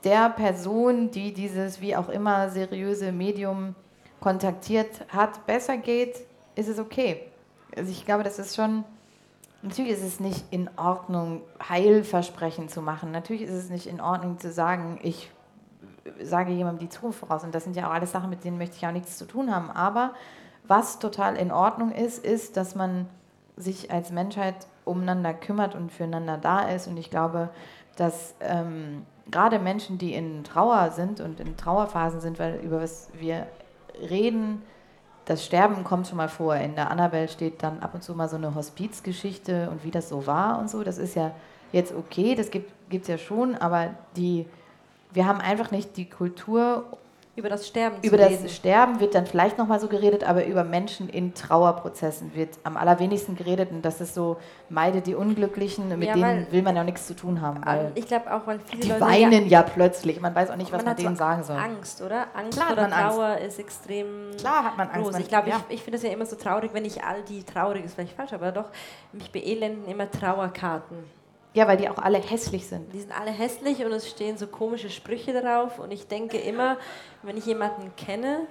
der 0.04 0.30
Person, 0.30 1.12
die 1.12 1.34
dieses 1.34 1.82
wie 1.82 1.96
auch 1.96 2.10
immer 2.10 2.50
seriöse 2.50 3.12
Medium 3.12 3.76
kontaktiert 4.20 5.06
hat, 5.10 5.46
besser 5.46 5.78
geht, 5.78 6.16
ist 6.56 6.70
es 6.70 6.80
okay. 6.80 7.22
Also 7.76 7.92
ich 7.92 8.06
glaube, 8.06 8.24
das 8.24 8.40
ist 8.40 8.56
schon, 8.56 8.84
natürlich 9.62 9.92
ist 9.92 10.04
es 10.04 10.20
nicht 10.20 10.46
in 10.52 10.70
Ordnung, 10.78 11.42
Heilversprechen 11.68 12.70
zu 12.70 12.82
machen. 12.82 13.12
Natürlich 13.12 13.44
ist 13.44 13.54
es 13.54 13.70
nicht 13.70 13.88
in 13.88 14.02
Ordnung 14.02 14.40
zu 14.40 14.52
sagen, 14.52 15.00
ich 15.04 15.30
sage 16.22 16.52
jemandem 16.52 16.88
die 16.88 16.90
Zukunft 16.90 17.20
voraus. 17.20 17.44
Und 17.44 17.54
das 17.54 17.64
sind 17.64 17.76
ja 17.76 17.88
auch 17.88 17.94
alles 17.94 18.12
Sachen, 18.12 18.30
mit 18.30 18.44
denen 18.44 18.58
möchte 18.58 18.76
ich 18.78 18.86
auch 18.86 18.92
nichts 18.92 19.18
zu 19.18 19.26
tun 19.26 19.54
haben. 19.54 19.70
Aber 19.70 20.14
was 20.68 21.00
total 21.00 21.36
in 21.36 21.52
Ordnung 21.52 21.92
ist, 21.92 22.24
ist, 22.24 22.58
dass 22.58 22.76
man 22.76 23.08
sich 23.56 23.92
als 23.92 24.12
Menschheit 24.12 24.56
umeinander 24.86 25.34
kümmert 25.34 25.76
und 25.76 25.92
füreinander 25.92 26.38
da 26.38 26.62
ist. 26.62 26.88
Und 26.88 26.98
ich 26.98 27.10
glaube, 27.10 27.50
dass 27.96 28.36
ähm, 28.40 29.06
gerade 29.32 29.60
Menschen, 29.60 29.98
die 29.98 30.14
in 30.14 30.44
Trauer 30.44 30.92
sind 30.92 31.20
und 31.20 31.40
in 31.40 31.58
Trauerphasen 31.58 32.22
sind, 32.22 32.40
weil 32.40 32.60
über 32.64 32.82
was 32.82 33.10
wir 33.14 33.48
reden, 34.10 34.62
das 35.26 35.46
Sterben 35.46 35.84
kommt 35.84 36.08
schon 36.08 36.18
mal 36.18 36.30
vor. 36.30 36.56
In 36.56 36.76
der 36.76 36.90
Annabelle 36.90 37.28
steht 37.28 37.62
dann 37.62 37.80
ab 37.80 37.94
und 37.94 38.04
zu 38.04 38.16
mal 38.16 38.30
so 38.30 38.38
eine 38.38 38.56
Hospizgeschichte 38.56 39.70
und 39.70 39.84
wie 39.84 39.92
das 39.92 40.08
so 40.08 40.26
war 40.26 40.58
und 40.60 40.70
so. 40.70 40.84
Das 40.84 40.98
ist 40.98 41.16
ja 41.16 41.32
jetzt 41.74 41.94
okay, 41.94 42.36
das 42.36 42.50
gibt 42.50 42.72
es 42.90 43.08
ja 43.08 43.18
schon, 43.18 43.56
aber 43.56 43.90
die 44.16 44.46
wir 45.12 45.26
haben 45.26 45.40
einfach 45.40 45.72
nicht 45.72 45.98
die 45.98 46.10
Kultur. 46.10 46.86
Über 47.36 47.50
das 47.50 47.68
Sterben 47.68 47.98
Über 48.02 48.18
das 48.18 48.32
reden. 48.32 48.50
Sterben 48.50 49.00
wird 49.00 49.14
dann 49.14 49.28
vielleicht 49.28 49.60
nochmal 49.60 49.80
so 49.80 49.88
geredet, 49.88 50.24
aber 50.24 50.48
über 50.48 50.64
Menschen 50.64 51.08
in 51.08 51.36
Trauerprozessen 51.36 52.34
wird 52.34 52.58
am 52.64 52.78
allerwenigsten 52.78 53.36
geredet. 53.36 53.70
Und 53.70 53.86
das 53.86 54.02
ist 54.02 54.16
so, 54.16 54.38
meide 54.70 55.02
die 55.02 55.14
Unglücklichen, 55.14 55.88
mit 56.00 56.08
ja, 56.08 56.16
denen 56.16 56.52
will 56.52 56.64
man 56.64 56.76
ja 56.76 56.84
nichts 56.84 57.06
zu 57.06 57.16
tun 57.16 57.40
haben. 57.40 57.62
ich 57.94 58.08
glaube 58.08 58.34
auch, 58.34 58.48
weil 58.48 58.60
viele 58.62 58.82
die 58.82 58.90
Leute 58.90 59.02
weinen 59.02 59.44
ja, 59.44 59.60
ja, 59.60 59.62
plötzlich. 59.62 60.20
Man 60.20 60.34
weiß 60.34 60.50
auch 60.50 60.56
nicht, 60.56 60.72
was 60.72 60.80
man, 60.80 60.96
man 60.96 60.96
denen 60.96 61.16
so 61.16 61.20
sagen 61.20 61.44
soll. 61.44 61.58
Angst, 61.58 62.02
oder? 62.02 62.26
Angst 62.34 62.58
Klar 62.58 62.72
oder 62.72 62.90
Trauer 62.90 63.26
Angst. 63.26 63.44
ist 63.46 63.60
extrem 63.60 64.06
Klar 64.40 64.64
hat 64.64 64.78
man 64.78 64.90
Angst. 64.90 65.12
Groß. 65.12 65.20
Ich 65.20 65.28
glaube, 65.28 65.50
ja. 65.50 65.64
ich, 65.70 65.76
ich 65.76 65.84
finde 65.84 65.98
es 65.98 66.04
ja 66.04 66.10
immer 66.10 66.26
so 66.26 66.38
traurig, 66.38 66.72
wenn 66.74 66.86
ich 66.86 67.04
all 67.04 67.22
die, 67.22 67.44
traurig 67.44 67.86
ist 67.86 67.94
vielleicht 67.94 68.16
falsch, 68.16 68.34
aber 68.34 68.52
doch, 68.52 68.72
mich 69.14 69.32
beelenden 69.32 69.86
immer 69.86 70.10
Trauerkarten. 70.10 70.98
Ja, 71.58 71.68
weil 71.68 71.78
die 71.78 71.90
auch 71.90 71.98
alle 71.98 72.20
hässlich 72.20 72.68
sind. 72.68 72.94
Die 72.94 73.00
sind 73.00 73.12
alle 73.12 73.32
hässlich 73.32 73.84
und 73.84 73.92
es 73.92 74.08
stehen 74.08 74.38
so 74.38 74.46
komische 74.46 74.92
Sprüche 74.92 75.34
darauf. 75.34 75.80
Und 75.80 75.90
ich 75.90 76.06
denke 76.06 76.38
immer, 76.38 76.78
wenn 77.24 77.36
ich 77.36 77.48
jemanden 77.48 77.96
kenne, 77.96 78.42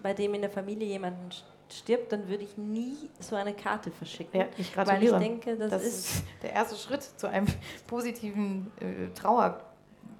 bei 0.00 0.14
dem 0.14 0.34
in 0.34 0.40
der 0.40 0.50
Familie 0.50 0.86
jemanden 0.86 1.30
stirbt, 1.68 2.12
dann 2.12 2.28
würde 2.28 2.44
ich 2.44 2.56
nie 2.56 2.94
so 3.18 3.34
eine 3.34 3.54
Karte 3.54 3.90
verschicken. 3.90 4.38
Ja, 4.38 4.46
ich 4.56 4.72
gratuliere. 4.72 5.14
Weil 5.14 5.22
ich 5.22 5.28
denke, 5.28 5.56
das, 5.56 5.70
das 5.72 5.82
ist, 5.82 6.24
der 6.44 6.52
erste 6.52 6.76
Schritt 6.76 7.02
zu 7.02 7.26
einem 7.26 7.48
positiven 7.88 8.70
äh, 8.78 9.12
Trauer. 9.20 9.58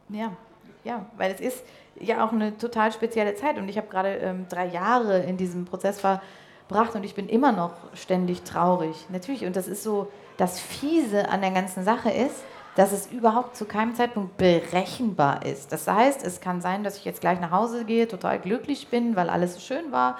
Ja, 0.08 0.36
ja, 0.82 1.06
weil 1.16 1.30
es 1.30 1.40
ist 1.40 1.62
ja 2.00 2.26
auch 2.26 2.32
eine 2.32 2.58
total 2.58 2.90
spezielle 2.90 3.36
Zeit. 3.36 3.58
Und 3.58 3.68
ich 3.68 3.76
habe 3.76 3.86
gerade 3.86 4.16
ähm, 4.16 4.46
drei 4.48 4.66
Jahre 4.66 5.20
in 5.20 5.36
diesem 5.36 5.66
Prozess 5.66 6.00
verbracht 6.00 6.96
und 6.96 7.04
ich 7.04 7.14
bin 7.14 7.28
immer 7.28 7.52
noch 7.52 7.76
ständig 7.94 8.42
traurig. 8.42 9.06
Natürlich, 9.08 9.44
und 9.44 9.54
das 9.54 9.68
ist 9.68 9.84
so 9.84 10.10
das 10.36 10.58
Fiese 10.60 11.28
an 11.28 11.40
der 11.40 11.50
ganzen 11.50 11.84
Sache 11.84 12.10
ist, 12.10 12.42
dass 12.76 12.92
es 12.92 13.06
überhaupt 13.06 13.56
zu 13.56 13.66
keinem 13.66 13.94
Zeitpunkt 13.94 14.36
berechenbar 14.36 15.44
ist. 15.46 15.70
Das 15.70 15.86
heißt, 15.86 16.24
es 16.24 16.40
kann 16.40 16.60
sein, 16.60 16.82
dass 16.82 16.96
ich 16.98 17.04
jetzt 17.04 17.20
gleich 17.20 17.40
nach 17.40 17.52
Hause 17.52 17.84
gehe, 17.84 18.08
total 18.08 18.38
glücklich 18.40 18.88
bin, 18.88 19.14
weil 19.16 19.30
alles 19.30 19.54
so 19.54 19.60
schön 19.60 19.92
war 19.92 20.18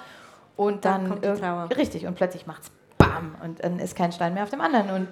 und 0.55 0.85
dann, 0.85 1.01
dann 1.01 1.09
kommt 1.09 1.25
die 1.25 1.41
Trauer. 1.41 1.69
richtig 1.75 2.07
und 2.07 2.15
plötzlich 2.15 2.47
macht 2.47 2.63
es 2.63 2.71
Bam 2.97 3.35
und 3.43 3.63
dann 3.63 3.79
ist 3.79 3.95
kein 3.95 4.11
Stein 4.13 4.33
mehr 4.33 4.43
auf 4.43 4.49
dem 4.49 4.61
anderen 4.61 4.89
und, 4.89 5.07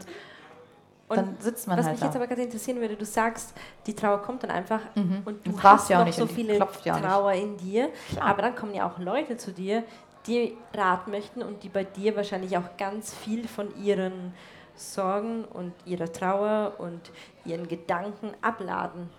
und 1.10 1.18
dann 1.18 1.36
sitzt 1.40 1.68
man 1.68 1.78
was 1.78 1.86
halt 1.86 1.96
mich 1.96 2.00
da. 2.00 2.06
jetzt 2.08 2.16
aber 2.16 2.28
gerade 2.28 2.44
interessieren 2.44 2.80
würde, 2.80 2.96
du 2.96 3.04
sagst, 3.04 3.54
die 3.86 3.94
Trauer 3.94 4.22
kommt 4.22 4.44
dann 4.44 4.52
einfach 4.52 4.80
mhm. 4.96 5.24
und 5.26 5.46
du 5.46 5.52
und 5.52 5.64
hast 5.64 5.90
ja 5.90 6.00
noch 6.00 6.06
nicht 6.06 6.18
so 6.18 6.28
viele 6.28 6.58
Trauer 6.58 7.34
in 7.34 7.58
dir, 7.58 7.90
Klar. 8.12 8.26
aber 8.26 8.42
dann 8.42 8.56
kommen 8.56 8.74
ja 8.74 8.90
auch 8.90 9.00
Leute 9.00 9.36
zu 9.36 9.52
dir, 9.52 9.84
die 10.28 10.56
raten 10.74 11.12
möchten 11.12 11.42
und 11.42 11.62
die 11.64 11.70
bei 11.70 11.84
dir 11.84 12.16
wahrscheinlich 12.16 12.58
auch 12.58 12.78
ganz 12.78 13.14
viel 13.14 13.50
von 13.50 13.76
ihren 13.84 14.34
Sorgen 14.76 15.46
und 15.46 15.74
ihrer 15.86 16.12
Trauer 16.12 16.74
und 16.78 17.12
ihren 17.46 17.68
Gedanken 17.68 18.32
abladen. 18.42 19.10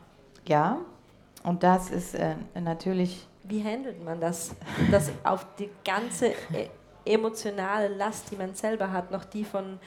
Ja, 0.46 0.78
und 1.42 1.62
das 1.62 1.90
ist 1.90 2.14
äh, 2.14 2.36
natürlich. 2.61 3.26
Wie 3.44 3.62
handelt 3.62 4.02
man 4.02 4.20
das? 4.20 4.55
Dass 4.90 5.11
auf 5.22 5.46
die 5.59 5.70
ganze 5.84 6.28
e 6.28 6.68
emotionale 7.07 7.88
Last, 7.88 8.30
die 8.30 8.36
man 8.36 8.55
selber 8.55 8.90
hat, 8.90 9.11
noch 9.11 9.26
die 9.26 9.44
von 9.44 9.78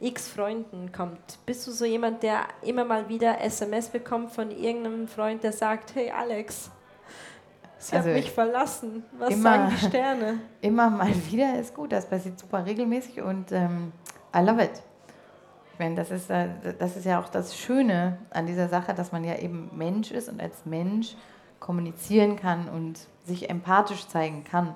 x 0.00 0.28
Freunden 0.28 0.90
kommt. 0.90 1.38
Bist 1.46 1.66
du 1.68 1.70
so 1.70 1.84
jemand, 1.84 2.24
der 2.24 2.40
immer 2.62 2.84
mal 2.84 3.08
wieder 3.08 3.40
SMS 3.40 3.88
bekommt 3.88 4.32
von 4.32 4.50
irgendeinem 4.50 5.06
Freund, 5.06 5.44
der 5.44 5.52
sagt, 5.52 5.94
hey 5.94 6.10
Alex, 6.10 6.72
sie 7.78 7.96
also 7.96 8.08
hat 8.08 8.16
mich 8.16 8.30
verlassen. 8.30 9.04
Was 9.18 9.30
immer, 9.30 9.42
sagen 9.42 9.72
die 9.76 9.86
Sterne? 9.86 10.40
Immer 10.60 10.90
mal 10.90 11.14
wieder 11.30 11.58
ist 11.60 11.74
gut, 11.74 11.92
das 11.92 12.06
passiert 12.06 12.40
super 12.40 12.66
regelmäßig 12.66 13.22
und 13.22 13.52
ähm, 13.52 13.92
I 14.34 14.40
love 14.40 14.62
it. 14.62 14.82
Ich 15.74 15.80
meine, 15.80 15.96
das 15.96 16.12
ist, 16.12 16.30
äh, 16.30 16.48
das 16.78 16.96
ist 16.96 17.04
ja 17.04 17.20
auch 17.20 17.28
das 17.28 17.56
Schöne 17.56 18.18
an 18.30 18.46
dieser 18.46 18.68
Sache, 18.68 18.94
dass 18.94 19.10
man 19.10 19.24
ja 19.24 19.36
eben 19.36 19.70
Mensch 19.76 20.12
ist 20.12 20.28
und 20.28 20.40
als 20.40 20.64
Mensch 20.64 21.16
kommunizieren 21.58 22.36
kann 22.36 22.68
und 22.68 23.08
sich 23.24 23.50
empathisch 23.50 24.06
zeigen 24.06 24.44
kann. 24.44 24.74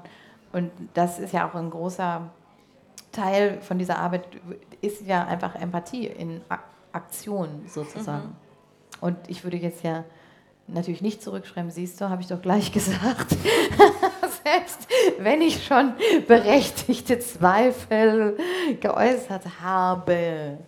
Und 0.52 0.72
das 0.94 1.20
ist 1.20 1.32
ja 1.32 1.48
auch 1.48 1.54
ein 1.54 1.70
großer 1.70 2.28
Teil 3.12 3.60
von 3.60 3.78
dieser 3.78 3.98
Arbeit, 3.98 4.26
ist 4.80 5.06
ja 5.06 5.24
einfach 5.24 5.54
Empathie 5.54 6.06
in 6.06 6.40
Aktion 6.92 7.62
sozusagen. 7.68 8.28
Mhm. 8.28 9.00
Und 9.00 9.16
ich 9.28 9.44
würde 9.44 9.56
jetzt 9.56 9.84
ja 9.84 10.04
natürlich 10.66 11.00
nicht 11.00 11.22
zurückschreiben, 11.22 11.70
siehst 11.70 12.00
du, 12.00 12.08
habe 12.08 12.22
ich 12.22 12.28
doch 12.28 12.42
gleich 12.42 12.72
gesagt. 12.78 13.36
selbst 14.42 14.88
wenn 15.18 15.42
ich 15.42 15.64
schon 15.64 15.92
berechtigte 16.26 17.18
Zweifel 17.18 18.36
geäußert 18.80 19.44
habe. 19.62 20.58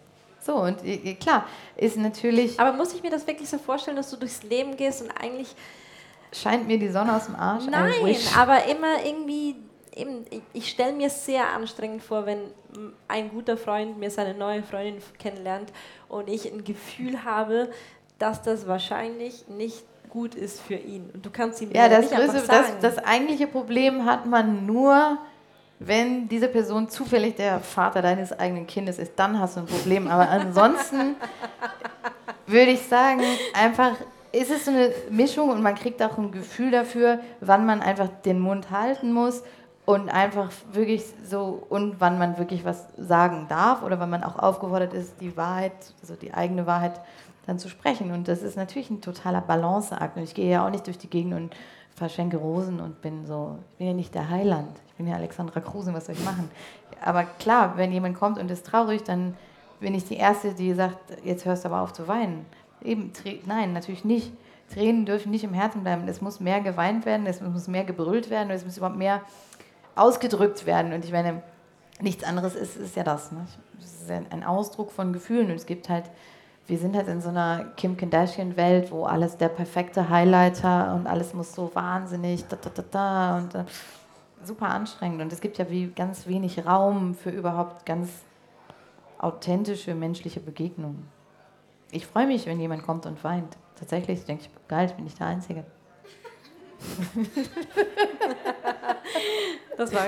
So, 0.41 0.55
und 0.57 0.79
klar, 1.21 1.47
ist 1.77 1.97
natürlich. 1.97 2.59
Aber 2.59 2.73
muss 2.73 2.95
ich 2.95 3.03
mir 3.03 3.11
das 3.11 3.27
wirklich 3.27 3.49
so 3.49 3.59
vorstellen, 3.59 3.97
dass 3.97 4.11
du 4.11 4.17
durchs 4.17 4.43
Leben 4.43 4.77
gehst 4.77 5.03
und 5.03 5.11
eigentlich. 5.11 5.55
Scheint 6.33 6.69
mir 6.69 6.79
die 6.79 6.89
Sonne 6.89 7.17
aus 7.17 7.27
dem 7.27 7.35
Arsch? 7.35 7.65
Nein, 7.69 8.17
aber 8.37 8.65
immer 8.67 9.05
irgendwie. 9.05 9.57
Eben, 9.93 10.25
ich 10.53 10.71
stelle 10.71 10.93
mir 10.93 11.11
sehr 11.11 11.49
anstrengend 11.49 12.03
vor, 12.03 12.25
wenn 12.25 12.39
ein 13.09 13.29
guter 13.29 13.57
Freund 13.57 13.99
mir 13.99 14.09
seine 14.09 14.35
neue 14.35 14.63
Freundin 14.63 15.03
kennenlernt 15.19 15.73
und 16.09 16.29
ich 16.29 16.51
ein 16.51 16.63
Gefühl 16.63 17.25
habe, 17.25 17.71
dass 18.21 18.41
das 18.43 18.69
wahrscheinlich 18.69 19.49
nicht 19.49 19.85
gut 20.11 20.35
ist 20.35 20.61
für 20.61 20.75
ihn. 20.75 21.11
Und 21.13 21.25
du 21.25 21.31
kannst 21.31 21.61
ihm 21.61 21.71
ja, 21.73 21.89
das 21.89 22.11
nicht 22.11 22.15
größte, 22.15 22.41
sagen. 22.41 22.67
Das, 22.81 22.97
das 22.97 23.05
eigentliche 23.05 23.47
Problem 23.47 24.05
hat 24.05 24.27
man 24.27 24.67
nur, 24.67 25.19
wenn 25.81 26.29
diese 26.29 26.49
Person 26.49 26.91
zufällig 26.91 27.37
der 27.37 27.59
Vater 27.61 28.03
deines 28.03 28.39
eigenen 28.39 28.67
Kindes 28.67 28.99
ist, 28.99 29.13
dann 29.17 29.41
hast 29.41 29.57
du 29.57 29.61
ein 29.61 29.67
Problem. 29.67 30.09
Aber 30.09 30.29
ansonsten 30.29 31.17
würde 32.47 32.73
ich 32.73 32.83
sagen, 32.83 33.23
einfach 33.55 33.93
ist 34.31 34.51
es 34.51 34.67
so 34.67 34.71
eine 34.71 34.93
Mischung 35.11 35.49
und 35.49 35.63
man 35.63 35.75
kriegt 35.75 36.03
auch 36.03 36.19
ein 36.19 36.33
Gefühl 36.33 36.71
dafür, 36.71 37.21
wann 37.41 37.65
man 37.65 37.81
einfach 37.81 38.09
den 38.27 38.41
Mund 38.41 38.71
halten 38.71 39.11
muss 39.13 39.43
und 39.87 40.11
einfach 40.11 40.53
wirklich 40.71 41.03
so 41.25 41.67
und 41.71 41.99
wann 41.99 42.19
man 42.19 42.37
wirklich 42.37 42.65
was 42.67 42.87
sagen 42.99 43.47
darf 43.49 43.83
oder 43.83 43.99
wann 43.99 44.11
man 44.11 44.23
auch 44.23 44.39
aufgefordert 44.39 44.93
ist, 44.93 45.15
die 45.23 45.35
Wahrheit, 45.35 45.73
also 46.03 46.15
die 46.15 46.35
eigene 46.35 46.67
Wahrheit 46.67 47.01
dann 47.47 47.59
zu 47.59 47.71
sprechen. 47.71 48.11
Und 48.13 48.29
das 48.29 48.43
ist 48.43 48.57
natürlich 48.57 48.91
ein 48.91 49.01
totaler 49.01 49.41
Balanceakt. 49.41 50.19
Und 50.19 50.25
ich 50.25 50.35
gehe 50.35 50.51
ja 50.51 50.67
auch 50.67 50.71
nicht 50.71 50.87
durch 50.87 50.99
die 50.99 51.09
Gegend 51.09 51.33
und 51.33 51.57
verschenke 51.97 52.37
Rosen 52.37 52.81
und 52.81 53.01
bin 53.01 53.27
so, 53.27 53.59
ich 53.73 53.79
bin 53.79 53.87
ja 53.87 53.95
nicht 53.95 54.15
der 54.15 54.29
Heiland. 54.29 54.79
Bin 55.01 55.09
ja 55.09 55.17
Alexandra 55.17 55.61
Kruse, 55.61 55.95
was 55.95 56.05
soll 56.05 56.15
ich 56.15 56.23
machen? 56.23 56.51
Aber 57.03 57.25
klar, 57.25 57.79
wenn 57.79 57.91
jemand 57.91 58.19
kommt 58.19 58.39
und 58.39 58.51
ist 58.51 58.67
traurig, 58.67 59.03
dann 59.03 59.35
bin 59.81 59.95
ich 59.95 60.05
die 60.05 60.17
Erste, 60.17 60.53
die 60.53 60.75
sagt, 60.75 60.99
jetzt 61.25 61.47
hörst 61.47 61.65
du 61.65 61.71
aber 61.71 61.81
auf 61.81 61.95
zu 61.95 62.07
weinen. 62.07 62.45
Eben, 62.85 63.11
nein, 63.47 63.73
natürlich 63.73 64.05
nicht. 64.05 64.31
Tränen 64.71 65.07
dürfen 65.07 65.31
nicht 65.31 65.43
im 65.43 65.55
Herzen 65.55 65.85
bleiben. 65.85 66.07
Es 66.07 66.21
muss 66.21 66.39
mehr 66.39 66.61
geweint 66.61 67.07
werden, 67.07 67.25
es 67.27 67.41
muss 67.41 67.67
mehr 67.67 67.85
gebrüllt 67.85 68.29
werden, 68.29 68.51
es 68.51 68.63
muss 68.63 68.77
überhaupt 68.77 68.99
mehr 68.99 69.23
ausgedrückt 69.97 70.67
werden. 70.67 70.93
Und 70.93 71.03
ich 71.07 71.13
meine, 71.13 71.43
nichts 72.03 72.23
anderes 72.23 72.55
ist, 72.55 72.77
ist 72.77 72.95
ja 72.95 73.03
das. 73.03 73.33
Ne? 73.33 73.47
Es 73.79 74.03
ist 74.03 74.11
ein 74.11 74.45
Ausdruck 74.45 74.93
von 74.93 75.15
Gefühlen. 75.15 75.47
Und 75.47 75.57
es 75.57 75.65
gibt 75.65 75.89
halt 75.89 76.05
wir 76.71 76.79
sind 76.79 76.95
halt 76.95 77.09
in 77.09 77.21
so 77.21 77.31
einer 77.31 77.65
Kim 77.77 77.97
Kardashian-Welt, 77.97 78.93
wo 78.93 79.05
alles 79.05 79.37
der 79.37 79.49
perfekte 79.49 80.09
Highlighter 80.09 80.95
und 80.95 81.09
alles 81.09 81.35
muss 81.35 81.53
so 81.53 81.71
wahnsinnig 81.75 82.45
da, 82.47 82.57
da, 82.57 82.71
da, 82.73 82.85
da 82.91 83.39
und 83.39 83.55
äh, 83.57 83.65
super 84.45 84.69
anstrengend. 84.69 85.23
Und 85.23 85.33
es 85.33 85.41
gibt 85.41 85.59
ja 85.59 85.71
wie 85.71 85.89
ganz 85.89 86.27
wenig 86.27 86.67
Raum 86.67 87.15
für 87.15 87.31
überhaupt 87.31 87.87
ganz 87.87 88.11
authentische 89.19 89.95
menschliche 89.95 90.41
Begegnungen. 90.41 91.09
Ich 91.91 92.07
freue 92.07 92.27
mich, 92.27 92.47
wenn 92.47 92.61
jemand 92.61 92.83
kommt 92.83 93.07
und 93.07 93.23
weint. 93.25 93.57
Tatsächlich 93.79 94.25
denke 94.25 94.45
ich, 94.45 94.51
geil, 94.69 94.87
ich 94.87 94.95
bin 94.95 95.05
nicht 95.05 95.19
der 95.19 95.27
Einzige. 95.27 95.65
das 99.77 99.93
war 99.93 100.07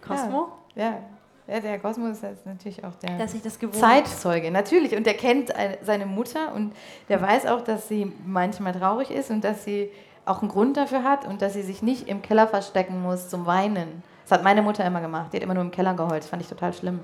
Cosmo? 0.00 0.48
Ja, 0.74 0.84
ja. 0.84 0.98
Ja, 1.46 1.60
der 1.60 1.78
Kosmos 1.78 2.22
ist 2.22 2.46
natürlich 2.46 2.82
auch 2.84 2.94
der 2.94 3.26
Zeitzeuge, 3.72 4.50
natürlich. 4.50 4.96
Und 4.96 5.04
der 5.04 5.12
kennt 5.12 5.52
seine 5.82 6.06
Mutter 6.06 6.54
und 6.54 6.72
der 7.10 7.20
weiß 7.20 7.44
auch, 7.46 7.60
dass 7.60 7.86
sie 7.86 8.10
manchmal 8.24 8.72
traurig 8.72 9.10
ist 9.10 9.30
und 9.30 9.44
dass 9.44 9.62
sie 9.64 9.90
auch 10.26 10.40
einen 10.40 10.50
Grund 10.50 10.76
dafür 10.76 11.02
hat 11.02 11.26
und 11.26 11.42
dass 11.42 11.52
sie 11.52 11.62
sich 11.62 11.82
nicht 11.82 12.08
im 12.08 12.22
Keller 12.22 12.46
verstecken 12.46 13.02
muss 13.02 13.28
zum 13.28 13.46
Weinen. 13.46 14.02
Das 14.24 14.32
hat 14.38 14.44
meine 14.44 14.62
Mutter 14.62 14.84
immer 14.84 15.00
gemacht. 15.00 15.32
Die 15.32 15.36
hat 15.36 15.44
immer 15.44 15.54
nur 15.54 15.64
im 15.64 15.70
Keller 15.70 15.94
geheult. 15.94 16.22
Das 16.22 16.28
fand 16.28 16.42
ich 16.42 16.48
total 16.48 16.72
schlimm. 16.72 17.00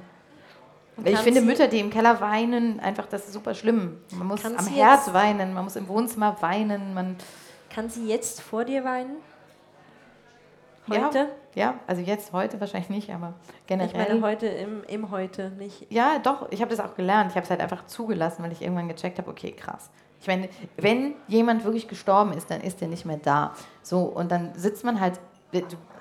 Ich 1.05 1.19
finde 1.19 1.41
Mütter, 1.41 1.69
die 1.69 1.81
im 1.81 1.91
Keller 1.91 2.21
weinen, 2.21 2.81
einfach 2.81 3.07
das 3.07 3.25
ist 3.27 3.33
super 3.33 3.55
schlimm. 3.55 3.99
Man 4.13 4.27
muss 4.27 4.45
am 4.45 4.67
Herz 4.67 5.13
weinen, 5.13 5.55
man 5.55 5.65
muss 5.65 5.77
im 5.77 5.89
Wohnzimmer 5.89 6.37
weinen. 6.41 6.93
Man 6.95 7.17
kann 7.71 7.89
sie 7.89 8.07
jetzt 8.07 8.43
vor 8.43 8.65
dir 8.65 8.85
weinen? 8.85 9.17
Heute? 10.89 11.19
Ja, 11.19 11.27
ja, 11.55 11.75
also 11.87 12.03
jetzt 12.03 12.33
heute 12.33 12.61
wahrscheinlich 12.61 12.91
nicht, 12.91 13.11
aber 13.11 13.35
generell. 13.67 13.91
Ich 13.91 14.09
meine 14.09 14.23
heute 14.23 14.47
im, 14.47 14.83
im 14.85 15.11
Heute 15.11 15.51
nicht. 15.51 15.87
Ja, 15.91 16.19
doch, 16.19 16.51
ich 16.51 16.61
habe 16.61 16.75
das 16.75 16.85
auch 16.85 16.95
gelernt. 16.97 17.31
Ich 17.31 17.37
habe 17.37 17.45
es 17.45 17.51
halt 17.51 17.61
einfach 17.61 17.87
zugelassen, 17.87 18.43
weil 18.43 18.53
ich 18.53 18.61
irgendwann 18.61 18.89
gecheckt 18.89 19.19
habe, 19.19 19.31
okay, 19.31 19.53
krass. 19.53 19.91
Ich 20.21 20.27
meine, 20.27 20.49
wenn 20.77 21.15
jemand 21.29 21.65
wirklich 21.65 21.89
gestorben 21.89 22.33
ist, 22.33 22.51
dann 22.51 22.61
ist 22.61 22.83
er 22.83 22.89
nicht 22.89 23.07
mehr 23.07 23.17
da. 23.17 23.55
So, 23.83 24.03
und 24.03 24.31
dann 24.31 24.51
sitzt 24.55 24.85
man 24.85 25.01
halt, 25.01 25.19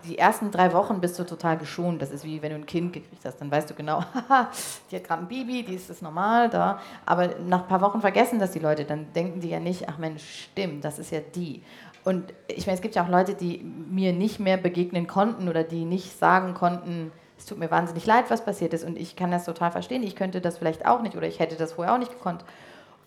die 0.05 0.17
ersten 0.17 0.51
drei 0.51 0.74
Wochen 0.74 1.01
bist 1.01 1.17
du 1.17 1.24
total 1.24 1.57
geschont. 1.57 2.01
Das 2.01 2.11
ist 2.11 2.24
wie 2.24 2.41
wenn 2.41 2.51
du 2.51 2.55
ein 2.55 2.65
Kind 2.65 2.93
gekriegt 2.93 3.26
hast. 3.26 3.38
Dann 3.38 3.49
weißt 3.49 3.70
du 3.70 3.74
genau, 3.74 4.03
die 4.91 4.95
hat 4.95 5.03
gerade 5.03 5.24
ein 5.24 5.28
Baby, 5.28 5.63
die 5.63 5.76
ist 5.76 5.89
das 5.89 6.01
normal 6.01 6.49
da. 6.49 6.80
Aber 7.05 7.30
nach 7.47 7.61
ein 7.61 7.67
paar 7.67 7.82
Wochen 7.82 8.01
vergessen 8.01 8.39
das 8.39 8.51
die 8.51 8.59
Leute. 8.59 8.86
Dann 8.86 9.11
denken 9.13 9.39
die 9.39 9.49
ja 9.49 9.59
nicht, 9.59 9.89
ach 9.89 9.97
Mensch, 9.97 10.49
stimmt, 10.51 10.84
das 10.84 10.99
ist 10.99 11.11
ja 11.11 11.20
die. 11.20 11.63
Und 12.03 12.34
ich 12.47 12.65
meine, 12.65 12.76
es 12.76 12.82
gibt 12.82 12.95
ja 12.95 13.03
auch 13.03 13.09
Leute, 13.09 13.34
die 13.34 13.59
mir 13.59 14.13
nicht 14.13 14.39
mehr 14.39 14.57
begegnen 14.57 15.07
konnten 15.07 15.49
oder 15.49 15.63
die 15.63 15.86
nicht 15.86 16.17
sagen 16.17 16.53
konnten, 16.53 17.11
es 17.38 17.45
tut 17.45 17.57
mir 17.57 17.72
wahnsinnig 17.72 18.05
leid, 18.05 18.26
was 18.30 18.43
passiert 18.43 18.74
ist. 18.74 18.84
Und 18.84 18.97
ich 18.97 19.15
kann 19.15 19.32
das 19.32 19.45
total 19.45 19.72
verstehen. 19.72 20.03
Ich 20.03 20.15
könnte 20.15 20.41
das 20.41 20.57
vielleicht 20.57 20.86
auch 20.86 21.01
nicht 21.01 21.15
oder 21.15 21.28
ich 21.28 21.39
hätte 21.39 21.55
das 21.55 21.74
vorher 21.74 21.93
auch 21.93 21.99
nicht 21.99 22.11
gekonnt. 22.11 22.43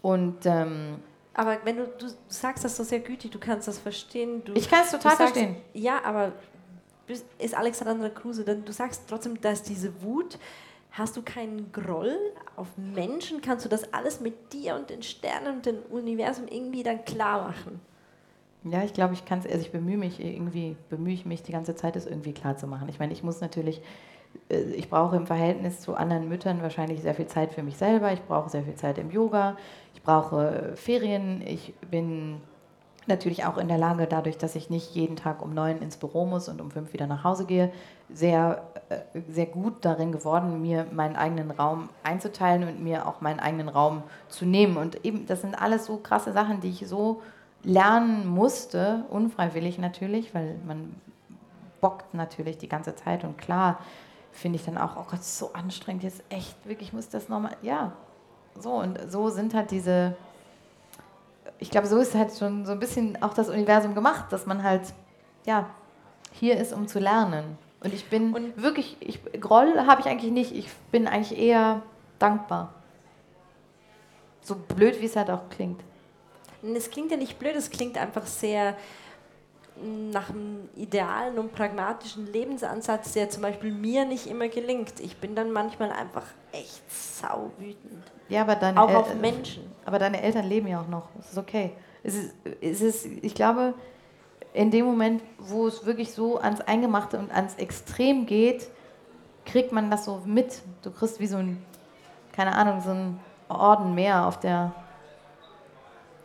Und 0.03 0.45
ähm, 0.45 0.97
aber 1.35 1.59
wenn 1.65 1.77
du, 1.77 1.87
du 1.87 2.07
sagst 2.29 2.65
das 2.65 2.77
so 2.77 2.85
sehr 2.85 3.01
gütig, 3.01 3.31
du 3.31 3.39
kannst 3.39 3.67
das 3.67 3.79
verstehen. 3.79 4.45
Du, 4.45 4.53
ich 4.53 4.69
kann 4.69 4.83
es 4.85 4.91
total 4.91 5.17
sagst, 5.17 5.33
verstehen. 5.33 5.57
Ja, 5.73 6.05
aber 6.05 6.33
ist 7.39 7.55
Alexandra 7.55 8.09
Kruse, 8.09 8.45
denn 8.45 8.65
du 8.65 8.73
sagst 8.73 9.03
trotzdem, 9.09 9.41
dass 9.41 9.63
diese 9.63 10.03
Wut, 10.03 10.39
hast 10.93 11.17
du 11.17 11.23
keinen 11.23 11.73
Groll 11.73 12.17
auf 12.57 12.69
Menschen? 12.77 13.41
Kannst 13.41 13.65
du 13.65 13.69
das 13.69 13.93
alles 13.93 14.21
mit 14.21 14.53
dir 14.53 14.77
und 14.77 14.91
den 14.91 15.03
Sternen 15.03 15.57
und 15.57 15.67
dem 15.67 15.79
Universum 15.91 16.47
irgendwie 16.49 16.83
dann 16.83 17.05
klar 17.05 17.49
machen? 17.49 17.81
Ja, 18.65 18.85
ich 18.85 18.93
glaube, 18.93 19.15
ich 19.15 19.25
kann 19.25 19.41
es, 19.41 19.47
also 19.47 19.59
ich 19.59 19.73
bemühe 19.73 19.97
mich 19.97 20.21
irgendwie, 20.21 20.77
bemühe 20.89 21.15
ich 21.15 21.27
mich 21.27 21.43
die 21.43 21.53
ganze 21.53 21.75
Zeit, 21.75 21.97
das 21.97 22.07
irgendwie 22.07 22.33
klar 22.33 22.57
zu 22.57 22.67
machen. 22.67 22.89
Ich 22.89 22.99
meine, 23.01 23.13
ich 23.13 23.23
muss 23.23 23.41
natürlich, 23.41 23.81
ich 24.49 24.91
brauche 24.91 25.17
im 25.17 25.27
Verhältnis 25.27 25.81
zu 25.81 25.95
anderen 25.95 26.29
Müttern 26.29 26.63
wahrscheinlich 26.63 27.01
sehr 27.03 27.15
viel 27.15 27.27
Zeit 27.27 27.53
für 27.53 27.63
mich 27.63 27.77
selber. 27.77 28.13
Ich 28.13 28.23
brauche 28.23 28.51
sehr 28.51 28.63
viel 28.63 28.75
Zeit 28.75 28.99
im 28.99 29.11
Yoga. 29.11 29.57
Ich 29.95 30.03
brauche 30.03 30.73
Ferien. 30.77 31.43
Ich 31.47 31.75
bin 31.91 32.41
natürlich 33.07 33.45
auch 33.45 33.57
in 33.57 33.69
der 33.69 33.79
Lage, 33.79 34.07
dadurch, 34.07 34.39
dass 34.39 34.55
ich 34.55 34.71
nicht 34.71 34.95
jeden 34.95 35.17
Tag 35.17 35.43
um 35.43 35.55
neun 35.55 35.79
ins 35.79 35.97
Büro 35.97 36.25
muss 36.27 36.49
und 36.49 36.61
um 36.61 36.71
fünf 36.71 36.93
wieder 36.93 37.07
nach 37.07 37.25
Hause 37.25 37.47
gehe, 37.47 37.73
sehr, 38.13 38.63
äh, 38.91 39.21
sehr 39.29 39.47
gut 39.47 39.85
darin 39.85 40.13
geworden, 40.13 40.61
mir 40.61 40.87
meinen 40.93 41.17
eigenen 41.17 41.51
Raum 41.51 41.89
einzuteilen 42.03 42.69
und 42.69 42.83
mir 42.83 43.07
auch 43.09 43.21
meinen 43.21 43.41
eigenen 43.41 43.69
Raum 43.69 44.03
zu 44.29 44.45
nehmen. 44.45 44.77
Und 44.77 45.05
eben, 45.05 45.27
das 45.27 45.41
sind 45.41 45.61
alles 45.61 45.87
so 45.87 45.97
krasse 45.97 46.33
Sachen, 46.33 46.61
die 46.61 46.69
ich 46.69 46.87
so 46.87 47.23
lernen 47.65 48.27
musste, 48.27 49.05
unfreiwillig 49.11 49.79
natürlich, 49.79 50.35
weil 50.35 50.57
man 50.67 50.95
bockt 51.81 52.15
natürlich 52.15 52.59
die 52.59 52.69
ganze 52.69 52.95
Zeit 52.95 53.25
und 53.25 53.39
klar 53.39 53.79
finde 54.33 54.57
ich 54.59 54.65
dann 54.65 54.79
auch, 54.79 54.97
oh 54.97 55.07
Gott, 55.09 55.23
so 55.23 55.53
anstrengend, 55.53 56.03
jetzt 56.03 56.23
echt, 56.29 56.57
wirklich 56.67 56.93
muss 56.93 57.09
das 57.09 57.29
nochmal, 57.29 57.57
ja, 57.63 57.93
so 58.59 58.73
und 58.73 58.99
so 59.11 59.29
sind 59.29 59.55
halt 59.55 59.71
diese, 59.71 60.17
ich 61.59 61.71
glaube, 61.71 61.87
so 61.87 61.99
ist 61.99 62.15
halt 62.15 62.37
schon 62.37 62.67
so 62.67 62.73
ein 62.73 62.81
bisschen 62.81 63.23
auch 63.23 63.35
das 63.35 63.49
Universum 63.49 63.95
gemacht, 63.95 64.33
dass 64.33 64.47
man 64.47 64.63
halt, 64.63 64.93
ja, 65.47 65.69
hier 66.33 66.59
ist, 66.59 66.73
um 66.73 66.89
zu 66.89 66.99
lernen. 66.99 67.59
Und 67.81 67.93
ich 67.93 68.09
bin 68.09 68.33
und 68.35 68.61
wirklich, 68.61 68.97
ich, 69.01 69.21
Groll 69.41 69.87
habe 69.87 70.01
ich 70.01 70.07
eigentlich 70.07 70.33
nicht, 70.33 70.55
ich 70.55 70.73
bin 70.91 71.07
eigentlich 71.07 71.39
eher 71.39 71.83
dankbar. 72.19 72.73
So 74.41 74.57
blöd, 74.57 75.01
wie 75.01 75.07
es 75.07 75.17
halt 75.17 75.31
auch 75.31 75.49
klingt. 75.51 75.81
Es 76.75 76.91
klingt 76.91 77.11
ja 77.11 77.17
nicht 77.17 77.39
blöd, 77.39 77.55
es 77.57 77.71
klingt 77.71 77.99
einfach 77.99 78.27
sehr 78.27 78.77
nach 79.81 80.31
einem 80.31 80.69
idealen 80.77 81.39
und 81.39 81.53
pragmatischen 81.53 82.31
Lebensansatz, 82.33 83.13
der 83.13 83.31
zum 83.31 83.43
Beispiel 83.43 83.73
mir 83.73 84.05
nicht 84.05 84.27
immer 84.27 84.49
gelingt. 84.49 85.01
Ich 85.01 85.17
bin 85.17 85.35
dann 85.35 85.51
manchmal 85.51 85.91
einfach 85.91 86.25
echt 86.53 86.83
sauwütend. 86.91 88.05
Ja, 88.29 88.43
aber 88.43 88.57
deine 88.57 88.81
auch 88.81 88.89
El 88.89 88.97
auf 88.97 89.15
Menschen. 89.15 89.71
Aber 89.85 89.99
deine 89.99 90.23
Eltern 90.23 90.47
leben 90.47 90.69
ja 90.69 90.81
auch 90.81 90.89
noch. 90.89 91.09
Es 91.19 91.33
ist 91.33 91.39
okay. 91.39 91.73
Es 92.03 92.15
ist, 92.15 92.35
es 92.61 92.81
ist, 92.81 93.07
ich 93.07 93.35
glaube, 93.35 93.75
in 94.53 94.71
dem 94.71 94.85
Moment, 94.85 95.23
wo 95.39 95.67
es 95.67 95.87
wirklich 95.87 96.13
so 96.13 96.39
ans 96.39 96.61
Eingemachte 96.61 97.19
und 97.19 97.31
ans 97.31 97.55
Extrem 97.57 98.27
geht, 98.27 98.69
kriegt 99.47 99.73
man 99.73 99.91
das 99.91 100.05
so 100.05 100.23
mit. 100.25 100.63
Du 100.83 100.91
kriegst 100.91 101.21
wie 101.21 101.27
so 101.27 101.39
ein, 101.39 101.65
keine 102.33 102.55
Ahnung, 102.55 102.81
so 102.81 102.91
ein 102.91 103.21
Orden 103.49 103.95
mehr 103.95 104.27
auf 104.27 104.39
der 104.39 104.73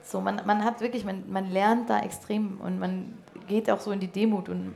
so, 0.08 0.22
man, 0.22 0.42
man 0.46 0.64
hat 0.64 0.80
wirklich, 0.80 1.04
man, 1.04 1.30
man 1.30 1.52
lernt 1.52 1.90
da 1.90 2.00
extrem 2.00 2.62
und 2.62 2.80
man 2.80 3.18
geht 3.48 3.70
auch 3.70 3.80
so 3.80 3.92
in 3.92 4.00
die 4.00 4.08
Demut 4.08 4.50
und 4.50 4.76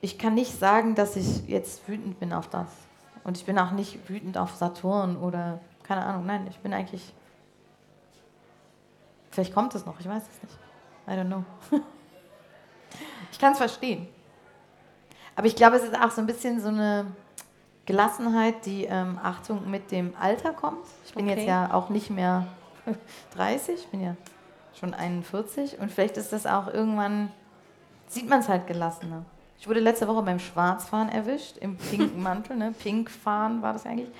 ich 0.00 0.18
kann 0.18 0.34
nicht 0.34 0.58
sagen, 0.58 0.94
dass 0.94 1.16
ich 1.16 1.46
jetzt 1.48 1.88
wütend 1.88 2.20
bin 2.20 2.32
auf 2.32 2.48
das. 2.48 2.68
Und 3.22 3.38
ich 3.38 3.46
bin 3.46 3.58
auch 3.58 3.70
nicht 3.70 4.06
wütend 4.08 4.36
auf 4.36 4.54
Saturn 4.54 5.16
oder 5.16 5.60
keine 5.82 6.04
Ahnung. 6.04 6.26
Nein, 6.26 6.46
ich 6.50 6.58
bin 6.58 6.74
eigentlich. 6.74 7.14
Vielleicht 9.30 9.54
kommt 9.54 9.74
es 9.74 9.86
noch, 9.86 9.98
ich 9.98 10.06
weiß 10.08 10.22
es 10.22 10.42
nicht. 10.42 10.58
I 11.08 11.12
don't 11.12 11.26
know. 11.26 11.44
Ich 13.32 13.40
kann 13.40 13.50
es 13.52 13.58
verstehen. 13.58 14.06
Aber 15.34 15.48
ich 15.48 15.56
glaube, 15.56 15.74
es 15.74 15.82
ist 15.82 16.00
auch 16.00 16.12
so 16.12 16.20
ein 16.20 16.26
bisschen 16.28 16.60
so 16.60 16.68
eine 16.68 17.06
Gelassenheit, 17.84 18.64
die, 18.64 18.84
ähm, 18.84 19.18
Achtung, 19.20 19.68
mit 19.68 19.90
dem 19.90 20.14
Alter 20.20 20.52
kommt. 20.52 20.86
Ich 21.04 21.14
bin 21.14 21.24
Okay. 21.24 21.38
jetzt 21.38 21.48
ja 21.48 21.74
auch 21.74 21.88
nicht 21.88 22.10
mehr 22.10 22.46
30, 23.34 23.74
ich 23.74 23.86
bin 23.88 24.02
ja 24.02 24.16
schon 24.84 24.94
41 24.94 25.78
und 25.80 25.90
vielleicht 25.90 26.16
ist 26.16 26.32
das 26.32 26.46
auch 26.46 26.72
irgendwann, 26.72 27.30
sieht 28.06 28.28
man 28.28 28.40
es 28.40 28.48
halt 28.48 28.66
gelassener. 28.66 29.24
Ich 29.58 29.66
wurde 29.66 29.80
letzte 29.80 30.06
Woche 30.06 30.22
beim 30.22 30.38
Schwarzfahren 30.38 31.08
erwischt, 31.08 31.56
im 31.58 31.76
pinken 31.76 32.22
Mantel, 32.22 32.56
ne? 32.56 32.74
Pinkfahren 32.78 33.62
war 33.62 33.72
das 33.72 33.86
eigentlich. 33.86 34.10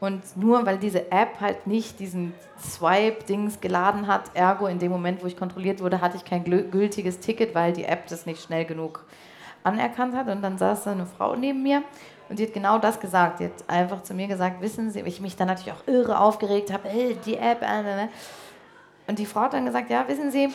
Und 0.00 0.22
nur 0.36 0.64
weil 0.64 0.78
diese 0.78 1.10
App 1.10 1.40
halt 1.40 1.66
nicht 1.66 1.98
diesen 1.98 2.32
Swipe-Dings 2.60 3.60
geladen 3.60 4.06
hat, 4.06 4.30
ergo 4.34 4.66
in 4.66 4.78
dem 4.78 4.92
Moment, 4.92 5.22
wo 5.22 5.26
ich 5.26 5.36
kontrolliert 5.36 5.82
wurde, 5.82 6.00
hatte 6.00 6.16
ich 6.16 6.24
kein 6.24 6.44
gültiges 6.44 7.18
Ticket, 7.18 7.54
weil 7.54 7.72
die 7.72 7.84
App 7.84 8.06
das 8.06 8.24
nicht 8.24 8.40
schnell 8.40 8.64
genug 8.64 9.04
anerkannt 9.64 10.14
hat. 10.14 10.28
Und 10.28 10.40
dann 10.40 10.56
saß 10.56 10.84
da 10.84 10.92
eine 10.92 11.04
Frau 11.04 11.34
neben 11.34 11.64
mir 11.64 11.82
und 12.28 12.38
die 12.38 12.46
hat 12.46 12.54
genau 12.54 12.78
das 12.78 13.00
gesagt. 13.00 13.40
Die 13.40 13.46
hat 13.46 13.64
einfach 13.66 14.04
zu 14.04 14.14
mir 14.14 14.28
gesagt, 14.28 14.60
wissen 14.60 14.92
Sie, 14.92 15.00
ich 15.00 15.20
mich 15.20 15.34
dann 15.34 15.48
natürlich 15.48 15.72
auch 15.72 15.88
irre 15.88 16.20
aufgeregt 16.20 16.72
habe, 16.72 16.88
hey, 16.88 17.18
die 17.26 17.36
App, 17.36 17.62
äh, 17.62 17.80
äh, 17.80 18.04
äh. 18.04 18.08
Und 19.08 19.18
die 19.18 19.26
Frau 19.26 19.40
hat 19.40 19.54
dann 19.54 19.64
gesagt, 19.64 19.90
ja, 19.90 20.06
wissen 20.06 20.30
Sie, 20.30 20.50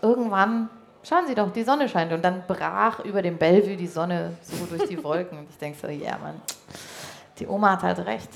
irgendwann, 0.00 0.70
schauen 1.02 1.26
Sie 1.26 1.34
doch, 1.34 1.52
die 1.52 1.62
Sonne 1.62 1.88
scheint. 1.88 2.12
Und 2.12 2.24
dann 2.24 2.42
brach 2.48 3.00
über 3.04 3.20
dem 3.20 3.36
Bellevue 3.36 3.76
die 3.76 3.86
Sonne 3.86 4.32
so 4.42 4.64
durch 4.64 4.88
die 4.88 5.02
Wolken. 5.04 5.38
Und 5.38 5.50
ich 5.50 5.58
denke 5.58 5.78
so, 5.78 5.86
ja, 5.86 6.16
Mann, 6.18 6.40
die 7.38 7.46
Oma 7.46 7.72
hat 7.72 7.82
halt 7.82 7.98
recht. 8.06 8.30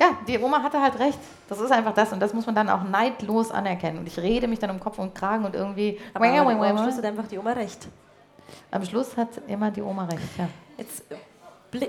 Ja, 0.00 0.18
die 0.26 0.38
Oma 0.38 0.62
hatte 0.62 0.82
halt 0.82 0.98
recht. 0.98 1.18
Das 1.48 1.60
ist 1.60 1.70
einfach 1.70 1.94
das 1.94 2.12
und 2.12 2.20
das 2.20 2.34
muss 2.34 2.44
man 2.44 2.54
dann 2.56 2.68
auch 2.68 2.82
neidlos 2.82 3.50
anerkennen. 3.52 3.98
Und 3.98 4.06
ich 4.08 4.18
rede 4.18 4.48
mich 4.48 4.58
dann 4.58 4.70
um 4.70 4.80
Kopf 4.80 4.98
und 4.98 5.14
Kragen 5.14 5.44
und 5.44 5.54
irgendwie. 5.54 5.98
Aber 6.12 6.26
am 6.26 6.78
Schluss 6.78 6.96
hat 6.96 7.04
einfach 7.04 7.28
die 7.28 7.38
Oma 7.38 7.52
recht. 7.52 7.86
Am 8.70 8.84
Schluss 8.84 9.16
hat 9.16 9.28
immer 9.46 9.70
die 9.70 9.80
Oma 9.80 10.04
recht, 10.06 10.38
ja. 10.38 10.48
Jetzt 10.76 11.04
äh, 11.10 11.88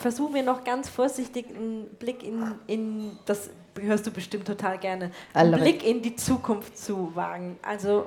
versuchen 0.00 0.34
wir 0.34 0.42
noch 0.42 0.64
ganz 0.64 0.88
vorsichtig 0.88 1.46
einen 1.54 1.86
Blick 1.98 2.22
in, 2.22 2.54
in 2.66 3.18
das 3.26 3.50
hörst 3.80 4.06
du 4.06 4.10
bestimmt 4.10 4.46
total 4.46 4.78
gerne, 4.78 5.10
einen 5.32 5.60
Blick 5.60 5.84
in 5.84 6.02
die 6.02 6.16
Zukunft 6.16 6.78
zu 6.78 7.14
wagen. 7.14 7.58
Also 7.62 8.06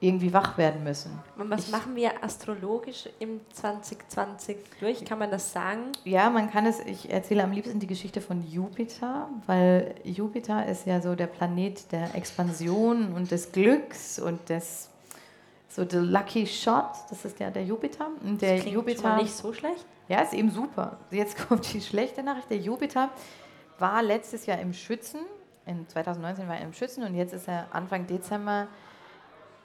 irgendwie 0.00 0.32
wach 0.34 0.58
werden 0.58 0.84
müssen. 0.84 1.18
Und 1.38 1.48
was 1.50 1.66
Ich- 1.66 1.70
machen 1.72 1.94
wir 1.96 2.22
astrologisch 2.22 3.08
im 3.20 3.40
2020 3.52 4.56
durch? 4.80 5.04
Kann 5.04 5.18
man 5.18 5.30
das 5.30 5.52
sagen? 5.52 5.92
Ja, 6.04 6.28
man 6.30 6.50
kann 6.50 6.66
es, 6.66 6.80
ich 6.80 7.10
erzähle 7.10 7.42
am 7.44 7.52
liebsten 7.52 7.78
die 7.80 7.86
Geschichte 7.86 8.20
von 8.20 8.46
Jupiter, 8.46 9.28
weil 9.46 9.94
Jupiter 10.04 10.66
ist 10.66 10.86
ja 10.86 11.00
so 11.00 11.14
der 11.14 11.26
Planet 11.28 11.90
der 11.92 12.14
Expansion 12.14 13.12
und 13.14 13.30
des 13.30 13.52
Glücks 13.52 14.18
und 14.18 14.48
des, 14.48 14.90
so 15.68 15.84
the 15.88 15.96
lucky 15.98 16.46
shot, 16.46 16.90
das 17.08 17.24
ist 17.24 17.38
ja 17.40 17.50
der 17.50 17.64
Jupiter. 17.64 18.08
Und 18.22 18.42
der 18.42 18.58
Klingt 18.60 18.74
Jupiter, 18.74 19.00
schon 19.02 19.10
mal 19.10 19.22
nicht 19.22 19.34
so 19.34 19.52
schlecht. 19.52 19.86
ja, 20.08 20.20
ist 20.20 20.34
eben 20.34 20.50
super. 20.50 20.98
Jetzt 21.10 21.36
kommt 21.48 21.72
die 21.72 21.80
schlechte 21.80 22.22
Nachricht, 22.22 22.50
der 22.50 22.58
Jupiter 22.58 23.10
war 23.78 24.02
letztes 24.02 24.44
Jahr 24.46 24.58
im 24.58 24.72
Schützen, 24.74 25.20
in 25.66 25.88
2019 25.88 26.46
war 26.46 26.56
er 26.56 26.62
im 26.64 26.74
Schützen 26.74 27.04
und 27.04 27.14
jetzt 27.14 27.32
ist 27.32 27.48
er 27.48 27.68
Anfang 27.72 28.06
Dezember 28.06 28.66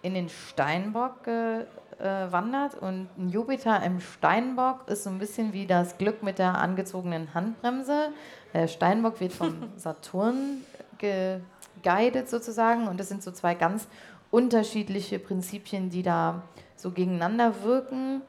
in 0.01 0.13
den 0.13 0.29
Steinbock 0.29 1.23
gewandert 1.23 2.75
und 2.75 3.09
ein 3.17 3.29
Jupiter 3.29 3.83
im 3.83 3.99
Steinbock 3.99 4.87
ist 4.87 5.03
so 5.03 5.09
ein 5.09 5.19
bisschen 5.19 5.51
wie 5.53 5.65
das 5.65 5.97
Glück 5.97 6.23
mit 6.23 6.39
der 6.39 6.57
angezogenen 6.57 7.33
Handbremse. 7.33 8.09
Der 8.53 8.67
Steinbock 8.67 9.19
wird 9.19 9.33
vom 9.33 9.69
Saturn 9.75 10.63
geguidet 10.97 12.29
sozusagen 12.29 12.87
und 12.87 12.99
das 12.99 13.09
sind 13.09 13.21
so 13.21 13.31
zwei 13.31 13.53
ganz 13.53 13.87
unterschiedliche 14.31 15.19
Prinzipien, 15.19 15.89
die 15.89 16.03
da 16.03 16.43
so 16.75 16.91
gegeneinander 16.91 17.63
wirken. 17.63 18.21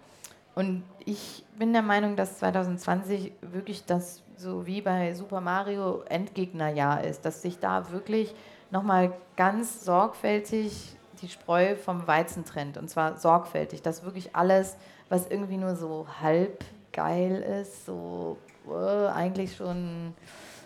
Und 0.55 0.83
ich 1.05 1.45
bin 1.59 1.73
der 1.73 1.83
Meinung, 1.83 2.17
dass 2.17 2.39
2020 2.39 3.33
wirklich 3.41 3.85
das 3.85 4.23
so 4.37 4.67
wie 4.67 4.81
bei 4.81 5.15
Super 5.15 5.41
Mario 5.41 6.03
Endgegnerjahr 6.09 7.05
ist, 7.05 7.25
dass 7.25 7.43
sich 7.43 7.59
da 7.59 7.91
wirklich 7.93 8.35
nochmal 8.71 9.13
ganz 9.37 9.85
sorgfältig 9.85 10.97
die 11.23 11.29
Spreu 11.29 11.77
vom 11.77 12.07
Weizen 12.07 12.45
trennt. 12.45 12.77
Und 12.77 12.89
zwar 12.89 13.17
sorgfältig, 13.17 13.83
dass 13.83 14.05
wirklich 14.05 14.35
alles, 14.35 14.77
was 15.09 15.29
irgendwie 15.29 15.57
nur 15.57 15.77
so 15.77 16.07
halb 16.21 16.65
geil 16.93 17.43
ist, 17.63 17.87
so 17.87 18.39
äh, 18.69 19.07
eigentlich 19.09 19.57
schon 19.57 20.15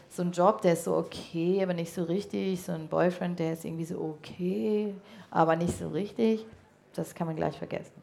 so 0.08 0.22
ein 0.22 0.30
Job, 0.30 0.62
der 0.62 0.74
ist 0.74 0.84
so 0.84 0.96
okay, 0.96 1.62
aber 1.62 1.74
nicht 1.74 1.92
so 1.92 2.04
richtig, 2.04 2.62
so 2.62 2.72
ein 2.72 2.88
Boyfriend, 2.88 3.38
der 3.38 3.54
ist 3.54 3.64
irgendwie 3.64 3.84
so 3.84 3.98
okay, 4.00 4.94
aber 5.30 5.56
nicht 5.56 5.76
so 5.76 5.88
richtig, 5.88 6.46
das 6.94 7.14
kann 7.14 7.26
man 7.26 7.36
gleich 7.36 7.58
vergessen. 7.58 8.00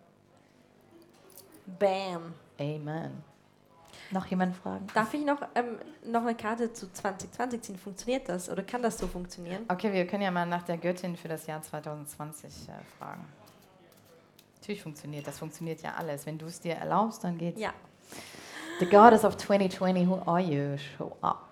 Bam. 1.79 2.33
Amen. 2.59 3.30
Noch 4.11 4.25
jemand 4.25 4.55
fragen? 4.55 4.87
Darf 4.93 5.13
ich 5.13 5.25
noch, 5.25 5.41
ähm, 5.55 5.77
noch 6.05 6.21
eine 6.21 6.35
Karte 6.35 6.73
zu 6.73 6.91
2020 6.91 7.61
ziehen? 7.61 7.77
Funktioniert 7.77 8.27
das 8.27 8.49
oder 8.49 8.61
kann 8.63 8.81
das 8.81 8.97
so 8.97 9.07
funktionieren? 9.07 9.63
Okay, 9.69 9.91
wir 9.93 10.05
können 10.05 10.23
ja 10.23 10.31
mal 10.31 10.45
nach 10.45 10.63
der 10.63 10.77
Göttin 10.77 11.15
für 11.15 11.29
das 11.29 11.47
Jahr 11.47 11.61
2020 11.61 12.49
äh, 12.49 12.71
fragen. 12.97 13.25
Natürlich 14.59 14.83
funktioniert 14.83 15.25
das, 15.25 15.39
funktioniert 15.39 15.81
ja 15.81 15.93
alles. 15.97 16.25
Wenn 16.25 16.37
du 16.37 16.45
es 16.45 16.59
dir 16.59 16.75
erlaubst, 16.75 17.23
dann 17.23 17.37
geht's. 17.37 17.59
Ja. 17.59 17.73
The 18.79 18.85
goddess 18.85 19.23
of 19.23 19.37
2020, 19.37 20.07
who 20.07 20.21
are 20.25 20.41
you? 20.41 20.77
Show 20.97 21.15
up. 21.21 21.47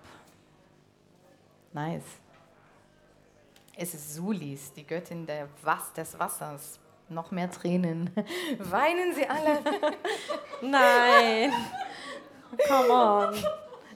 Nice. 1.72 2.02
Es 3.76 3.94
ist 3.94 4.14
Sulis, 4.14 4.72
die 4.74 4.86
Göttin 4.86 5.24
der 5.24 5.48
Was 5.62 5.92
des 5.94 6.18
Wassers. 6.18 6.78
Noch 7.08 7.30
mehr 7.30 7.50
Tränen. 7.50 8.10
Weinen 8.58 9.14
sie 9.14 9.26
alle. 9.26 9.60
Nein. 10.62 11.52
Come 12.68 12.90
on. 12.90 13.34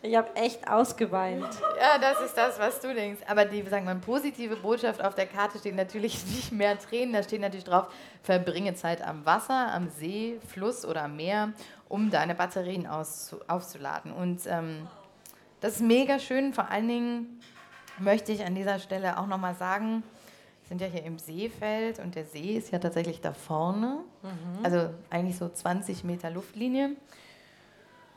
Ich 0.03 0.15
habe 0.15 0.37
echt 0.37 0.69
ausgeweint. 0.69 1.49
Ja, 1.81 1.97
das 1.99 2.21
ist 2.21 2.37
das, 2.37 2.59
was 2.59 2.79
du 2.79 2.93
denkst. 2.93 3.23
Aber 3.27 3.47
die, 3.47 3.63
sagen 3.63 3.87
wir 3.87 3.95
mal, 3.95 4.01
positive 4.01 4.57
Botschaft 4.57 5.03
auf 5.03 5.15
der 5.15 5.25
Karte 5.25 5.59
steht 5.59 5.75
natürlich 5.75 6.27
nicht 6.35 6.53
mehr 6.53 6.79
Tränen. 6.79 7.15
Da 7.15 7.23
steht 7.23 7.41
natürlich 7.41 7.65
drauf, 7.65 7.87
verbringe 8.23 8.75
Zeit 8.75 9.01
am 9.01 9.25
Wasser, 9.25 9.73
am 9.73 9.89
See, 9.89 10.39
Fluss 10.47 10.85
oder 10.85 11.05
am 11.05 11.17
Meer, 11.17 11.55
um 11.89 12.11
deine 12.11 12.35
Batterien 12.35 12.87
aufzuladen. 12.87 14.13
Und 14.13 14.43
ähm, 14.47 14.87
das 15.61 15.77
ist 15.77 15.81
mega 15.81 16.19
schön. 16.19 16.53
Vor 16.53 16.69
allen 16.71 16.89
Dingen 16.89 17.41
möchte 17.99 18.33
ich 18.33 18.45
an 18.45 18.55
dieser 18.55 18.81
Stelle 18.81 19.19
auch 19.19 19.27
nochmal 19.27 19.55
sagen, 19.55 20.03
wir 20.65 20.69
sind 20.69 20.83
ja 20.83 20.87
hier 20.87 21.05
im 21.05 21.19
Seefeld 21.19 21.99
und 21.99 22.15
der 22.15 22.27
See 22.27 22.59
ist 22.59 22.73
ja 22.73 22.79
tatsächlich 22.79 23.23
da 23.23 23.33
vorne. 23.33 24.01
Also 24.63 24.91
eigentlich 25.09 25.39
so 25.39 25.49
20 25.49 26.05
Meter 26.05 26.31
Luftlinie. 26.31 26.91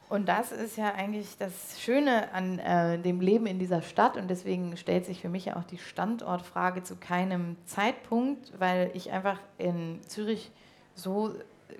Und 0.09 0.29
das 0.29 0.53
ist 0.53 0.77
ja 0.77 0.93
eigentlich 0.93 1.37
das 1.37 1.81
Schöne 1.81 2.31
an 2.31 2.59
äh, 2.59 2.97
dem 2.97 3.19
Leben 3.19 3.45
in 3.45 3.59
dieser 3.59 3.81
Stadt 3.81 4.15
und 4.15 4.29
deswegen 4.29 4.77
stellt 4.77 5.05
sich 5.05 5.21
für 5.21 5.27
mich 5.27 5.45
ja 5.45 5.57
auch 5.57 5.65
die 5.65 5.77
Standortfrage 5.77 6.81
zu 6.83 6.95
keinem 6.95 7.57
Zeitpunkt, 7.65 8.53
weil 8.57 8.89
ich 8.93 9.11
einfach 9.11 9.39
in 9.57 9.99
Zürich 10.07 10.51
so 10.95 11.33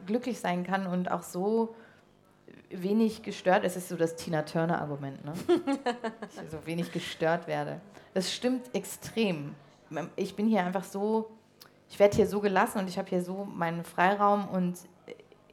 glücklich 0.06 0.40
sein 0.40 0.66
kann 0.66 0.88
und 0.88 1.10
auch 1.10 1.24
so 1.24 1.74
wenig 2.70 3.24
gestört, 3.24 3.64
es 3.64 3.78
ist 3.78 3.88
so 3.88 3.96
das 3.96 4.18
Tina 4.18 4.42
Turner-Argument, 4.42 5.24
ne? 5.24 5.34
ich 6.44 6.52
so 6.52 6.66
wenig 6.66 6.92
gestört 6.92 7.48
werde. 7.48 7.80
Das 8.14 8.34
stimmt 8.34 8.76
extrem. 8.76 9.56
Ich 10.18 10.36
bin 10.36 10.48
hier 10.48 10.66
einfach 10.66 10.84
so, 10.84 11.30
ich 11.90 11.98
werde 11.98 12.18
hier 12.18 12.28
so 12.28 12.42
gelassen 12.42 12.80
und 12.80 12.90
ich 12.90 12.98
habe 12.98 13.08
hier 13.08 13.24
so 13.24 13.46
meinen 13.46 13.86
Freiraum 13.86 14.50
und 14.50 14.78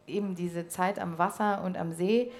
eben 0.06 0.34
diese 0.34 0.66
Zeit 0.66 0.98
am 0.98 1.18
Wasser 1.18 1.62
und 1.62 1.76
am 1.76 1.92
See. 1.92 2.32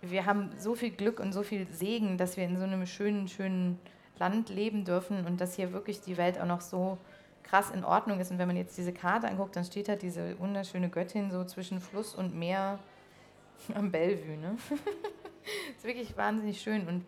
Wir 0.00 0.26
haben 0.26 0.50
so 0.58 0.74
viel 0.74 0.90
Glück 0.90 1.20
und 1.20 1.32
so 1.32 1.42
viel 1.42 1.66
Segen, 1.66 2.18
dass 2.18 2.36
wir 2.36 2.44
in 2.44 2.56
so 2.56 2.64
einem 2.64 2.86
schönen, 2.86 3.28
schönen 3.28 3.78
Land 4.18 4.48
leben 4.48 4.84
dürfen 4.84 5.26
und 5.26 5.40
dass 5.40 5.54
hier 5.54 5.72
wirklich 5.72 6.00
die 6.00 6.16
Welt 6.16 6.40
auch 6.40 6.46
noch 6.46 6.60
so 6.60 6.98
krass 7.42 7.70
in 7.70 7.84
Ordnung 7.84 8.20
ist. 8.20 8.30
Und 8.30 8.38
wenn 8.38 8.48
man 8.48 8.56
jetzt 8.56 8.76
diese 8.76 8.92
Karte 8.92 9.28
anguckt, 9.28 9.56
dann 9.56 9.64
steht 9.64 9.88
da 9.88 9.96
diese 9.96 10.38
wunderschöne 10.38 10.88
Göttin 10.88 11.30
so 11.30 11.44
zwischen 11.44 11.80
Fluss 11.80 12.14
und 12.14 12.36
Meer 12.36 12.78
am 13.74 13.90
Bellevue. 13.90 14.36
Ne? 14.36 14.56
ist 15.76 15.84
wirklich 15.84 16.16
wahnsinnig 16.16 16.60
schön. 16.60 16.86
Und 16.86 17.04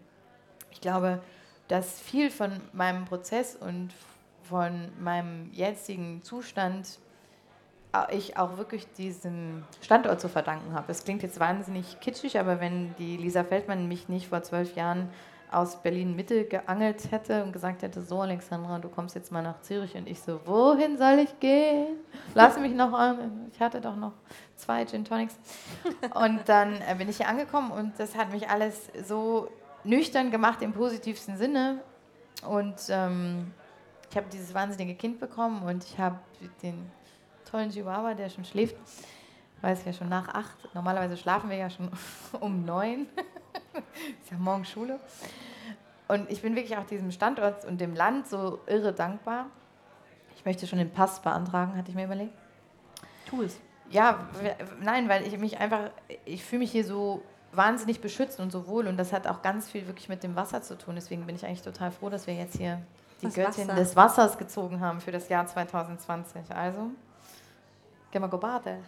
ich 0.70 0.80
glaube, 0.80 1.20
dass 1.68 2.00
viel 2.00 2.30
von 2.30 2.60
meinem 2.72 3.04
Prozess 3.04 3.54
und 3.54 3.90
von 4.42 4.88
meinem 5.00 5.50
jetzigen 5.52 6.22
Zustand 6.22 6.98
ich 8.12 8.36
auch 8.36 8.56
wirklich 8.56 8.90
diesem 8.92 9.64
Standort 9.80 10.20
zu 10.20 10.28
verdanken 10.28 10.74
habe. 10.74 10.90
Es 10.92 11.04
klingt 11.04 11.22
jetzt 11.22 11.40
wahnsinnig 11.40 12.00
kitschig, 12.00 12.38
aber 12.38 12.60
wenn 12.60 12.94
die 12.96 13.16
Lisa 13.16 13.44
Feldmann 13.44 13.88
mich 13.88 14.08
nicht 14.08 14.28
vor 14.28 14.42
zwölf 14.42 14.76
Jahren 14.76 15.08
aus 15.50 15.82
Berlin-Mitte 15.82 16.44
geangelt 16.44 17.10
hätte 17.10 17.42
und 17.42 17.52
gesagt 17.52 17.82
hätte, 17.82 18.02
so 18.02 18.20
Alexandra, 18.20 18.78
du 18.78 18.88
kommst 18.88 19.16
jetzt 19.16 19.32
mal 19.32 19.42
nach 19.42 19.60
Zürich 19.62 19.96
und 19.96 20.06
ich 20.06 20.20
so, 20.20 20.40
wohin 20.44 20.96
soll 20.96 21.18
ich 21.18 21.40
gehen? 21.40 21.96
Lass 22.34 22.58
mich 22.58 22.72
noch 22.72 22.92
an, 22.92 23.50
ich 23.52 23.60
hatte 23.60 23.80
doch 23.80 23.96
noch 23.96 24.12
zwei 24.54 24.84
Gin 24.84 25.04
Tonics. 25.04 25.36
Und 26.14 26.48
dann 26.48 26.80
äh, 26.82 26.94
bin 26.96 27.08
ich 27.08 27.16
hier 27.16 27.28
angekommen 27.28 27.72
und 27.72 27.98
das 27.98 28.16
hat 28.16 28.30
mich 28.30 28.48
alles 28.48 28.90
so 29.04 29.50
nüchtern 29.82 30.30
gemacht 30.30 30.62
im 30.62 30.72
positivsten 30.72 31.36
Sinne. 31.36 31.80
Und 32.46 32.76
ähm, 32.88 33.52
ich 34.08 34.16
habe 34.16 34.26
dieses 34.32 34.54
wahnsinnige 34.54 34.94
Kind 34.94 35.18
bekommen 35.18 35.62
und 35.62 35.84
ich 35.84 35.98
habe 35.98 36.18
den 36.62 36.90
tollen 37.50 37.70
Chihuahua, 37.70 38.14
der 38.14 38.28
schon 38.28 38.44
schläft, 38.44 38.76
weil 39.60 39.74
es 39.74 39.84
ja 39.84 39.92
schon 39.92 40.08
nach 40.08 40.28
acht, 40.28 40.74
normalerweise 40.74 41.16
schlafen 41.16 41.50
wir 41.50 41.56
ja 41.56 41.70
schon 41.70 41.90
um 42.40 42.64
neun, 42.64 43.06
ist 44.22 44.30
ja 44.30 44.38
morgen 44.38 44.64
Schule. 44.64 44.98
Und 46.08 46.30
ich 46.30 46.42
bin 46.42 46.56
wirklich 46.56 46.76
auch 46.76 46.84
diesem 46.84 47.12
Standort 47.12 47.64
und 47.64 47.80
dem 47.80 47.94
Land 47.94 48.28
so 48.28 48.58
irre 48.66 48.92
dankbar. 48.92 49.46
Ich 50.36 50.44
möchte 50.44 50.66
schon 50.66 50.78
den 50.78 50.90
Pass 50.90 51.20
beantragen, 51.20 51.76
hatte 51.76 51.90
ich 51.90 51.94
mir 51.94 52.06
überlegt. 52.06 52.32
Tu 53.26 53.42
es. 53.42 53.60
Ja, 53.90 54.28
nein, 54.80 55.08
weil 55.08 55.26
ich 55.26 55.36
mich 55.38 55.58
einfach, 55.58 55.90
ich 56.24 56.44
fühle 56.44 56.60
mich 56.60 56.72
hier 56.72 56.84
so 56.84 57.22
wahnsinnig 57.52 58.00
beschützt 58.00 58.40
und 58.40 58.52
so 58.52 58.66
wohl 58.66 58.86
und 58.86 58.96
das 58.96 59.12
hat 59.12 59.26
auch 59.26 59.42
ganz 59.42 59.68
viel 59.70 59.86
wirklich 59.86 60.08
mit 60.08 60.22
dem 60.22 60.36
Wasser 60.36 60.62
zu 60.62 60.78
tun. 60.78 60.94
Deswegen 60.94 61.26
bin 61.26 61.36
ich 61.36 61.44
eigentlich 61.44 61.62
total 61.62 61.90
froh, 61.90 62.08
dass 62.08 62.26
wir 62.26 62.34
jetzt 62.34 62.56
hier 62.56 62.80
die 63.20 63.26
das 63.26 63.34
Göttin 63.34 63.68
Wasser. 63.68 63.74
des 63.78 63.96
Wassers 63.96 64.38
gezogen 64.38 64.80
haben 64.80 65.00
für 65.00 65.12
das 65.12 65.28
Jahr 65.28 65.46
2020. 65.46 66.54
Also, 66.54 66.90
gehen 68.10 68.22
wir 68.22 68.28
go 68.28 68.38
baden. 68.38 68.84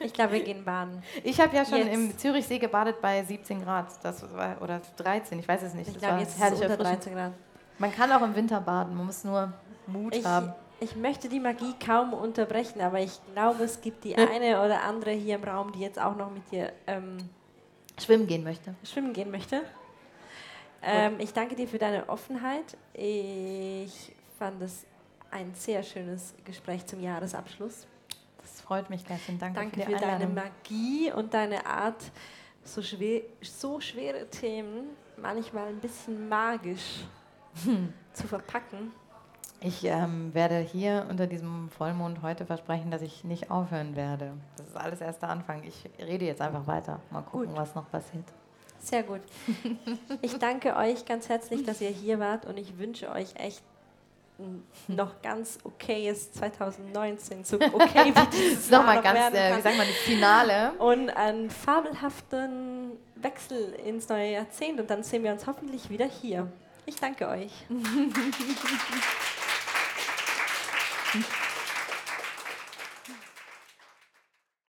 Ich 0.00 0.12
glaube, 0.12 0.32
wir 0.32 0.42
gehen 0.42 0.64
baden. 0.64 1.02
Ich 1.22 1.40
habe 1.40 1.56
ja 1.56 1.64
schon 1.64 1.78
jetzt. 1.78 1.94
im 1.94 2.18
Zürichsee 2.18 2.58
gebadet 2.58 3.00
bei 3.00 3.22
17 3.22 3.62
Grad 3.62 3.86
das 4.02 4.22
war, 4.34 4.60
oder 4.60 4.80
13, 4.96 5.38
ich 5.38 5.46
weiß 5.46 5.62
es 5.62 5.74
nicht. 5.74 5.88
Ich 5.88 5.98
glaube, 5.98 6.20
jetzt 6.20 6.36
ist 6.36 6.52
es 6.52 6.60
unter 6.60 6.76
13 6.76 7.14
Grad. 7.14 7.32
Man 7.78 7.92
kann 7.92 8.10
auch 8.12 8.22
im 8.22 8.34
Winter 8.34 8.60
baden, 8.60 8.96
man 8.96 9.06
muss 9.06 9.24
nur 9.24 9.52
Mut 9.86 10.16
ich, 10.16 10.24
haben. 10.24 10.52
Ich 10.80 10.96
möchte 10.96 11.28
die 11.28 11.40
Magie 11.40 11.74
kaum 11.84 12.12
unterbrechen, 12.12 12.80
aber 12.80 13.00
ich 13.00 13.20
glaube, 13.32 13.64
es 13.64 13.80
gibt 13.80 14.04
die 14.04 14.16
eine 14.16 14.60
oder 14.62 14.82
andere 14.82 15.12
hier 15.12 15.36
im 15.36 15.44
Raum, 15.44 15.72
die 15.72 15.80
jetzt 15.80 16.00
auch 16.00 16.16
noch 16.16 16.30
mit 16.30 16.50
dir 16.50 16.72
ähm, 16.86 17.18
schwimmen 18.00 18.26
gehen 18.26 18.44
möchte. 18.44 18.74
Schwimmen 18.84 19.12
gehen 19.12 19.30
möchte. 19.30 19.62
Ähm, 20.82 21.14
ich 21.18 21.32
danke 21.32 21.54
dir 21.54 21.68
für 21.68 21.78
deine 21.78 22.08
Offenheit. 22.08 22.76
Ich 22.92 24.12
fand 24.38 24.60
es 24.62 24.84
ein 25.32 25.54
sehr 25.54 25.82
schönes 25.82 26.34
Gespräch 26.44 26.86
zum 26.86 27.00
Jahresabschluss. 27.00 27.86
Das 28.40 28.60
freut 28.60 28.90
mich 28.90 29.06
ganz 29.06 29.28
und 29.28 29.40
danke, 29.40 29.60
danke 29.60 29.80
für, 29.82 29.90
für 29.92 29.96
deine 29.96 30.26
Magie 30.26 31.12
und 31.12 31.32
deine 31.32 31.64
Art, 31.66 32.10
so, 32.64 32.82
schwer, 32.82 33.22
so 33.40 33.80
schwere 33.80 34.28
Themen 34.28 34.90
manchmal 35.16 35.68
ein 35.68 35.80
bisschen 35.80 36.28
magisch 36.28 37.04
hm. 37.64 37.92
zu 38.12 38.26
verpacken. 38.26 38.92
Ich 39.60 39.84
ähm, 39.84 40.34
werde 40.34 40.58
hier 40.58 41.06
unter 41.08 41.28
diesem 41.28 41.70
Vollmond 41.70 42.22
heute 42.22 42.44
versprechen, 42.44 42.90
dass 42.90 43.00
ich 43.00 43.22
nicht 43.22 43.50
aufhören 43.50 43.94
werde. 43.94 44.32
Das 44.56 44.66
ist 44.66 44.76
alles 44.76 45.00
erst 45.00 45.22
der 45.22 45.28
Anfang. 45.28 45.62
Ich 45.62 45.88
rede 46.00 46.24
jetzt 46.24 46.40
einfach 46.40 46.66
weiter. 46.66 47.00
Mal 47.10 47.22
gucken, 47.22 47.48
gut. 47.48 47.56
was 47.56 47.74
noch 47.76 47.88
passiert. 47.90 48.24
Sehr 48.80 49.04
gut. 49.04 49.20
Ich 50.20 50.38
danke 50.38 50.74
euch 50.74 51.04
ganz 51.04 51.28
herzlich, 51.28 51.64
dass 51.64 51.80
ihr 51.80 51.90
hier 51.90 52.18
wart 52.18 52.46
und 52.46 52.58
ich 52.58 52.78
wünsche 52.78 53.10
euch 53.12 53.36
echt 53.36 53.62
noch 54.88 55.20
ganz 55.22 55.58
okayes 55.64 56.32
2019, 56.32 57.44
so 57.44 57.56
okay 57.72 58.12
wie 58.14 58.36
dieses 58.36 58.70
Nochmal 58.70 59.02
ganz, 59.02 59.34
äh, 59.34 59.56
wie 59.56 59.62
sagen 59.62 59.76
wir, 59.76 59.84
das 59.84 59.96
Finale. 60.04 60.72
Und 60.78 61.10
einen 61.10 61.50
fabelhaften 61.50 62.92
Wechsel 63.16 63.74
ins 63.84 64.08
neue 64.08 64.32
Jahrzehnt 64.32 64.80
und 64.80 64.90
dann 64.90 65.02
sehen 65.02 65.22
wir 65.24 65.32
uns 65.32 65.46
hoffentlich 65.46 65.90
wieder 65.90 66.06
hier. 66.06 66.50
Ich 66.86 66.96
danke 66.96 67.28
euch. 67.28 67.52